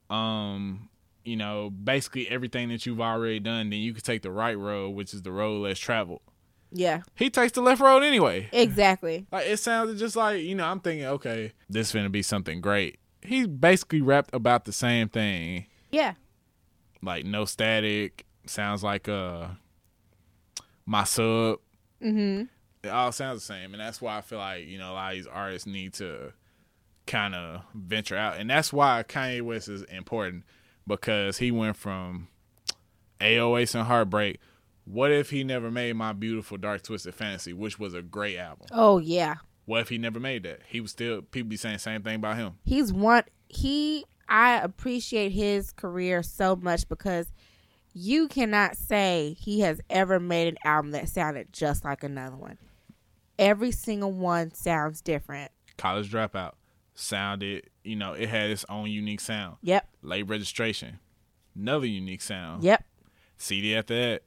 um, 0.10 0.90
you 1.24 1.38
know, 1.38 1.70
basically 1.70 2.28
everything 2.30 2.70
that 2.70 2.86
you've 2.86 3.00
already 3.02 3.40
done. 3.40 3.70
Then 3.70 3.80
you 3.80 3.94
can 3.94 4.04
take 4.04 4.22
the 4.22 4.32
right 4.32 4.58
road, 4.58 4.90
which 4.90 5.14
is 5.14 5.22
the 5.22 5.32
road 5.32 5.62
less 5.64 5.80
traveled. 5.80 6.22
Yeah, 6.72 7.02
He 7.16 7.30
takes 7.30 7.54
the 7.54 7.62
left 7.62 7.82
road 7.82 8.04
anyway. 8.04 8.50
exactly. 8.52 9.28
Like 9.32 9.48
it 9.48 9.58
sounded 9.58 9.98
just 9.98 10.16
like 10.16 10.42
you 10.42 10.56
know. 10.56 10.66
I'm 10.66 10.80
thinking, 10.80 11.06
okay, 11.06 11.54
this 11.70 11.94
gonna 11.94 12.10
be 12.10 12.22
something 12.22 12.62
great. 12.62 13.00
He 13.22 13.46
basically 13.48 14.02
rapped 14.02 14.34
about 14.34 14.66
the 14.66 14.72
same 14.72 15.10
thing 15.10 15.66
Yeah, 15.92 16.14
like 17.02 17.26
no 17.26 17.46
static 17.46 18.26
sounds 18.46 18.84
like 18.84 19.08
uh 19.10 19.48
my 20.86 21.04
sub 21.04 21.60
mm-hmm. 22.02 22.44
it 22.84 22.90
all 22.90 23.12
sounds 23.12 23.42
the 23.42 23.46
same 23.46 23.74
and 23.74 23.82
that's 23.82 24.00
why 24.02 24.18
i 24.18 24.22
feel 24.22 24.38
like 24.38 24.68
you 24.68 24.78
know 24.78 24.92
a 24.92 24.94
lot 24.94 25.12
of 25.12 25.18
these 25.18 25.28
artists 25.28 25.66
need 25.66 25.94
to 25.94 26.32
kind 27.08 27.34
of 27.34 27.62
venture 27.74 28.16
out 28.16 28.38
and 28.38 28.50
that's 28.50 28.72
why 28.72 29.04
kanye 29.08 29.42
west 29.42 29.68
is 29.68 29.82
important 29.84 30.44
because 30.86 31.40
he 31.40 31.50
went 31.52 31.76
from 31.76 32.28
808 33.20 33.76
and 33.76 33.88
heartbreak 33.88 34.40
what 34.86 35.12
if 35.12 35.30
he 35.30 35.44
never 35.44 35.70
made 35.70 35.94
my 35.96 36.14
beautiful 36.14 36.58
dark 36.58 36.84
twisted 36.84 37.14
fantasy 37.14 37.54
which 37.54 37.78
was 37.80 37.94
a 37.94 38.02
great 38.02 38.38
album. 38.38 38.68
Oh 38.72 39.00
yeah, 39.00 39.36
what 39.66 39.82
if 39.82 39.90
he 39.90 39.98
never 39.98 40.20
made 40.20 40.44
that? 40.44 40.62
He 40.68 40.80
was 40.80 40.92
still 40.92 41.22
people 41.22 41.50
be 41.50 41.58
saying 41.58 41.76
the 41.76 41.80
same 41.80 42.02
thing 42.02 42.16
about 42.16 42.38
him. 42.38 42.54
He's 42.64 42.94
one. 42.94 43.24
He, 43.48 44.06
I 44.28 44.56
appreciate 44.60 45.30
his 45.32 45.72
career 45.72 46.24
so 46.24 46.56
much 46.56 46.88
because 46.90 47.28
you 47.94 48.28
cannot 48.28 48.76
say 48.76 49.36
he 49.40 49.62
has 49.62 49.80
ever 49.90 50.20
made 50.20 50.48
an 50.48 50.58
album 50.64 50.92
that 50.92 51.08
sounded 51.10 51.54
just 51.54 51.86
like 51.86 52.04
another 52.04 52.36
one. 52.36 52.58
Every 53.38 53.72
single 53.72 54.12
one 54.12 54.54
sounds 54.54 55.02
different. 55.02 55.52
college 55.78 56.12
dropout 56.12 56.54
sounded 56.98 57.70
you 57.84 57.96
know 57.96 58.14
it 58.14 58.30
had 58.30 58.50
its 58.50 58.66
own 58.70 58.90
unique 58.90 59.20
sound. 59.20 59.58
Yep, 59.62 59.88
late 60.02 60.28
registration 60.28 61.00
another 61.56 61.86
unique 61.88 62.22
sound. 62.22 62.64
Yep, 62.64 62.84
CD 63.38 63.76
after 63.76 63.96
that, 63.96 64.24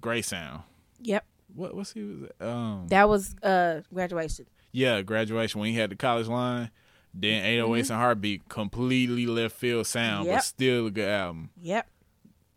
great 0.00 0.24
sound. 0.24 0.62
yep. 1.00 1.24
What 1.54 1.74
what's 1.74 1.92
he 1.92 2.02
was 2.02 2.30
um 2.40 2.86
That 2.88 3.08
was 3.08 3.36
uh 3.42 3.82
graduation. 3.92 4.46
yeah 4.72 5.02
graduation 5.02 5.60
when 5.60 5.70
he 5.70 5.76
had 5.78 5.90
the 5.90 5.96
college 5.96 6.26
line. 6.26 6.70
Then 7.16 7.44
808s 7.44 7.90
and 7.90 8.00
Heartbreak 8.00 8.48
completely 8.48 9.26
left 9.26 9.54
field 9.54 9.86
sound, 9.86 10.22
Mm-hmm. 10.26 10.30
Yep. 10.30 10.36
but 10.38 10.44
still 10.44 10.86
a 10.86 10.90
good 10.90 11.08
album. 11.08 11.50
Yep. 11.62 11.88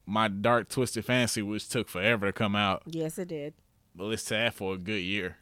My 0.08 0.28
Dark 0.30 0.70
Twisted 0.70 1.06
Fantasy, 1.06 1.44
which 1.44 1.70
took 1.70 1.88
forever 1.90 2.26
to 2.28 2.34
come 2.34 2.56
out, 2.56 2.82
Yes, 2.88 3.20
it 3.20 3.28
did. 3.28 3.54
but 3.94 4.08
that 4.30 4.54
for 4.56 4.74
a 4.74 4.78
good 4.78 5.02
year. 5.04 5.38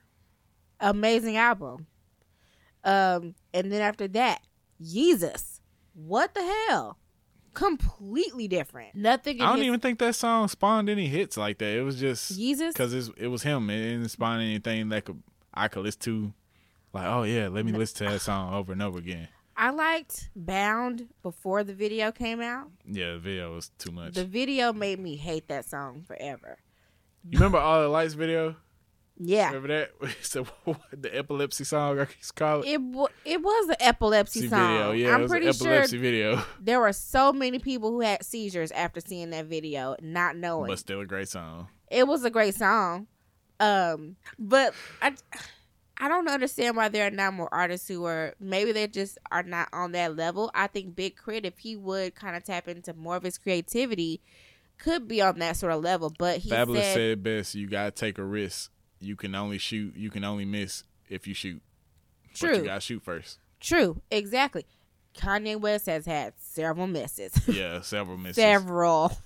amazing 0.81 1.37
album. 1.37 1.87
Um, 2.83 3.35
and 3.53 3.71
then 3.71 3.81
after 3.81 4.07
that, 4.09 4.41
Yeezus. 4.83 5.61
What 5.93 6.33
the 6.33 6.43
hell? 6.67 6.97
Completely 7.55 8.47
different. 8.47 8.93
Nothing. 8.93 9.41
I 9.41 9.47
don't 9.47 9.57
his- 9.57 9.67
even 9.67 9.79
think 9.79 9.97
that 9.99 10.13
song 10.15 10.47
spawned 10.47 10.89
any 10.89 11.07
hits 11.07 11.37
like 11.37 11.57
that. 11.57 11.75
It 11.75 11.81
was 11.81 11.99
just 11.99 12.37
Yeezus. 12.37 12.73
because 12.73 12.93
it 13.17 13.27
was 13.27 13.41
him. 13.43 13.69
It 13.69 13.81
didn't 13.81 14.09
spawn 14.09 14.41
anything 14.41 14.89
that 14.89 15.05
could 15.05 15.23
I 15.53 15.67
could 15.67 15.83
listen 15.83 16.01
to. 16.01 16.33
Like, 16.93 17.07
oh 17.07 17.23
yeah, 17.23 17.47
let 17.47 17.65
me 17.65 17.71
listen 17.71 18.05
to 18.05 18.13
that 18.13 18.19
song 18.19 18.53
over 18.53 18.71
and 18.71 18.81
over 18.81 18.99
again. 18.99 19.27
I 19.57 19.69
liked 19.69 20.29
Bound 20.35 21.07
before 21.23 21.63
the 21.63 21.73
video 21.73 22.11
came 22.11 22.41
out. 22.41 22.69
Yeah, 22.85 23.13
the 23.13 23.19
video 23.19 23.55
was 23.55 23.71
too 23.77 23.91
much. 23.91 24.13
The 24.13 24.25
video 24.25 24.73
made 24.73 24.99
me 24.99 25.15
hate 25.15 25.47
that 25.47 25.65
song 25.65 26.03
forever. 26.05 26.57
You 27.29 27.39
remember 27.39 27.57
all 27.57 27.81
the 27.81 27.87
lights 27.87 28.13
video? 28.13 28.57
Yeah, 29.17 29.47
Remember 29.47 29.67
that? 29.69 29.91
It's 30.19 30.33
the, 30.33 30.45
the 30.91 31.17
epilepsy 31.17 31.63
song 31.63 31.99
I 31.99 32.05
to 32.05 32.33
call 32.35 32.61
it. 32.61 32.67
it 32.67 32.77
w- 32.91 33.07
it 33.23 33.41
was 33.41 33.69
an 33.69 33.75
epilepsy 33.79 34.47
song. 34.49 34.59
video. 34.59 34.91
Yeah, 34.91 35.15
I'm 35.15 35.27
pretty 35.27 35.51
sure 35.53 35.67
epilepsy 35.71 35.97
video, 35.97 36.43
there 36.59 36.79
were 36.81 36.91
so 36.93 37.31
many 37.31 37.59
people 37.59 37.91
who 37.91 38.01
had 38.01 38.23
seizures 38.25 38.71
after 38.71 38.99
seeing 38.99 39.29
that 39.29 39.45
video, 39.45 39.95
not 40.01 40.35
knowing. 40.35 40.67
but 40.67 40.79
still 40.79 40.99
a 40.99 41.05
great 41.05 41.29
song. 41.29 41.67
it 41.89 42.05
was 42.07 42.25
a 42.25 42.29
great 42.29 42.55
song 42.55 43.07
um 43.61 44.17
but 44.37 44.73
i 45.01 45.13
i 45.97 46.09
don't 46.09 46.27
understand 46.27 46.75
why 46.75 46.89
there 46.89 47.07
are 47.07 47.11
not 47.11 47.33
more 47.33 47.47
artists 47.53 47.87
who 47.87 48.03
are 48.03 48.33
maybe 48.37 48.73
they 48.73 48.85
just 48.85 49.17
are 49.31 49.43
not 49.43 49.69
on 49.71 49.93
that 49.93 50.13
level 50.13 50.51
i 50.53 50.67
think 50.67 50.93
big 50.93 51.15
K.R.I.T. 51.15 51.47
if 51.47 51.57
he 51.59 51.77
would 51.77 52.15
kind 52.15 52.35
of 52.35 52.43
tap 52.43 52.67
into 52.67 52.93
more 52.93 53.15
of 53.15 53.23
his 53.23 53.37
creativity 53.37 54.19
could 54.77 55.07
be 55.07 55.21
on 55.21 55.39
that 55.39 55.55
sort 55.55 55.71
of 55.71 55.81
level 55.81 56.11
but 56.19 56.39
he 56.39 56.49
Fabolous 56.49 56.81
said, 56.81 56.93
said, 56.95 57.23
best. 57.23 57.55
You 57.55 57.69
gotta 57.69 57.91
take 57.91 58.17
a 58.17 58.25
risk. 58.25 58.71
You 58.99 59.15
can 59.15 59.35
only 59.35 59.57
shoot. 59.57 59.95
You 59.95 60.09
can 60.09 60.23
only 60.23 60.45
miss 60.45 60.83
if 61.09 61.27
you 61.27 61.33
shoot. 61.33 61.61
But 62.31 62.37
true 62.39 62.57
you 62.57 62.63
gotta 62.65 62.81
shoot 62.81 63.01
first. 63.03 63.39
true 63.61 64.01
exactly 64.11 64.65
kanye 65.17 65.57
west 65.59 65.85
has 65.85 66.05
had 66.05 66.33
several 66.37 66.87
misses 66.87 67.31
Yeah, 67.47 67.79
several 67.81 68.17
misses. 68.17 68.35
several 68.35 69.17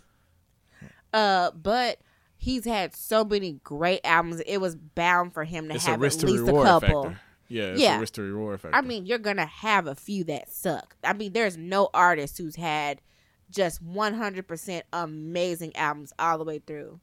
uh 1.14 1.50
but 1.52 1.98
he's 2.38 2.66
had 2.66 2.96
so 2.96 3.24
many 3.26 3.54
great 3.64 4.02
albums 4.04 4.42
it 4.46 4.58
was 4.60 4.76
bound 4.76 5.34
for 5.34 5.44
him 5.44 5.68
to 5.70 5.76
It's 5.76 5.86
have 5.86 5.96
at 5.96 6.00
least 6.24 6.24
a 6.48 6.52
couple 6.52 7.04
factor. 7.04 7.20
Yeah, 7.48 7.64
it's 7.72 7.82
Yeah. 7.82 7.98
a 7.98 8.00
risk 8.00 8.14
to 8.14 8.22
reward 8.22 8.62
factor. 8.62 8.78
I 8.78 8.82
mean, 8.82 9.08
you're 9.08 9.18
gonna 9.18 9.48
have 9.48 9.88
a 9.88 9.96
few 9.96 10.24
that 10.26 10.52
suck. 10.54 10.96
I 11.04 11.14
mean, 11.14 11.34
there's 11.34 11.58
no 11.58 11.90
artist 11.96 12.38
who's 12.38 12.56
had 12.58 13.02
just 13.50 13.84
100% 13.84 14.84
amazing 14.94 15.76
albums 15.76 16.14
all 16.20 16.38
the 16.38 16.44
way 16.44 16.60
through. 16.60 17.00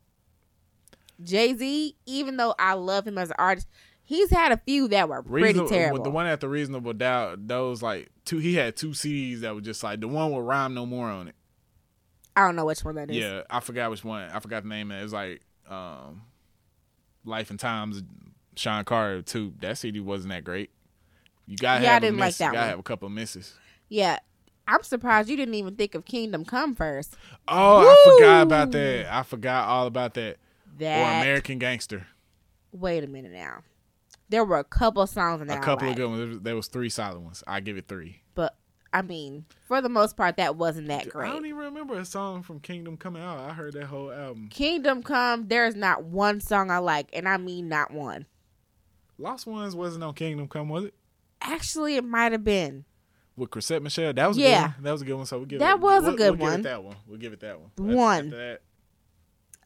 Jay 1.23 1.55
Z, 1.55 1.97
even 2.07 2.37
though 2.37 2.55
I 2.59 2.75
love 2.75 3.07
him 3.07 3.19
as 3.19 3.31
an 3.31 3.37
artist, 3.39 3.69
he's 4.03 4.31
had 4.31 4.53
a 4.53 4.57
few 4.59 4.89
that 4.89 5.09
were 5.09 5.23
pretty 5.23 5.47
Reasonable- 5.49 5.69
terrible. 5.71 6.03
The 6.05 6.11
one 6.11 6.27
at 6.27 6.41
the 6.41 6.49
reasonable 6.49 6.93
doubt, 6.93 7.47
those 7.49 7.83
like 7.83 8.11
two. 8.25 8.39
He 8.39 8.55
had 8.55 8.77
two 8.77 8.91
CDs 8.91 9.41
that 9.41 9.55
were 9.55 9.61
just 9.61 9.83
like 9.83 10.01
the 10.01 10.09
one 10.09 10.33
with 10.33 10.45
rhyme 10.45 10.75
no 10.75 10.85
more 10.87 11.09
on 11.09 11.29
it. 11.29 11.35
I 12.37 12.45
don't 12.45 12.55
know 12.57 12.67
which 12.67 12.85
one 12.85 12.97
that 12.97 13.11
is. 13.11 13.17
Yeah, 13.17 13.43
I 13.49 13.61
forgot 13.61 13.91
which 13.91 14.05
one. 14.05 14.29
I 14.31 14.41
forgot 14.41 14.63
the 14.63 14.69
name. 14.69 14.91
of 14.91 14.99
It 14.99 15.01
It 15.01 15.05
was 15.05 15.13
like 15.15 15.41
um, 15.69 16.23
Life 17.25 17.51
and 17.51 17.59
Times. 17.59 18.03
Shawn 18.57 18.85
Carter 18.85 19.21
too. 19.23 19.53
That 19.61 19.77
CD 19.79 20.01
wasn't 20.01 20.33
that 20.33 20.45
great. 20.45 20.71
You 21.47 21.57
gotta 21.57 21.83
Yeah, 21.85 21.91
I 21.91 21.93
have 21.95 22.03
a 22.03 22.07
didn't 22.07 22.19
like 22.21 22.37
that 22.39 22.47
you 22.47 22.53
gotta 22.53 22.59
one. 22.63 22.69
have 22.71 22.79
a 22.79 22.83
couple 22.83 23.07
of 23.07 23.13
misses. 23.13 23.55
Yeah. 23.89 24.19
I'm 24.69 24.83
surprised 24.83 25.29
you 25.29 25.37
didn't 25.37 25.55
even 25.55 25.77
think 25.77 25.95
of 25.95 26.05
Kingdom 26.05 26.45
Come 26.45 26.75
first. 26.75 27.17
Oh, 27.47 27.81
I 27.87 28.11
forgot 28.17 28.43
about 28.43 28.71
that. 28.73 29.15
I 29.15 29.23
forgot 29.23 29.69
all 29.69 29.87
about 29.87 30.15
that. 30.15 30.39
Or 30.81 31.20
American 31.23 31.59
Gangster. 31.59 32.07
wait 32.73 33.03
a 33.05 33.07
minute 33.07 33.32
now. 33.32 33.62
There 34.28 34.44
were 34.44 34.59
a 34.59 34.65
couple 34.65 35.07
songs 35.07 35.40
in 35.40 35.48
A 35.48 35.55
that. 35.55 35.62
I 35.62 35.65
couple 35.65 35.89
of 35.89 35.97
good 35.97 36.09
ones. 36.11 36.43
There 36.43 36.57
was- 36.57 36.66
three 36.69 36.89
solid 36.90 37.20
ones. 37.20 37.43
I 37.47 37.61
give 37.61 37.77
it 37.77 37.86
three. 37.89 38.23
but 38.35 38.57
I 38.93 39.03
mean, 39.03 39.44
for 39.66 39.81
the 39.82 39.89
most 39.90 40.16
part, 40.16 40.36
that 40.39 40.57
wasn't 40.57 40.89
that 40.89 41.09
great. 41.11 41.28
I 41.28 41.32
don't 41.32 41.44
even 41.44 41.59
remember 41.59 41.98
a 41.98 42.05
song 42.05 42.43
from 42.43 42.61
Kingdom 42.61 42.97
coming 42.97 43.23
out. 43.23 43.39
I 43.39 43.53
heard 43.53 43.74
that 43.74 43.86
whole 43.86 44.11
album. 44.11 44.48
Kingdom 44.48 45.03
Come, 45.03 45.48
there's 45.48 45.74
not 45.77 46.05
one 46.05 46.40
song 46.40 46.70
I 46.70 46.78
like, 46.78 47.09
and 47.12 47.28
I 47.28 47.36
mean 47.36 47.69
not 47.69 47.90
one. 47.90 48.27
Lost 49.19 49.47
Ones 49.47 49.74
wasn't 49.77 50.05
on 50.05 50.15
Kingdom 50.15 50.48
Come, 50.48 50.69
was 50.70 50.85
it? 50.85 50.94
Actually, 51.43 51.97
it 51.97 52.05
might 52.05 52.32
have 52.32 52.44
been. 52.44 52.85
With 53.36 53.51
Chrisette 53.51 53.82
Michele. 53.82 54.15
That 54.15 54.28
was 54.28 54.39
Yeah. 54.39 54.69
good. 54.77 54.85
That 54.85 54.93
was 54.93 55.03
a 55.03 55.05
good 55.05 55.15
one. 55.16 55.27
So 55.27 55.39
we 55.40 55.47
give 55.47 55.59
That 55.59 55.74
it, 55.77 55.81
was 55.81 56.05
a 56.05 56.07
we'll- 56.09 56.16
good 56.16 56.39
we'll 56.39 56.51
one. 56.51 56.57
Give 56.57 56.61
it 56.61 56.69
that 56.70 56.82
one. 56.85 56.97
We'll 57.07 57.19
give 57.19 57.32
it 57.35 57.40
that 57.40 57.61
one. 57.61 57.70
One. 57.94 58.24
After 58.27 58.36
that, 58.36 58.62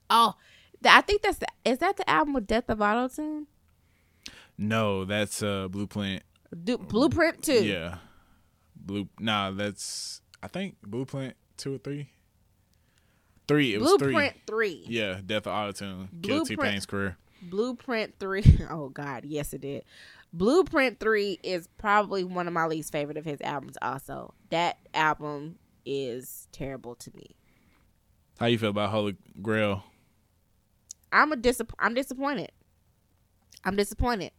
Oh, 0.09 0.35
I 0.85 1.01
think 1.03 1.23
that's 1.23 1.39
the, 1.39 1.47
is 1.65 1.79
that 1.79 1.97
the 1.97 2.09
album 2.09 2.35
with 2.35 2.47
Death 2.47 2.69
of 2.69 2.79
Autotune? 2.79 3.47
no, 4.59 5.05
that's 5.05 5.43
uh 5.43 5.69
Blueprint. 5.69 6.23
Blueprint 6.53 7.43
two. 7.43 7.65
Yeah. 7.65 7.97
Blue 8.77 9.09
nah, 9.19 9.51
that's 9.51 10.21
I 10.43 10.49
think 10.49 10.77
Blueprint 10.83 11.35
two 11.57 11.75
or 11.75 11.79
three. 11.79 12.09
Three. 13.49 13.75
It 13.75 13.81
was 13.81 13.89
Blueprint 13.99 14.35
three. 14.47 14.85
three. 14.85 14.85
Yeah, 14.87 15.21
Death 15.25 15.47
of 15.47 15.53
Autotune. 15.53 16.09
Killed 16.23 16.47
T-Pain's 16.47 16.87
career. 16.87 17.17
Blueprint 17.43 18.15
three. 18.21 18.45
Oh 18.71 18.89
God, 18.89 19.25
yes 19.25 19.53
it 19.53 19.63
did. 19.63 19.85
Blueprint 20.33 21.01
three 21.01 21.41
is 21.43 21.69
probably 21.79 22.23
one 22.23 22.47
of 22.47 22.53
my 22.53 22.67
least 22.67 22.93
favorite 22.93 23.17
of 23.17 23.25
his 23.25 23.41
albums. 23.41 23.77
Also, 23.83 24.35
that 24.51 24.79
album 24.95 25.59
is 25.85 26.47
terrible 26.53 26.95
to 26.97 27.11
me. 27.17 27.35
How 28.39 28.47
you 28.47 28.59
feel 28.59 28.71
about 28.71 28.91
Holy 28.91 29.17
Grail? 29.43 29.83
I'm 31.13 31.33
a 31.33 31.37
disapp- 31.37 31.75
I'm 31.79 31.95
disappointed. 31.95 32.53
I'm 33.65 33.77
disappointed. 33.77 34.33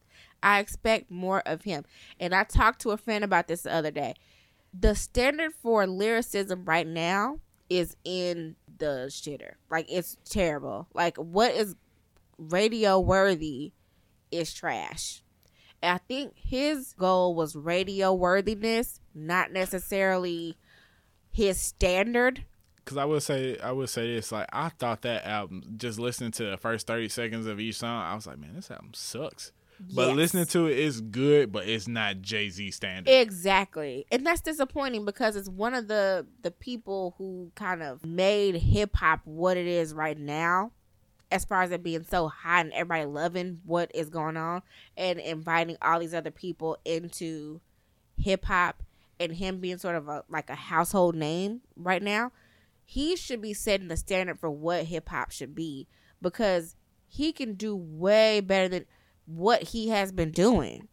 I 0.44 0.60
expect 0.60 1.12
more 1.12 1.42
of 1.46 1.64
him. 1.64 1.86
And 2.20 2.34
I 2.34 2.44
talked 2.44 2.82
to 2.82 2.92
a 2.92 2.98
friend 2.98 3.24
about 3.24 3.48
this 3.48 3.64
the 3.64 3.74
other 3.74 3.92
day. 3.92 4.16
The 4.74 4.96
standard 4.96 5.54
for 5.54 5.86
lyricism 5.86 6.66
right 6.66 6.88
now 6.88 7.40
is 7.70 7.96
in 8.04 8.56
the 8.78 9.08
shitter. 9.10 9.54
Like 9.70 9.86
it's 9.90 10.18
terrible. 10.26 10.88
Like 10.94 11.18
what 11.18 11.52
is 11.54 11.76
radio 12.38 13.00
worthy 13.00 13.74
is 14.32 14.54
trash. 14.54 15.22
And 15.82 15.96
I 15.96 16.00
think 16.08 16.34
his 16.36 16.94
goal 16.94 17.36
was 17.36 17.56
radio 17.56 18.14
worthiness, 18.14 19.00
not 19.14 19.52
necessarily 19.52 20.58
his 21.32 21.60
standard. 21.60 22.46
Cause 22.86 22.98
I 22.98 23.06
would 23.06 23.22
say 23.24 23.58
I 23.60 23.72
would 23.72 23.90
say 23.90 24.16
this 24.16 24.32
like 24.32 24.48
I 24.52 24.70
thought 24.70 25.04
that 25.04 25.26
album 25.26 25.64
just 25.78 26.00
listening 26.00 26.32
to 26.32 26.46
the 26.46 26.58
first 26.58 26.88
thirty 26.88 27.10
seconds 27.10 27.46
of 27.46 27.60
each 27.60 27.78
song 27.78 28.02
I 28.04 28.16
was 28.16 28.26
like 28.26 28.40
man 28.40 28.56
this 28.56 28.72
album 28.72 28.92
sucks 28.94 29.52
but 29.94 30.08
Yes. 30.10 30.16
listening 30.16 30.46
to 30.48 30.68
it 30.68 30.78
is 30.78 31.00
good 31.02 31.52
but 31.52 31.68
it's 31.68 31.88
not 31.88 32.22
Jay 32.22 32.50
Z 32.50 32.72
standard 32.72 33.10
Exactly. 33.12 34.06
And 34.12 34.26
that's 34.26 34.42
disappointing 34.42 35.06
because 35.06 35.36
it's 35.36 35.50
one 35.50 35.74
of 35.74 35.88
the 35.88 36.26
the 36.42 36.52
people 36.52 37.16
who 37.18 37.52
kind 37.56 37.82
of 37.84 38.06
made 38.06 38.56
hip 38.56 38.96
hop 38.96 39.22
what 39.26 39.58
it 39.58 39.68
is 39.68 39.94
right 39.94 40.18
now 40.18 40.72
as 41.32 41.46
far 41.46 41.62
as 41.62 41.72
it 41.72 41.82
being 41.84 42.04
so 42.04 42.28
hot 42.28 42.66
and 42.66 42.74
everybody 42.74 43.06
loving 43.06 43.62
what 43.66 43.90
is 43.96 44.10
going 44.10 44.38
on 44.38 44.62
and 44.98 45.20
inviting 45.20 45.78
all 45.82 46.00
these 46.00 46.14
other 46.14 46.32
people 46.32 46.78
into 46.84 47.62
hip 48.18 48.46
hop 48.46 48.84
and 49.20 49.34
him 49.34 49.60
being 49.60 49.78
sort 49.78 49.96
of 49.96 50.08
a 50.10 50.24
like 50.30 50.50
a 50.50 50.56
household 50.56 51.16
name 51.16 51.62
right 51.76 52.02
now. 52.04 52.32
He 52.92 53.16
should 53.16 53.42
be 53.42 53.54
setting 53.54 53.88
the 53.88 53.96
standard 53.96 54.38
for 54.38 54.50
what 54.52 54.84
hip 54.84 55.08
hop 55.08 55.32
should 55.32 55.56
be 55.56 55.88
because 56.22 56.76
he 57.08 57.32
can 57.32 57.54
do 57.54 57.74
way 57.74 58.42
better 58.42 58.68
than 58.68 58.86
what 59.26 59.64
he 59.70 59.88
has 59.88 60.12
been 60.12 60.32
doing. 60.32 60.90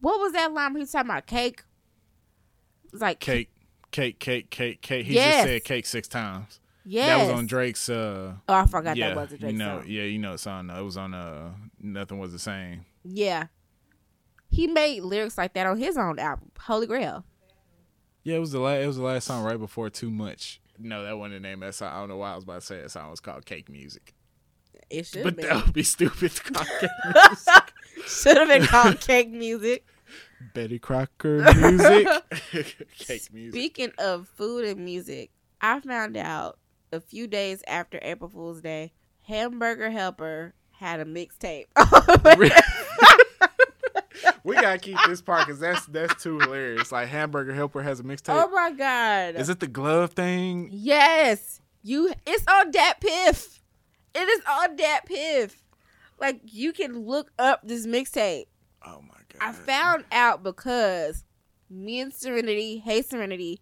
What 0.00 0.18
was 0.18 0.32
that 0.32 0.52
line 0.52 0.72
he 0.74 0.80
was 0.80 0.90
talking 0.90 1.10
about? 1.10 1.26
Cake? 1.28 1.62
It's 2.92 3.00
like 3.00 3.20
cake 3.20 3.50
cake 3.92 4.18
cake 4.18 4.50
cake 4.50 4.82
cake 4.82 5.06
he 5.06 5.14
Yes. 5.14 5.34
just 5.36 5.44
said 5.46 5.62
cake 5.64 5.86
six 5.86 6.08
times 6.08 6.58
Yeah, 6.84 7.06
that 7.06 7.20
was 7.28 7.38
on 7.38 7.46
Drake's 7.46 7.88
uh 7.88 8.34
Oh, 8.48 8.54
I 8.54 8.66
forgot 8.66 8.96
yeah, 8.96 9.10
that 9.10 9.16
was 9.16 9.32
a 9.32 9.38
Drake 9.38 9.52
you 9.52 9.58
know 9.58 9.78
song. 9.82 9.88
yeah 9.88 10.02
you 10.02 10.18
know 10.18 10.32
the 10.32 10.38
song 10.38 10.66
though. 10.66 10.80
it 10.80 10.82
was 10.82 10.96
on 10.96 11.14
uh 11.14 11.52
nothing 11.80 12.18
was 12.18 12.32
the 12.32 12.38
same 12.40 12.84
Yeah. 13.04 13.46
He 14.50 14.66
made 14.66 15.02
lyrics 15.04 15.38
like 15.38 15.52
that 15.54 15.66
on 15.68 15.78
his 15.78 15.96
own 15.96 16.18
album, 16.18 16.50
Holy 16.58 16.88
Grail. 16.88 17.24
yeah 18.24 18.34
it 18.34 18.40
was 18.40 18.50
the 18.50 18.58
last 18.60 18.82
it 18.82 18.86
was 18.88 18.96
the 18.96 19.04
last 19.04 19.26
song 19.26 19.44
right 19.44 19.58
before 19.60 19.88
too 19.88 20.10
much 20.10 20.60
no 20.78 21.04
that 21.04 21.18
wasn't 21.18 21.34
the 21.34 21.48
name 21.48 21.62
of 21.62 21.68
that 21.68 21.72
song 21.74 21.92
I 21.92 21.98
don't 22.00 22.08
know 22.08 22.16
why 22.16 22.32
I 22.32 22.34
was 22.34 22.44
about 22.44 22.60
to 22.60 22.66
say 22.66 22.80
that 22.82 22.90
song 22.90 23.10
was 23.10 23.20
called 23.20 23.44
Cake 23.44 23.68
Music 23.68 24.14
It 24.90 25.06
should 25.06 25.24
but 25.24 25.38
have 25.40 25.48
that 25.48 25.64
would 25.66 25.74
be 25.74 25.82
stupid 25.82 26.32
Cake 26.42 26.90
Music 27.04 27.72
should 28.06 28.36
have 28.36 28.48
been 28.48 28.64
called 28.64 29.00
Cake 29.00 29.30
Music. 29.30 29.84
Betty 30.54 30.78
Crocker 30.78 31.42
music. 31.54 32.06
Cake 32.98 33.28
music. 33.32 33.52
Speaking 33.52 33.92
of 33.98 34.28
food 34.28 34.64
and 34.64 34.84
music, 34.84 35.30
I 35.60 35.80
found 35.80 36.16
out 36.16 36.58
a 36.92 37.00
few 37.00 37.26
days 37.26 37.62
after 37.66 37.98
April 38.02 38.30
Fool's 38.30 38.60
Day, 38.62 38.92
Hamburger 39.22 39.90
Helper 39.90 40.54
had 40.70 41.00
a 41.00 41.04
mixtape. 41.04 41.66
we 44.44 44.54
gotta 44.54 44.78
keep 44.78 44.96
this 45.06 45.20
part 45.20 45.46
because 45.46 45.60
that's 45.60 45.86
that's 45.86 46.22
too 46.22 46.38
hilarious. 46.40 46.90
Like 46.92 47.08
Hamburger 47.08 47.52
Helper 47.54 47.82
has 47.82 48.00
a 48.00 48.02
mixtape. 48.04 48.42
oh 48.42 48.48
my 48.50 48.70
god! 48.72 49.36
Is 49.36 49.48
it 49.48 49.60
the 49.60 49.66
glove 49.66 50.12
thing? 50.12 50.68
Yes, 50.72 51.60
you. 51.82 52.12
It's 52.26 52.44
on 52.48 52.72
DatPiff. 52.72 53.60
It 54.14 54.28
is 54.28 54.40
on 54.48 54.76
DatPiff. 54.76 55.54
Like 56.20 56.40
you 56.44 56.72
can 56.72 56.98
look 57.06 57.30
up 57.38 57.60
this 57.64 57.86
mixtape. 57.86 58.46
Oh 58.84 59.00
my 59.02 59.14
god! 59.32 59.40
I 59.40 59.52
found 59.52 60.04
out 60.12 60.42
because 60.42 61.24
me 61.70 62.00
and 62.00 62.12
Serenity, 62.12 62.78
hey 62.78 63.02
Serenity, 63.02 63.60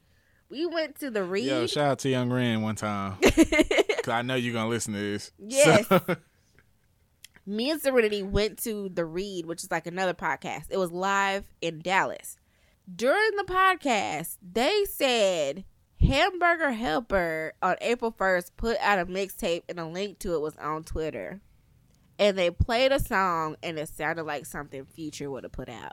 we 0.48 0.64
went 0.66 0.98
to 1.00 1.10
the 1.10 1.22
read. 1.24 1.46
Yo, 1.46 1.66
shout 1.66 1.84
out 1.90 1.98
to 2.00 2.08
Young 2.08 2.30
Ren 2.32 2.62
one 2.62 2.76
time. 2.76 3.16
Cause 3.22 4.08
I 4.08 4.22
know 4.22 4.36
you're 4.36 4.52
gonna 4.54 4.68
listen 4.70 4.94
to 4.94 4.98
this. 5.00 5.32
Yes. 5.38 5.86
So- 5.88 6.00
me 7.46 7.70
and 7.70 7.80
Serenity 7.80 8.22
went 8.22 8.58
to 8.64 8.88
the 8.88 9.04
Read, 9.04 9.46
which 9.46 9.62
is 9.62 9.70
like 9.70 9.86
another 9.86 10.14
podcast. 10.14 10.64
It 10.70 10.78
was 10.78 10.90
live 10.90 11.44
in 11.60 11.78
Dallas. 11.78 12.36
During 12.94 13.36
the 13.36 13.44
podcast, 13.44 14.36
they 14.42 14.84
said 14.84 15.64
Hamburger 16.00 16.72
Helper 16.72 17.52
on 17.62 17.76
April 17.80 18.12
1st 18.12 18.50
put 18.56 18.76
out 18.80 18.98
a 18.98 19.06
mixtape 19.06 19.62
and 19.68 19.78
a 19.78 19.86
link 19.86 20.18
to 20.20 20.34
it 20.34 20.40
was 20.40 20.56
on 20.56 20.84
Twitter. 20.84 21.40
And 22.18 22.36
they 22.36 22.50
played 22.50 22.92
a 22.92 23.00
song 23.00 23.56
and 23.62 23.78
it 23.78 23.88
sounded 23.88 24.24
like 24.24 24.46
something 24.46 24.84
Future 24.84 25.30
would 25.30 25.44
have 25.44 25.52
put 25.52 25.68
out. 25.68 25.92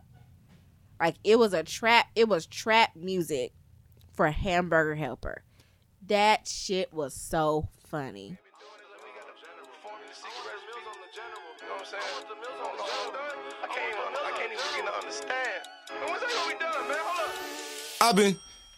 Like 0.99 1.15
it 1.23 1.37
was 1.37 1.53
a 1.53 1.63
trap, 1.63 2.07
it 2.15 2.27
was 2.27 2.45
trap 2.45 2.95
music 2.95 3.53
for 4.13 4.31
Hamburger 4.31 4.95
Helper. 4.95 5.43
That 6.07 6.47
shit 6.47 6.93
was 6.93 7.13
so 7.13 7.69
funny. 7.85 8.37
I've 17.99 18.15
been 18.15 18.37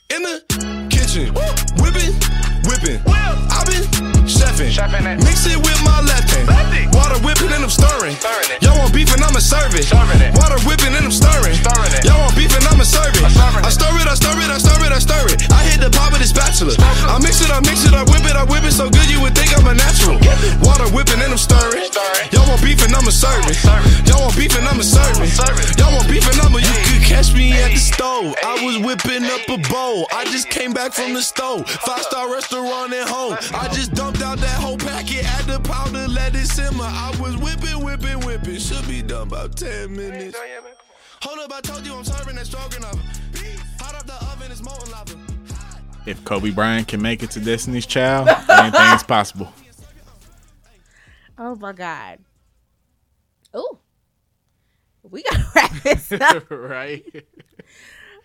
in 0.10 0.23
the 0.23 0.41
kitchen, 0.90 1.32
whipping, 1.77 2.14
whipping. 2.65 3.02
I've 3.06 3.68
been 3.68 4.15
chefing, 4.28 4.72
mix 5.24 5.46
it 5.46 5.58
with 5.58 5.80
my 5.84 6.02
left 6.02 6.30
hand. 6.32 6.48
Water 6.94 7.20
whipping 7.22 7.52
and 7.52 7.64
I'm 7.64 7.70
stirring. 7.70 8.16
Y'all 8.62 8.78
want 8.78 8.94
beef 8.94 9.12
and 9.14 9.22
I'ma 9.24 9.40
serve 9.40 9.76
it. 9.76 9.86
Water 10.36 10.60
whipping 10.66 10.94
and 10.96 11.06
I'm 11.06 11.12
stirring. 11.12 11.56
Y'all 12.04 12.20
want 12.20 12.36
beef 12.36 12.54
and 12.56 12.66
I'ma 12.66 12.84
serve 12.84 13.14
it. 13.16 13.24
I 13.24 13.70
stir 13.70 13.94
it, 14.00 14.08
I 14.08 14.16
stir 14.16 14.38
it, 14.42 14.50
I 14.50 14.58
stir 14.58 14.80
it, 14.86 14.92
I 14.92 15.00
stir 15.00 15.26
it. 15.30 15.52
I 15.52 15.62
hit 15.68 15.80
the 15.82 15.90
pot 15.90 16.12
with 16.12 16.22
a 16.22 16.28
spatula. 16.28 16.74
I 16.80 17.20
mix 17.22 17.42
it, 17.42 17.52
I 17.52 17.60
mix 17.62 17.86
it, 17.86 17.94
I 17.94 18.04
whip 18.04 18.26
it, 18.26 18.36
I 18.36 18.44
whip 18.44 18.64
it 18.64 18.74
so 18.74 18.90
good 18.90 19.10
you 19.10 19.22
would 19.22 19.36
think 19.36 19.54
I'm 19.58 19.68
a 19.68 19.76
natural. 19.76 20.18
Water 20.62 20.90
whipping 20.94 21.22
and 21.22 21.32
I'm 21.32 21.38
stirring. 21.38 21.86
Y'all 22.32 22.48
want 22.48 22.62
beef 22.62 22.82
and 22.84 22.94
I'ma 22.96 23.12
serve 23.12 23.46
it. 23.46 23.60
Y'all 24.08 24.22
want 24.22 24.36
beef 24.38 24.56
and 24.58 24.68
I'ma 24.68 24.82
serve 24.82 25.20
it. 25.22 25.32
Y'all 25.78 25.94
want 25.94 26.08
beef 26.10 26.26
and 26.26 26.40
I'ma. 26.42 26.60
You 26.60 26.76
could 26.90 27.04
catch 27.04 27.34
me 27.34 27.54
at 27.54 27.72
the 27.72 27.82
stove. 27.82 28.36
I 28.44 28.58
was 28.64 28.80
whipping 28.80 29.26
up 29.26 29.44
a 29.50 29.58
bowl. 29.70 30.08
I 30.12 30.26
just 30.26 30.50
came 30.50 30.74
back 30.74 30.94
from 30.94 31.14
the 31.14 31.22
stove. 31.22 31.70
Five 31.70 32.04
star 32.04 32.32
restaurant 32.32 32.94
at 32.94 33.08
home. 33.08 33.38
I 33.54 33.68
just 33.74 33.94
dumped 33.94 34.15
out 34.22 34.38
that 34.40 34.60
whole 34.62 34.78
packet. 34.78 35.26
Add 35.26 35.46
the 35.46 35.60
powder, 35.60 36.08
let 36.08 36.36
it 36.36 36.48
simmer. 36.48 36.84
I 36.84 37.16
was 37.20 37.36
whipping, 37.38 37.84
whipping, 37.84 38.20
whipping. 38.26 38.58
Should 38.60 38.88
be 38.88 39.02
done 39.02 39.28
about 39.28 39.58
10 39.58 39.96
minutes. 39.96 40.38
Hold 41.22 41.40
up, 41.40 41.54
I 41.58 41.62
told 41.62 41.86
you 41.86 41.94
I'm 41.96 42.04
serving 42.04 42.36
that 42.36 42.46
stroganoff. 42.46 42.98
Hot 43.80 43.96
up 43.96 44.06
the 44.06 44.14
oven, 44.32 44.52
it's 44.52 44.62
molten 44.62 44.92
lava. 44.92 45.18
if 46.06 46.24
Kobe 46.26 46.52
Bryant 46.52 46.88
can 46.88 47.02
make 47.02 47.24
it 47.24 47.32
to 47.32 47.40
Destiny's 47.40 47.86
Child, 47.86 48.28
anything's 48.50 49.04
possible. 49.08 49.52
Oh 51.38 51.56
my 51.56 51.74
god. 51.74 52.20
Oh. 53.54 53.80
We 55.04 55.24
gotta 55.24 55.46
wrap 55.56 55.72
this 55.84 56.12
up. 56.14 56.46
right? 56.50 57.04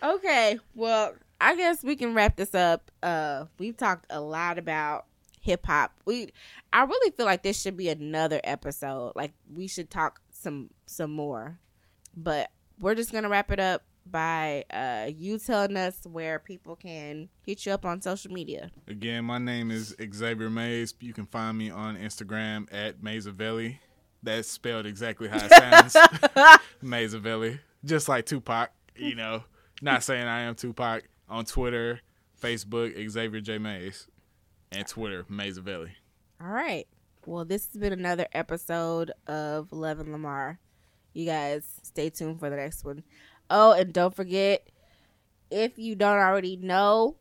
okay. 0.02 0.58
Well, 0.74 1.14
I 1.40 1.56
guess 1.56 1.82
we 1.82 1.96
can 1.96 2.14
wrap 2.14 2.36
this 2.36 2.54
up. 2.54 2.90
Uh 3.02 3.46
we've 3.58 3.76
talked 3.76 4.06
a 4.10 4.20
lot 4.20 4.58
about 4.58 5.06
hip 5.50 5.66
hop. 5.66 5.92
We 6.04 6.30
I 6.72 6.84
really 6.84 7.10
feel 7.10 7.26
like 7.26 7.42
this 7.42 7.60
should 7.60 7.76
be 7.76 7.88
another 7.88 8.40
episode. 8.44 9.12
Like 9.16 9.32
we 9.52 9.66
should 9.66 9.90
talk 9.90 10.20
some 10.30 10.70
some 10.86 11.10
more. 11.10 11.58
But 12.16 12.50
we're 12.78 12.94
just 12.94 13.12
gonna 13.12 13.28
wrap 13.28 13.50
it 13.50 13.58
up 13.58 13.82
by 14.06 14.64
uh 14.72 15.10
you 15.14 15.38
telling 15.38 15.76
us 15.76 15.98
where 16.04 16.38
people 16.38 16.76
can 16.76 17.28
hit 17.44 17.66
you 17.66 17.72
up 17.72 17.84
on 17.84 18.00
social 18.00 18.32
media. 18.32 18.70
Again, 18.86 19.24
my 19.24 19.38
name 19.38 19.72
is 19.72 19.94
Xavier 20.14 20.50
Mays. 20.50 20.94
You 21.00 21.12
can 21.12 21.26
find 21.26 21.58
me 21.58 21.70
on 21.70 21.96
Instagram 21.96 22.68
at 22.72 23.02
Mazavelli. 23.02 23.78
That's 24.22 24.48
spelled 24.48 24.86
exactly 24.86 25.28
how 25.28 25.38
it 25.42 25.50
sounds. 25.50 25.94
Mazavelli. 26.84 27.58
Just 27.84 28.08
like 28.08 28.26
Tupac, 28.26 28.70
you 28.94 29.14
know. 29.16 29.42
Not 29.82 30.04
saying 30.04 30.26
I 30.26 30.42
am 30.42 30.54
Tupac. 30.54 31.04
On 31.26 31.44
Twitter, 31.44 32.00
Facebook, 32.42 33.08
Xavier 33.08 33.40
J. 33.40 33.56
Mays. 33.58 34.08
And 34.72 34.86
Twitter, 34.86 35.24
Mazavelli. 35.24 35.90
All 36.40 36.48
right. 36.48 36.86
Well, 37.26 37.44
this 37.44 37.66
has 37.66 37.76
been 37.76 37.92
another 37.92 38.26
episode 38.32 39.12
of 39.26 39.72
Love 39.72 39.98
and 40.00 40.12
Lamar. 40.12 40.58
You 41.12 41.26
guys 41.26 41.64
stay 41.82 42.08
tuned 42.10 42.38
for 42.38 42.50
the 42.50 42.56
next 42.56 42.84
one. 42.84 43.02
Oh, 43.50 43.72
and 43.72 43.92
don't 43.92 44.14
forget, 44.14 44.66
if 45.50 45.78
you 45.78 45.96
don't 45.96 46.18
already 46.18 46.56
know, 46.56 47.16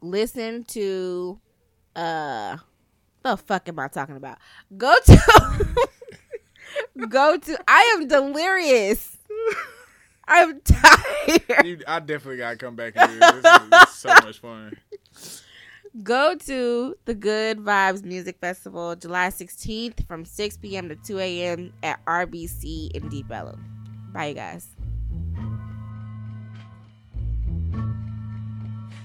listen 0.00 0.64
to 0.64 1.40
uh 1.94 2.56
the 3.22 3.36
fuck 3.36 3.68
am 3.68 3.78
I 3.78 3.88
talking 3.88 4.16
about? 4.16 4.38
Go 4.76 4.94
to 5.06 5.88
go 7.08 7.36
to 7.36 7.58
I 7.68 7.96
am 7.96 8.08
delirious. 8.08 9.16
I'm 10.28 10.60
tired. 10.60 11.66
You, 11.66 11.80
I 11.86 12.00
definitely 12.00 12.36
got 12.36 12.50
to 12.50 12.56
come 12.56 12.76
back 12.76 12.94
and 12.96 13.12
do 13.12 13.18
this. 13.18 13.42
This 13.42 13.62
is, 13.62 13.70
this 13.70 13.88
is 13.88 13.94
so 13.94 14.08
much 14.08 14.38
fun 14.40 14.76
go 16.02 16.34
to 16.34 16.96
the 17.06 17.14
Good 17.14 17.58
Vibes 17.58 18.04
Music 18.04 18.38
Festival 18.40 18.94
July 18.94 19.28
16th 19.28 20.06
from 20.06 20.24
6 20.24 20.56
p.m. 20.58 20.88
to 20.88 20.96
2 20.96 21.18
a.m. 21.18 21.72
at 21.82 22.04
RBC 22.06 22.92
in 22.92 23.08
Deep 23.08 23.30
Ellum. 23.30 23.64
Bye, 24.12 24.26
you 24.26 24.34
guys. 24.34 24.68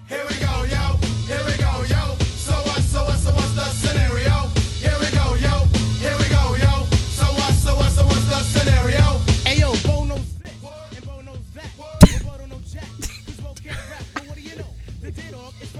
Here 0.08 0.24
we 0.30 0.36
go, 0.36 0.64
yo. 0.64 0.98
Here 1.26 1.42
we 1.46 1.58
go, 1.58 1.82
yo. 1.90 2.16
So 2.38 2.54
what, 2.54 2.82
so 2.82 3.04
what, 3.04 3.18
so 3.18 3.32
what's 3.34 3.56
the 3.56 3.64
scenario? 3.64 4.48
Here 4.78 4.96
we 5.00 5.10
go, 5.12 5.34
yo. 5.36 5.66
Here 5.98 6.16
we 6.20 6.30
go, 6.30 6.56
yo. 6.56 6.86
So 7.16 7.26
what, 7.26 7.54
so 7.54 7.76
what, 7.76 7.90
so 7.90 8.06
what's 8.06 8.26
the 8.30 8.40
scenario? 8.44 9.18
Hey, 9.46 9.60
yo, 9.60 9.72
Bono's 9.88 10.34
this, 10.36 10.54
and 10.96 11.06
Bono's 11.06 11.40
that. 11.56 12.14
And 12.14 12.24
Bono 12.26 12.46
no 12.46 12.60
jack. 12.70 12.88
Cause 13.00 13.40
Bo 13.42 13.54
can't 13.56 13.78
rap, 13.90 14.04
but 14.14 14.28
what 14.28 14.36
do 14.36 14.42
you 14.42 14.56
know? 14.58 14.68
The 15.02 15.12
dead 15.12 15.32
dog 15.32 15.54
is 15.62 15.73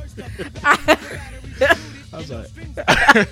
I 2.14 2.18
was 2.18 2.30
like, 2.30 2.48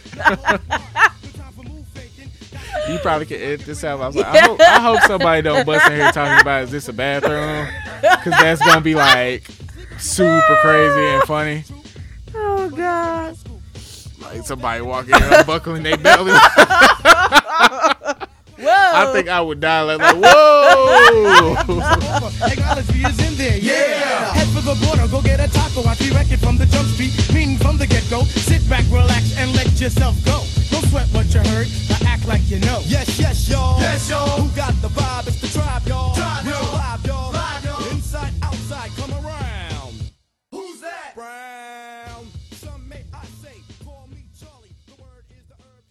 you 2.90 2.98
probably 3.00 3.26
can 3.26 3.38
edit 3.38 3.62
this 3.62 3.84
out. 3.84 4.02
I 4.02 4.08
was 4.08 4.16
like, 4.16 4.26
I 4.26 4.40
hope, 4.40 4.60
I 4.60 4.80
hope 4.80 5.02
somebody 5.02 5.42
don't 5.42 5.66
bust 5.66 5.88
in 5.88 5.98
here 5.98 6.12
talking 6.12 6.42
about 6.42 6.64
is 6.64 6.72
this 6.72 6.88
a 6.88 6.94
bathroom? 6.94 7.68
Because 8.02 8.40
that's 8.40 8.66
gonna 8.66 8.82
be 8.82 8.96
like 8.96 9.48
super 10.00 10.58
crazy 10.62 11.00
and 11.00 11.24
funny. 11.24 11.64
Oh 12.34 12.70
God. 12.70 13.38
Like 14.22 14.44
somebody 14.44 14.82
walking 14.82 15.16
in 15.16 15.24
unbuckling 15.24 15.84
their 15.84 15.98
belly. 15.98 16.34
Whoa. 18.62 18.92
I 18.94 19.12
think 19.12 19.28
I 19.28 19.42
would 19.42 19.60
die 19.60 19.82
like, 19.82 20.00
like 20.00 20.16
whoa. 20.16 21.56
Technology 22.48 23.02
is 23.02 23.20
in 23.28 23.36
there, 23.36 23.58
yeah. 23.58 24.34
Head 24.34 24.48
for 24.50 24.62
the 24.62 24.76
border, 24.86 25.08
go 25.08 25.22
get 25.22 25.40
a 25.40 25.52
taco. 25.52 25.82
I 25.82 25.96
wreck 26.14 26.32
it 26.32 26.40
from 26.40 26.58
the 26.58 26.66
jump 26.68 26.88
street, 26.90 27.14
meaning 27.34 27.58
from 27.58 27.78
the 27.78 27.88
get 27.88 28.08
go. 28.10 28.24
Sit 28.24 28.68
back, 28.70 28.86
relax, 28.92 29.36
and 29.38 29.54
let 29.56 29.80
yourself 29.80 30.16
go. 30.26 30.44
Don't 30.70 30.86
sweat 30.90 31.08
what 31.10 31.34
you 31.34 31.42
heard, 31.52 31.68
but 31.90 32.06
act 32.06 32.28
like 32.28 32.48
you 32.50 32.60
know. 32.60 32.82
Yes, 32.86 33.20
yes, 33.20 33.50
y'all. 33.50 33.80
Yes, 33.82 34.10
y'all. 34.10 34.42
Who 34.42 34.56
got 34.56 34.74
the 34.82 34.90
vibe? 34.90 35.28
It's 35.28 35.42
the 35.42 35.48
tribe, 35.48 35.88
y'all. 35.88 36.14
Tribe, 36.14 36.46
y'all. 36.46 36.91